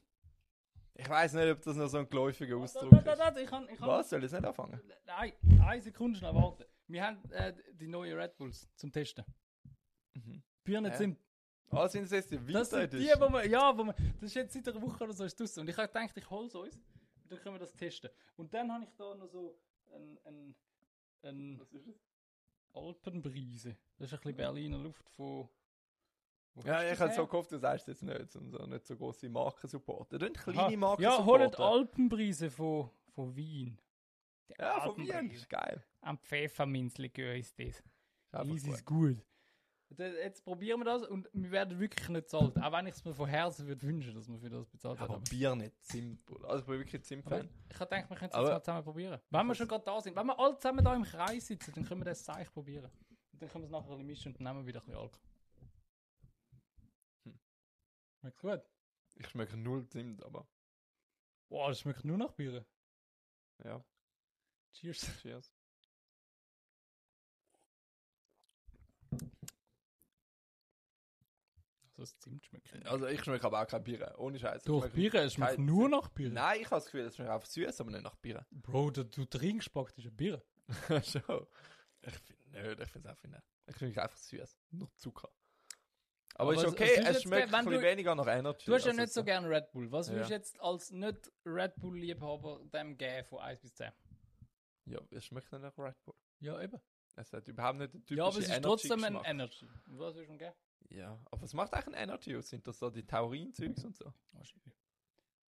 Ich 1.01 1.09
weiß 1.09 1.33
nicht, 1.33 1.51
ob 1.51 1.61
das 1.63 1.75
noch 1.75 1.87
so 1.87 1.97
ein 1.97 2.07
geläufiger 2.07 2.57
Ausdruck 2.57 2.91
ist. 2.91 3.07
ich 3.07 3.47
kann, 3.47 3.67
ich 3.69 3.77
kann, 3.77 3.87
Was? 3.87 4.09
Soll 4.09 4.19
ich 4.19 4.31
jetzt 4.31 4.39
nicht 4.39 4.45
anfangen? 4.45 4.79
Nein, 5.05 5.33
eine 5.59 5.81
Sekunde 5.81 6.19
schnell 6.19 6.35
warten. 6.35 6.63
Wir 6.87 7.03
haben 7.03 7.31
äh, 7.31 7.53
die 7.73 7.87
neuen 7.87 8.15
Red 8.15 8.37
Bulls 8.37 8.69
zum 8.75 8.91
Testen. 8.91 9.25
Mhm. 10.13 10.43
Birne 10.63 10.91
Hä? 10.91 10.97
Zimt. 10.97 11.19
Ah, 11.71 11.87
sind 11.87 12.03
es 12.03 12.11
jetzt 12.11 12.29
die 12.29 12.37
Das 12.51 12.69
sind 12.69 12.93
die, 12.93 13.11
wo 13.17 13.29
man, 13.29 13.49
ja, 13.49 13.75
wo 13.75 13.83
man, 13.83 13.95
das 14.19 14.29
ist 14.29 14.35
jetzt 14.35 14.53
seit 14.53 14.67
einer 14.67 14.81
Woche 14.81 15.03
oder 15.03 15.13
so 15.13 15.23
ist 15.23 15.39
draussen. 15.39 15.61
Und 15.61 15.69
ich 15.69 15.77
habe 15.77 15.87
gedacht, 15.87 16.15
ich 16.15 16.29
hole 16.29 16.47
es 16.47 16.53
uns 16.53 16.75
und 16.75 17.31
dann 17.31 17.39
können 17.39 17.55
wir 17.55 17.59
das 17.59 17.73
testen. 17.73 18.11
Und 18.35 18.53
dann 18.53 18.71
habe 18.71 18.83
ich 18.83 18.91
da 18.95 19.15
noch 19.15 19.27
so 19.27 19.57
ein, 19.91 20.19
ein, 20.25 20.55
ein 21.23 21.59
Was 21.59 21.73
ist 21.73 21.87
es? 21.87 21.95
Alpenbrise. 22.73 23.75
Das 23.97 24.07
ist 24.07 24.13
ein 24.13 24.19
bisschen 24.19 24.37
Berliner 24.37 24.77
Luft 24.77 25.09
von. 25.11 25.49
Ja, 26.65 26.83
ich 26.83 26.99
hätte 26.99 27.13
so 27.15 27.25
gehofft, 27.25 27.51
du 27.51 27.57
sagst 27.57 27.87
jetzt 27.87 28.03
nicht, 28.03 28.35
um 28.35 28.49
so 28.51 28.65
nicht 28.65 28.85
so 28.85 28.95
grosse 28.97 29.29
Marken 29.29 29.67
supporten. 29.67 30.19
Du 30.19 30.25
Aha. 30.25 30.31
kleine 30.33 30.77
Marken 30.77 31.01
Ja, 31.01 31.23
holt 31.23 31.53
supporten. 31.53 31.63
Alpenbrise 31.63 32.49
von, 32.51 32.89
von 33.09 33.35
Wien. 33.35 33.79
Der 34.49 34.65
Ja, 34.67 34.81
von 34.81 34.99
Alpenbrise. 34.99 35.35
ist 35.35 35.49
geil. 35.49 35.83
Am 36.01 36.17
Pfefferminzlikör 36.17 37.35
ist 37.35 37.57
das. 37.57 37.67
Ist 37.67 37.83
Das 38.31 38.47
gut. 38.47 38.57
ist 38.73 38.85
gut. 38.85 39.17
Jetzt 39.97 40.45
probieren 40.45 40.79
wir 40.79 40.85
das 40.85 41.03
und 41.03 41.27
wir 41.33 41.51
werden 41.51 41.77
wirklich 41.79 42.07
nicht 42.07 42.29
zahlt. 42.29 42.57
Auch 42.61 42.71
wenn 42.71 42.87
ich 42.87 42.93
es 42.95 43.03
mir 43.03 43.13
von 43.13 43.27
Herzen 43.27 43.67
würde 43.67 43.81
wünschen, 43.85 44.13
dass 44.15 44.27
wir 44.29 44.39
für 44.39 44.49
das 44.49 44.69
bezahlt 44.69 44.99
Aber 45.01 45.15
haben. 45.15 45.23
Bier 45.29 45.53
nicht 45.53 45.83
Zimt, 45.83 46.25
Bruder. 46.25 46.47
Also 46.49 46.59
ich 46.61 46.65
bin 46.67 46.79
wirklich 46.79 47.03
Zimt-Fan. 47.03 47.49
Ich 47.69 47.75
habe 47.79 47.89
gedacht, 47.89 48.09
wir 48.09 48.15
können 48.17 48.29
es 48.29 48.35
Aber- 48.35 48.43
jetzt 48.47 48.53
mal 48.53 48.63
zusammen 48.63 48.83
probieren. 48.85 49.19
Wenn 49.29 49.47
wir 49.47 49.55
schon 49.55 49.67
gerade 49.67 49.83
da 49.83 49.99
sind, 49.99 50.15
wenn 50.15 50.25
wir 50.27 50.39
alle 50.39 50.55
zusammen 50.57 50.83
da 50.85 50.95
im 50.95 51.03
Kreis 51.03 51.47
sitzen, 51.47 51.73
dann 51.75 51.85
können 51.85 51.99
wir 52.01 52.05
das 52.05 52.23
Seich 52.23 52.49
probieren. 52.53 52.89
Und 53.33 53.41
dann 53.41 53.49
können 53.49 53.63
wir 53.63 53.65
es 53.65 53.71
nachher 53.71 53.83
ein 53.83 53.89
bisschen 53.97 54.07
mischen 54.07 54.27
und 54.29 54.37
dann 54.39 54.43
nehmen 54.55 54.65
wir 54.65 54.67
wieder 54.67 54.79
ein 54.79 54.85
bisschen 54.85 55.01
Alkohol. 55.01 55.30
Hm. 58.21 58.31
Schmeckt 58.31 58.39
gut. 58.39 58.61
Ich 59.15 59.27
schmecke 59.29 59.57
null 59.57 59.87
Zimt, 59.87 60.23
aber 60.23 60.47
Boah, 61.49 61.67
das 61.69 61.81
schmeckt 61.81 62.05
nur 62.05 62.17
nach 62.17 62.31
Bier. 62.31 62.65
ja, 63.63 63.83
Cheers. 64.73 65.01
cheers. 65.21 65.53
Also 71.83 72.03
das 72.03 72.17
Zimt 72.19 72.45
schmeckt 72.45 72.73
nicht. 72.73 72.87
Also 72.87 73.05
ich 73.07 73.23
schmecke 73.23 73.45
aber 73.45 73.61
auch 73.61 73.67
kein 73.67 73.83
Bier. 73.83 74.15
Ohne 74.17 74.39
Scheiß. 74.39 74.63
Durch 74.63 74.91
Bier, 74.93 75.13
es 75.15 75.33
schmeckt 75.33 75.59
nur 75.59 75.89
nach 75.89 76.07
Bier. 76.09 76.29
Nein, 76.31 76.61
ich 76.61 76.65
habe 76.67 76.75
das 76.77 76.85
Gefühl, 76.85 77.01
es 77.01 77.15
schmeckt 77.15 77.31
einfach 77.31 77.47
süß, 77.47 77.81
aber 77.81 77.91
nicht 77.91 78.03
nach 78.03 78.15
Bier. 78.15 78.45
Bro, 78.51 78.91
du, 78.91 79.03
du 79.03 79.25
trinkst 79.25 79.73
praktisch 79.73 80.05
ein 80.05 80.15
Bier. 80.15 80.43
Schon. 81.03 81.47
Ich 82.01 82.13
finde 82.13 82.69
nicht, 82.69 82.79
ich 82.79 82.89
finde 82.89 83.09
es 83.09 83.11
einfach 83.11 83.27
nicht. 83.27 83.43
Ich 83.67 83.75
finde 83.75 83.91
es 83.91 83.97
einfach 83.97 84.17
süß. 84.17 84.57
Noch 84.71 84.91
Zucker. 84.93 85.29
Aber, 86.41 86.51
Aber 86.51 86.53
ist 86.61 86.63
es- 86.67 86.73
okay, 86.73 86.95
es 86.97 87.17
es 87.17 87.21
schmeckt 87.23 87.53
ein 87.53 87.65
bisschen 87.65 87.81
weniger 87.83 88.15
nach 88.15 88.27
Energy. 88.27 88.65
Du 88.65 88.73
hast 88.73 88.85
ja 88.85 88.91
also 88.91 89.01
nicht 89.01 89.13
so 89.13 89.23
gerne 89.23 89.49
Red 89.49 89.71
Bull. 89.71 89.91
Was 89.91 90.07
Ja. 90.07 90.13
würdest 90.13 90.29
du 90.29 90.33
jetzt 90.33 90.59
als 90.61 90.91
nicht 90.91 91.31
Red 91.45 91.75
Bull-Liebhaber 91.75 92.61
dem 92.73 92.97
geben 92.97 93.25
von 93.27 93.39
1 93.39 93.59
bis 93.61 93.73
10? 93.75 93.91
Ja, 94.85 94.99
es 95.11 95.25
schmeckt 95.25 95.51
nicht 95.51 95.61
nach 95.61 95.77
Red 95.77 95.95
Bull. 96.03 96.15
Ja, 96.39 96.59
eben. 96.61 96.79
Es 97.15 97.31
hat 97.31 97.47
überhaupt 97.47 97.77
nicht 97.79 97.93
den 97.93 98.01
typischen 98.05 98.17
Ja, 98.17 98.25
aber 98.25 98.39
es 98.39 98.49
ist 98.49 98.61
trotzdem 98.63 99.03
ein. 99.03 99.15
Energy. 99.23 99.67
Was 99.85 100.15
würdest 100.15 100.29
du 100.29 100.37
geben? 100.37 100.53
Ja, 100.89 101.19
aber 101.29 101.41
was 101.41 101.53
macht 101.53 101.73
eigentlich 101.73 101.95
ein 101.95 102.03
Energy 102.09 102.35
aus? 102.35 102.49
Sind 102.49 102.65
das 102.67 102.79
so 102.79 102.89
die 102.89 103.05
Taurin-Zeugs 103.05 103.83
und 103.85 103.95
so? 103.95 104.11
Wahrscheinlich. 104.31 104.73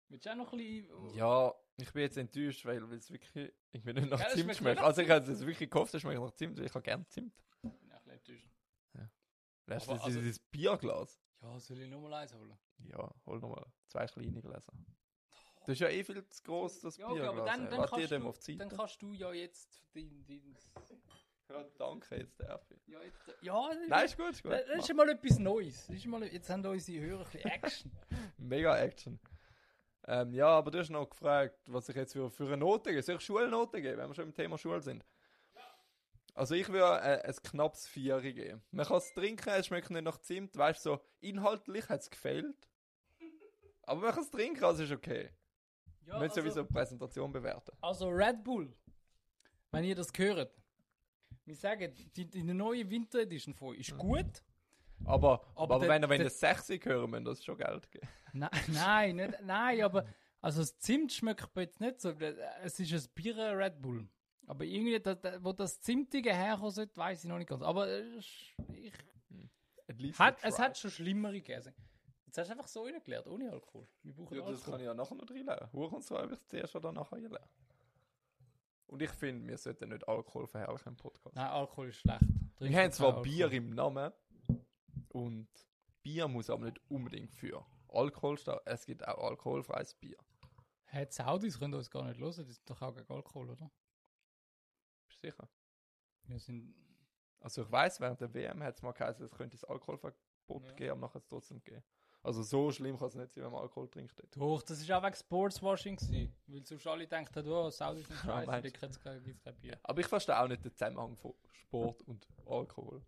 Willst 0.08 0.26
du 0.26 0.30
auch 0.30 0.34
noch 0.36 0.52
ein 0.52 0.58
bisschen... 0.58 1.14
Ja, 1.14 1.54
ich 1.78 1.90
bin 1.92 2.02
jetzt 2.02 2.18
enttäuscht, 2.18 2.64
weil 2.66 2.82
es 2.92 3.10
wirklich 3.10 3.52
irgendwie 3.72 3.94
nicht 3.94 4.10
nach 4.10 4.20
es 4.20 4.34
Zimt 4.34 4.54
schmeckt 4.56 4.80
Also 4.82 5.00
ich 5.00 5.08
hätte 5.08 5.32
es 5.32 5.40
wirklich 5.46 5.70
gehofft, 5.70 5.94
es 5.94 6.02
schmeckt 6.02 6.20
nach 6.20 6.32
Zimt, 6.32 6.58
weil 6.58 6.66
ich 6.66 6.74
habe 6.74 6.82
gerne 6.82 7.06
Zimt. 7.08 7.32
Ich 7.62 7.70
bin 7.70 7.70
auch 7.92 7.96
ein 7.96 8.04
bisschen 8.04 8.12
enttäuscht. 8.34 8.48
Weißt 9.76 9.86
du, 9.88 9.92
das 9.92 10.02
also- 10.02 10.18
ist 10.18 10.24
dieses 10.24 10.38
Bierglas. 10.38 11.20
Ja, 11.40 11.58
soll 11.58 11.80
ich 11.80 11.90
nochmal 11.90 12.14
eins 12.14 12.34
holen? 12.34 12.56
Ja, 12.84 13.12
hol 13.26 13.40
nochmal 13.40 13.66
zwei 13.86 14.06
kleine 14.06 14.40
Gläser. 14.40 14.72
Das 15.60 15.74
ist 15.74 15.80
ja 15.80 15.88
eh 15.88 16.02
viel 16.04 16.24
zu 16.28 16.42
groß, 16.42 16.80
das 16.80 16.96
Ja, 16.96 17.06
okay, 17.06 17.14
Bierglas. 17.14 17.36
aber 17.36 17.46
dann, 17.46 17.70
dann, 17.70 17.86
kannst 17.88 18.10
du, 18.10 18.28
auf 18.28 18.38
die 18.38 18.56
dann 18.56 18.68
kannst 18.68 19.02
du 19.02 19.12
ja 19.12 19.32
jetzt 19.32 19.82
dein... 19.94 20.24
dein 20.26 20.56
Ja, 21.48 21.64
danke, 21.78 22.16
jetzt 22.16 22.40
darf 22.40 22.70
ich. 22.70 22.86
ja, 22.86 23.00
jetzt, 23.02 23.18
ja, 23.42 23.70
Nein, 23.88 24.04
ist 24.04 24.16
gut, 24.16 24.30
ist 24.30 24.42
gut. 24.42 24.52
das, 24.52 24.66
das 24.66 24.78
ist 24.78 24.86
schon 24.86 24.96
mal 24.96 25.08
etwas 25.08 25.38
Neues. 25.38 25.86
Das 25.86 25.96
ist 25.96 26.06
mal, 26.06 26.22
jetzt 26.24 26.48
haben 26.50 26.64
unsere 26.64 27.04
Hörer 27.04 27.24
ein 27.24 27.30
bisschen 27.30 27.50
Action. 27.50 27.92
Mega 28.38 28.78
Action. 28.78 29.20
Ähm, 30.04 30.32
ja, 30.34 30.48
aber 30.48 30.70
du 30.70 30.78
hast 30.78 30.90
noch 30.90 31.08
gefragt, 31.08 31.60
was 31.66 31.88
ich 31.88 31.94
jetzt 31.96 32.12
für, 32.12 32.28
für 32.30 32.44
eine 32.44 32.56
Note 32.56 32.90
gebe. 32.90 33.02
Soll 33.02 33.16
ich 33.16 33.20
Schulnote 33.22 33.80
geben, 33.80 33.98
wenn 33.98 34.08
wir 34.08 34.14
schon 34.14 34.26
im 34.26 34.34
Thema 34.34 34.58
Schule 34.58 34.80
sind? 34.80 35.04
Also 36.34 36.54
ich 36.54 36.68
würde 36.68 37.02
äh, 37.02 37.22
ein 37.28 37.34
knappes 37.42 37.86
Vieri 37.86 38.32
geben. 38.32 38.62
Man 38.70 38.86
kann 38.86 38.96
es 38.96 39.12
trinken, 39.12 39.48
es 39.50 39.66
schmeckt 39.66 39.90
nicht 39.90 40.02
nach 40.02 40.18
Zimt, 40.18 40.56
weißt 40.56 40.84
du, 40.86 40.90
so 40.96 41.00
inhaltlich 41.20 41.88
hat 41.88 42.00
es 42.00 42.10
gefehlt. 42.10 42.56
Aber 43.82 44.00
man 44.00 44.12
kann 44.12 44.22
es 44.24 44.30
trinken, 44.30 44.64
also 44.64 44.82
ist 44.82 44.92
okay. 44.92 45.30
Ja, 46.06 46.18
müssen 46.18 46.34
sowieso 46.34 46.60
also, 46.60 46.62
die 46.64 46.72
Präsentation 46.72 47.30
bewerten. 47.32 47.72
also 47.80 48.08
Red 48.08 48.42
Bull, 48.42 48.74
wenn 49.70 49.84
ihr 49.84 49.94
das 49.94 50.08
hört, 50.16 50.52
wir 51.44 51.54
sagen, 51.56 51.92
die, 52.16 52.24
die 52.28 52.42
neue 52.42 52.88
Winter 52.88 53.20
Edition 53.20 53.54
von 53.54 53.74
ist 53.76 53.96
gut. 53.96 54.42
Aber, 55.04 55.44
Aber 55.54 55.74
aber, 55.74 55.78
der- 55.80 55.88
wenn, 55.88 56.02
wenn 56.08 56.18
der- 56.18 56.24
das 56.28 56.40
60 56.40 56.84
hören, 56.86 57.10
müssen 57.10 57.24
das 57.24 57.44
schon 57.44 57.56
Geld 57.58 57.90
geben. 57.90 58.08
Nein, 58.32 58.50
nein, 58.68 59.16
nicht, 59.16 59.40
nein, 59.42 59.82
aber 59.82 60.06
also 60.40 60.60
das 60.60 60.78
Zimt 60.78 61.12
schmeckt 61.12 61.48
jetzt 61.56 61.80
nicht 61.80 62.00
so. 62.00 62.10
Es 62.62 62.80
ist 62.80 62.92
ein 62.92 63.10
Bier 63.14 63.36
Red 63.36 63.82
Bull. 63.82 64.08
Aber 64.46 64.64
irgendwie, 64.64 64.98
da, 65.00 65.14
da, 65.14 65.42
wo 65.42 65.52
das 65.52 65.80
Zimtige 65.80 66.34
herkommen 66.34 66.70
sollte, 66.72 66.96
weiß 66.96 67.24
ich 67.24 67.28
noch 67.28 67.38
nicht 67.38 67.48
ganz. 67.48 67.62
Aber 67.62 67.86
es, 67.88 68.16
ist- 68.16 68.54
ich, 68.74 68.92
least 69.98 70.18
hat, 70.18 70.38
es 70.42 70.58
hat 70.58 70.76
schon 70.78 70.90
schlimmere 70.90 71.34
gegeben. 71.34 71.72
Jetzt 72.26 72.38
hast 72.38 72.48
du 72.48 72.52
einfach 72.52 72.66
so 72.68 72.82
reingeleert, 72.84 73.26
ohne 73.28 73.50
Alkohol. 73.52 73.86
Wir 74.02 74.14
brauchen 74.14 74.34
Ja, 74.36 74.40
das 74.42 74.48
Alkohol. 74.50 74.70
kann 74.72 74.80
ich 74.80 74.86
ja 74.86 74.94
nachher 74.94 75.14
noch 75.14 75.26
drin 75.26 75.44
lernen. 75.46 75.72
Hoch 75.72 75.92
und 75.92 76.02
so 76.04 76.16
habe 76.18 76.34
ich 76.34 76.46
zuerst 76.48 76.74
oder 76.76 76.90
nachher 76.92 77.20
gelernt. 77.20 77.50
Und 78.86 79.00
ich 79.02 79.10
finde, 79.10 79.46
wir 79.48 79.58
sollten 79.58 79.88
nicht 79.90 80.06
Alkohol 80.08 80.46
verherrlichen 80.46 80.88
im 80.92 80.96
Podcast. 80.96 81.34
Nein, 81.36 81.46
Alkohol 81.48 81.88
ist 81.88 81.96
schlecht. 81.96 82.20
wir 82.22 82.66
Trink 82.68 82.74
haben 82.76 82.92
zwar 82.92 83.06
Alkohol. 83.08 83.22
Bier 83.22 83.52
im 83.52 83.70
Namen 83.70 84.12
und 85.10 85.48
Bier 86.02 86.26
muss 86.28 86.50
aber 86.50 86.64
nicht 86.66 86.80
unbedingt 86.90 87.32
für 87.32 87.64
Alkohol 87.88 88.36
stehen. 88.38 88.58
Es 88.64 88.84
gibt 88.86 89.06
auch 89.06 89.22
alkoholfreies 89.30 89.94
Bier. 89.94 90.16
Hey, 90.84 91.06
die 91.06 91.12
Saudis 91.12 91.58
können 91.58 91.74
uns 91.74 91.90
gar 91.90 92.04
nicht 92.06 92.18
hören, 92.20 92.44
die 92.46 92.52
sind 92.52 92.68
doch 92.68 92.82
auch 92.82 92.94
gegen 92.94 93.10
Alkohol, 93.12 93.50
oder? 93.50 93.70
Sicher? 95.22 95.48
Wir 96.24 96.38
sind. 96.38 96.74
Also 97.40 97.62
ich 97.62 97.72
weiß, 97.72 98.00
während 98.00 98.20
der 98.20 98.32
WM 98.34 98.62
hat 98.62 98.76
es 98.76 98.82
mal 98.82 98.92
geheißen, 98.92 99.24
es 99.24 99.32
könnte 99.32 99.56
das 99.56 99.64
Alkoholverbot 99.64 100.64
Ja. 100.66 100.72
geben, 100.74 100.90
aber 100.92 101.00
nachher 101.00 101.14
hat 101.14 101.22
es 101.22 101.28
trotzdem 101.28 101.58
gegeben. 101.62 101.82
Also 102.22 102.44
so 102.44 102.70
schlimm 102.70 102.96
kann 102.96 103.08
es 103.08 103.16
nicht 103.16 103.32
sein, 103.32 103.42
wenn 103.42 103.50
man 103.50 103.62
Alkohol 103.62 103.88
trinkt. 103.88 104.14
Doch, 104.36 104.62
das 104.62 104.88
war 104.88 104.98
auch 104.98 105.02
wegen 105.04 105.16
Sportswashing. 105.16 105.96
Gewesen, 105.96 106.32
weil 106.46 106.64
sonst 106.64 106.86
alle 106.86 107.06
denken, 107.08 107.48
oh, 107.48 107.68
Saudi 107.70 108.02
ist 108.02 108.10
nicht 108.10 108.24
Ja, 108.24 108.44
scheiße, 108.44 108.46
da 108.46 108.60
gibt 108.60 108.82
es 108.84 109.00
kein, 109.00 109.56
Bier. 109.60 109.80
Aber 109.82 110.00
ich 110.00 110.06
verstehe 110.06 110.38
auch 110.40 110.46
nicht 110.46 110.64
den 110.64 110.72
Zusammenhang 110.72 111.16
von 111.16 111.34
Sport 111.52 112.02
und 112.02 112.28
Alkohol. 112.46 113.02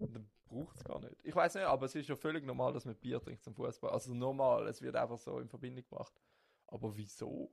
Dann 0.00 0.28
braucht 0.46 0.76
es 0.76 0.82
gar 0.82 0.98
nicht. 0.98 1.14
Ich 1.22 1.34
weiß 1.36 1.54
nicht, 1.54 1.64
aber 1.64 1.86
es 1.86 1.94
ist 1.94 2.08
ja 2.08 2.16
völlig 2.16 2.44
normal, 2.44 2.72
dass 2.72 2.84
man 2.84 2.96
Bier 2.96 3.20
trinkt 3.20 3.44
zum 3.44 3.54
Fußball. 3.54 3.92
Also 3.92 4.12
normal, 4.12 4.66
es 4.66 4.82
wird 4.82 4.96
einfach 4.96 5.18
so 5.18 5.38
in 5.38 5.48
Verbindung 5.48 5.84
gebracht. 5.84 6.12
Aber 6.66 6.96
wieso? 6.96 7.52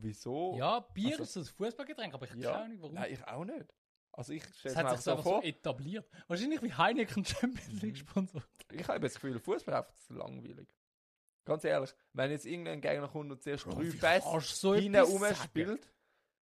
Wieso? 0.00 0.56
Ja, 0.58 0.80
Bier 0.80 1.18
also- 1.18 1.22
ist 1.24 1.36
ein 1.36 1.44
Fußballgetränk, 1.44 2.14
aber 2.14 2.26
ich 2.26 2.34
Ja. 2.34 2.52
keine 2.52 2.64
Ahnung 2.64 2.78
warum. 2.80 2.94
Nein, 2.94 3.12
ich 3.12 3.24
auch 3.26 3.44
nicht. 3.44 3.66
Also 4.14 4.32
ich 4.32 4.42
Es 4.44 4.58
stelle 4.58 4.76
hat 4.76 4.90
mir 4.90 4.96
so 4.98 5.16
so 5.22 5.40
etabliert. 5.42 6.06
Wahrscheinlich 6.28 6.62
wie 6.62 6.72
Heineken 6.72 7.24
Champions 7.24 7.82
League 7.82 7.94
Mhm. 7.94 7.96
Sponsor. 8.08 8.42
ich 8.70 8.86
habe 8.88 9.00
das 9.00 9.14
Gefühl, 9.14 9.38
Fußball 9.38 9.74
ist 9.74 9.78
einfach 9.80 9.96
zu 9.98 10.14
langweilig. 10.14 10.68
Ganz 11.44 11.64
ehrlich, 11.64 11.90
wenn 12.12 12.30
jetzt 12.30 12.46
irgendein 12.46 12.80
Gegner 12.80 13.08
kommt 13.08 13.32
und 13.32 13.42
zuerst 13.42 13.66
drei 13.66 14.20
Pässe 14.20 14.40
so 14.54 14.74
hinten 14.74 14.96
rumspielt, 15.00 15.90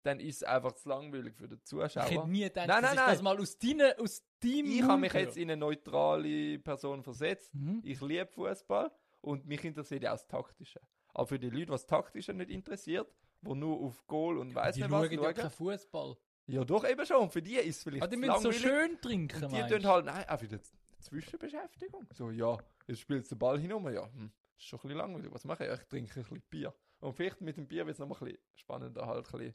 dann 0.04 0.20
ist 0.20 0.36
es 0.36 0.42
einfach 0.44 0.72
zu 0.72 0.88
langweilig 0.88 1.34
für 1.34 1.48
den 1.48 1.60
Ich 1.64 1.72
hätte 1.72 1.90
Zuschauer. 1.90 2.26
nie 2.28 2.40
gedacht, 2.44 2.68
Nein, 2.68 2.82
dass 2.82 2.82
nein, 2.82 2.92
ich 2.92 2.96
nein. 3.00 3.10
das 3.10 3.22
mal 3.22 3.38
aus 3.38 3.58
deinem 3.58 3.92
aus 3.98 4.22
deinem 4.40 4.66
Ich 4.66 4.82
habe 4.82 5.00
mich 5.00 5.12
jetzt 5.12 5.36
in 5.36 5.50
eine 5.50 5.56
neutrale 5.58 6.58
Person 6.60 7.02
versetzt. 7.02 7.52
Mhm. 7.54 7.80
Ich 7.84 8.00
liebe 8.00 8.26
Fußball 8.26 8.90
und 9.20 9.46
mich 9.46 9.64
interessiert 9.64 10.06
auch 10.06 10.12
das 10.12 10.26
Taktische. 10.26 10.80
Aber 11.12 11.26
für 11.26 11.38
die 11.38 11.50
Leute, 11.50 11.72
was 11.72 11.82
das 11.84 11.88
Taktische 11.88 12.32
nicht 12.32 12.50
interessiert, 12.50 13.12
die 13.42 13.54
nur 13.54 13.80
auf 13.80 14.06
Goal 14.06 14.38
und 14.38 14.54
weiß 14.54 14.74
Die 14.74 14.82
nicht 14.82 14.90
schauen 14.90 15.02
was 15.02 15.12
ja 15.12 15.22
schauen, 15.22 15.34
keinen 15.34 15.50
Fußball. 15.50 16.16
ja 16.46 16.64
doch 16.64 16.88
eben 16.88 17.06
schon. 17.06 17.30
Für 17.30 17.42
die 17.42 17.56
ist 17.56 17.76
es 17.78 17.82
vielleicht 17.82 18.02
Aber 18.02 18.10
die 18.10 18.20
zu 18.20 18.26
müssen 18.26 18.42
so 18.42 18.52
schön 18.52 19.00
trinken, 19.00 19.44
und 19.44 19.52
die 19.52 19.56
meinst 19.60 19.74
tun 19.74 19.86
halt, 19.86 20.06
nein, 20.06 20.28
auch 20.28 20.42
wieder 20.42 20.58
Zwischenbeschäftigung. 21.00 22.06
So, 22.12 22.30
ja, 22.30 22.58
jetzt 22.86 23.00
spielt 23.00 23.30
der 23.30 23.36
Ball 23.36 23.58
hin 23.58 23.70
ja, 23.70 23.78
hm, 24.12 24.32
ist 24.56 24.66
schon 24.66 24.78
ein 24.78 24.82
bisschen 24.82 24.98
langweilig. 24.98 25.32
Was 25.32 25.44
mache 25.44 25.66
ich? 25.66 25.72
Ich 25.72 25.86
trinke 25.86 26.20
ein 26.20 26.22
bisschen 26.22 26.42
Bier. 26.50 26.74
Und 27.00 27.14
vielleicht 27.14 27.40
mit 27.40 27.56
dem 27.56 27.66
Bier 27.66 27.86
wird 27.86 27.94
es 27.94 28.00
noch 28.00 28.08
mal 28.08 28.16
ein 28.16 28.24
bisschen 28.24 28.40
spannender, 28.54 29.06
halt 29.06 29.26
ein 29.32 29.38
bisschen, 29.38 29.54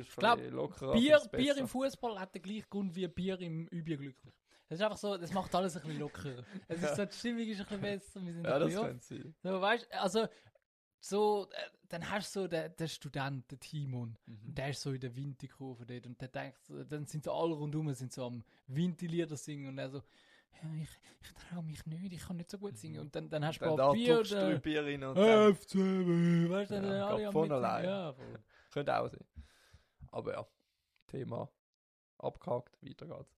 Ich 0.00 0.16
glaub, 0.16 0.32
ein 0.32 0.38
bisschen 0.38 0.54
lockerer. 0.56 0.92
Bier, 0.92 1.20
Bier 1.32 1.56
im 1.56 1.68
Fußball 1.68 2.20
hat 2.20 2.34
den 2.34 2.42
gleichen 2.42 2.68
Grund 2.68 2.94
wie 2.94 3.08
Bier 3.08 3.40
im 3.40 3.66
Übel 3.68 3.96
glücklich. 3.96 4.34
Das 4.68 4.78
ist 4.78 4.84
einfach 4.84 4.96
so, 4.98 5.16
das 5.16 5.32
macht 5.32 5.54
alles 5.54 5.76
ein 5.76 5.82
bisschen 5.82 6.00
lockerer. 6.00 6.42
Es 6.68 6.82
ist 6.82 6.96
so, 6.96 7.04
die 7.04 7.14
Stimmung 7.14 7.46
ist 7.46 7.60
ein 7.60 7.66
bisschen 7.66 7.80
besser. 7.80 8.24
Wir 8.24 8.32
sind 8.32 8.44
Ja, 8.44 8.58
das 8.58 8.74
könnte 8.74 9.04
sein. 9.04 9.34
So, 9.42 9.60
weißt 9.60 9.92
also, 9.92 10.28
so, 11.00 11.50
äh, 11.50 11.83
dann 11.94 12.10
hast 12.10 12.34
du 12.34 12.40
so 12.40 12.48
den, 12.48 12.74
den 12.76 12.88
Student, 12.88 13.50
den 13.50 13.60
Timon, 13.60 14.16
Mhm. 14.26 14.48
und 14.48 14.58
der 14.58 14.70
ist 14.70 14.80
so 14.82 14.92
in 14.92 15.00
der 15.00 15.14
Winterkurve 15.14 15.86
dort, 15.86 16.06
und 16.06 16.20
der 16.20 16.28
denkt, 16.28 16.58
dann 16.68 17.06
sind 17.06 17.24
so 17.24 17.32
alle 17.32 17.54
rundum, 17.54 17.92
sind 17.94 18.12
so 18.12 18.26
am 18.26 18.44
Winterlieder 18.66 19.36
singen, 19.36 19.68
und 19.68 19.78
er 19.78 19.90
so, 19.90 19.98
ja, 20.62 20.74
ich, 20.82 20.88
ich 21.22 21.32
traue 21.50 21.62
mich 21.62 21.84
nicht, 21.86 22.12
ich 22.12 22.26
kann 22.26 22.36
nicht 22.36 22.50
so 22.50 22.58
gut 22.58 22.76
singen, 22.76 23.00
und 23.00 23.14
dann, 23.14 23.28
dann 23.30 23.44
hast 23.44 23.58
du 23.60 23.64
Dann 23.64 23.72
ein 23.74 23.76
paar 23.76 23.92
Bier, 23.92 24.18
oder, 24.20 24.58
Bier 24.58 24.84
rein 24.84 25.04
und 25.04 25.16
dann 25.16 25.54
FCB, 25.54 26.50
weißt 26.50 26.70
du, 26.72 26.74
dann 26.74 26.84
Ja, 26.84 27.06
alle 27.06 27.16
geht 27.18 27.26
am 27.26 27.32
von 27.32 27.52
allein. 27.52 27.84
Ja, 27.84 28.12
voll. 28.14 28.38
könnte 28.72 28.98
auch 29.00 29.08
sein. 29.08 29.24
Aber 30.10 30.32
ja, 30.32 30.46
Thema 31.06 31.48
abgehakt, 32.18 32.76
weiter 32.82 33.06
geht's. 33.06 33.36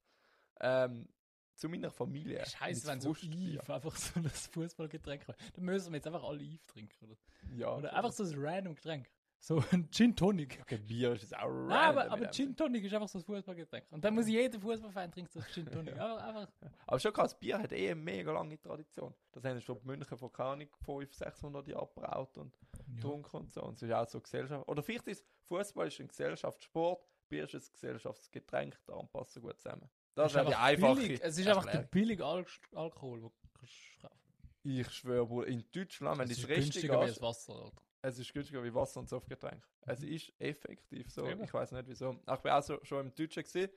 Ähm, 0.60 1.08
zu 1.56 1.68
meiner 1.68 1.90
Familie. 1.90 2.44
Scheiße, 2.46 2.86
wenn 2.86 3.00
so. 3.00 3.14
Eve 3.14 3.74
einfach 3.74 3.96
so 3.96 4.20
ein 4.20 4.28
Fußballgetränk 4.28 5.26
wäre. 5.26 5.38
Dann 5.54 5.64
müssen 5.64 5.92
wir 5.92 5.96
jetzt 5.96 6.06
einfach 6.06 6.22
alle 6.22 6.42
Eve 6.42 6.64
trinken, 6.66 7.04
oder? 7.04 7.16
Ja, 7.56 7.74
Oder 7.76 7.94
einfach 7.94 8.12
so 8.12 8.24
ein 8.24 8.34
random 8.36 8.74
Getränk. 8.74 9.10
So 9.38 9.62
ein 9.70 9.88
Gin 9.90 10.16
Tonic. 10.16 10.58
Okay, 10.62 10.78
Bier 10.78 11.12
ist 11.12 11.36
auch 11.36 11.44
random. 11.44 11.66
Nein, 11.68 11.88
aber, 11.88 12.10
aber 12.10 12.30
Gin. 12.30 12.56
Tonic 12.56 12.84
ist 12.84 12.94
einfach 12.94 13.08
so 13.08 13.18
ein 13.18 13.24
Fußballgetränk. 13.24 13.86
Und 13.90 14.04
dann 14.04 14.14
muss 14.14 14.28
jeder 14.28 14.58
Fußballfan 14.58 15.12
trinken 15.12 15.30
so 15.32 15.40
ein 15.40 15.46
Gin 15.52 15.66
Tonic. 15.66 15.98
Aber 15.98 16.24
einfach. 16.24 16.48
Aber 16.86 16.98
schon 16.98 17.12
krass, 17.12 17.38
Bier 17.38 17.58
hat 17.58 17.72
eh 17.72 17.90
eine 17.90 17.94
mega 17.94 18.32
lange 18.32 18.60
Tradition. 18.60 19.14
Das 19.32 19.44
haben 19.44 19.60
schon 19.60 19.78
die 19.78 19.86
München 19.86 20.16
vor 20.16 20.32
keine 20.32 20.50
Ahnung, 20.50 20.68
500, 20.84 21.14
600 21.14 21.68
Jahren 21.68 21.88
gebraut 21.94 22.38
und 22.38 22.56
getrunken 22.94 23.36
und 23.36 23.52
so. 23.52 23.62
Und 23.62 23.76
es 23.76 23.82
ist 23.82 23.92
auch 23.92 24.08
so 24.08 24.20
Gesellschaft. 24.20 24.66
Oder 24.68 24.82
vielleicht 24.82 25.06
ist 25.08 25.24
Fußball 25.44 25.88
ist 25.88 26.00
ein 26.00 26.08
Gesellschaftssport, 26.08 27.06
Bier 27.28 27.44
ist 27.44 27.54
ein 27.54 27.72
Gesellschaftsgetränk, 27.72 28.78
darum 28.86 29.08
passen 29.08 29.34
sie 29.34 29.40
gut 29.40 29.60
zusammen. 29.60 29.88
Das 30.16 30.32
die 30.32 30.38
einfach 30.38 30.60
einfache 30.62 30.94
billig. 30.96 31.20
Es 31.22 31.38
ist 31.38 31.46
einfach 31.46 31.66
der 31.66 31.82
billige 31.82 32.24
Al 32.24 32.46
Alkohol, 32.74 33.20
den 33.20 33.30
du 33.30 33.48
kannst 33.52 33.74
kaufen 34.00 34.16
Ich 34.62 34.90
schwöre, 34.90 35.26
Bruder, 35.26 35.46
in 35.46 35.64
Deutschland, 35.70 36.18
wenn 36.18 36.30
Es 36.30 36.38
ist 36.38 36.48
Resti 36.48 36.62
günstiger 36.62 37.02
wie 37.02 37.06
das 37.08 37.20
Wasser, 37.20 37.52
Alter. 37.52 37.82
es 38.00 38.18
ist 38.18 38.32
günstiger 38.32 38.64
wie 38.64 38.74
Wasser 38.74 39.00
und 39.00 39.08
Softgetränk. 39.10 39.62
Es 39.82 40.02
ist 40.02 40.32
effektiv 40.38 41.10
so. 41.10 41.26
Eben. 41.26 41.44
Ich 41.44 41.52
weiß 41.52 41.72
nicht 41.72 41.86
wieso. 41.86 42.18
Ich 42.32 42.40
bin 42.40 42.52
auch 42.52 42.62
so, 42.62 42.78
schon 42.82 43.06
im 43.06 43.14
Deutschen 43.14 43.42
gesehen 43.42 43.70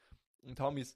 und 0.43 0.59
habe 0.61 0.75
mein 0.75 0.87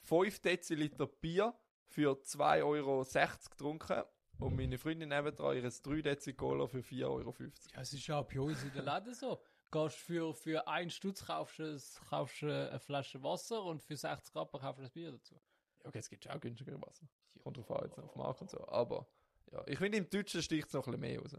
5 0.00 0.40
Deziliter 0.40 1.06
Bier 1.06 1.54
für 1.86 2.12
2,60 2.12 2.64
Euro 2.64 3.06
getrunken 3.50 4.02
und 4.38 4.56
meine 4.56 4.78
Freundin 4.78 5.10
nebendran 5.10 5.54
ihres 5.54 5.82
3 5.82 6.00
Dezi 6.00 6.32
Cola 6.32 6.66
für 6.66 6.78
4,50 6.78 7.04
Euro. 7.04 7.34
Ja, 7.74 7.80
es 7.82 7.92
ist 7.92 8.06
ja 8.06 8.20
auch 8.20 8.26
bei 8.26 8.40
uns 8.40 8.62
in 8.62 8.72
den 8.72 8.84
Läden 8.86 9.12
so. 9.12 9.42
Gehst 9.70 9.96
für, 9.96 10.34
für 10.34 10.66
einen 10.66 10.90
Stutz 10.90 11.26
kaufst 11.26 11.58
du, 11.58 11.78
kaufst 12.08 12.42
du 12.42 12.46
eine 12.46 12.80
Flasche 12.80 13.22
Wasser 13.22 13.62
und 13.62 13.82
für 13.82 13.96
60 13.96 14.34
Rappen 14.34 14.60
kaufst 14.60 14.80
du 14.80 14.84
ein 14.84 14.90
Bier 14.90 15.12
dazu. 15.12 15.34
Ja, 15.34 15.88
okay, 15.88 15.98
es 15.98 16.08
gibt 16.08 16.28
auch 16.28 16.40
günstigere 16.40 16.80
Wasser. 16.80 17.06
Kommt 17.42 17.58
drauf 17.58 17.70
an, 17.70 17.84
jetzt 17.84 17.98
auf 17.98 18.16
Markt 18.16 18.40
und 18.40 18.50
so. 18.50 18.66
Aber 18.68 19.06
ja, 19.52 19.62
ich 19.66 19.78
finde, 19.78 19.98
im 19.98 20.08
Deutschen 20.08 20.42
sticht 20.42 20.68
es 20.68 20.72
noch 20.72 20.86
ein 20.86 20.98
bisschen 20.98 21.12
mehr 21.12 21.20
raus. 21.20 21.36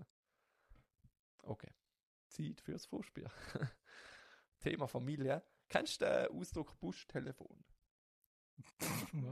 Okay. 1.43 1.73
Zeit 2.27 2.61
fürs 2.61 2.85
Fußbier. 2.85 3.31
Thema 4.59 4.87
Familie. 4.87 5.43
Kennst 5.67 6.01
du 6.01 6.05
den 6.05 6.39
Ausdruck 6.39 6.79
Buschtelefon? 6.79 7.63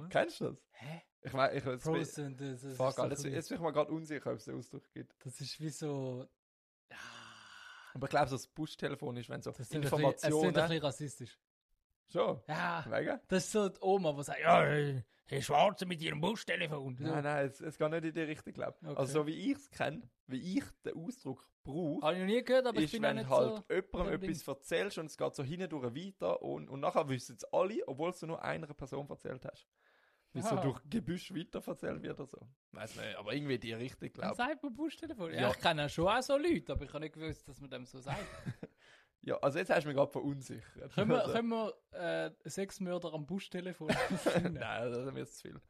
Kennst 0.10 0.40
du 0.40 0.46
das? 0.46 0.58
Hä? 0.72 1.02
Ich 1.22 1.34
meine, 1.34 1.54
ich 1.56 1.64
so 1.84 1.92
Alter, 3.00 3.30
jetzt, 3.30 3.50
bin 3.50 3.58
ich 3.58 3.62
mal 3.62 3.72
gerade 3.72 3.92
unsicher, 3.92 4.32
ob 4.32 4.38
es 4.38 4.46
den 4.46 4.56
Ausdruck 4.56 4.90
gibt. 4.92 5.14
das 5.26 5.42
ist 5.42 5.60
wie 5.60 5.70
so. 5.70 6.28
Aber 7.98 8.06
ich 8.06 8.12
glaube, 8.12 8.28
so 8.30 8.36
das 8.36 8.48
Buschtelefon 8.48 9.18
ist, 9.18 9.28
wenn 9.30 9.42
so 9.42 9.50
Das 9.50 9.58
bisschen- 9.58 9.84
Es 9.84 9.90
klingt 9.90 10.04
ein 10.04 10.32
Informationen. 10.32 10.82
rassistisch. 10.84 11.40
Schon. 12.10 12.40
Ja, 12.48 12.86
Wegen? 12.90 13.20
das 13.28 13.44
ist 13.46 13.52
so 13.52 13.68
die 13.70 13.80
Oma, 13.82 14.14
die 14.14 14.24
sagt, 14.24 14.40
ja, 14.40 14.62
hey, 14.62 15.04
hey 15.26 15.42
Schwarze 15.42 15.86
mit 15.86 16.02
ihrem 16.02 16.22
Bustelefon. 16.22 16.96
Nein, 17.00 17.24
nein, 17.24 17.48
es, 17.48 17.60
es 17.60 17.78
geht 17.78 17.90
nicht 17.92 18.06
in 18.06 18.14
die 18.14 18.22
Richtung, 18.22 18.54
glaube 18.54 18.78
ich. 18.82 18.88
Okay. 18.88 18.98
Also, 18.98 19.14
so 19.14 19.28
wie 19.28 19.52
ich 19.52 19.58
es 19.58 19.70
kenne, 19.72 20.10
wie 20.28 20.58
ich 20.58 20.64
den 20.86 20.94
Ausdruck 20.96 21.44
brauche, 21.64 22.02
Habe 22.06 22.14
ich 22.14 22.20
noch 22.22 22.28
nie 22.28 22.44
gehört, 22.44 22.66
aber 22.68 22.78
ich 22.78 22.86
ist, 22.86 22.92
bin 22.94 23.04
auch 23.04 23.10
wenn 23.10 23.30
halt 23.30 23.66
so. 23.68 23.74
jemandem 23.74 24.22
dem 24.22 24.30
etwas 24.32 24.48
erzählst 24.48 24.98
und 25.00 25.08
es 25.08 25.18
geht 25.18 25.36
so 25.36 25.44
hindurch 25.44 25.94
weiter 25.96 26.42
und, 26.42 26.70
und 26.70 26.80
nachher 26.80 27.10
wissen 27.10 27.36
es 27.36 27.44
alle, 27.52 27.86
obwohl 27.88 28.12
es 28.12 28.20
du 28.20 28.28
nur 28.28 28.42
einer 28.42 28.68
Person 28.68 29.10
erzählt 29.10 29.44
hast. 29.44 29.68
Wie 30.38 30.42
so 30.42 30.56
durch 30.58 30.82
Gebüsch 30.90 31.34
weiter 31.34 31.62
erzählt 31.66 32.02
wird 32.02 32.20
oder 32.20 32.28
so. 32.28 32.48
Weiß 32.72 32.96
nicht, 32.96 33.16
aber 33.16 33.34
irgendwie 33.34 33.58
die 33.58 33.74
Richtung, 33.74 34.10
Dann 34.14 34.22
glaube 34.22 34.36
sagt 34.36 34.64
man 34.64 34.74
Bustelefon. 34.74 35.32
Ja, 35.34 35.42
Ja. 35.42 35.52
ich 35.52 35.60
kenne 35.60 35.86
auch 35.86 35.90
schon 35.90 36.08
auch 36.08 36.22
so 36.22 36.38
Leute, 36.38 36.72
aber 36.74 36.86
ich 36.86 36.94
habe 36.94 37.00
nicht 37.04 37.14
gewusst, 37.14 37.48
dass 37.48 37.60
man 37.60 37.70
dem 37.70 37.86
so 37.86 38.00
sagt. 38.00 38.20
ich. 38.46 38.70
Ja, 39.22 39.36
also 39.40 39.58
jetzt 39.58 39.70
hast 39.72 39.84
du 39.84 39.88
mich 39.90 39.98
gerade 39.98 40.12
verunsichert. 40.12 40.94
können 40.94 41.10
wir, 41.10 41.22
also, 41.22 41.34
können 41.34 41.50
wir 41.50 41.74
äh, 41.92 42.50
Sexmörder 42.50 43.12
am 43.14 43.26
Bustelefon 43.26 43.88
Nein, 44.42 44.54
das 44.54 45.14
ist 45.14 45.38
zu 45.38 45.42
viel. 45.50 45.62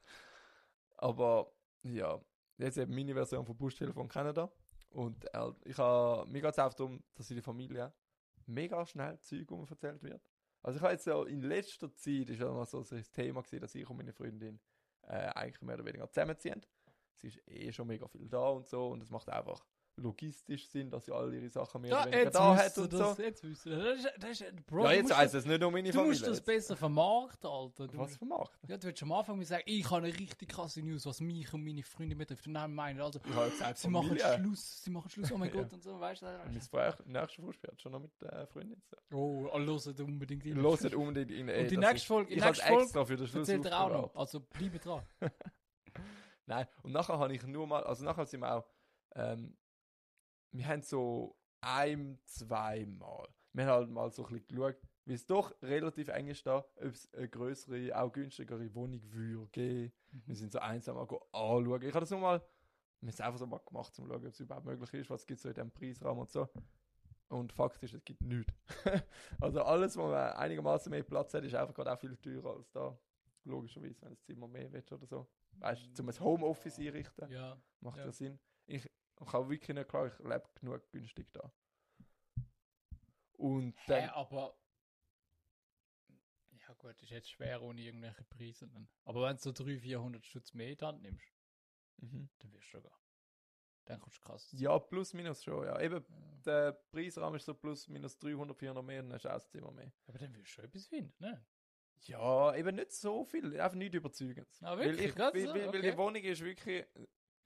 Aber 0.97 1.51
ja, 1.82 2.20
jetzt 2.57 2.78
eben 2.78 2.93
meine 2.93 3.13
Version 3.13 3.45
von 3.45 3.57
Buschtelefon 3.57 4.07
Kanada. 4.09 4.51
Und 4.89 5.26
äh, 5.34 5.51
ich 5.65 5.78
habe, 5.78 6.30
mir 6.30 6.41
geht 6.41 6.51
es 6.51 6.59
auch 6.59 6.74
darum, 6.74 7.03
dass 7.15 7.30
in 7.32 7.38
der 7.38 7.43
Familie 7.43 7.91
mega 8.45 8.86
schnell 8.86 9.20
Zeug 9.22 9.49
um 9.51 9.65
erzählt 9.68 10.03
wird. 10.03 10.22
Also 10.68 10.80
ich 10.80 10.84
habe 10.84 10.91
jetzt 10.91 11.07
ja 11.07 11.24
in 11.24 11.43
letzter 11.43 11.95
Zeit, 11.95 12.30
ist 12.30 12.41
ja 12.41 12.51
noch 12.51 12.65
so 12.68 12.84
das 12.84 13.09
Thema 13.09 13.41
gewesen, 13.41 13.61
dass 13.61 13.74
ich 13.74 13.89
und 13.89 13.95
meine 13.95 14.11
Freundin 14.11 14.59
äh, 15.03 15.13
eigentlich 15.13 15.61
mehr 15.61 15.76
oder 15.76 15.86
weniger 15.86 16.09
zusammenziehen. 16.09 16.61
Es 17.15 17.24
ist 17.24 17.41
eh 17.47 17.72
schon 17.72 17.88
mega 17.88 18.05
viel 18.09 18.28
da 18.28 18.49
und 18.49 18.68
so 18.68 18.89
und 18.89 19.01
es 19.01 19.09
macht 19.09 19.30
einfach 19.30 19.65
logistisch 19.98 20.68
Sinn, 20.70 20.89
dass 20.89 21.06
sie 21.06 21.12
all 21.12 21.34
ihre 21.34 21.50
Sachen 21.50 21.82
mehr 21.82 21.91
Ja, 21.91 22.02
oder 22.04 22.12
weniger 22.12 22.30
da 22.32 22.56
hat 22.56 22.78
und 22.78 22.93
das, 22.93 23.18
so. 23.18 23.22
jetzt 23.24 23.43
wüsste 23.43 23.70
das. 23.72 23.98
Ist, 23.98 24.14
das 24.20 24.41
ist, 24.41 24.66
Bro, 24.68 24.84
ja, 24.84 24.89
du 24.89 24.95
jetzt 24.98 25.18
heisst 25.18 25.34
das, 25.34 25.43
es 25.43 25.48
nicht 25.48 25.60
nur 25.60 25.72
meine 25.72 25.89
du 25.89 25.93
Familie. 25.98 26.12
musst 26.20 26.28
das 26.28 26.41
besser 26.41 26.76
vermarkten, 26.76 27.50
Alter. 27.50 27.88
Du, 27.88 27.98
Was 27.98 28.16
vermacht? 28.16 28.52
ja, 28.68 28.78
du 28.78 28.88
willst 28.88 29.04
am 29.04 29.12
Anfang 29.12 29.43
sagen, 29.43 29.64
ich 29.66 29.89
habe 29.89 30.06
eine 30.06 30.18
richtig 30.20 30.50
krasse 30.50 30.82
News, 30.82 31.06
was 31.06 31.20
mich 31.20 31.52
und 31.54 31.64
meine 31.64 31.84
Freunde 31.84 32.16
betrifft. 32.16 32.48
Und 32.48 32.54
dann 32.54 32.74
meinen, 32.74 33.02
also, 33.02 33.20
gesagt, 33.20 33.78
sie 33.78 33.88
machen 33.89 34.08
Familie. 34.18 34.38
Schluss, 34.38 34.84
sie 34.84 34.89
machen 34.91 35.10
Schluss, 35.10 35.32
oh 35.32 35.38
mein 35.38 35.50
Ja. 35.54 35.56
Gott, 35.62 35.74
und 35.74 35.84
so, 35.84 36.00
weißt 36.00 36.22
du? 36.22 36.26
Mein 36.26 36.62
Freund, 36.62 37.08
nächste 37.08 37.41
Fußball 37.41 37.72
hat 37.72 37.82
schon 37.82 37.91
noch 37.91 38.00
mit 38.00 38.22
der 38.22 38.48
Freundin 38.48 38.82
zu. 38.84 38.95
Oh, 39.14 39.50
oh 39.52 39.60
hört 39.60 40.00
unbedingt 40.00 40.45
rein. 40.45 40.56
Hört 40.62 40.93
unbedingt 40.93 41.32
in 41.32 41.50
Und 41.50 41.72
die 41.72 41.78
nächste 41.78 42.08
Folge, 42.08 42.34
Ich 42.34 42.43
nächste 42.43 42.66
Folge 42.66 42.84
extra 42.84 43.06
für 43.06 43.18
den 43.18 43.28
Schluss 43.28 43.50
erzählt 43.50 43.66
er 43.66 43.80
auch 43.84 43.89
noch. 43.89 44.16
Also 44.16 44.39
bleibe 44.41 44.80
dran. 44.80 45.02
Nein, 46.45 46.66
und 46.84 46.91
nachher 46.93 47.18
habe 47.20 47.34
ich 47.34 47.45
nur 47.45 47.68
mal, 47.68 47.84
also 47.84 48.06
nachher 48.06 48.26
sind 48.26 48.39
wir 48.41 48.54
auch, 48.56 48.66
ähm, 49.16 49.56
wir 50.52 50.68
haben 50.68 50.82
so 50.82 51.36
ein, 51.62 52.20
zweimal, 52.26 53.28
wir 53.54 53.66
haben 53.66 53.72
halt 53.72 53.89
mal 53.89 54.12
so 54.12 54.26
ein 54.26 54.34
bisschen 54.34 54.48
geschaut, 54.48 54.78
wie 55.06 55.14
es 55.14 55.26
doch 55.26 55.54
relativ 55.62 56.10
eng 56.10 56.28
ist 56.28 56.45
da, 56.45 56.58
ob 56.76 56.84
es 56.93 57.12
eine 57.14 57.30
größere, 57.30 57.98
auch 57.98 58.12
günstigere 58.12 58.74
Wohnung 58.76 59.02
würde 59.12 59.48
geben. 59.52 59.93
Wir 60.26 60.36
sind 60.36 60.52
so 60.52 60.60
einsam 60.60 60.95
mal 60.95 61.04
anschauen. 61.32 61.82
Ich 61.82 61.89
habe 61.89 62.02
das 62.02 62.12
nur 62.12 62.20
mal, 62.20 62.39
wir 62.39 63.08
haben 63.08 63.10
es 63.10 63.22
einfach 63.22 63.39
so 63.39 63.48
mal 63.48 63.62
gemacht, 63.66 63.89
um 63.89 63.93
zu 63.93 64.02
schauen, 64.08 64.18
ob 64.18 64.24
es 64.26 64.39
überhaupt 64.39 64.66
möglich 64.66 64.93
ist, 64.93 65.10
was 65.10 65.26
gibt 65.26 65.38
es 65.38 65.43
so 65.43 65.50
in 65.50 65.56
diesem 65.56 65.72
Preisrahmen 65.72 66.22
und 66.22 66.30
so. 66.30 66.48
Und 67.30 67.52
Fakt 67.54 67.82
ist, 67.84 67.93
es 67.93 68.04
gibt 68.04 68.22
nichts. 68.22 68.54
also 69.41 69.62
alles, 69.62 69.98
wo 69.98 70.04
man 70.04 70.32
einigermaßen 70.34 70.89
mehr 70.89 71.04
Platz 71.04 71.34
hat, 71.34 71.43
ist 71.43 71.56
einfach 71.56 71.74
gerade 71.74 71.91
auch 71.93 72.00
viel 72.00 72.16
teurer 72.18 72.56
als 72.56 72.72
da. 72.72 72.98
logischerweise, 73.43 74.02
wenn 74.02 74.10
das 74.12 74.24
Zimmer 74.24 74.48
mehr 74.48 74.72
willst 74.72 74.91
oder 74.91 75.06
so. 75.06 75.28
Weißt 75.60 75.88
du, 75.88 75.93
zum 75.93 76.10
ein 76.10 76.20
Homeoffice 76.20 76.80
einrichten, 76.80 77.30
Ja. 77.32 77.58
macht 77.82 77.98
Ja. 77.98 78.12
Sinn. 78.12 78.39
Ich, 79.20 79.28
ich 79.28 79.34
habe 79.34 79.49
wirklich 79.49 79.76
nicht 79.76 79.89
klar, 79.89 80.07
ich 80.07 80.20
lebe 80.20 80.43
genug 80.55 80.91
günstig 80.91 81.28
da. 81.34 81.51
Und 83.34 83.76
Hä, 83.86 84.01
dann, 84.01 84.09
aber. 84.09 84.57
Ja, 86.51 86.74
gut, 86.74 87.01
ist 87.01 87.11
jetzt 87.11 87.30
schwer 87.30 87.61
ohne 87.61 87.82
irgendwelche 87.82 88.24
Preise. 88.26 88.68
Dann. 88.68 88.88
Aber 89.05 89.24
wenn 89.24 89.36
du 89.38 89.41
so 89.41 89.51
300, 89.51 89.82
400 89.82 90.26
Stutz 90.26 90.53
mehr 90.53 90.70
in 90.70 90.78
die 90.78 90.86
Hand 90.86 91.01
nimmst, 91.01 91.34
mhm. 91.97 92.30
dann 92.39 92.53
wirst 92.53 92.74
du 92.74 92.78
sogar. 92.78 92.99
Dann 93.86 94.01
kommst 94.01 94.18
du 94.18 94.22
krass. 94.22 94.49
ja, 94.57 94.78
plus 94.80 95.13
minus 95.13 95.43
schon, 95.43 95.65
ja. 95.65 95.80
Eben, 95.80 96.03
Ja. 96.09 96.41
der 96.45 96.72
Preisrahmen 96.91 97.38
ist 97.38 97.45
so 97.45 97.53
plus 97.53 97.88
minus 97.88 98.18
300, 98.18 98.57
400 98.57 98.84
mehr, 98.84 99.01
dann 99.01 99.13
hast 99.13 99.24
du 99.24 99.34
auch 99.34 99.45
Zimmer 99.45 99.72
mehr. 99.72 99.93
Aber 100.07 100.18
dann 100.20 100.34
wirst 100.34 100.47
du 100.47 100.51
schon 100.55 100.65
etwas 100.65 100.88
finden, 100.88 101.13
ne? 101.20 101.45
Ja, 102.01 102.53
eben 102.55 102.76
nicht 102.76 102.91
so 102.91 103.24
viel, 103.24 103.59
einfach 103.59 103.78
nicht 103.78 103.93
überzeugend. 103.95 104.47
Ah, 104.61 104.78
weil, 104.78 104.89
wirklich? 104.91 105.07
ich, 105.07 105.15
Grad 105.15 105.34
weil, 105.34 105.41
so? 105.47 105.53
weil, 105.53 105.61
weil 105.61 105.68
Okay. 105.70 105.91
die 105.91 105.97
Wohnung 105.97 106.22
ist 106.24 106.43
wirklich, 106.43 106.86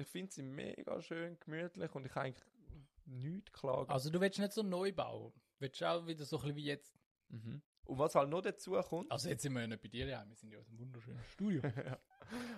ich 0.02 0.08
finde 0.08 0.32
sie 0.32 0.44
mega 0.44 1.02
schön, 1.02 1.38
gemütlich 1.40 1.94
und 1.96 2.06
ich 2.06 2.12
kann 2.12 2.26
eigentlich 2.26 2.46
nichts 3.06 3.52
klagen. 3.52 3.90
Also, 3.90 4.10
du 4.10 4.20
willst 4.20 4.40
nicht 4.40 4.54
so 4.54 4.64
neu 4.64 4.92
bauen. 4.92 5.34
Du 5.34 5.62
willst 5.62 5.84
auch 5.84 6.06
wieder 6.06 6.26
so 6.26 6.38
ein 6.38 6.42
bisschen 6.42 6.56
wie 6.56 6.66
jetzt. 6.66 7.00
Mhm. 7.30 7.62
Und 7.86 7.98
was 7.98 8.16
halt 8.16 8.30
noch 8.30 8.42
dazu 8.42 8.74
kommt, 8.88 9.12
Also, 9.12 9.30
jetzt 9.30 9.42
sind 9.42 9.54
wir 9.54 9.62
ja 9.62 9.68
nicht 9.68 9.82
bei 9.82 9.90
dir 9.90 10.08
daheim, 10.08 10.30
wir 10.30 10.36
sind 10.36 10.52
ja 10.52 10.60
aus 10.60 10.70
einem 10.70 10.80
wunderschönen 10.80 11.24
Studio. 11.24 11.62
ja. 11.86 12.00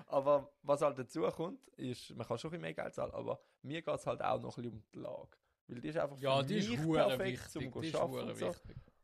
aber 0.07 0.51
was 0.61 0.81
halt 0.81 0.99
dazu 0.99 1.21
kommt, 1.21 1.65
ist, 1.69 2.15
man 2.15 2.27
kann 2.27 2.37
schon 2.37 2.49
ein 2.49 2.51
bisschen 2.51 2.61
mehr 2.61 2.73
Geld 2.73 2.93
zahlen, 2.93 3.13
aber 3.13 3.41
mir 3.61 3.81
geht 3.81 3.95
es 3.95 4.05
halt 4.05 4.21
auch 4.21 4.41
noch 4.41 4.57
ein 4.57 4.63
bisschen 4.63 4.79
um 4.79 4.83
die 4.93 4.99
Lage. 4.99 5.37
Weil 5.67 5.81
die 5.81 5.87
ist 5.87 5.97
einfach 5.97 6.19
ja, 6.19 6.39
für 6.39 6.45
die 6.45 6.57
ist 6.57 6.69
mich 6.69 6.79
hure 6.83 7.07
perfekt, 7.07 7.31
wichtig. 7.31 7.49
zum 7.49 7.81
Die 7.81 7.87
ist 7.87 7.95
arbeiten 7.95 8.35
so. 8.35 8.51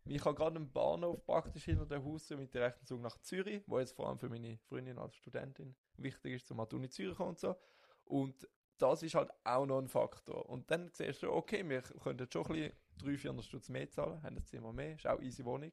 Ich 0.05 0.25
habe 0.25 0.35
gerade 0.35 0.55
einen 0.55 0.71
Bahnhof 0.71 1.23
praktisch 1.25 1.65
hinter 1.65 1.85
dem 1.85 2.03
Haus 2.03 2.29
mit 2.31 2.53
dem 2.53 2.61
rechten 2.63 2.85
Zug 2.85 2.99
nach 3.01 3.17
Zürich, 3.19 3.61
wo 3.67 3.79
jetzt 3.79 3.93
vor 3.93 4.07
allem 4.09 4.17
für 4.17 4.29
meine 4.29 4.57
Freundin 4.57 4.97
als 4.97 5.15
Studentin 5.15 5.75
wichtig 5.97 6.33
ist, 6.33 6.47
zum 6.47 6.59
an 6.59 6.67
die 6.69 6.75
Uni 6.75 6.89
Zürich 6.89 7.19
und 7.19 7.39
so. 7.39 7.55
Und 8.09 8.47
das 8.77 9.03
ist 9.03 9.15
halt 9.15 9.29
auch 9.43 9.65
noch 9.65 9.77
ein 9.79 9.87
Faktor. 9.87 10.49
Und 10.49 10.69
dann 10.71 10.89
siehst 10.93 11.21
du, 11.21 11.31
okay, 11.31 11.67
wir 11.67 11.81
könnten 11.81 12.27
schon 12.31 12.45
ein 12.47 12.53
bisschen 12.53 12.73
300, 12.97 13.19
400 13.21 13.45
Stutz 13.45 13.69
mehr 13.69 13.89
zahlen, 13.89 14.21
haben 14.23 14.35
das 14.35 14.45
Zimmer 14.47 14.73
mehr, 14.73 14.95
ist 14.95 15.05
auch 15.07 15.21
easy 15.21 15.45
Wohnung. 15.45 15.71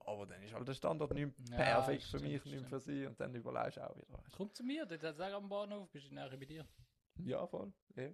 Aber 0.00 0.26
dann 0.26 0.42
ist 0.42 0.52
halt 0.54 0.66
der 0.66 0.74
Standort 0.74 1.12
nicht 1.12 1.32
Ja, 1.50 1.56
perfekt 1.56 2.02
für 2.02 2.18
stimmt, 2.18 2.22
mich, 2.24 2.44
nicht 2.44 2.54
stimmt. 2.54 2.68
für 2.68 2.80
sie. 2.80 3.06
Und 3.06 3.20
dann 3.20 3.34
überlegst 3.34 3.76
du 3.78 3.88
auch 3.88 3.96
wieder. 3.96 4.22
Komm 4.36 4.52
zu 4.54 4.62
mir, 4.64 4.86
dort 4.86 5.02
hat 5.02 5.20
am 5.20 5.48
Bahnhof, 5.48 5.90
bist 5.90 6.10
du 6.10 6.14
nachher 6.14 6.36
bei 6.36 6.46
dir. 6.46 6.66
Ja, 7.18 7.46
voll. 7.46 7.72
Eh. 7.96 8.12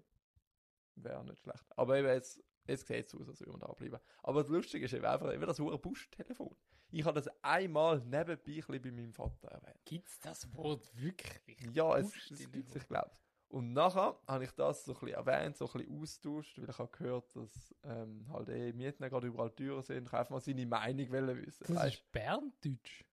Wäre 0.96 1.24
nicht 1.24 1.40
schlecht. 1.40 1.64
Aber 1.76 1.96
eben 1.98 2.08
jetzt, 2.08 2.42
jetzt 2.66 2.86
sieht 2.86 3.06
es 3.06 3.14
aus, 3.14 3.28
als 3.28 3.40
würden 3.40 3.54
wir 3.60 3.66
da 3.66 3.72
bleiben. 3.72 3.98
Aber 4.22 4.40
das 4.42 4.50
Lustige 4.50 4.84
ist 4.86 4.92
eben 4.92 5.04
einfach 5.04 5.32
eben 5.32 5.46
das 5.46 5.58
hohe 5.58 5.78
Buschtelefon. 5.78 6.56
Ich 6.90 7.04
habe 7.04 7.20
das 7.20 7.28
einmal 7.42 8.00
nebenbei 8.00 8.62
ein 8.68 8.82
bei 8.82 8.90
meinem 8.92 9.12
Vater 9.12 9.48
erwähnt. 9.48 9.80
Gibt's 9.84 10.18
das 10.20 10.52
Wort 10.54 10.88
wirklich? 10.96 11.60
Ja, 11.72 11.96
es, 11.98 12.12
es 12.30 12.50
gibt 12.50 12.74
ich 12.74 12.86
glaube 12.88 13.10
Und 13.55 13.72
nachher 13.72 14.18
habe 14.26 14.42
ich 14.42 14.50
das 14.50 14.84
so 14.84 14.94
ein 14.94 14.98
bisschen 14.98 15.16
erwähnt, 15.16 15.57
so 15.57 15.66
ein 15.66 15.72
bisschen 15.72 16.02
austauscht, 16.02 16.59
weil 16.59 16.70
ich 16.70 16.76
habe 16.76 16.90
gehört, 16.90 17.36
dass 17.36 17.72
ähm, 17.84 18.26
halt 18.32 18.48
eh 18.48 18.72
Mieten 18.72 19.09
gerade 19.09 19.28
überall 19.28 19.50
teurer 19.50 19.80
sind. 19.80 20.09
Ich 20.09 20.12
einfach 20.12 20.30
mal 20.30 20.40
seine 20.40 20.66
Meinung 20.66 21.09
wollen 21.12 21.46
wissen. 21.46 21.64
Das 21.68 21.76
Weißt 21.76 21.94
ist 21.94 22.11
Berndeutsch. 22.11 23.05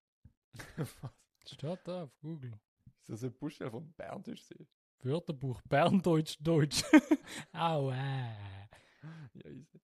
was? 0.78 1.12
Steht 1.46 1.80
da 1.84 2.06
auf 2.06 2.18
Google. 2.20 2.60
Ist 3.02 3.10
das 3.10 3.24
ein 3.24 3.34
Buschtelefon 3.34 3.94
Berndeutsch 3.94 4.42
sein? 4.42 4.66
Wörterbuch 5.04 5.62
Berndeutsch 5.62 6.38
Deutsch. 6.42 6.84
Aua. 7.54 7.94
Ja, 7.94 9.48
easy. 9.52 9.80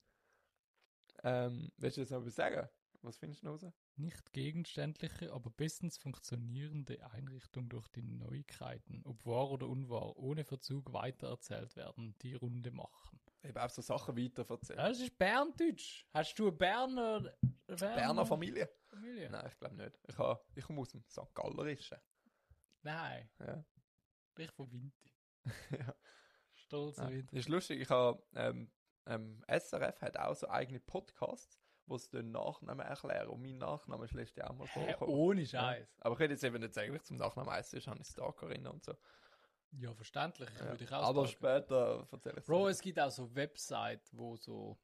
Ähm, 1.23 1.71
willst 1.77 1.97
du 1.97 2.01
jetzt 2.01 2.09
noch 2.09 2.25
was 2.25 2.33
sagen? 2.33 2.67
Was 3.01 3.17
findest 3.17 3.43
du 3.43 3.49
raus? 3.49 3.65
Nicht 3.95 4.33
gegenständliche, 4.33 5.31
aber 5.31 5.49
bestens 5.49 5.97
funktionierende 5.97 7.03
Einrichtung 7.11 7.69
durch 7.69 7.87
die 7.89 8.01
Neuigkeiten, 8.01 9.01
ob 9.05 9.25
wahr 9.25 9.51
oder 9.51 9.67
unwahr, 9.67 10.17
ohne 10.17 10.43
Verzug 10.43 10.91
weitererzählt 10.93 11.75
werden, 11.75 12.15
die 12.21 12.33
Runde 12.33 12.71
machen. 12.71 13.19
Eben 13.43 13.57
auch 13.57 13.69
so 13.69 13.81
Sachen 13.81 14.17
weiterverzählen. 14.17 14.79
Das 14.79 14.99
ist 14.99 15.17
Berndeutsch. 15.17 16.05
Hast 16.13 16.37
du 16.39 16.47
eine 16.47 16.51
Berner, 16.53 17.37
Berner, 17.67 17.95
Berner 17.95 18.25
Familie? 18.25 18.69
Familie? 18.87 19.29
Nein, 19.29 19.47
ich 19.47 19.59
glaube 19.59 19.75
nicht. 19.75 19.99
Ich, 20.07 20.17
habe, 20.17 20.41
ich 20.55 20.65
komme 20.65 20.81
aus 20.81 20.89
dem 20.89 21.03
St. 21.07 21.33
Gallerischen. 21.33 21.99
Nein. 22.81 23.29
Ja. 23.39 23.63
Ich 24.37 24.51
von 24.51 24.71
Winti. 24.71 25.13
ja. 25.71 25.95
Stolzer 26.53 27.03
Ja. 27.05 27.11
Winti. 27.11 27.37
Ist 27.37 27.49
lustig, 27.49 27.81
ich 27.81 27.89
habe, 27.89 28.21
ähm, 28.33 28.71
ähm, 29.05 29.43
SRF 29.47 30.01
hat 30.01 30.17
auch 30.17 30.35
so 30.35 30.49
eigene 30.49 30.79
Podcasts, 30.79 31.61
wo 31.87 31.97
sie 31.97 32.09
den 32.09 32.31
Nachnamen 32.31 32.85
erklären. 32.85 33.29
Und 33.29 33.41
mein 33.41 33.57
Nachname 33.57 34.05
ist 34.05 34.13
letztes 34.13 34.35
Jahr 34.37 34.51
auch 34.51 34.55
mal 34.55 34.67
vorgekommen. 34.67 35.13
ohne 35.13 35.41
Ja. 35.41 35.47
Scheiß. 35.61 35.87
Aber 36.01 36.13
ich 36.15 36.19
hätte 36.19 36.33
jetzt 36.33 36.43
eben 36.43 36.59
nicht 36.59 36.73
sagen, 36.73 36.91
wie 36.91 36.97
ich 36.97 37.03
zum 37.03 37.17
Nachnamen 37.17 37.51
heiße, 37.51 37.77
ich 37.77 37.87
habe 37.87 37.99
ich 37.99 38.07
Stalkerinnen 38.07 38.67
und 38.67 38.83
so. 38.83 38.93
Ja, 39.71 39.93
verständlich. 39.93 40.49
Ich 40.53 40.59
Ja. 40.61 40.79
würde 40.79 40.91
Aber 40.95 41.21
auch 41.21 41.27
später 41.27 42.07
erzähle 42.11 42.35
ich 42.39 42.45
Bro, 42.45 42.67
es 42.69 42.81
gibt 42.81 42.99
auch 42.99 43.09
so 43.11 43.33
Websites, 43.35 44.15
wo 44.15 44.35
so, 44.37 44.77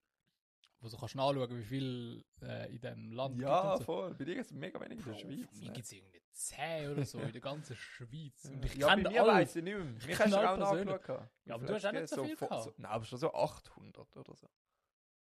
wo 0.79 0.87
so 0.89 0.97
kannst 0.97 1.15
nachschauen, 1.15 1.57
wie 1.57 1.63
viel 1.63 2.25
äh, 2.41 2.69
in 2.73 2.81
diesem 2.81 3.11
Land 3.13 3.39
Ja, 3.39 3.71
gibt. 3.75 3.77
so. 3.79 3.83
voll. 3.85 4.13
Bei 4.15 4.25
dir 4.25 4.37
ist 4.39 4.47
es 4.47 4.51
mega 4.53 4.79
wenig 4.81 4.99
in 4.99 5.03
der 5.05 5.11
Bro, 5.11 5.19
Schweiz. 5.19 5.47
Für 5.49 5.55
mich 5.59 5.67
ne? 5.69 5.73
gibt 5.73 5.85
es 5.85 5.91
irgendwie 5.93 6.21
10 6.33 6.89
oder 6.91 7.05
so 7.05 7.19
in 7.19 7.31
der 7.31 7.41
ganzen 7.41 7.75
Schweiz. 7.75 8.45
Und 8.45 8.65
ich 8.65 8.75
ja, 8.75 8.87
kenne 8.89 9.03
bei 9.03 9.09
mir 9.11 9.25
weiss 9.25 9.55
ich 9.55 9.63
nicht 9.63 9.73
mehr. 9.77 9.85
Mich 9.85 10.19
hast 10.19 10.33
du 10.33 10.37
auch 10.37 10.55
persönlich. 10.57 10.85
nachgeschaut. 10.95 11.29
Ja, 11.45 11.55
aber 11.55 11.65
du 11.65 11.73
hast 11.75 11.85
auch 11.85 11.93
es 11.93 12.01
nicht 12.01 12.09
so 12.13 12.23
viel 12.25 12.35
gehabt. 12.35 12.63
so, 12.63 12.73
Nein, 12.77 12.91
aber 12.91 13.05
schon 13.05 13.19
so 13.19 13.33
800 13.33 14.17
oder 14.17 14.35
so. 14.35 14.47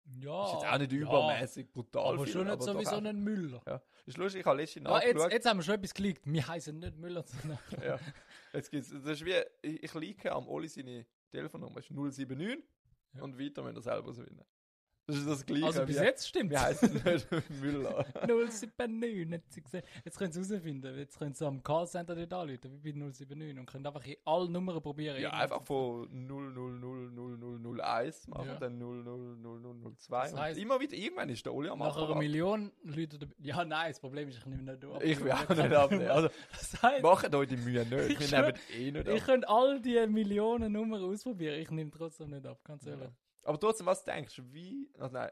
Ja, 0.06 0.44
ist 0.46 0.52
jetzt 0.52 0.66
auch 0.66 0.78
nicht 0.78 0.92
ja, 0.92 0.98
übermäßig 0.98 1.72
brutal 1.72 2.14
Aber 2.14 2.24
viel, 2.24 2.32
schon 2.32 2.46
nicht 2.46 2.62
so 2.62 2.72
doch 2.72 2.80
wie 2.80 2.84
so 2.84 2.96
ein 2.96 3.20
Müller. 3.20 3.62
Ja. 3.66 3.82
Ist 4.06 4.18
lustig, 4.18 4.40
ich 4.40 4.46
habe 4.46 4.58
letztens 4.58 4.86
Ja, 4.88 5.02
jetzt, 5.02 5.32
jetzt 5.32 5.46
haben 5.46 5.58
wir 5.58 5.62
schon 5.62 5.74
etwas 5.74 5.94
geleakt. 5.94 6.20
Wir 6.24 6.46
heißen 6.46 6.78
nicht 6.78 6.96
Müller, 6.98 7.24
sondern 7.26 7.58
ja. 7.82 7.98
Jetzt 8.52 8.70
gibt's, 8.70 8.90
das 8.90 9.04
ist 9.20 9.24
wie, 9.24 9.34
ich, 9.62 9.82
ich 9.82 9.94
liege 9.94 10.30
am 10.32 10.46
Oli 10.46 10.68
seine 10.68 11.06
Telefonnummer, 11.30 11.78
ist 11.78 11.90
079 11.90 12.62
Ja. 13.14 13.22
und 13.22 13.38
weiter 13.38 13.62
müssen 13.62 13.76
wir 13.76 13.82
selber 13.82 14.10
auswählen. 14.10 14.44
Das 15.06 15.16
ist 15.16 15.28
das 15.28 15.44
Gleiche. 15.44 15.66
Also 15.66 15.84
bis 15.84 16.00
wie, 16.00 16.04
jetzt 16.04 16.26
stimmt 16.28 16.50
Wir 16.50 16.62
heißen 16.62 16.94
nicht 16.94 17.28
Müller. 17.60 18.06
079, 18.26 19.32
hat 19.34 19.42
sie 19.50 19.62
gesehen. 19.62 19.82
Jetzt 20.04 20.18
können 20.18 20.32
sie 20.32 20.40
herausfinden. 20.40 20.96
Jetzt 20.98 21.18
können 21.18 21.34
sie 21.34 21.46
am 21.46 21.62
Callcenter 21.62 22.14
dort 22.16 22.32
anrufen, 22.32 22.78
wie 22.82 22.92
bei 22.92 22.98
079 22.98 23.58
und 23.58 23.66
können 23.66 23.86
einfach 23.86 24.04
in 24.06 24.16
alle 24.24 24.48
Nummern 24.48 24.80
probieren. 24.80 25.20
ja, 25.20 25.30
einfach 25.30 25.62
von 25.62 26.08
000001 26.26 28.28
machen, 28.28 28.46
Ja. 28.48 28.56
dann 28.56 28.78
000002 28.78 30.30
Das 30.30 30.32
und 30.32 30.58
immer 30.62 30.80
wieder, 30.80 30.96
irgendwann 30.96 31.28
ist 31.28 31.44
der 31.44 31.54
Oli 31.54 31.68
am 31.68 31.78
Nach 31.78 31.96
einer. 31.96 32.14
Million 32.14 32.72
Leute. 32.82 33.18
Ja, 33.40 33.64
nein, 33.64 33.90
das 33.90 34.00
Problem 34.00 34.28
ist, 34.28 34.38
ich 34.38 34.46
nehme 34.46 34.62
nicht 34.62 34.84
ab. 34.84 35.02
Ich 35.02 35.22
will 35.22 35.32
auch 35.32 35.48
nicht 35.48 35.72
abnehmen. 35.72 36.08
Also, 36.10 36.28
Das 36.50 36.82
heisst, 36.82 37.02
macht 37.02 37.34
euch 37.34 37.48
die 37.48 37.56
Mühe 37.56 37.84
nicht. 37.84 38.20
Ich 38.20 38.30
Wir 38.30 38.40
nehmen 38.40 38.54
eh 38.76 38.90
nicht 38.90 39.08
ich 39.08 39.20
ab. 39.22 39.26
könnte 39.26 39.48
all 39.48 39.80
die 39.80 40.06
Millionen 40.06 40.72
Nummern 40.72 41.02
ausprobieren. 41.04 41.60
Ich 41.60 41.70
nehme 41.70 41.90
trotzdem 41.90 42.30
nicht 42.30 42.46
ab, 42.46 42.58
ganz 42.64 42.86
ehrlich. 42.86 43.08
Aber 43.44 43.58
trotzdem, 43.60 43.86
was 43.86 44.04
denkst 44.04 44.34
du, 44.36 44.52
wie, 44.52 44.90
also 44.98 45.12
nein, 45.12 45.30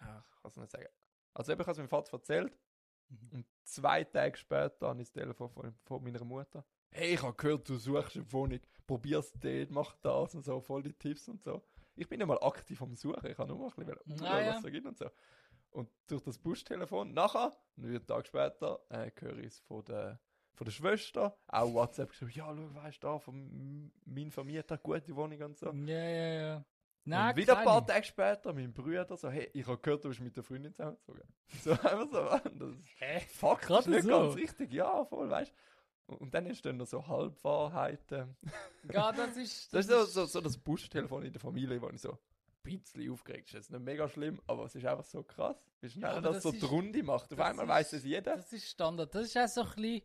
ach, 0.00 0.24
ich 0.36 0.42
kann 0.42 0.50
es 0.50 0.56
nicht 0.56 0.70
sagen. 0.70 0.86
Also 1.34 1.52
eben, 1.52 1.60
ich 1.60 1.66
habe 1.66 1.72
es 1.72 1.78
meinem 1.78 1.88
Vater 1.88 2.12
erzählt 2.14 2.58
Mhm. 3.08 3.28
und 3.30 3.46
zwei 3.64 4.04
Tage 4.04 4.36
später 4.38 4.88
habe 4.88 5.02
ich 5.02 5.08
das 5.08 5.12
Telefon 5.12 5.50
von, 5.50 5.74
von 5.84 6.02
meiner 6.02 6.24
Mutter. 6.24 6.64
Hey, 6.90 7.14
ich 7.14 7.22
habe 7.22 7.34
gehört, 7.34 7.68
du 7.68 7.76
suchst 7.76 8.16
eine 8.16 8.32
Wohnung, 8.32 8.60
probier's 8.86 9.32
dort, 9.38 9.70
mach 9.70 9.94
das 9.96 10.34
und 10.34 10.44
so, 10.44 10.60
voll 10.60 10.82
die 10.82 10.92
Tipps 10.94 11.28
und 11.28 11.42
so. 11.42 11.62
Ich 11.94 12.08
bin 12.08 12.18
nicht 12.18 12.26
mal 12.26 12.38
aktiv 12.42 12.80
am 12.80 12.96
Suchen, 12.96 13.30
ich 13.30 13.36
habe 13.36 13.48
nur 13.48 13.58
mal 13.58 13.72
ein 13.76 13.86
bisschen 14.06 14.24
Ah, 14.26 14.40
ja. 14.40 14.48
was 14.50 14.56
es 14.56 14.62
so 14.62 14.70
gibt 14.70 14.86
und 14.86 14.96
so. 14.98 15.10
Und 15.70 15.90
durch 16.06 16.22
das 16.22 16.38
Buschtelefon, 16.38 17.12
nachher, 17.12 17.52
einen 17.76 18.06
Tag 18.06 18.26
später, 18.26 18.80
äh, 18.88 19.10
höre 19.20 19.38
ich 19.38 19.46
es 19.46 19.60
von 19.60 19.84
der, 19.84 20.18
von 20.54 20.64
der 20.64 20.72
Schwester, 20.72 21.36
auch 21.48 21.72
WhatsApp 21.74 22.10
geschrieben, 22.10 22.32
ja, 22.34 22.54
schau, 22.54 22.74
weißt 22.74 23.02
du, 23.02 23.06
da, 23.06 23.18
von 23.18 23.34
m- 23.34 23.92
mein 24.04 24.30
Vermieter, 24.30 24.78
gute 24.78 25.14
Wohnung 25.16 25.40
und 25.42 25.58
so. 25.58 25.66
Ja, 25.70 26.04
ja, 26.04 26.32
ja. 26.40 26.64
Und 27.04 27.36
wieder 27.36 27.58
ein 27.58 27.64
paar 27.64 27.86
Tage 27.86 28.04
später, 28.04 28.52
mein 28.52 28.72
Bruder 28.72 29.16
so, 29.16 29.28
hey, 29.30 29.50
ich 29.52 29.66
habe 29.66 29.78
gehört, 29.78 30.04
du 30.04 30.08
bist 30.08 30.20
mit 30.20 30.36
der 30.36 30.44
Freundin 30.44 30.72
zusammengezogen. 30.72 31.22
So 31.62 31.72
einfach 31.72 32.08
so, 32.10 32.48
das 32.50 32.70
ist 32.78 32.88
Hä? 33.00 33.20
Fakt, 33.28 33.62
Gerade 33.66 33.80
ist 33.82 33.88
nicht 33.88 34.02
so? 34.04 34.08
ganz 34.10 34.36
richtig, 34.36 34.72
ja, 34.72 35.04
voll, 35.04 35.28
weißt 35.28 35.52
du. 36.08 36.14
Und 36.16 36.34
dann 36.34 36.46
ist 36.46 36.64
dann 36.64 36.76
noch 36.76 36.86
so 36.86 37.06
Halbwahrheiten. 37.06 38.36
Ja, 38.92 39.12
das 39.12 39.36
ist. 39.36 39.72
Das 39.72 39.86
ist 39.86 39.90
so, 39.92 40.04
so, 40.04 40.24
so 40.26 40.40
das 40.40 40.58
Buschtelefon 40.58 41.22
in 41.24 41.32
der 41.32 41.40
Familie, 41.40 41.80
wo 41.80 41.88
ich 41.90 42.00
so 42.00 42.10
ein 42.12 42.18
bisschen 42.62 43.10
aufgeregt 43.12 43.46
ist. 43.46 43.54
Das 43.54 43.60
ist 43.66 43.70
nicht 43.70 43.82
mega 43.84 44.08
schlimm, 44.08 44.40
aber 44.46 44.64
es 44.64 44.74
ist 44.74 44.84
einfach 44.84 45.04
so 45.04 45.22
krass, 45.22 45.56
wie 45.80 45.88
schnell 45.88 46.14
Ja, 46.14 46.20
das, 46.20 46.34
das 46.34 46.42
so 46.42 46.50
ist- 46.50 46.62
die 46.62 46.66
Runde 46.66 47.02
macht. 47.02 47.32
Auf 47.32 47.38
das 47.38 47.46
einmal 47.50 47.68
weiß 47.68 47.92
es 47.94 48.04
jeder. 48.04 48.36
Das 48.36 48.52
ist 48.52 48.68
Standard. 48.68 49.14
Das 49.14 49.24
ist 49.26 49.36
auch 49.38 49.46
so 49.48 49.62
ein 49.62 49.66
bisschen. 49.68 50.02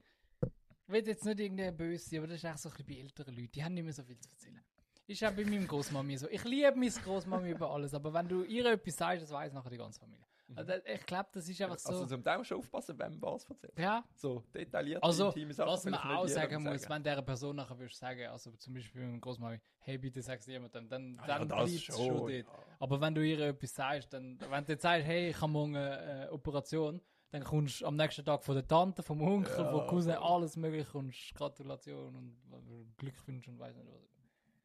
Ich 0.90 0.94
will 0.94 1.08
jetzt 1.08 1.26
nicht 1.26 1.40
irgendwie 1.40 1.72
böse 1.72 2.08
sein, 2.10 2.20
aber 2.20 2.28
das 2.28 2.38
ist 2.38 2.46
auch 2.46 2.58
so 2.58 2.70
ein 2.70 2.76
bisschen 2.76 2.88
bei 2.88 3.02
älteren 3.02 3.36
Leuten. 3.36 3.52
Die 3.52 3.64
haben 3.64 3.74
nicht 3.74 3.84
mehr 3.84 3.94
so 3.94 4.04
viel 4.04 4.18
zu 4.20 4.30
erzählen. 4.30 4.64
Ist 5.08 5.24
auch 5.24 5.32
bei 5.32 5.46
meinem 5.46 5.66
Großmami 5.68 6.18
so. 6.18 6.28
Ich 6.30 6.44
liebe 6.44 6.74
meine 6.76 6.92
Großmami 6.92 7.52
über 7.52 7.72
alles, 7.72 7.94
aber 7.94 8.14
wenn 8.14 8.28
du 8.28 8.44
ihr 8.44 8.66
etwas 8.66 8.98
sagst, 8.98 9.24
das 9.24 9.32
weiß 9.32 9.54
nachher 9.54 9.70
die 9.70 9.78
ganze 9.78 10.00
Familie. 10.00 10.26
Also, 10.56 10.74
ich 10.86 11.06
glaube, 11.06 11.28
das 11.34 11.48
ist 11.50 11.62
einfach 11.62 11.78
so. 11.78 11.90
Also 11.90 12.06
zum 12.06 12.24
Teil 12.24 12.44
schon 12.46 12.58
aufpassen, 12.60 12.98
wem 12.98 13.22
was 13.22 13.44
erzählt. 13.50 13.74
ja, 13.78 14.04
So 14.16 14.44
detailliert 14.54 15.04
also, 15.04 15.32
Sachen. 15.32 15.50
was 15.50 15.86
man 15.86 15.94
auch 15.96 16.28
sagen 16.28 16.64
muss, 16.64 16.88
wenn 16.90 17.04
der 17.04 17.22
Person 17.22 17.56
nachher 17.58 17.78
würdest 17.78 18.00
sagen, 18.00 18.28
also 18.28 18.52
zum 18.52 18.74
Beispiel 18.74 19.02
mit 19.02 19.10
meinem 19.12 19.22
Großmami, 19.22 19.60
hey, 19.80 19.98
bitte 19.98 20.22
sag's 20.22 20.46
jemandem, 20.46 20.88
dann, 20.88 21.20
Ah 21.22 21.28
ja, 21.28 21.40
dann 21.40 21.50
das 21.50 21.58
bleibt's 21.58 21.82
schon, 21.84 21.96
schon 21.96 22.18
dort. 22.18 22.32
ja. 22.32 22.46
Aber 22.80 23.02
wenn 23.02 23.14
du 23.16 23.26
ihr 23.28 23.40
etwas 23.42 23.74
sagst, 23.76 24.14
dann, 24.14 24.40
wenn 24.50 24.64
du 24.66 24.72
jetzt 24.72 24.84
sagst, 24.84 25.06
hey, 25.06 25.30
ich 25.30 25.42
habe 25.42 25.52
morgen 25.52 25.76
eine 25.76 26.28
äh, 26.28 26.30
Operation, 26.30 27.02
Dann 27.32 27.44
kommst 27.44 27.82
du 27.82 27.86
am 27.86 27.98
nächsten 27.98 28.24
Tag 28.24 28.42
von 28.42 28.56
der 28.56 28.66
Tante, 28.66 29.04
vom 29.04 29.22
Onkel, 29.22 29.52
Ja, 29.58 29.70
vom 29.70 29.86
Cousin, 29.88 30.14
alles 30.16 30.56
mögliche. 30.56 30.90
Kommst 30.90 31.36
Gratulation 31.36 32.16
und 32.16 32.96
Glückwünsche 32.98 33.52
und 33.52 33.60
weiß 33.60 33.76
nicht 33.76 33.86
was. 33.92 34.17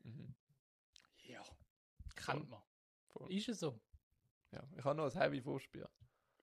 Mhm. 0.05 0.35
Ja. 1.27 1.43
Kennt 2.17 2.49
man. 2.49 2.63
Voll. 3.13 3.33
Ist 3.33 3.49
es 3.49 3.61
so? 3.61 3.81
Ja, 4.51 4.63
ich 4.77 4.85
habe 4.85 4.97
noch 4.97 5.05
ein 5.15 5.21
Heavy 5.21 5.41
Vorspiel. 5.41 5.89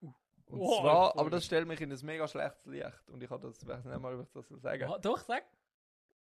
Uh. 0.01 0.13
Und 0.47 0.59
Oh, 0.59 0.81
zwar, 0.81 1.17
aber 1.17 1.29
das 1.29 1.45
stellt 1.45 1.67
mich 1.67 1.79
in 1.81 1.91
ein 1.91 2.05
mega 2.05 2.27
schlechtes 2.27 2.65
Licht. 2.65 3.09
Und 3.09 3.21
ich 3.21 3.29
habe 3.29 3.47
das, 3.47 3.65
weiß 3.65 3.85
nicht 3.85 3.99
mal, 3.99 4.19
ich 4.21 4.29
das 4.31 4.47
sagen 4.61 4.83
Ah, 4.91 4.97
doch, 4.97 5.19
sag. 5.19 5.43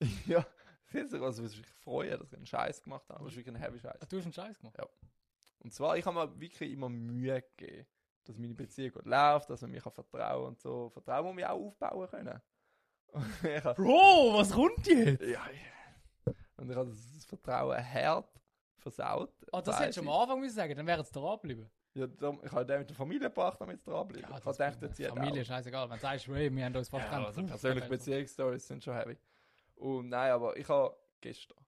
Ja, 0.27 0.47
es 0.89 0.95
ist 0.95 1.11
sogar 1.11 1.33
so, 1.33 1.43
dass 1.43 1.53
ich 1.53 1.59
mich 1.59 1.67
freue, 1.69 2.17
dass 2.19 2.31
ich 2.33 2.37
einen 2.37 2.47
Scheiß 2.47 2.83
gemacht 2.83 3.09
habe. 3.09 3.25
Es 3.25 3.33
ist 3.33 3.37
wirklich 3.37 3.55
ein 3.55 3.61
Heavy 3.61 3.79
Scheiß. 3.81 4.01
Ah, 4.03 4.07
Du 4.07 4.17
hast 4.19 4.25
einen 4.25 4.33
Scheiß 4.33 4.59
gemacht. 4.59 4.77
Und 5.61 5.73
zwar, 5.73 5.97
ich 5.97 6.05
habe 6.05 6.17
mir 6.17 6.41
wirklich 6.41 6.71
immer 6.71 6.89
Mühe 6.89 7.43
gegeben, 7.57 7.87
dass 8.25 8.39
meine 8.39 8.55
Beziehung 8.55 8.93
gut 8.93 9.07
läuft, 9.07 9.51
dass 9.51 9.63
man 9.63 9.71
mir 9.71 9.81
kann 9.81 9.93
vertrauen 9.93 10.49
und 10.49 10.61
so. 10.61 10.91
Vertrauen 10.91 11.27
muss 11.27 11.35
man 11.35 11.45
auch 11.45 11.61
aufbauen 11.67 12.09
können. 12.09 12.41
Bro, 13.77 14.35
was 14.35 14.51
kommt 14.51 14.87
jetzt? 14.87 15.21
ja, 15.23 15.29
ja. 15.29 15.49
Und 16.57 16.71
ich 16.71 16.77
habe 16.77 16.91
das 16.91 17.25
Vertrauen 17.25 17.79
hart 17.79 18.41
versaut. 18.79 19.33
Ah, 19.53 19.63
das 19.63 19.81
hättest 19.81 19.99
du 19.99 20.03
am 20.03 20.09
ich. 20.09 20.15
Anfang 20.15 20.41
müssen 20.41 20.57
sagen, 20.57 20.77
dann 20.77 20.87
wäre 20.87 21.01
es 21.01 21.11
dranbleiben. 21.11 21.71
Ja, 21.95 22.07
ich 22.07 22.53
habe 22.53 22.67
den 22.67 22.79
mit 22.81 22.91
der 22.91 22.97
Familie 22.97 23.29
gebracht, 23.29 23.61
damit 23.61 23.79
es 23.79 23.85
dranbleibt. 23.85 24.29
ich 24.29 24.35
habe 24.35 24.53
gedacht, 24.53 24.83
jetzt 24.83 24.97
zieht 24.97 25.09
Familie, 25.09 25.43
auch. 25.43 25.47
scheißegal. 25.47 25.89
Wenn 25.89 25.97
du 25.97 26.03
sagst, 26.03 26.27
hey, 26.27 26.55
wir 26.55 26.65
haben 26.65 26.77
uns 26.77 26.89
fast 26.89 27.11
Ja, 27.11 27.25
also 27.25 27.41
Puh, 27.41 27.47
persönliche. 27.47 27.89
Beziehungsstories 27.89 28.67
sind 28.67 28.83
schon 28.83 28.95
heavy. 28.95 29.17
Und 29.77 30.09
nein, 30.09 30.33
aber 30.33 30.57
ich 30.57 30.69
habe 30.69 30.97
gestern 31.21 31.65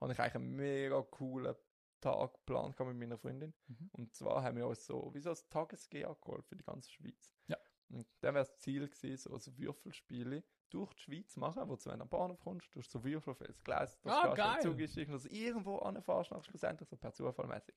habe 0.00 0.12
ich 0.12 0.20
eigentlich 0.20 0.34
einen 0.34 0.56
mega 0.56 1.02
coolen 1.02 1.54
Tag 2.00 2.34
geplant 2.34 2.78
mit 2.78 2.96
meiner 2.96 3.18
Freundin. 3.18 3.54
Mhm. 3.66 3.90
Und 3.92 4.14
zwar 4.14 4.42
haben 4.42 4.56
wir 4.56 4.66
uns 4.66 4.84
so, 4.86 5.12
wie 5.14 5.20
so 5.20 5.30
ein 5.30 5.38
Tages-G 5.50 6.06
für 6.42 6.56
die 6.56 6.64
ganze 6.64 6.90
Schweiz. 6.90 7.32
Ja. 7.46 7.56
Und 7.88 8.06
dann 8.20 8.34
wäre 8.34 8.44
das 8.44 8.56
Ziel 8.58 8.88
gewesen, 8.88 9.16
so 9.16 9.34
ein 9.34 9.58
Würfelspiel 9.58 10.42
durch 10.70 10.92
die 10.94 11.00
Schweiz 11.02 11.36
machen, 11.36 11.62
wo 11.68 11.76
du 11.76 11.84
wenn 11.86 11.98
du 11.98 12.02
am 12.02 12.08
Bahnhof 12.08 12.40
kommst, 12.40 12.74
du 12.74 12.80
hast 12.80 12.90
so 12.90 13.02
Würfel 13.04 13.30
auf 13.32 13.38
das 13.38 13.62
Gleis, 13.62 13.98
das 14.00 14.12
Ah, 14.12 14.34
geil. 14.34 14.60
Zug 14.62 14.78
ist, 14.80 14.96
dass 14.96 15.22
du 15.22 15.28
irgendwo 15.28 15.78
anfährst, 15.78 16.30
nach 16.30 16.42
schlussendlich 16.44 16.88
so 16.88 16.96
per 16.96 17.12
Zufall 17.12 17.46
mäßig. 17.46 17.74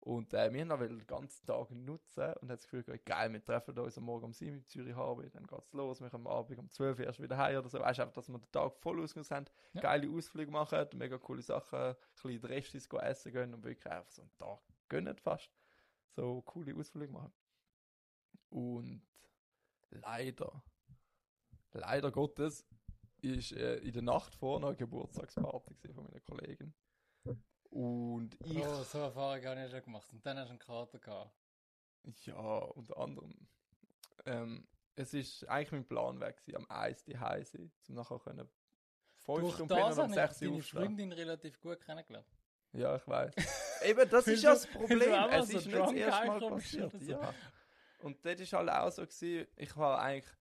Und 0.00 0.32
äh, 0.34 0.52
wir 0.52 0.68
haben 0.68 0.80
den 0.88 1.04
ganzen 1.06 1.44
Tag 1.46 1.68
nutzen 1.72 2.22
und 2.34 2.42
haben 2.42 2.48
das 2.48 2.68
Gefühl, 2.68 2.84
geil, 3.04 3.32
wir 3.32 3.42
treffen 3.44 3.76
uns 3.76 3.98
am 3.98 4.04
Morgen 4.04 4.26
um 4.26 4.32
7 4.32 4.52
Uhr 4.52 4.56
in 4.58 4.66
Zürich 4.66 4.94
Harvey, 4.94 5.28
dann 5.30 5.46
geht's 5.48 5.72
los, 5.72 6.00
wir 6.00 6.10
kommen 6.10 6.28
am 6.28 6.32
Abend 6.32 6.58
um 6.60 6.70
12 6.70 7.00
Uhr 7.00 7.06
erst 7.06 7.20
wieder 7.20 7.36
heim 7.36 7.58
oder 7.58 7.68
so. 7.68 7.80
Weißt 7.80 7.98
du, 7.98 8.02
einfach, 8.02 8.14
dass 8.14 8.28
wir 8.28 8.38
den 8.38 8.52
Tag 8.52 8.76
voll 8.76 9.02
ausgenutzt 9.02 9.32
haben, 9.32 9.46
Ja. 9.72 9.80
geile 9.80 10.08
Ausflüge 10.08 10.52
machen, 10.52 10.86
mega 10.94 11.18
coole 11.18 11.42
Sachen, 11.42 11.78
ein 11.78 11.96
bisschen 12.14 12.40
die 12.40 12.46
Restis 12.46 12.86
essen 12.86 13.32
gehen 13.32 13.52
und 13.52 13.64
wirklich 13.64 13.92
einfach 13.92 14.10
so 14.12 14.22
einen 14.22 14.38
Tag 14.38 14.60
gönnen 14.88 15.16
fast. 15.16 15.50
So 16.14 16.40
coole 16.42 16.76
Ausflüge 16.76 17.12
machen. 17.12 17.32
Und 18.50 19.02
leider, 19.90 20.62
leider 21.76 22.10
Gottes, 22.10 22.66
ist 23.22 23.52
äh, 23.52 23.76
in 23.78 23.92
der 23.92 24.02
Nacht 24.02 24.34
vor 24.34 24.62
eine 24.62 24.76
Geburtstagsparty 24.76 25.74
von 25.92 26.04
meiner 26.04 26.20
Kollegin. 26.20 26.74
Und 27.70 28.36
ich, 28.44 28.58
Oh, 28.58 28.82
so 28.84 28.98
Erfahrung 28.98 29.44
habe 29.44 29.64
ich 29.64 29.70
schon 29.70 29.82
gemacht. 29.82 30.12
Und 30.12 30.24
dann 30.24 30.38
hast 30.38 30.46
du 30.46 30.50
einen 30.50 30.58
Kater 30.58 30.98
gehabt. 30.98 31.34
ja, 32.24 32.34
unter 32.34 32.96
anderem, 32.98 33.48
ähm, 34.24 34.68
es 34.94 35.12
ist 35.12 35.46
eigentlich 35.48 35.72
mein 35.72 35.86
Plan 35.86 36.20
weg 36.20 36.36
gewesen, 36.38 36.56
am 36.56 36.66
Eis 36.70 37.04
die 37.04 37.12
sein, 37.12 37.70
um 37.88 37.94
nachher 37.94 38.18
können 38.18 38.48
fünf 39.26 39.40
Durch 39.40 39.54
Stunden 39.54 39.68
das 39.68 39.78
pennen 39.78 39.98
und 40.00 40.12
um 40.12 40.18
habe 40.18 40.32
ich 40.32 40.38
6 40.38 40.42
Uhr 40.42 40.48
deine 40.48 40.58
aufstehen. 40.58 40.80
Freundin 40.80 41.12
relativ 41.12 41.60
gut 41.60 41.80
kennengelernt. 41.80 42.26
Ja, 42.72 42.96
ich 42.96 43.06
weiß. 43.06 43.34
Eben, 43.84 44.10
das 44.10 44.26
ist 44.26 44.42
ja 44.42 44.50
das 44.50 44.66
Problem. 44.66 45.12
Es 45.30 45.48
so 45.48 45.58
ist 45.58 45.66
nicht 45.66 45.78
das 45.78 45.92
erste 45.92 46.26
Mal 46.26 46.50
passiert. 46.50 46.92
so. 47.00 47.10
Ja. 47.10 47.34
Und 48.00 48.24
das 48.24 48.40
ist 48.40 48.52
halt 48.52 48.68
auch 48.70 48.90
so 48.90 49.02
gewesen, 49.02 49.46
ich 49.56 49.76
war 49.76 50.00
eigentlich, 50.00 50.32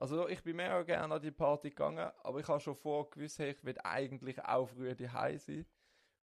also 0.00 0.28
ich 0.28 0.42
bin 0.42 0.56
mega 0.56 0.82
gerne 0.82 1.14
an 1.14 1.20
die 1.22 1.30
Party 1.30 1.70
gegangen, 1.70 2.10
aber 2.22 2.40
ich 2.40 2.48
habe 2.48 2.60
schon 2.60 2.74
vorher 2.76 3.10
gewusst, 3.10 3.38
hey, 3.38 3.50
ich 3.52 3.64
will 3.64 3.76
eigentlich 3.82 4.42
auch 4.44 4.66
früher 4.66 4.94
die 4.94 5.06
sein. 5.06 5.66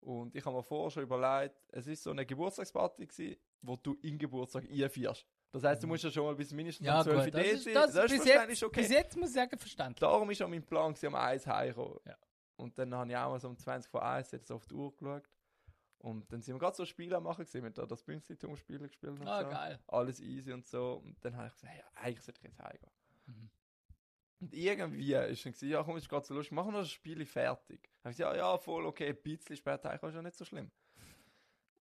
Und 0.00 0.34
ich 0.34 0.44
habe 0.44 0.56
mir 0.56 0.62
vorher 0.62 0.90
schon 0.90 1.04
überlegt, 1.04 1.56
es 1.68 1.86
ist 1.86 2.02
so 2.02 2.10
eine 2.10 2.26
Geburtstagsparty 2.26 3.06
gewesen, 3.06 3.36
wo 3.60 3.76
du 3.76 3.94
in 4.02 4.18
Geburtstag 4.18 4.64
einfährst. 4.68 5.26
Das 5.52 5.62
heißt, 5.64 5.82
du 5.82 5.86
musst 5.86 6.02
ja 6.02 6.10
schon 6.10 6.24
mal 6.24 6.34
bis 6.34 6.52
mindestens 6.52 6.86
Ja, 6.86 6.98
um 6.98 7.04
12 7.04 7.16
Uhr 7.16 7.22
sein. 7.32 7.74
das, 7.74 7.92
Das 7.92 8.04
ist 8.10 8.18
bis, 8.18 8.24
jetzt, 8.24 8.62
okay. 8.64 8.80
bis 8.80 8.90
jetzt 8.90 9.16
muss 9.16 9.28
ich 9.28 9.34
sagen, 9.34 9.58
verständlich. 9.58 10.00
Darum 10.00 10.30
ist 10.30 10.42
auch 10.42 10.48
mein 10.48 10.64
Plan, 10.64 10.92
gewesen, 10.94 11.08
um 11.08 11.14
1 11.14 11.46
heimzukommen. 11.46 11.98
Ja. 12.06 12.16
Und 12.56 12.78
dann 12.78 12.94
habe 12.94 13.10
ich 13.10 13.16
auch 13.16 13.30
mal 13.30 13.38
so 13.38 13.48
um 13.48 13.56
20 13.56 13.90
vor 13.90 14.02
1 14.04 14.30
jetzt 14.32 14.50
auf 14.50 14.66
die 14.66 14.74
Uhr 14.74 14.92
geschaut. 14.96 15.28
Und 15.98 16.32
dann 16.32 16.42
sind 16.42 16.54
wir 16.54 16.58
gerade 16.58 16.74
so 16.76 16.84
Spiele 16.84 17.20
machen 17.20 17.44
gewesen, 17.44 17.62
mit 17.62 17.78
da 17.78 17.86
das 17.86 18.02
Bünzlitum-Spiel 18.02 18.78
gespielt 18.80 19.20
und 19.20 19.28
Ah, 19.28 19.42
so. 19.44 19.50
geil. 19.50 19.78
Alles 19.86 20.20
easy 20.20 20.52
und 20.52 20.66
so. 20.66 20.94
Und 21.04 21.22
dann 21.24 21.36
habe 21.36 21.46
ich 21.46 21.52
gesagt, 21.52 21.72
hey, 21.72 21.82
eigentlich 21.94 22.22
sollte 22.24 22.40
ich 22.40 22.48
jetzt 22.48 22.58
heimgehen. 22.60 22.92
Mhm. 23.26 23.50
Und 24.42 24.52
irgendwie 24.54 25.14
ist 25.14 25.46
dann 25.46 25.52
gewesen, 25.52 25.70
ja 25.70 25.84
komm, 25.84 25.96
ist 25.96 26.08
gerade 26.08 26.26
so 26.26 26.34
lustig, 26.34 26.50
machen 26.50 26.72
wir 26.72 26.80
das 26.80 26.90
Spiel 26.90 27.24
fertig. 27.24 27.88
Dann 28.02 28.10
habe 28.10 28.10
ich 28.10 28.16
gesagt, 28.16 28.36
ja, 28.36 28.52
ja, 28.52 28.58
voll 28.58 28.86
okay, 28.86 29.10
ein 29.10 29.22
bisschen 29.22 29.56
später 29.56 29.88
heimkommen 29.88 30.10
ist 30.10 30.16
ja 30.16 30.22
nicht 30.22 30.36
so 30.36 30.44
schlimm. 30.44 30.72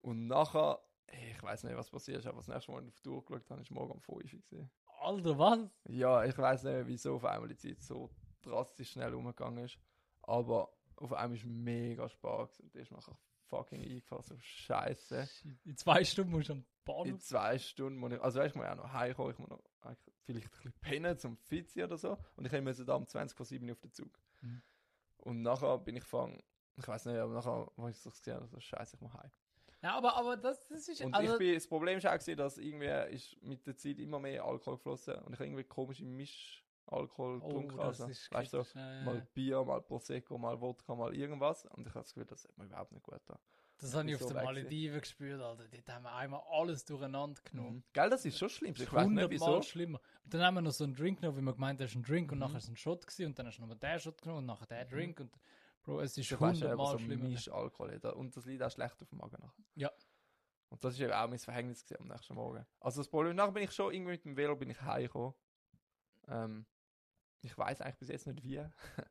Und 0.03 0.27
nachher, 0.27 0.79
hey, 1.07 1.31
ich 1.31 1.43
weiß 1.43 1.65
nicht, 1.65 1.75
was 1.75 1.91
passiert 1.91 2.19
ist, 2.19 2.27
aber 2.27 2.37
das 2.37 2.49
nächste 2.49 2.71
Mal, 2.71 2.79
als 2.79 2.89
ich 2.89 2.93
auf 2.93 3.01
die 3.01 3.09
Uhr 3.09 3.25
geschaut 3.25 3.49
habe, 3.49 3.63
ist 3.63 3.71
morgen 3.71 3.93
um 3.93 4.01
5 4.03 4.53
Uhr. 4.53 4.71
Alter, 5.01 5.39
was? 5.39 5.59
Ja, 5.89 6.23
ich 6.27 6.37
weiß 6.37 6.65
nicht, 6.65 6.87
wieso 6.87 7.15
auf 7.15 7.25
einmal 7.25 7.49
die 7.49 7.57
Zeit 7.57 7.81
so 7.81 8.11
drastisch 8.43 8.91
schnell 8.91 9.15
umgegangen 9.15 9.65
ist. 9.65 9.79
Aber 10.21 10.71
auf 10.97 11.15
einmal 11.15 11.39
ist 11.39 11.47
mega 11.47 12.11
Spaß 12.11 12.61
und 12.61 12.75
der 12.75 12.83
ist 12.83 12.93
nachher 12.93 13.17
fucking 13.47 13.83
eingefahren, 13.83 14.23
so 14.23 14.37
scheiße. 14.39 15.31
In 15.65 15.79
zwei 15.79 16.05
Stunden 16.05 16.33
musst 16.33 16.51
du 16.51 16.53
am 16.53 16.67
In 16.99 17.05
Bahnhof. 17.05 17.23
zwei 17.23 17.59
Stunden 17.59 17.99
muss 17.99 18.13
ich, 18.13 18.21
also 18.21 18.41
weißt 18.41 18.55
du, 18.55 18.59
ich 18.61 18.65
muss 18.65 18.73
auch 18.73 18.83
noch 18.83 18.93
heimkommen, 18.93 19.33
ich 19.33 19.39
muss 19.39 19.49
noch 19.51 19.61
vielleicht 20.25 20.47
ein 20.47 20.51
bisschen 20.51 20.73
pennen 20.81 21.19
zum 21.19 21.39
sein 21.49 21.85
oder 21.85 21.97
so. 21.97 22.19
Und 22.37 22.53
ich 22.53 22.63
musste 22.63 22.85
da 22.85 22.95
um 22.95 23.07
20 23.07 23.37
vor 23.37 23.47
7 23.47 23.67
Uhr 23.67 23.73
auf 23.73 23.81
den 23.81 23.93
Zug. 23.93 24.19
Mhm. 24.41 24.63
Und 25.19 25.43
nachher 25.43 25.79
bin 25.79 25.97
ich 25.97 26.05
gefangen, 26.05 26.43
ich 26.77 26.89
weiß 26.89 27.07
nicht, 27.07 27.19
aber 27.19 27.35
nachher, 27.35 27.71
wo 27.77 27.89
ich 27.89 27.99
so 27.99 28.11
gesehen 28.11 28.35
habe, 28.35 28.47
so 28.47 28.59
scheiße, 28.59 28.97
ich 28.97 29.03
muss 29.03 29.13
heim. 29.13 29.31
Ja, 29.83 29.97
aber, 29.97 30.15
aber 30.17 30.37
das, 30.37 30.67
das 30.67 30.89
ist. 30.89 31.01
Und 31.01 31.15
also, 31.15 31.33
ich 31.33 31.39
bin, 31.39 31.55
das 31.55 31.67
Problem 31.67 31.99
ist 31.99 32.07
auch 32.07 32.13
gewesen, 32.13 32.37
dass 32.37 32.59
irgendwie 32.59 33.15
ist 33.15 33.43
mit 33.43 33.67
der 33.67 33.77
Zeit 33.77 33.99
immer 33.99 34.19
mehr 34.19 34.45
Alkohol 34.45 34.77
geflossen 34.77 35.15
und 35.15 35.33
ich 35.33 35.39
habe 35.39 35.47
irgendwie 35.47 35.65
komische 35.65 36.05
Mischalkohol 36.05 37.39
oh, 37.39 37.47
getrunken. 37.47 37.77
das 37.79 38.01
Also, 38.01 38.09
ist 38.09 38.31
weißt 38.33 38.53
du, 38.53 38.63
so, 38.63 38.79
ja, 38.79 38.95
ja. 38.95 39.03
mal 39.05 39.27
Bier, 39.33 39.65
mal 39.65 39.81
Prosecco, 39.81 40.37
mal 40.37 40.61
Wodka, 40.61 40.95
mal 40.95 41.15
irgendwas. 41.17 41.65
Und 41.65 41.87
ich 41.87 41.95
habe 41.95 42.01
das 42.01 42.13
Gefühl, 42.13 42.27
das 42.27 42.45
hat 42.45 42.59
mir 42.59 42.65
überhaupt 42.65 42.93
nicht 42.93 43.03
gut 43.03 43.21
da. 43.27 43.41
Das 43.81 43.95
habe 43.95 44.09
ich 44.09 44.15
auf 44.17 44.23
so 44.23 44.29
den 44.29 44.45
Malediven 44.45 45.01
gespürt, 45.01 45.41
Alter. 45.41 45.67
Dort 45.69 45.89
haben 45.89 46.03
wir 46.03 46.13
einmal 46.15 46.43
alles 46.51 46.85
durcheinander 46.85 47.41
genommen. 47.45 47.77
Mhm. 47.77 47.85
Gell, 47.93 48.11
das 48.11 48.25
ist 48.25 48.39
schon 48.39 48.49
schlimm. 48.51 48.75
Ich 48.77 48.93
weiß 48.93 49.09
nicht 49.09 49.31
wieso. 49.31 49.63
schlimmer. 49.63 50.01
Und 50.25 50.35
dann 50.35 50.43
haben 50.43 50.55
wir 50.55 50.61
noch 50.63 50.73
so 50.73 50.85
einen 50.85 50.95
Drink 50.95 51.21
genommen, 51.21 51.39
wie 51.39 51.43
wir 51.43 51.53
gemeint 51.55 51.79
haben, 51.81 51.85
das 51.85 51.91
ist 51.91 51.97
ein 51.97 52.03
Drink 52.03 52.31
und 52.33 52.39
Mhm. 52.39 52.45
nachher 52.45 52.59
ist 52.59 52.69
ein 52.69 52.77
Shot 52.77 53.07
gewesen 53.07 53.27
und 53.27 53.39
dann 53.39 53.47
hast 53.47 53.57
du 53.57 53.63
nochmal 53.63 53.79
den 53.79 53.99
Shot 54.01 54.21
genommen 54.21 54.39
und 54.41 54.47
nachher 54.47 54.67
den 54.67 54.87
Mhm. 54.87 54.91
Drink 54.91 55.21
und 55.21 55.39
Bro, 55.83 56.01
es 56.03 56.17
ist 56.19 56.31
hundertmal 56.39 56.93
so 56.93 56.99
schlimmer. 56.99 57.25
Mischalkohol. 57.29 57.99
da- 58.01 58.11
Und 58.11 58.37
das 58.37 58.45
liegt 58.45 58.63
auch 58.63 58.71
schlecht 58.71 59.01
auf 59.01 59.09
dem 59.09 59.19
Magen 59.19 59.39
nachher. 59.41 59.65
Ja. 59.77 59.91
Und 60.69 60.85
das 60.85 60.93
ist 60.95 61.01
eben 61.01 61.13
auch 61.13 61.27
mein 61.27 61.39
Verhängnis 61.39 61.85
am 61.99 62.07
nächsten 62.07 62.35
Morgen. 62.35 62.67
Also 62.81 63.01
das 63.01 63.09
Problem, 63.09 63.35
nachher 63.35 63.53
bin 63.53 63.63
ich 63.65 63.73
schon 63.73 63.93
irgendwie 63.95 64.13
mit 64.13 64.25
dem 64.27 64.37
Velo 64.37 64.57
bin 64.57 64.69
ich 64.71 64.81
heimgekommen. 64.83 65.33
Ähm, 66.29 66.67
ich 67.41 67.57
weiß 67.57 67.81
eigentlich 67.81 67.97
bis 67.99 68.09
jetzt 68.09 68.27
nicht 68.27 68.43
wie. 68.45 68.59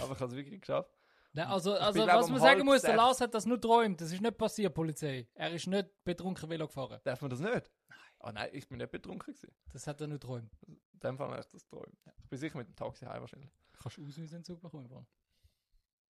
aber 0.00 0.12
ich 0.14 0.20
habe 0.20 0.24
es 0.24 0.32
wirklich 0.34 0.60
geschafft. 0.62 0.95
Nein, 1.36 1.48
also, 1.48 1.74
also 1.74 2.06
was 2.06 2.30
man 2.30 2.40
sagen 2.40 2.64
muss, 2.64 2.80
der 2.80 2.96
Lars 2.96 3.20
hat 3.20 3.34
das 3.34 3.44
nur 3.44 3.60
träumt. 3.60 4.00
Das 4.00 4.10
ist 4.10 4.22
nicht 4.22 4.38
passiert, 4.38 4.72
Polizei. 4.72 5.28
Er 5.34 5.50
ist 5.52 5.66
nicht 5.66 5.86
betrunken 6.02 6.48
Velo 6.48 6.66
gefahren. 6.66 6.98
Darf 7.04 7.20
man 7.20 7.28
das 7.30 7.40
nicht? 7.40 7.70
Nein. 7.88 7.98
Ah 8.20 8.32
nein, 8.32 8.48
ich 8.52 8.66
bin 8.66 8.78
nicht 8.78 8.90
betrunken 8.90 9.34
gewesen. 9.34 9.54
Das 9.70 9.86
hat 9.86 10.00
er 10.00 10.06
nur 10.06 10.18
träumt. 10.18 10.50
In 10.66 10.80
dem 10.94 11.18
Fall 11.18 11.28
habe 11.28 11.38
ich 11.38 11.46
das 11.46 11.62
geträumt. 11.68 11.94
Ich 12.22 12.28
bin 12.30 12.38
sicher 12.38 12.56
mit 12.56 12.68
dem 12.68 12.74
Taxi 12.74 13.04
heim 13.04 13.20
wahrscheinlich. 13.20 13.50
Kannst 13.82 13.98
du 13.98 14.06
Ausweisentzug 14.06 14.62
bekommen? 14.62 14.88
Bro? 14.88 15.06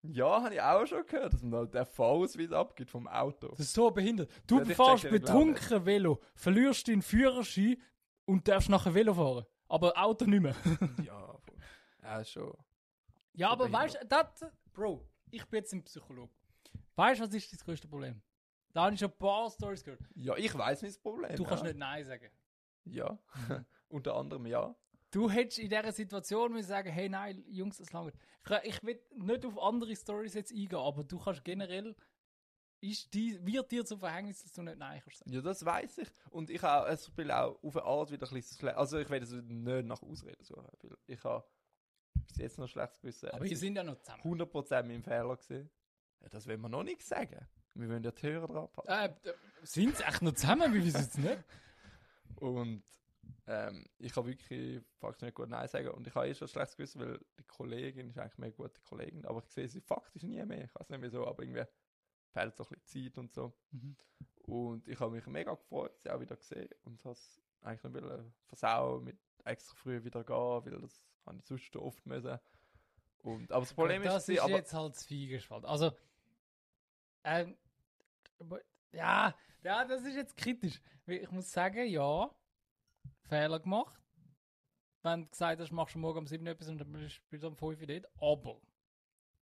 Ja, 0.02 0.42
habe 0.42 0.54
ich 0.54 0.60
auch 0.62 0.86
schon 0.86 1.04
gehört, 1.04 1.32
dass 1.32 1.42
man 1.42 1.58
halt 1.58 1.74
den 1.74 1.86
Vorausweis 1.86 2.52
abgibt 2.52 2.92
vom 2.92 3.08
Auto. 3.08 3.48
Das 3.48 3.58
ist 3.58 3.74
so 3.74 3.90
behindert. 3.90 4.30
Du 4.46 4.60
Ja, 4.60 4.64
fährst 4.64 5.10
betrunken 5.10 5.84
Velo, 5.84 6.20
verlierst 6.36 6.86
deinen 6.86 7.02
Führerschein 7.02 7.82
und 8.26 8.46
darfst 8.46 8.68
nachher 8.68 8.94
Velo 8.94 9.14
fahren. 9.14 9.44
Aber 9.66 9.92
Auto 10.00 10.24
nicht 10.26 10.40
mehr. 10.40 10.54
ja, 11.04 11.36
ja, 12.00 12.24
schon. 12.24 12.56
Ja, 13.32 13.50
aber 13.50 13.70
weißt 13.72 13.98
du, 14.00 14.06
das, 14.06 14.44
Bro, 14.72 15.04
ich 15.30 15.44
bin 15.46 15.58
jetzt 15.58 15.72
ein 15.72 15.84
Psychologe. 15.84 16.32
Weißt 16.94 17.20
du, 17.20 17.24
was 17.24 17.34
ist 17.34 17.52
das 17.52 17.64
größte 17.64 17.88
Problem? 17.88 18.22
Da 18.72 18.84
habe 18.84 18.94
ich 18.94 19.00
schon 19.00 19.10
ein 19.10 19.18
paar 19.18 19.50
Stories 19.50 19.84
gehört. 19.84 20.00
Ja, 20.14 20.36
ich 20.36 20.54
weiß 20.54 20.82
mein 20.82 20.94
Problem. 21.02 21.36
Du 21.36 21.44
kannst 21.44 21.64
ja. 21.64 21.70
nicht 21.70 21.78
Nein 21.78 22.04
sagen. 22.04 22.30
Ja, 22.84 23.18
unter 23.88 24.14
anderem 24.14 24.46
ja. 24.46 24.74
Du 25.10 25.30
hättest 25.30 25.58
in 25.58 25.68
dieser 25.68 25.92
Situation 25.92 26.52
müssen 26.52 26.68
sagen, 26.68 26.90
hey, 26.90 27.08
nein, 27.08 27.42
Jungs, 27.48 27.78
das 27.78 27.92
langt. 27.92 28.12
Ich, 28.62 28.74
ich 28.74 28.82
will 28.82 29.00
nicht 29.14 29.46
auf 29.46 29.58
andere 29.58 29.96
Stories 29.96 30.34
jetzt 30.34 30.52
eingehen, 30.52 30.78
aber 30.78 31.04
du 31.04 31.18
kannst 31.18 31.44
generell, 31.44 31.96
ist 32.80 33.14
die, 33.14 33.44
wird 33.44 33.70
dir 33.72 33.84
zum 33.84 33.98
Verhängnis, 33.98 34.42
dass 34.42 34.52
du 34.52 34.62
nicht 34.62 34.78
Nein 34.78 35.00
kannst 35.02 35.20
sagen. 35.20 35.32
Ja, 35.32 35.40
das 35.40 35.64
weiß 35.64 35.98
ich. 35.98 36.08
Und 36.30 36.50
ich 36.50 36.62
es 36.62 37.06
spielt 37.06 37.30
auch 37.30 37.62
auf 37.62 37.76
eine 37.76 37.86
Art 37.86 38.10
wieder 38.10 38.26
ein 38.26 38.34
bisschen. 38.34 38.68
Also 38.68 38.98
ich 38.98 39.08
werde 39.08 39.24
es 39.24 39.32
nicht 39.32 39.86
nach 39.86 40.02
Ausreden 40.02 40.44
suchen. 40.44 40.66
Ich 41.06 41.24
habe 41.24 41.46
bis 42.26 42.36
jetzt 42.38 42.58
noch 42.58 42.68
schlechtes 42.68 43.00
Gewissen. 43.00 43.30
Aber 43.30 43.44
wir 43.44 43.56
sind 43.56 43.76
ja 43.76 43.82
noch 43.82 43.98
zusammen. 44.00 44.22
100% 44.22 44.82
mein 44.84 45.02
Fehler 45.02 45.36
gewesen. 45.36 45.70
Ja, 46.20 46.28
das 46.28 46.46
will 46.46 46.58
man 46.58 46.70
noch 46.70 46.82
nicht 46.82 47.02
sagen. 47.02 47.46
Wir 47.74 47.88
wollen 47.88 48.02
ja 48.02 48.10
die 48.10 48.26
Hörer 48.26 48.46
dran. 48.46 48.68
Äh, 48.86 49.14
sind 49.62 49.96
sie 49.96 50.04
echt 50.04 50.22
noch 50.22 50.32
zusammen? 50.32 50.72
Wie 50.72 50.84
wissen 50.84 51.00
es 51.00 51.18
nicht? 51.18 51.44
Und 52.36 52.82
ähm, 53.46 53.86
ich 53.98 54.12
kann 54.12 54.26
wirklich 54.26 54.82
faktisch 54.98 55.22
nicht 55.22 55.34
gut 55.34 55.48
Nein 55.48 55.68
sagen. 55.68 55.90
Und 55.90 56.06
ich 56.06 56.14
habe 56.14 56.28
eh 56.28 56.34
schon 56.34 56.46
ein 56.46 56.50
schlechtes 56.50 56.76
Gewissen, 56.76 57.00
weil 57.00 57.20
die 57.38 57.44
Kollegin 57.44 58.08
ist 58.08 58.18
eigentlich 58.18 58.38
mehr 58.38 58.50
gute 58.50 58.80
Kollegin. 58.80 59.24
Aber 59.26 59.42
ich 59.44 59.50
sehe 59.50 59.68
sie 59.68 59.80
faktisch 59.80 60.22
nie 60.22 60.44
mehr. 60.44 60.64
Ich 60.64 60.74
weiß 60.74 60.88
nicht 60.88 61.02
wieso, 61.02 61.26
aber 61.26 61.42
irgendwie 61.42 61.64
fehlt 62.32 62.56
so 62.56 62.64
ein 62.64 62.78
bisschen 62.80 63.04
Zeit 63.04 63.18
und 63.18 63.32
so. 63.32 63.52
Mhm. 63.70 63.96
Und 64.46 64.88
ich 64.88 64.98
habe 65.00 65.14
mich 65.14 65.26
mega 65.26 65.54
gefreut, 65.54 65.98
sie 66.00 66.10
auch 66.10 66.20
wieder 66.20 66.36
gesehen. 66.36 66.68
Und 66.84 67.04
habe 67.04 67.12
es 67.12 67.40
eigentlich 67.62 67.92
nicht 67.92 68.06
versauen, 68.46 69.04
mit 69.04 69.18
extra 69.44 69.74
früh 69.76 70.02
wieder 70.02 70.24
gehen, 70.24 70.36
weil 70.36 70.80
das 70.80 71.04
habe 71.26 71.38
ich 71.38 71.44
sonst 71.44 71.74
oft 71.76 72.04
müssen. 72.06 72.38
Und, 73.18 73.50
aber 73.50 73.60
das 73.64 73.74
Problem 73.74 74.02
Gut, 74.02 74.10
das 74.10 74.28
ist, 74.28 74.36
ist 74.36 74.40
aber, 74.40 74.56
jetzt 74.56 74.72
halt 74.72 74.94
Zwiegespalt. 74.94 75.64
Also, 75.64 75.92
ähm, 77.24 77.56
ja, 78.92 79.34
ja, 79.62 79.84
das 79.84 80.02
ist 80.02 80.14
jetzt 80.14 80.36
kritisch. 80.36 80.80
Ich 81.06 81.30
muss 81.30 81.50
sagen, 81.50 81.86
ja, 81.88 82.30
Fehler 83.22 83.60
gemacht. 83.60 84.00
Wenn 85.02 85.22
du 85.22 85.28
gesagt 85.28 85.60
hast, 85.60 85.72
machst 85.72 85.94
du 85.94 85.98
morgen 85.98 86.18
um 86.18 86.26
7 86.26 86.44
Uhr 86.44 86.52
etwas 86.52 86.68
und 86.68 86.78
dann 86.78 86.92
bist 86.92 87.20
du 87.30 87.46
um 87.48 87.56
5 87.56 87.80
Uhr 87.80 87.86
dort. 87.86 88.06
Aber 88.20 88.60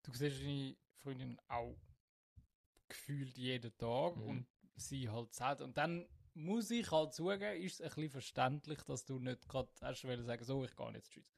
du 0.03 0.13
siehst 0.13 0.41
deine 0.41 0.77
Freundin 1.03 1.41
auch 1.49 1.77
gefühlt 2.89 3.37
jeden 3.37 3.77
Tag 3.77 4.17
Mhm. 4.17 4.23
und 4.23 4.47
sie 4.77 5.09
halt 5.09 5.33
selten. 5.33 5.65
Und 5.65 5.79
dann 5.79 6.09
muss 6.35 6.71
ich 6.71 6.91
halt 6.91 7.13
zugeben, 7.15 7.61
ist 7.63 7.75
es 7.75 7.81
ein 7.81 7.89
bisschen 7.89 8.11
verständlich, 8.11 8.83
dass 8.83 9.05
du 9.05 9.19
nicht 9.19 9.49
gerade 9.49 9.71
hast 9.81 10.05
wollen 10.05 10.25
sagen, 10.25 10.45
so, 10.45 10.65
ich 10.65 10.75
gehe 10.75 10.93
jetzt, 10.93 11.11
tschüss. 11.11 11.35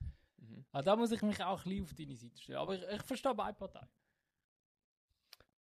Mhm. 0.48 0.64
Ah, 0.72 0.82
da 0.82 0.96
muss 0.96 1.12
ich 1.12 1.22
mich 1.22 1.42
auch 1.42 1.64
ein 1.64 1.70
bisschen 1.70 1.84
auf 1.84 1.94
deine 1.94 2.16
Seite 2.16 2.38
stellen. 2.42 2.58
Aber 2.58 2.74
ich, 2.74 2.82
ich 2.82 3.02
verstehe 3.02 3.34
beide 3.34 3.56
Parteien. 3.56 3.88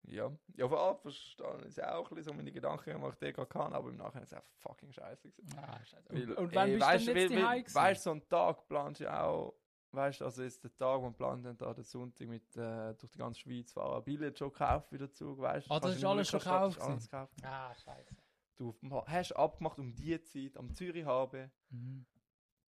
Ja, 0.03 0.31
ja, 0.55 0.67
von 0.67 0.77
Anfang 0.77 1.01
verstehe 1.01 1.67
ich 1.67 1.83
auch 1.83 2.09
ein 2.09 2.15
bisschen 2.15 2.23
so 2.23 2.33
meine 2.33 2.51
Gedanken, 2.51 3.01
die 3.01 3.07
ich 3.07 3.15
dir 3.15 3.33
gerade 3.33 3.47
kann, 3.47 3.71
aber 3.73 3.89
im 3.89 3.97
Nachhinein 3.97 4.23
ist 4.23 4.31
es 4.31 4.37
einfach 4.37 4.53
fucking 4.57 4.91
scheiße 4.91 5.31
gewesen. 5.31 5.59
Ah, 5.59 5.79
scheiße. 5.85 6.09
Weil, 6.09 6.29
Und, 6.29 6.37
und 6.37 6.55
wann 6.55 6.67
ey, 6.69 6.73
bist 6.75 6.87
weißt, 6.87 7.07
du 7.07 7.13
denn 7.13 7.17
jetzt 7.17 7.35
weil, 7.35 7.63
die 7.63 7.75
weißt, 7.75 8.03
so 8.03 8.11
einen 8.11 8.27
Tag 8.27 8.67
planst 8.67 8.99
du 8.99 9.03
ja 9.05 9.23
auch, 9.23 9.53
weißt 9.91 10.21
du, 10.21 10.25
also 10.25 10.41
jetzt 10.43 10.63
der 10.63 10.75
Tag, 10.75 10.97
wo 10.99 11.03
man 11.03 11.13
plant, 11.13 11.45
dann 11.45 11.57
da 11.57 11.73
den 11.73 11.83
Sonntag 11.83 12.27
mit, 12.27 12.43
äh, 12.57 12.93
durch 12.95 13.11
die 13.11 13.19
ganze 13.19 13.39
Schweiz 13.41 13.71
fahren, 13.71 14.03
Billett 14.03 14.39
schon 14.39 14.51
gekauft 14.51 14.91
wieder 14.91 15.11
Zug, 15.13 15.39
weißt 15.39 15.69
du. 15.69 15.73
Ah, 15.73 15.79
das 15.79 15.95
ist 15.95 16.03
alles 16.03 16.29
schon 16.29 16.39
gekauft 16.39 16.81
alles 16.81 17.03
gekauft. 17.09 17.33
Ah, 17.43 17.73
scheiße. 17.75 18.15
Du 18.57 18.75
hast 19.05 19.31
abgemacht 19.33 19.79
um 19.79 19.93
die 19.93 20.21
Zeit, 20.23 20.57
am 20.57 20.73
Zürich 20.73 21.05
haben. 21.05 21.51
Mhm. 21.69 22.05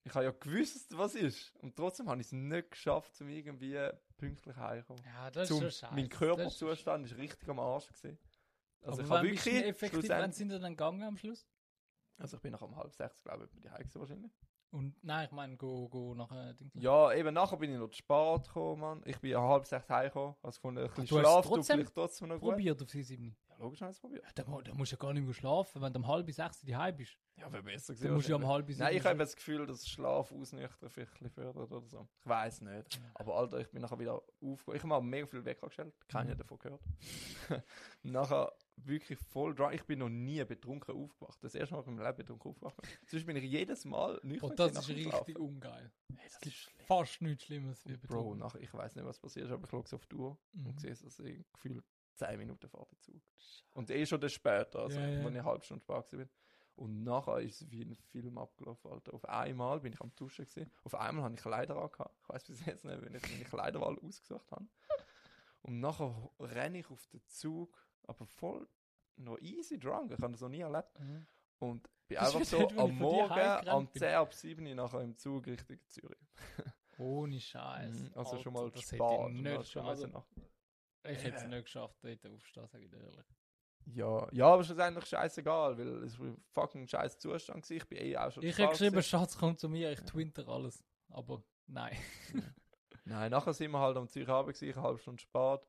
Ich 0.04 0.14
habe 0.16 0.26
ja 0.26 0.32
gewusst, 0.32 0.98
was 0.98 1.16
ist. 1.16 1.54
Und 1.62 1.76
trotzdem 1.76 2.10
habe 2.10 2.20
ich 2.22 2.28
es 2.28 2.32
nicht 2.34 2.72
geschafft, 2.72 3.20
um 3.22 3.30
irgendwie 3.30 3.78
pünktlich 4.18 4.56
heimzukommen. 4.56 5.04
Ja, 5.06 5.30
das 5.30 5.48
Zum, 5.48 5.58
ist 5.58 5.78
schon 5.80 5.90
scheiße. 5.90 5.96
mein 5.96 6.10
Körperzustand 6.10 7.06
ist 7.06 7.18
richtig 7.18 7.48
am 7.50 7.60
Arsch 7.60 7.88
gewesen. 7.88 8.18
Also 8.82 9.02
Also 9.02 9.04
ich 9.04 9.10
habe 9.10 9.22
du 9.22 9.28
denn 9.28 9.46
wirklich 9.46 9.64
effektiv, 9.66 10.10
wann 10.10 10.32
sind 10.32 10.50
wir 10.50 10.60
dann 10.60 10.72
gegangen 10.74 11.04
am 11.04 11.18
Schluss? 11.18 11.46
also 12.18 12.38
ich 12.38 12.42
bin 12.42 12.52
nach 12.52 12.62
um 12.62 12.76
halb 12.76 12.94
sechs, 12.94 13.22
glaube 13.24 13.46
ich, 13.46 13.52
bei 13.52 13.60
die 13.60 13.70
Heim 13.70 13.88
wahrscheinlich. 13.94 14.32
Und 14.72 14.96
nein, 15.04 15.26
ich 15.26 15.32
meine, 15.32 15.58
go, 15.58 15.90
go 15.90 16.14
nachher. 16.16 16.54
Ding. 16.54 16.72
Ja, 16.76 17.12
eben 17.14 17.34
nachher 17.34 17.58
bin 17.58 17.72
ich 17.74 17.78
noch 17.78 17.90
zu 17.90 17.98
spät 17.98 18.44
gekommen, 18.48 18.80
Mann. 18.82 19.02
Ich 19.06 19.20
bin 19.20 19.36
um 19.36 19.44
halb 19.44 19.66
sechs 19.66 19.90
heimgekommen. 19.90 20.36
Also 20.42 20.58
gefunden, 20.58 20.80
ein 20.82 20.88
bisschen 20.88 21.06
Du 21.08 21.20
Schlaf 21.20 21.46
trotzdem 21.46 21.78
vielleicht 21.80 21.94
trotzdem 21.94 22.28
noch 22.30 22.40
gut. 22.40 22.52
probiert 22.52 22.82
auf 22.82 22.88
die 22.90 23.04
7. 23.04 23.36
Logisch 23.62 23.82
habe 23.82 23.92
ich 23.92 23.98
es 23.98 24.02
probiert. 24.02 24.24
Da, 24.36 24.44
mu- 24.46 24.62
da 24.62 24.74
musst 24.74 24.92
du 24.92 24.96
ja 24.96 25.00
gar 25.00 25.14
nicht 25.14 25.24
mehr 25.24 25.34
schlafen, 25.34 25.82
wenn 25.82 25.94
du 25.94 26.00
um 26.00 26.08
halb 26.08 26.30
sechs 26.32 26.60
die 26.62 26.76
heim 26.76 26.98
bist. 26.98 27.16
Ja, 27.38 27.52
wäre 27.52 27.64
besser 27.64 27.94
Du 27.94 28.00
gewesen. 28.00 28.14
musst 28.16 28.28
ja 28.30 28.36
um 28.36 28.42
wahrscheinlich. 28.42 28.58
halb 28.68 28.68
sieben. 28.76 28.80
Nein, 28.86 28.98
ich 28.98 29.06
habe 29.06 29.18
das 29.20 29.36
Gefühl, 29.36 29.66
dass 29.66 29.88
Schlaf 29.88 30.32
ausnüchtern 30.32 30.90
vielleicht 30.90 31.12
ein 31.12 31.14
bisschen 31.14 31.30
fördert 31.30 31.72
oder 31.72 31.88
so. 31.88 32.08
Ich 32.20 32.26
weiß 32.28 32.62
nicht. 32.62 33.02
Aber 33.16 33.36
Alter, 33.36 33.60
ich 33.60 33.70
bin 33.70 33.82
nachher 33.82 34.00
wieder 34.00 34.22
aufgewacht. 34.42 34.76
Ich 34.76 34.82
habe 34.84 34.88
mal 34.88 35.02
mega 35.02 35.28
viel 35.28 35.46
Wecker 35.46 35.68
gestellt. 35.68 35.94
Keiner 36.08 36.34
Mhm. 36.34 36.38
davon 36.40 36.60
gehört. 36.60 36.82
nachher 38.04 38.52
wirklich 38.78 39.20
voll 39.20 39.54
dran. 39.56 39.74
Ich 39.74 39.84
bin 39.86 40.00
noch 40.00 40.10
nie 40.10 40.44
betrunken 40.44 40.96
aufgewacht. 40.96 41.38
Das 41.44 41.54
erste 41.56 41.76
Mal 41.76 41.84
in 41.84 41.96
meinem 41.96 42.06
Leben 42.06 42.18
betrunken 42.18 42.50
aufgewacht. 42.52 42.76
Sonst 43.08 43.26
bin 43.26 43.36
ich 43.38 43.44
jedes 43.44 43.86
Mal 43.86 44.20
nüchtern. 44.24 44.50
Und 44.52 44.60
das 44.60 44.72
gewesen 44.74 44.98
ist 44.98 45.06
nach 45.06 45.12
dem 45.24 45.24
richtig 45.24 45.36
Schlafen. 45.36 45.38
ungeil. 45.38 45.92
Hey, 46.16 46.26
Es 46.26 46.34
das 46.34 46.48
ist 46.48 46.54
schlimm. 46.56 46.86
fast 46.88 47.22
nichts 47.22 47.44
Schlimmes 47.44 47.86
wie 47.86 47.98
Bro, 47.98 48.36
nachher, 48.36 48.60
ich 48.62 48.74
weiß 48.74 48.96
nicht, 48.96 49.06
was 49.06 49.20
passiert 49.20 49.46
ist, 49.48 49.52
aber 49.52 49.64
ich 49.64 49.70
schaue 49.70 49.88
so 49.88 49.96
auf 49.98 50.06
die 50.08 50.16
Uhr 50.16 50.38
Mhm. 50.54 50.68
und 50.68 50.80
sehe, 50.80 50.92
dass 50.96 51.20
ich 51.20 51.46
gefühlt 51.54 51.86
10 52.28 52.38
Minuten 52.38 52.68
vor 52.70 52.88
der 52.92 53.00
Zug. 53.00 53.22
Und 53.74 53.90
eh 53.90 54.06
schon 54.06 54.22
das 54.22 54.34
später, 54.34 54.80
also 54.80 55.00
Ja, 55.00 55.08
ja. 55.08 55.12
wenn 55.26 55.34
ich 55.34 55.40
eine 55.40 55.44
halbe 55.46 55.64
Stunde 55.64 55.84
spät 55.84 56.10
bin. 56.10 56.30
Und 56.76 57.04
nachher 57.04 57.40
ist 57.42 57.62
es 57.62 57.70
wie 57.72 57.82
ein 57.84 57.96
Film 57.96 58.38
abgelaufen, 58.38 58.92
Alter. 58.92 59.14
Auf 59.14 59.26
einmal 59.26 59.82
bin 59.82 59.94
ich 59.94 60.02
am 60.02 60.12
Duschen 60.16 60.46
gewesen. 60.46 60.72
Auf 60.84 60.96
einmal 60.96 61.26
habe 61.26 61.36
ich 61.36 61.42
Kleider 61.42 61.76
angehabt. 61.76 62.16
Ich 62.24 62.30
weiß 62.30 62.44
bis 62.46 62.66
jetzt 62.66 62.86
nicht, 62.86 63.02
wenn 63.02 63.14
ich 63.16 63.22
meine 63.22 63.44
Kleiderwahl 63.44 64.00
ausgesucht 64.00 64.50
habe. 64.52 64.66
Und 65.64 65.80
nachher 65.80 66.32
renne 66.40 66.80
ich 66.80 66.90
auf 66.90 67.06
den 67.08 67.22
Zug, 67.28 67.78
aber 68.08 68.26
voll 68.26 68.68
noch 69.18 69.38
easy 69.40 69.78
drunk. 69.78 70.12
Ich 70.12 70.20
habe 70.22 70.32
das 70.32 70.42
noch 70.42 70.50
nie 70.50 70.62
erlebt. 70.62 71.00
Mhm. 71.00 71.28
Und 71.60 71.90
bin 72.08 72.18
Das 72.18 72.34
einfach 72.36 72.48
so 72.50 72.68
ich 72.70 72.80
am 72.80 72.96
Morgen, 72.98 73.68
am 73.70 73.88
bin. 73.88 74.00
10 74.00 74.14
ab 74.16 74.34
7 74.34 74.66
Uhr 74.66 74.74
nachher 74.76 75.02
im 75.02 75.16
Zug 75.18 75.46
Richtung 75.46 75.78
Zürich. 75.88 76.18
Ohne 76.98 77.40
Scheiß. 77.40 78.00
Mhm, 78.00 78.12
Also 78.16 78.38
schon 78.38 78.56
Alter, 78.56 78.64
mal 78.66 78.72
das 78.72 78.82
spät. 78.82 79.00
hätte 79.02 79.28
ich 79.28 79.34
nicht 79.42 79.46
dann 79.58 79.64
schon 79.66 79.86
Also, 79.86 80.24
ich 81.04 81.24
hätte 81.24 81.36
es 81.38 81.42
Ja. 81.44 81.48
nicht 81.48 81.66
geschafft, 81.66 81.98
dort 82.04 82.26
aufzustehen, 82.26 82.68
sage 82.68 82.84
ich 82.86 82.90
dir 82.92 83.00
ehrlich. 83.02 83.26
Ja, 83.86 84.28
ja, 84.32 84.46
aber 84.46 84.64
schlussendlich 84.64 85.06
scheißegal, 85.06 85.78
weil 85.78 86.04
es 86.04 86.20
war 86.20 86.28
ein 86.28 86.38
fucking 86.52 86.88
scheiß 86.88 87.18
Zustand 87.18 87.64
gewesen. 87.64 87.78
Ich 87.78 87.88
bin 87.88 87.98
eh 87.98 88.16
auch 88.18 88.32
schon 88.32 88.44
Ich 88.44 88.58
hätte 88.58 88.70
geschrieben. 88.70 89.02
Schatz, 89.02 89.36
komm 89.38 89.58
zu 89.58 89.68
mir, 89.70 89.92
ich 89.92 90.02
twinter 90.02 90.48
alles. 90.48 90.84
Aber 91.10 91.44
nein. 91.68 91.98
Nein, 93.06 93.32
nachher 93.32 93.54
sind 93.54 93.72
wir 93.72 93.80
halt 93.80 93.98
am 93.98 94.08
Zürich 94.08 94.30
Abend 94.30 94.62
eine 94.62 94.76
halbe 94.76 95.00
Stunde 95.00 95.20
spät. 95.22 95.62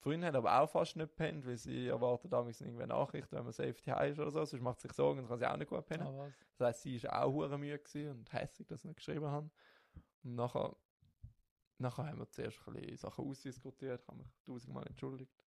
Freundin 0.00 0.26
hat 0.28 0.34
aber 0.34 0.60
auch 0.60 0.70
fast 0.70 0.96
nicht 0.96 1.08
gepennt, 1.10 1.46
weil 1.46 1.56
sie 1.56 1.88
erwartet 1.88 2.32
damals 2.32 2.60
irgendeine 2.60 2.88
Nachricht, 2.94 3.30
wenn 3.32 3.42
man 3.44 3.52
Safety 3.52 3.90
High 3.90 4.12
ist 4.12 4.18
oder 4.18 4.30
so, 4.30 4.44
sonst 4.44 4.62
macht 4.62 4.80
sie 4.80 4.88
sich 4.88 4.96
Sorgen, 4.96 5.20
dann 5.20 5.28
kann 5.28 5.38
sie 5.38 5.46
auch 5.46 5.56
nicht 5.56 5.68
gut 5.68 5.84
pennen. 5.86 6.06
Was? 6.18 6.32
Das 6.58 6.68
heisst, 6.68 6.82
sie 6.82 6.96
ist 6.96 7.08
auch 7.10 7.32
hure 7.32 7.58
müde 7.58 7.80
und 8.10 8.32
hässlich, 8.32 8.66
dass 8.68 8.82
sie 8.82 8.88
nicht 8.88 8.96
geschrieben 8.98 9.26
haben. 9.26 9.50
Und 10.22 10.34
nachher, 10.36 10.74
nachher 11.80 12.06
haben 12.06 12.18
wir 12.18 12.30
zuerst 12.30 12.58
ein 12.66 12.74
bisschen 12.74 12.96
Sachen 12.96 13.24
ausdiskutiert, 13.28 14.06
haben 14.08 14.18
mich 14.18 14.28
tausendmal 14.44 14.86
entschuldigt. 14.86 15.44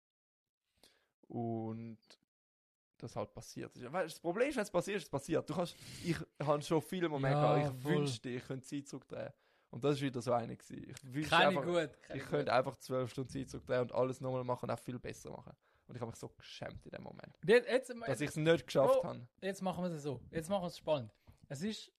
Und 1.28 1.98
das 2.98 3.16
halt 3.16 3.34
passiert 3.34 3.76
ist. 3.76 3.92
Weißt, 3.92 4.16
das 4.16 4.20
Problem 4.22 4.50
ist, 4.50 4.56
wenn 4.56 4.64
es 4.64 4.72
passiert, 4.72 4.98
ist 4.98 5.04
es 5.04 5.10
passiert. 5.10 5.50
Du 5.50 5.54
kannst, 5.56 5.76
ich 6.04 6.16
habe 6.42 6.62
schon 6.62 6.82
viele 6.82 7.10
Momente 7.10 7.38
Ja, 7.38 7.56
gehabt, 7.58 7.76
ich 7.78 7.82
voll. 7.84 7.92
wünschte, 7.98 8.30
ich 8.30 8.46
könnte 8.46 8.66
Zeit 8.66 8.88
zurückdrehen. 8.88 9.32
Und 9.72 9.84
das 9.84 9.96
ist 9.96 10.02
wieder 10.04 10.22
so 10.22 10.32
eine 10.34 10.56
gewesen. 10.56 10.86
Ich 10.90 11.14
wünschte 11.14 11.30
Keine 11.36 11.48
einfach, 11.48 11.64
gut. 11.66 12.02
Keine 12.04 12.20
ich 12.20 12.24
gut. 12.26 12.30
könnte 12.30 12.54
einfach 12.54 12.76
zwölf 12.78 13.10
Stunden 13.10 13.30
Zeit 13.32 13.50
zurückdrehen 13.50 13.82
und 13.82 13.92
alles 13.92 14.22
nochmal 14.22 14.44
machen 14.44 14.70
und 14.70 14.76
auch 14.76 14.80
viel 14.80 15.00
besser 15.00 15.32
machen. 15.32 15.54
Und 15.88 15.96
ich 15.96 16.02
habe 16.02 16.12
mich 16.12 16.20
so 16.20 16.30
geschämt 16.30 16.86
in 16.86 16.92
dem 16.92 17.04
Moment. 17.04 17.38
Jetzt, 17.46 17.68
jetzt, 17.68 17.94
Dass 18.08 18.22
ich 18.22 18.30
es 18.30 18.36
nicht 18.38 18.66
geschafft 18.68 19.02
Bro. 19.02 19.04
habe. 19.04 19.28
jetzt 19.42 19.62
machen 19.62 19.84
wir 19.84 19.92
es 19.92 20.04
so. 20.04 20.22
Jetzt 20.32 20.50
machen 20.50 20.64
wir 20.64 20.68
es 20.68 20.78
spannend. 20.78 21.12
Es 21.50 21.62
ist 21.62 21.92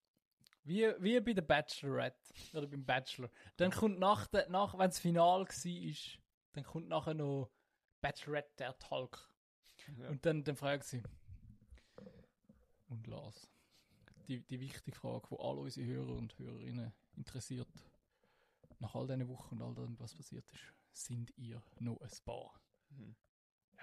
wie, 0.64 0.92
wie 0.98 1.20
bei 1.20 1.32
der 1.34 1.42
Bachelorette 1.42 2.34
oder 2.54 2.66
beim 2.66 2.84
Bachelor. 2.84 3.30
Dann 3.56 3.70
kommt 3.70 3.98
nach, 3.98 4.26
der, 4.26 4.48
nach 4.48 4.74
wenn 4.74 4.88
das 4.88 4.98
Final 4.98 5.46
war, 5.46 6.20
dann 6.52 6.64
kommt 6.64 6.88
nachher 6.88 7.14
noch 7.14 7.50
Bachelorette 8.00 8.52
der 8.58 8.78
Talk. 8.78 9.30
Ja. 9.98 10.08
Und 10.08 10.24
dann, 10.24 10.44
dann 10.44 10.56
fragt 10.56 10.84
sie. 10.84 11.02
Und 12.88 13.06
Lars, 13.06 13.50
die, 14.28 14.40
die 14.40 14.60
wichtige 14.60 14.96
Frage, 14.96 15.28
die 15.30 15.38
alle 15.38 15.60
unsere 15.60 15.86
Hörer 15.86 16.14
und 16.14 16.38
Hörerinnen 16.38 16.92
interessiert. 17.16 17.68
Nach 18.78 18.94
all 18.94 19.06
diesen 19.06 19.28
Wochen 19.28 19.60
und 19.60 19.62
all 19.62 19.74
dem, 19.74 19.98
was 19.98 20.14
passiert 20.14 20.44
ist, 20.52 21.06
sind 21.06 21.32
ihr 21.36 21.62
noch 21.78 22.00
ein 22.00 22.10
Paar? 22.24 22.60
Mhm. 22.90 23.16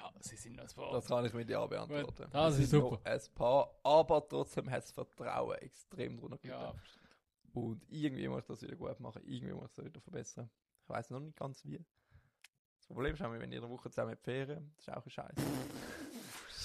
Ja, 0.02 0.11
sie 0.19 0.36
sind 0.36 0.60
ein 0.60 0.68
Paar. 0.68 0.91
Das 0.94 1.06
kann 1.06 1.26
ich 1.26 1.34
mit 1.34 1.49
Ja 1.49 1.65
beantworten. 1.65 2.06
Gut, 2.07 2.34
das 2.34 2.57
Wir 2.57 2.64
ist 2.64 2.69
sind 2.72 2.82
super. 2.82 2.99
Ein 3.03 3.22
paar, 3.36 3.76
aber 3.84 4.28
trotzdem 4.28 4.69
hat 4.69 4.84
das 4.84 4.91
Vertrauen 4.91 5.57
extrem 5.57 6.18
drunter 6.18 6.38
gelitten. 6.38 6.60
ja, 6.60 6.76
Und 7.53 7.86
irgendwie 7.90 8.28
muss 8.28 8.41
ich 8.41 8.48
das 8.48 8.61
wieder 8.64 8.76
gut 8.76 8.99
machen, 8.99 9.22
irgendwie 9.26 9.53
muss 9.53 9.69
ich 9.69 9.76
das 9.76 9.86
wieder 9.86 10.02
verbessern. 10.02 10.49
Ich 10.84 10.90
weiß 10.90 11.10
noch 11.11 11.19
nicht 11.19 11.38
ganz 11.38 11.64
wie. 11.65 11.84
Das 12.78 12.88
Problem 12.88 13.14
ist 13.14 13.22
wenn 13.22 13.52
jede 13.52 13.69
Woche 13.69 13.90
zusammen 13.90 14.15
die 14.18 14.23
Ferien, 14.23 14.73
das 14.76 14.88
ist 14.88 14.94
auch 14.94 15.06
ein 15.06 15.10
Scheiß. 15.10 15.36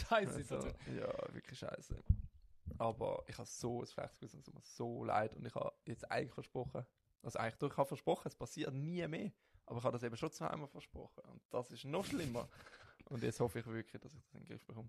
scheiße. 0.09 0.45
Also, 0.55 0.69
ja, 0.95 1.35
wirklich 1.35 1.59
scheiße. 1.59 2.03
Aber 2.79 3.25
ich 3.27 3.37
habe 3.39 3.47
so 3.49 3.81
ein 3.81 3.87
schlechtes 3.87 4.19
Gewissen, 4.19 4.39
es 4.41 4.45
tut 4.45 4.55
mir 4.55 4.61
so 4.63 5.05
leid. 5.05 5.35
Und 5.37 5.47
ich 5.47 5.55
habe 5.55 5.73
jetzt 5.85 6.11
eigentlich 6.11 6.33
versprochen, 6.33 6.85
also 7.23 7.39
eigentlich 7.39 7.57
doch, 7.57 7.71
ich 7.71 7.77
habe 7.77 7.89
versprochen, 7.89 8.29
es 8.29 8.35
passiert 8.37 8.73
nie 8.75 9.07
mehr. 9.07 9.33
Aber 9.67 9.79
ich 9.79 9.85
habe 9.85 9.93
das 9.95 10.03
eben 10.05 10.17
schon 10.17 10.31
zweimal 10.31 10.69
versprochen. 10.69 11.23
Und 11.25 11.43
das 11.51 11.71
ist 11.71 11.85
noch 11.85 12.05
schlimmer. 12.05 12.49
Und 13.09 13.23
jetzt 13.23 13.41
hoffe 13.41 13.61
ich 13.61 13.67
wirklich, 13.67 14.01
dass 14.01 14.15
ich 14.15 14.21
das 14.21 14.35
in 14.35 14.41
den 14.41 14.47
Griff 14.47 14.65
bekomme. 14.65 14.89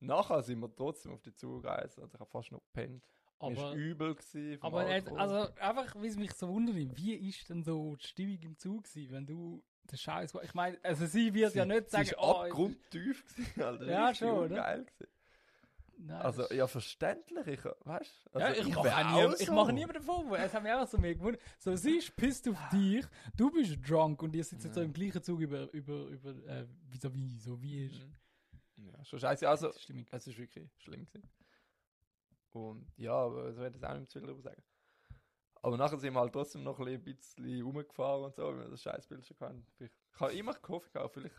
Nachher 0.00 0.42
sind 0.42 0.60
wir 0.60 0.74
trotzdem 0.74 1.12
auf 1.12 1.22
die 1.22 1.34
Zureise. 1.34 2.02
Also 2.02 2.14
ich 2.14 2.20
habe 2.20 2.30
fast 2.30 2.52
noch 2.52 2.62
gepennt. 2.62 3.04
Aber 3.38 3.52
ist 3.52 3.74
übel 3.74 4.14
gewesen 4.14 4.58
aber 4.62 4.88
jetzt, 4.88 5.08
Alkohol. 5.08 5.20
also 5.20 5.54
einfach, 5.60 6.02
wie 6.02 6.06
es 6.06 6.16
mich 6.16 6.32
so 6.32 6.48
wundert, 6.48 6.74
wie 6.96 7.14
ist 7.14 7.48
denn 7.50 7.62
so 7.62 7.96
die 7.96 8.06
Stimmung 8.06 8.38
im 8.40 8.56
Zug 8.56 8.84
gewesen, 8.84 9.12
wenn 9.12 9.26
du 9.26 9.62
den 9.90 9.98
Scheiß, 9.98 10.34
ich 10.42 10.54
meine, 10.54 10.78
also 10.82 11.04
sie 11.06 11.34
wird 11.34 11.54
ja 11.54 11.66
nicht 11.66 11.84
Sie 11.84 11.90
sagen, 11.90 12.04
ist 12.04 12.18
oh, 12.18 12.32
abgrundtief 12.32 13.24
gewesen, 13.26 13.62
Alter. 13.62 13.86
Ja, 13.86 14.14
schon, 14.14 14.38
oder? 14.38 14.56
Geil 14.56 14.84
gewesen. 14.84 15.15
Nein, 15.98 16.20
Also, 16.20 16.52
ja, 16.52 16.66
verständlich, 16.66 17.46
ich, 17.46 17.64
weißt 17.64 18.30
du? 18.32 18.38
ja, 18.38 18.46
Also, 18.46 18.60
ich, 18.60 18.66
wär 18.68 18.74
mache 18.82 19.06
auch 19.06 19.28
nie, 19.28 19.34
ich 19.40 19.46
so. 19.46 19.52
mache 19.54 19.72
niemanden 19.72 20.02
Vorwurf. 20.02 20.38
Es 20.38 20.52
hat 20.52 20.62
mich 20.62 20.72
einfach 20.72 20.88
so 20.88 20.98
mega 20.98 21.18
gewundert. 21.18 21.42
So, 21.58 21.74
sie 21.74 21.96
ist 21.98 22.14
pisst 22.16 22.46
auf 22.48 22.58
dich, 22.70 23.04
du 23.36 23.50
bist 23.50 23.78
drunk 23.88 24.22
und 24.22 24.34
ihr 24.36 24.44
sitzt 24.44 24.64
jetzt 24.64 24.74
so 24.74 24.80
Ja. 24.80 24.86
im 24.86 24.92
gleichen 24.92 25.22
Zug 25.22 25.40
über, 25.40 25.72
über, 25.72 26.06
über, 26.08 26.30
äh, 26.46 26.66
vis-à-vis, 26.90 27.42
so 27.44 27.60
wie 27.62 27.86
ist 27.86 28.06
Mhm. 28.76 28.88
Ja, 28.88 29.04
schon 29.06 29.18
scheiße. 29.18 29.48
Also, 29.48 29.68
es 29.70 29.88
ist 30.26 30.36
wirklich 30.38 30.68
schlimm 30.78 31.06
gewesen. 31.06 31.26
Und 32.52 32.86
ja, 32.96 33.12
aber 33.14 33.52
so 33.54 33.62
hätte 33.62 33.78
ich 33.78 33.84
auch 33.84 33.98
nicht 33.98 34.10
zu 34.10 34.18
viel 34.18 34.26
darüber 34.26 34.42
sagen. 34.42 34.62
Aber 35.62 35.76
nachher 35.78 35.98
sind 35.98 36.12
wir 36.14 36.20
halt 36.20 36.32
trotzdem 36.32 36.62
noch 36.62 36.78
ein 36.78 37.02
bisschen 37.02 37.62
rumgefahren 37.62 38.24
und 38.24 38.34
so, 38.36 38.42
weil 38.44 38.58
wir 38.58 38.68
das 38.68 38.82
Scheißbild 38.82 39.26
schon 39.26 39.36
hatten. 39.40 39.66
Ich 39.78 39.90
ich 40.14 40.20
habe 40.20 40.32
immer 40.34 40.54
gehofft, 40.54 40.90
vielleicht 41.12 41.34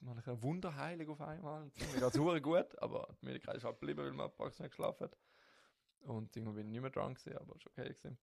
mache 0.00 0.20
ich 0.20 0.26
eine 0.26 0.42
Wunderheilung 0.42 1.08
auf 1.10 1.20
einmal. 1.20 1.64
Mir 1.64 2.00
geht 2.00 2.14
es 2.14 2.42
gut, 2.42 2.82
aber 2.82 3.16
die 3.20 3.26
Möglichkeit 3.26 3.56
ist 3.56 3.64
halt 3.64 3.80
geblieben, 3.80 4.04
weil 4.04 4.12
man 4.12 4.32
praktisch 4.32 4.60
nicht 4.60 4.70
geschlafen 4.70 5.04
hat. 5.04 5.16
Und 6.00 6.36
irgendwie 6.36 6.56
bin 6.56 6.66
ich 6.66 6.72
nicht 6.72 6.80
mehr 6.82 6.90
dran 6.90 7.14
gewesen, 7.14 7.36
aber 7.38 7.56
ist 7.56 7.66
okay 7.66 7.84
gewesen. 7.88 8.18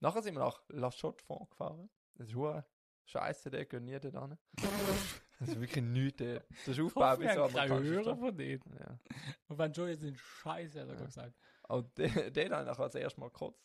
Nachher 0.00 0.22
sind 0.22 0.34
wir 0.34 0.40
nach 0.40 0.62
La 0.68 0.90
Chaux-de-Fonds 0.90 1.50
gefahren. 1.50 1.90
Das 2.14 2.28
ist 2.28 2.34
hure 2.34 2.64
scheiße, 3.04 3.50
der 3.50 3.66
gehört 3.66 3.84
nie 3.84 3.98
dort 3.98 4.14
hin. 4.28 4.38
Das 5.38 5.50
ist 5.50 5.60
wirklich 5.60 5.84
nichts. 5.84 6.16
dort. 6.16 6.44
Das 6.48 6.68
ist 6.68 6.78
Ich 6.78 6.94
hoffe, 6.94 7.20
wie 7.20 7.24
wir 7.24 7.34
so 7.34 7.40
keine 7.48 7.74
amerikanische 7.74 7.92
Hörer 7.92 8.02
Stadt. 8.04 8.18
von 8.20 8.36
denen. 8.38 8.76
Ja. 8.80 8.98
Und 9.48 9.58
wenn 9.58 9.72
Joey 9.72 9.96
sind 9.96 10.18
scheiße, 10.18 10.80
hat 10.80 10.88
er 10.88 10.94
gerade 10.94 11.06
gesagt. 11.06 11.34
Und 11.68 11.98
der, 11.98 12.30
der 12.30 12.48
dann 12.48 12.64
nachher 12.64 12.84
als 12.84 12.94
erstes 12.94 13.18
Mal 13.18 13.26
gekotzt. 13.26 13.62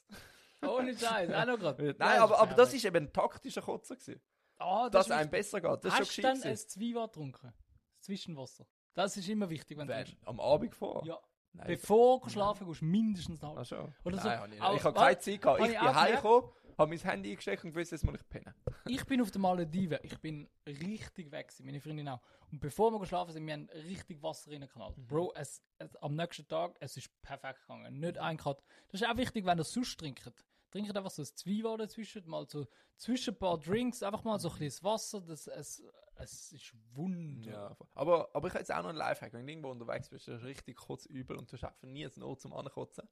Ohne 0.63 0.97
Scheiß, 0.97 1.31
auch 1.31 1.45
noch 1.45 1.57
gerade. 1.57 1.95
Nein, 1.97 2.19
aber, 2.19 2.39
aber 2.39 2.55
das 2.55 2.73
ist 2.73 2.83
eben 2.83 2.97
ein 3.05 3.13
taktischer 3.13 3.61
Kotzer 3.61 3.95
gewesen. 3.95 4.21
Ah, 4.61 4.89
Dass 4.89 5.07
ist 5.07 5.11
einem 5.11 5.29
besser 5.29 5.59
geht. 5.61 5.83
Das 5.85 5.93
ist 5.93 5.99
Hast 5.99 6.09
du 6.17 6.21
schon 6.21 6.23
dann 6.23 6.43
ein. 6.43 6.57
Zwieber 6.57 7.07
getrunken? 7.07 7.53
Das 7.97 8.05
Zwischenwasser. 8.05 8.65
Das 8.93 9.15
ist 9.17 9.27
immer 9.29 9.49
wichtig, 9.49 9.77
wenn 9.77 9.87
du 9.87 9.93
Wenn, 9.93 10.05
trinkst. 10.05 10.27
am 10.27 10.39
Abend 10.39 10.75
vor? 10.75 11.03
Ja, 11.05 11.19
Nein. 11.53 11.67
bevor 11.67 12.19
du 12.21 12.29
schlafen 12.29 12.67
gehst, 12.67 12.81
mindestens 12.81 13.41
eine 13.43 13.51
Ach 13.51 13.55
halbe 13.57 13.65
schon. 13.65 13.95
Oder 14.03 14.17
so. 14.17 14.27
Nein, 14.27 14.39
hab 14.39 14.45
ich 14.47 14.51
nicht. 14.53 14.61
Auch- 14.61 14.75
ich 14.75 14.83
habe 14.83 14.99
keine 14.99 15.19
Zeit 15.19 15.41
gehabt. 15.41 15.59
hab 15.61 15.67
Ich 15.69 15.79
bin 15.79 15.95
heimgekommen, 15.95 16.49
habe 16.77 16.89
mein 16.89 16.99
Handy 16.99 17.29
eingesteckt 17.31 17.63
und 17.63 17.73
gewusst, 17.73 17.91
jetzt 17.91 18.03
muss 18.03 18.15
ich 18.15 18.27
pennen. 18.29 18.53
Ich 18.87 19.05
bin 19.05 19.21
auf 19.21 19.29
der 19.31 19.39
Malediven. 19.39 19.99
Ich 20.01 20.17
bin 20.19 20.49
richtig 20.65 21.31
weg 21.31 21.47
gewesen, 21.47 21.65
meine 21.65 21.79
Freundin 21.79 22.07
auch. 22.09 22.19
Und 22.51 22.59
bevor 22.59 22.91
wir 22.91 22.99
geschlafen 22.99 23.31
sind, 23.31 23.45
wir 23.45 23.53
haben 23.53 23.69
richtig 23.87 24.21
Wasser 24.23 24.51
reingeknallt. 24.51 24.97
Mhm. 24.97 25.07
Bro, 25.07 25.33
es, 25.35 25.61
es, 25.77 25.95
am 25.97 26.15
nächsten 26.15 26.47
Tag, 26.47 26.75
es 26.79 26.97
ist 26.97 27.09
perfekt 27.21 27.61
gegangen. 27.61 27.99
Nicht 27.99 28.17
ein 28.17 28.37
Cut. 28.37 28.61
Das 28.89 28.99
ist 28.99 29.07
auch 29.07 29.15
wichtig, 29.15 29.45
wenn 29.45 29.59
ihr 29.59 29.63
sonst 29.63 29.97
trinkt. 29.99 30.29
Trinkt 30.71 30.95
einfach 30.95 31.11
so 31.11 31.21
ein 31.21 31.25
Zwiebel 31.25 31.77
dazwischen, 31.77 32.27
mal 32.27 32.47
so 32.49 32.65
zwischen 32.97 33.33
ein 33.33 33.39
paar 33.39 33.59
Drinks, 33.59 34.01
einfach 34.03 34.23
mal 34.23 34.39
so 34.39 34.49
ein 34.49 34.57
bisschen 34.57 34.83
Wasser. 34.85 35.21
Das, 35.21 35.47
es, 35.47 35.83
es 36.15 36.51
ist 36.53 36.73
wunder. 36.95 37.51
Ja, 37.51 37.77
aber, 37.93 38.29
aber 38.33 38.47
ich 38.47 38.53
habe 38.53 38.61
jetzt 38.61 38.71
auch 38.73 38.81
noch 38.81 38.89
einen 38.89 38.97
Lifehack. 38.97 39.33
Wenn 39.33 39.45
du 39.45 39.51
irgendwo 39.51 39.69
unterwegs 39.71 40.09
bist, 40.09 40.27
ist 40.27 40.43
richtig 40.43 40.77
kurz 40.77 41.05
übel 41.05 41.37
und 41.37 41.51
du 41.51 41.57
hast 41.57 41.63
einfach 41.65 41.83
nie 41.87 42.05
ein 42.05 42.23
Ohr 42.23 42.37
zum 42.37 42.53
Ankotzen. 42.53 43.07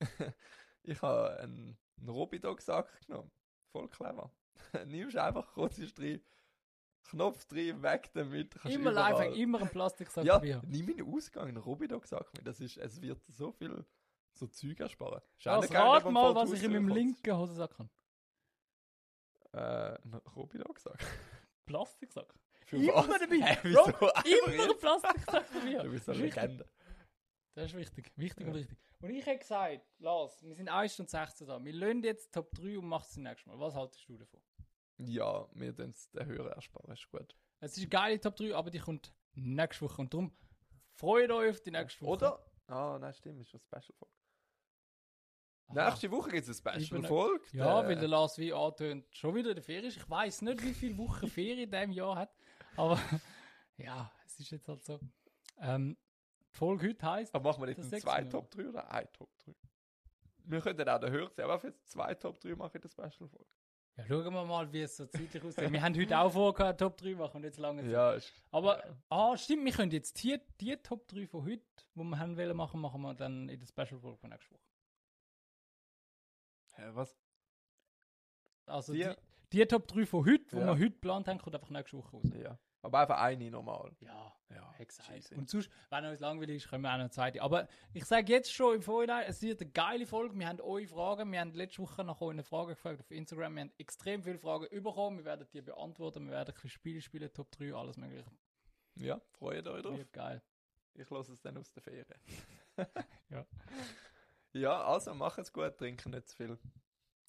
ich 0.82 1.00
habe 1.02 1.38
einen, 1.40 1.78
einen 1.98 2.08
Robidog-Sack 2.08 3.06
genommen. 3.06 3.30
Voll 3.72 3.88
clever. 3.88 4.32
Nimmst 4.86 5.16
einfach 5.16 5.52
kurz 5.52 5.76
drin, 5.94 6.20
Knopf 7.04 7.44
drin, 7.46 7.82
weg 7.82 8.10
damit. 8.14 8.52
kannst 8.54 8.76
Immer 8.76 8.90
überall- 8.90 9.12
Lifehack, 9.12 9.36
immer 9.36 9.60
ein 9.60 9.68
Plastiksack 9.70 10.24
Ja, 10.24 10.38
dabei 10.40 10.60
nimm 10.66 10.88
in 10.88 10.96
den 10.96 11.14
Ausgang 11.14 11.48
einen 11.48 11.56
Robidog-Sack 11.58 12.32
mit. 12.36 12.46
Das 12.46 12.60
ist, 12.60 12.76
es 12.78 13.00
wird 13.00 13.20
so 13.28 13.52
viel 13.52 13.84
so 14.40 14.46
Zeug 14.48 14.80
ersparen. 14.80 15.20
Auch 15.44 15.46
Also 15.46 15.74
rat 15.74 16.04
mal, 16.10 16.34
was 16.34 16.52
ich 16.52 16.62
in 16.64 16.72
meinem 16.72 16.88
linken 16.88 17.36
Hosensack 17.36 17.78
habe. 17.78 17.88
Äh, 19.52 20.02
einen 20.02 20.14
Robidog-Sack. 20.36 20.98
Plastiksack. 21.66 22.34
Für 22.66 22.76
Immer 22.76 22.94
was? 22.96 23.06
dabei. 23.20 23.36
Hä, 23.42 23.72
Bro, 23.72 23.86
wieso? 23.86 23.88
Immer 24.48 24.62
Einfach 24.62 24.68
ein 24.74 24.78
Plastiksack 24.78 25.46
jetzt? 25.54 25.84
Du 25.84 25.90
bist 25.90 26.08
eine 26.08 26.18
Das 26.18 26.18
ist 26.18 26.22
wichtig. 26.22 26.34
Legende. 26.42 26.68
Das 27.54 27.64
ist 27.66 27.76
wichtig. 27.76 28.12
Wichtig 28.16 28.40
Ja. 28.46 28.52
und 28.52 28.54
richtig. 28.58 28.78
Und 29.02 29.10
ich 29.10 29.26
hätte 29.26 29.38
gesagt, 29.38 29.80
Lars, 29.98 30.42
wir 30.42 30.54
sind 30.54 30.68
1 30.68 30.92
Stunde 30.92 31.10
16 31.10 31.46
da. 31.46 31.64
Wir 31.64 31.72
lösen 31.72 32.02
jetzt 32.04 32.32
Top 32.34 32.52
3 32.54 32.78
und 32.78 32.86
machen 32.86 33.06
es 33.08 33.16
nächstes 33.16 33.46
Mal. 33.46 33.58
Was 33.58 33.74
haltest 33.74 34.08
du 34.08 34.16
davon? 34.18 34.40
Ja, 34.98 35.48
wir 35.54 35.72
den 35.72 35.94
Hörer 36.14 36.50
ersparen, 36.52 36.92
ist 36.92 37.08
gut. 37.10 37.34
Es 37.60 37.72
ist 37.72 37.78
eine 37.78 37.88
geile 37.88 38.20
Top 38.20 38.36
3, 38.36 38.54
aber 38.54 38.70
die 38.70 38.78
kommt 38.78 39.12
nächste 39.34 39.84
Woche. 39.86 40.02
Und 40.02 40.12
darum 40.12 40.36
freut 40.94 41.30
euch 41.30 41.50
auf 41.50 41.60
die 41.62 41.70
nächste 41.70 42.02
Woche. 42.02 42.10
Oder? 42.12 42.46
Ah, 42.66 42.98
nein, 43.00 43.14
stimmt, 43.14 43.40
ist 43.40 43.54
eine 43.54 43.60
Special-Folge. 43.60 44.14
Aha. 45.70 45.88
Nächste 45.88 46.10
Woche 46.10 46.30
gibt 46.30 46.48
es 46.48 46.66
eine 46.66 46.80
Special-Folge. 46.80 47.44
Ja, 47.52 47.86
weil 47.86 47.96
der 47.96 48.08
Lars 48.08 48.36
wie 48.38 48.52
antönt, 48.52 49.06
schon 49.12 49.34
wieder 49.34 49.54
der 49.54 49.62
Ferien 49.62 49.86
ist. 49.86 49.96
Ich 49.98 50.10
weiß 50.10 50.42
nicht, 50.42 50.62
wie 50.62 50.74
viele 50.74 50.98
Wochen 50.98 51.28
Ferien 51.28 51.60
in 51.60 51.70
diesem 51.70 51.92
Jahr 51.92 52.16
hat. 52.16 52.34
Aber 52.76 52.98
ja, 53.76 54.10
es 54.26 54.40
ist 54.40 54.50
jetzt 54.50 54.68
halt 54.68 54.84
so. 54.84 54.98
Ähm, 55.60 55.96
die 56.52 56.56
Folge 56.58 56.88
heute 56.88 57.06
heisst, 57.06 57.34
Aber 57.34 57.50
machen 57.50 57.62
wir 57.62 57.66
nicht 57.68 58.02
zwei. 58.02 58.24
Top 58.24 58.50
3 58.50 58.68
oder 58.68 58.90
ein 58.90 59.06
Top 59.12 59.30
3? 59.44 59.54
Wir 60.44 60.60
könnten 60.60 60.88
auch 60.88 60.98
den 60.98 61.12
Hörer 61.12 61.30
aber 61.44 61.62
jetzt 61.62 61.88
zwei 61.90 62.14
Top 62.14 62.40
3 62.40 62.56
machen 62.56 62.72
in 62.74 62.80
der 62.80 62.88
Special-Folge. 62.88 63.46
ja, 63.96 64.04
schauen 64.08 64.34
wir 64.34 64.44
mal, 64.44 64.72
wie 64.72 64.80
es 64.80 64.96
so 64.96 65.06
zeitlich 65.06 65.44
aussieht. 65.44 65.72
Wir 65.72 65.82
haben 65.82 65.94
heute 65.94 66.18
auch 66.18 66.32
vorgehabt, 66.32 66.80
Top 66.80 66.96
3 66.96 67.14
machen 67.14 67.36
und 67.36 67.44
jetzt 67.44 67.58
lange 67.58 67.82
Zeit. 67.82 67.92
Ja, 67.92 68.12
ist. 68.14 68.32
Aber, 68.50 68.82
ah, 69.08 69.36
stimmt, 69.36 69.64
wir 69.64 69.72
können 69.72 69.92
jetzt 69.92 70.20
die, 70.24 70.40
die 70.60 70.76
Top 70.78 71.06
3 71.06 71.28
von 71.28 71.44
heute, 71.44 71.62
die 71.94 72.02
wir 72.02 72.18
haben 72.18 72.36
wollen 72.36 72.56
machen, 72.56 72.80
machen 72.80 73.02
wir 73.02 73.14
dann 73.14 73.48
in 73.48 73.60
der 73.60 73.66
Special-Folge 73.68 74.16
von 74.18 74.30
nächster 74.30 74.54
Woche. 74.56 74.69
Hä, 76.80 76.90
was? 76.94 77.16
Also 78.66 78.92
Die- 78.92 79.02
die, 79.52 79.58
die 79.58 79.66
Top 79.66 79.86
3 79.88 80.06
von 80.06 80.24
heute, 80.24 80.44
die 80.50 80.56
Ja. 80.56 80.66
wir 80.66 80.72
heute 80.74 80.90
geplant 80.90 81.28
haben, 81.28 81.38
kommt 81.38 81.54
einfach 81.56 81.70
nächste 81.70 81.96
Woche 81.98 82.16
raus. 82.16 82.30
Ja. 82.36 82.58
Aber 82.82 83.00
einfach 83.00 83.18
eine 83.20 83.50
normal. 83.50 83.94
Ja, 84.00 84.34
Ja, 84.48 84.74
exakt. 84.78 85.30
Und 85.32 85.48
sonst, 85.50 85.70
wenn 85.90 86.04
uns 86.06 86.18
langweilig 86.18 86.56
ist, 86.56 86.68
können 86.70 86.82
wir 86.82 86.88
auch 86.88 86.94
noch 86.94 87.00
eine 87.00 87.10
zweite. 87.10 87.40
Aber 87.42 87.68
ich 87.92 88.04
sage 88.04 88.32
jetzt 88.32 88.52
schon 88.52 88.76
im 88.76 88.82
Vorhinein, 88.82 89.24
es 89.28 89.42
wird 89.42 89.60
eine 89.60 89.70
geile 89.70 90.06
Folge. 90.06 90.36
Wir 90.36 90.48
haben 90.48 90.60
eure 90.60 90.86
Fragen. 90.88 91.30
Wir 91.30 91.40
haben 91.40 91.52
letzte 91.52 91.82
Woche 91.82 92.02
nach 92.02 92.20
euren 92.20 92.42
Fragen 92.42 92.70
gefragt 92.70 92.98
auf 93.00 93.10
Instagram. 93.12 93.54
Wir 93.54 93.60
haben 93.60 93.72
extrem 93.78 94.22
viele 94.24 94.38
Fragen 94.38 94.66
bekommen. 94.82 95.18
Wir 95.18 95.24
werden 95.26 95.46
die 95.52 95.60
beantworten. 95.62 96.24
Wir 96.24 96.32
werden 96.32 96.48
ein 96.48 96.54
bisschen 96.54 96.70
Spiele 96.70 97.00
spielen, 97.02 97.32
Top 97.32 97.50
3, 97.52 97.74
alles 97.74 97.96
mögliche. 97.98 98.24
Ja, 98.96 99.20
freut 99.38 99.66
euch 99.68 99.82
drauf. 99.82 99.96
Wird 99.98 100.12
geil. 100.12 100.42
Ich 100.94 101.08
lasse 101.10 101.32
es 101.32 101.40
dann 101.42 101.56
aus 101.58 101.70
der 101.72 101.82
Ferien. 101.82 102.06
Ja. 103.30 103.46
Ja, 104.52 104.84
also 104.84 105.14
macht's 105.14 105.52
gut, 105.52 105.78
trinken 105.78 106.10
nicht 106.10 106.28
zu 106.28 106.36
viel. 106.36 106.58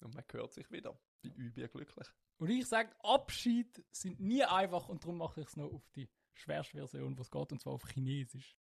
Und 0.00 0.14
man 0.14 0.24
hört 0.32 0.52
sich 0.52 0.70
wieder. 0.70 0.98
Bei 1.22 1.28
Übung 1.30 1.68
glücklich. 1.70 2.08
Und 2.38 2.50
ich 2.50 2.66
sage, 2.66 2.90
Abschied 3.04 3.84
sind 3.92 4.18
nie 4.18 4.42
einfach 4.42 4.88
und 4.88 5.04
darum 5.04 5.18
mache 5.18 5.42
ich 5.42 5.46
es 5.46 5.56
noch 5.56 5.72
auf 5.72 5.88
die 5.94 6.08
schwerste 6.34 6.78
Version, 6.78 7.16
was 7.16 7.30
geht, 7.30 7.52
und 7.52 7.60
zwar 7.60 7.74
auf 7.74 7.88
Chinesisch. 7.88 8.56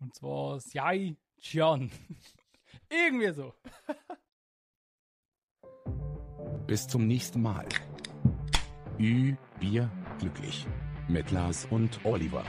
Und 0.00 0.14
zwar 0.14 0.58
Xiai 0.58 1.16
Qian. 1.40 1.92
Irgendwie 2.90 3.32
so. 3.32 3.54
Bis 6.66 6.88
zum 6.88 7.06
nächsten 7.06 7.40
Mal. 7.40 7.68
Ü, 8.98 9.36
wir 9.60 9.90
glücklich. 10.18 10.66
Mit 11.06 11.30
Lars 11.30 11.66
und 11.66 12.04
Oliver. 12.04 12.44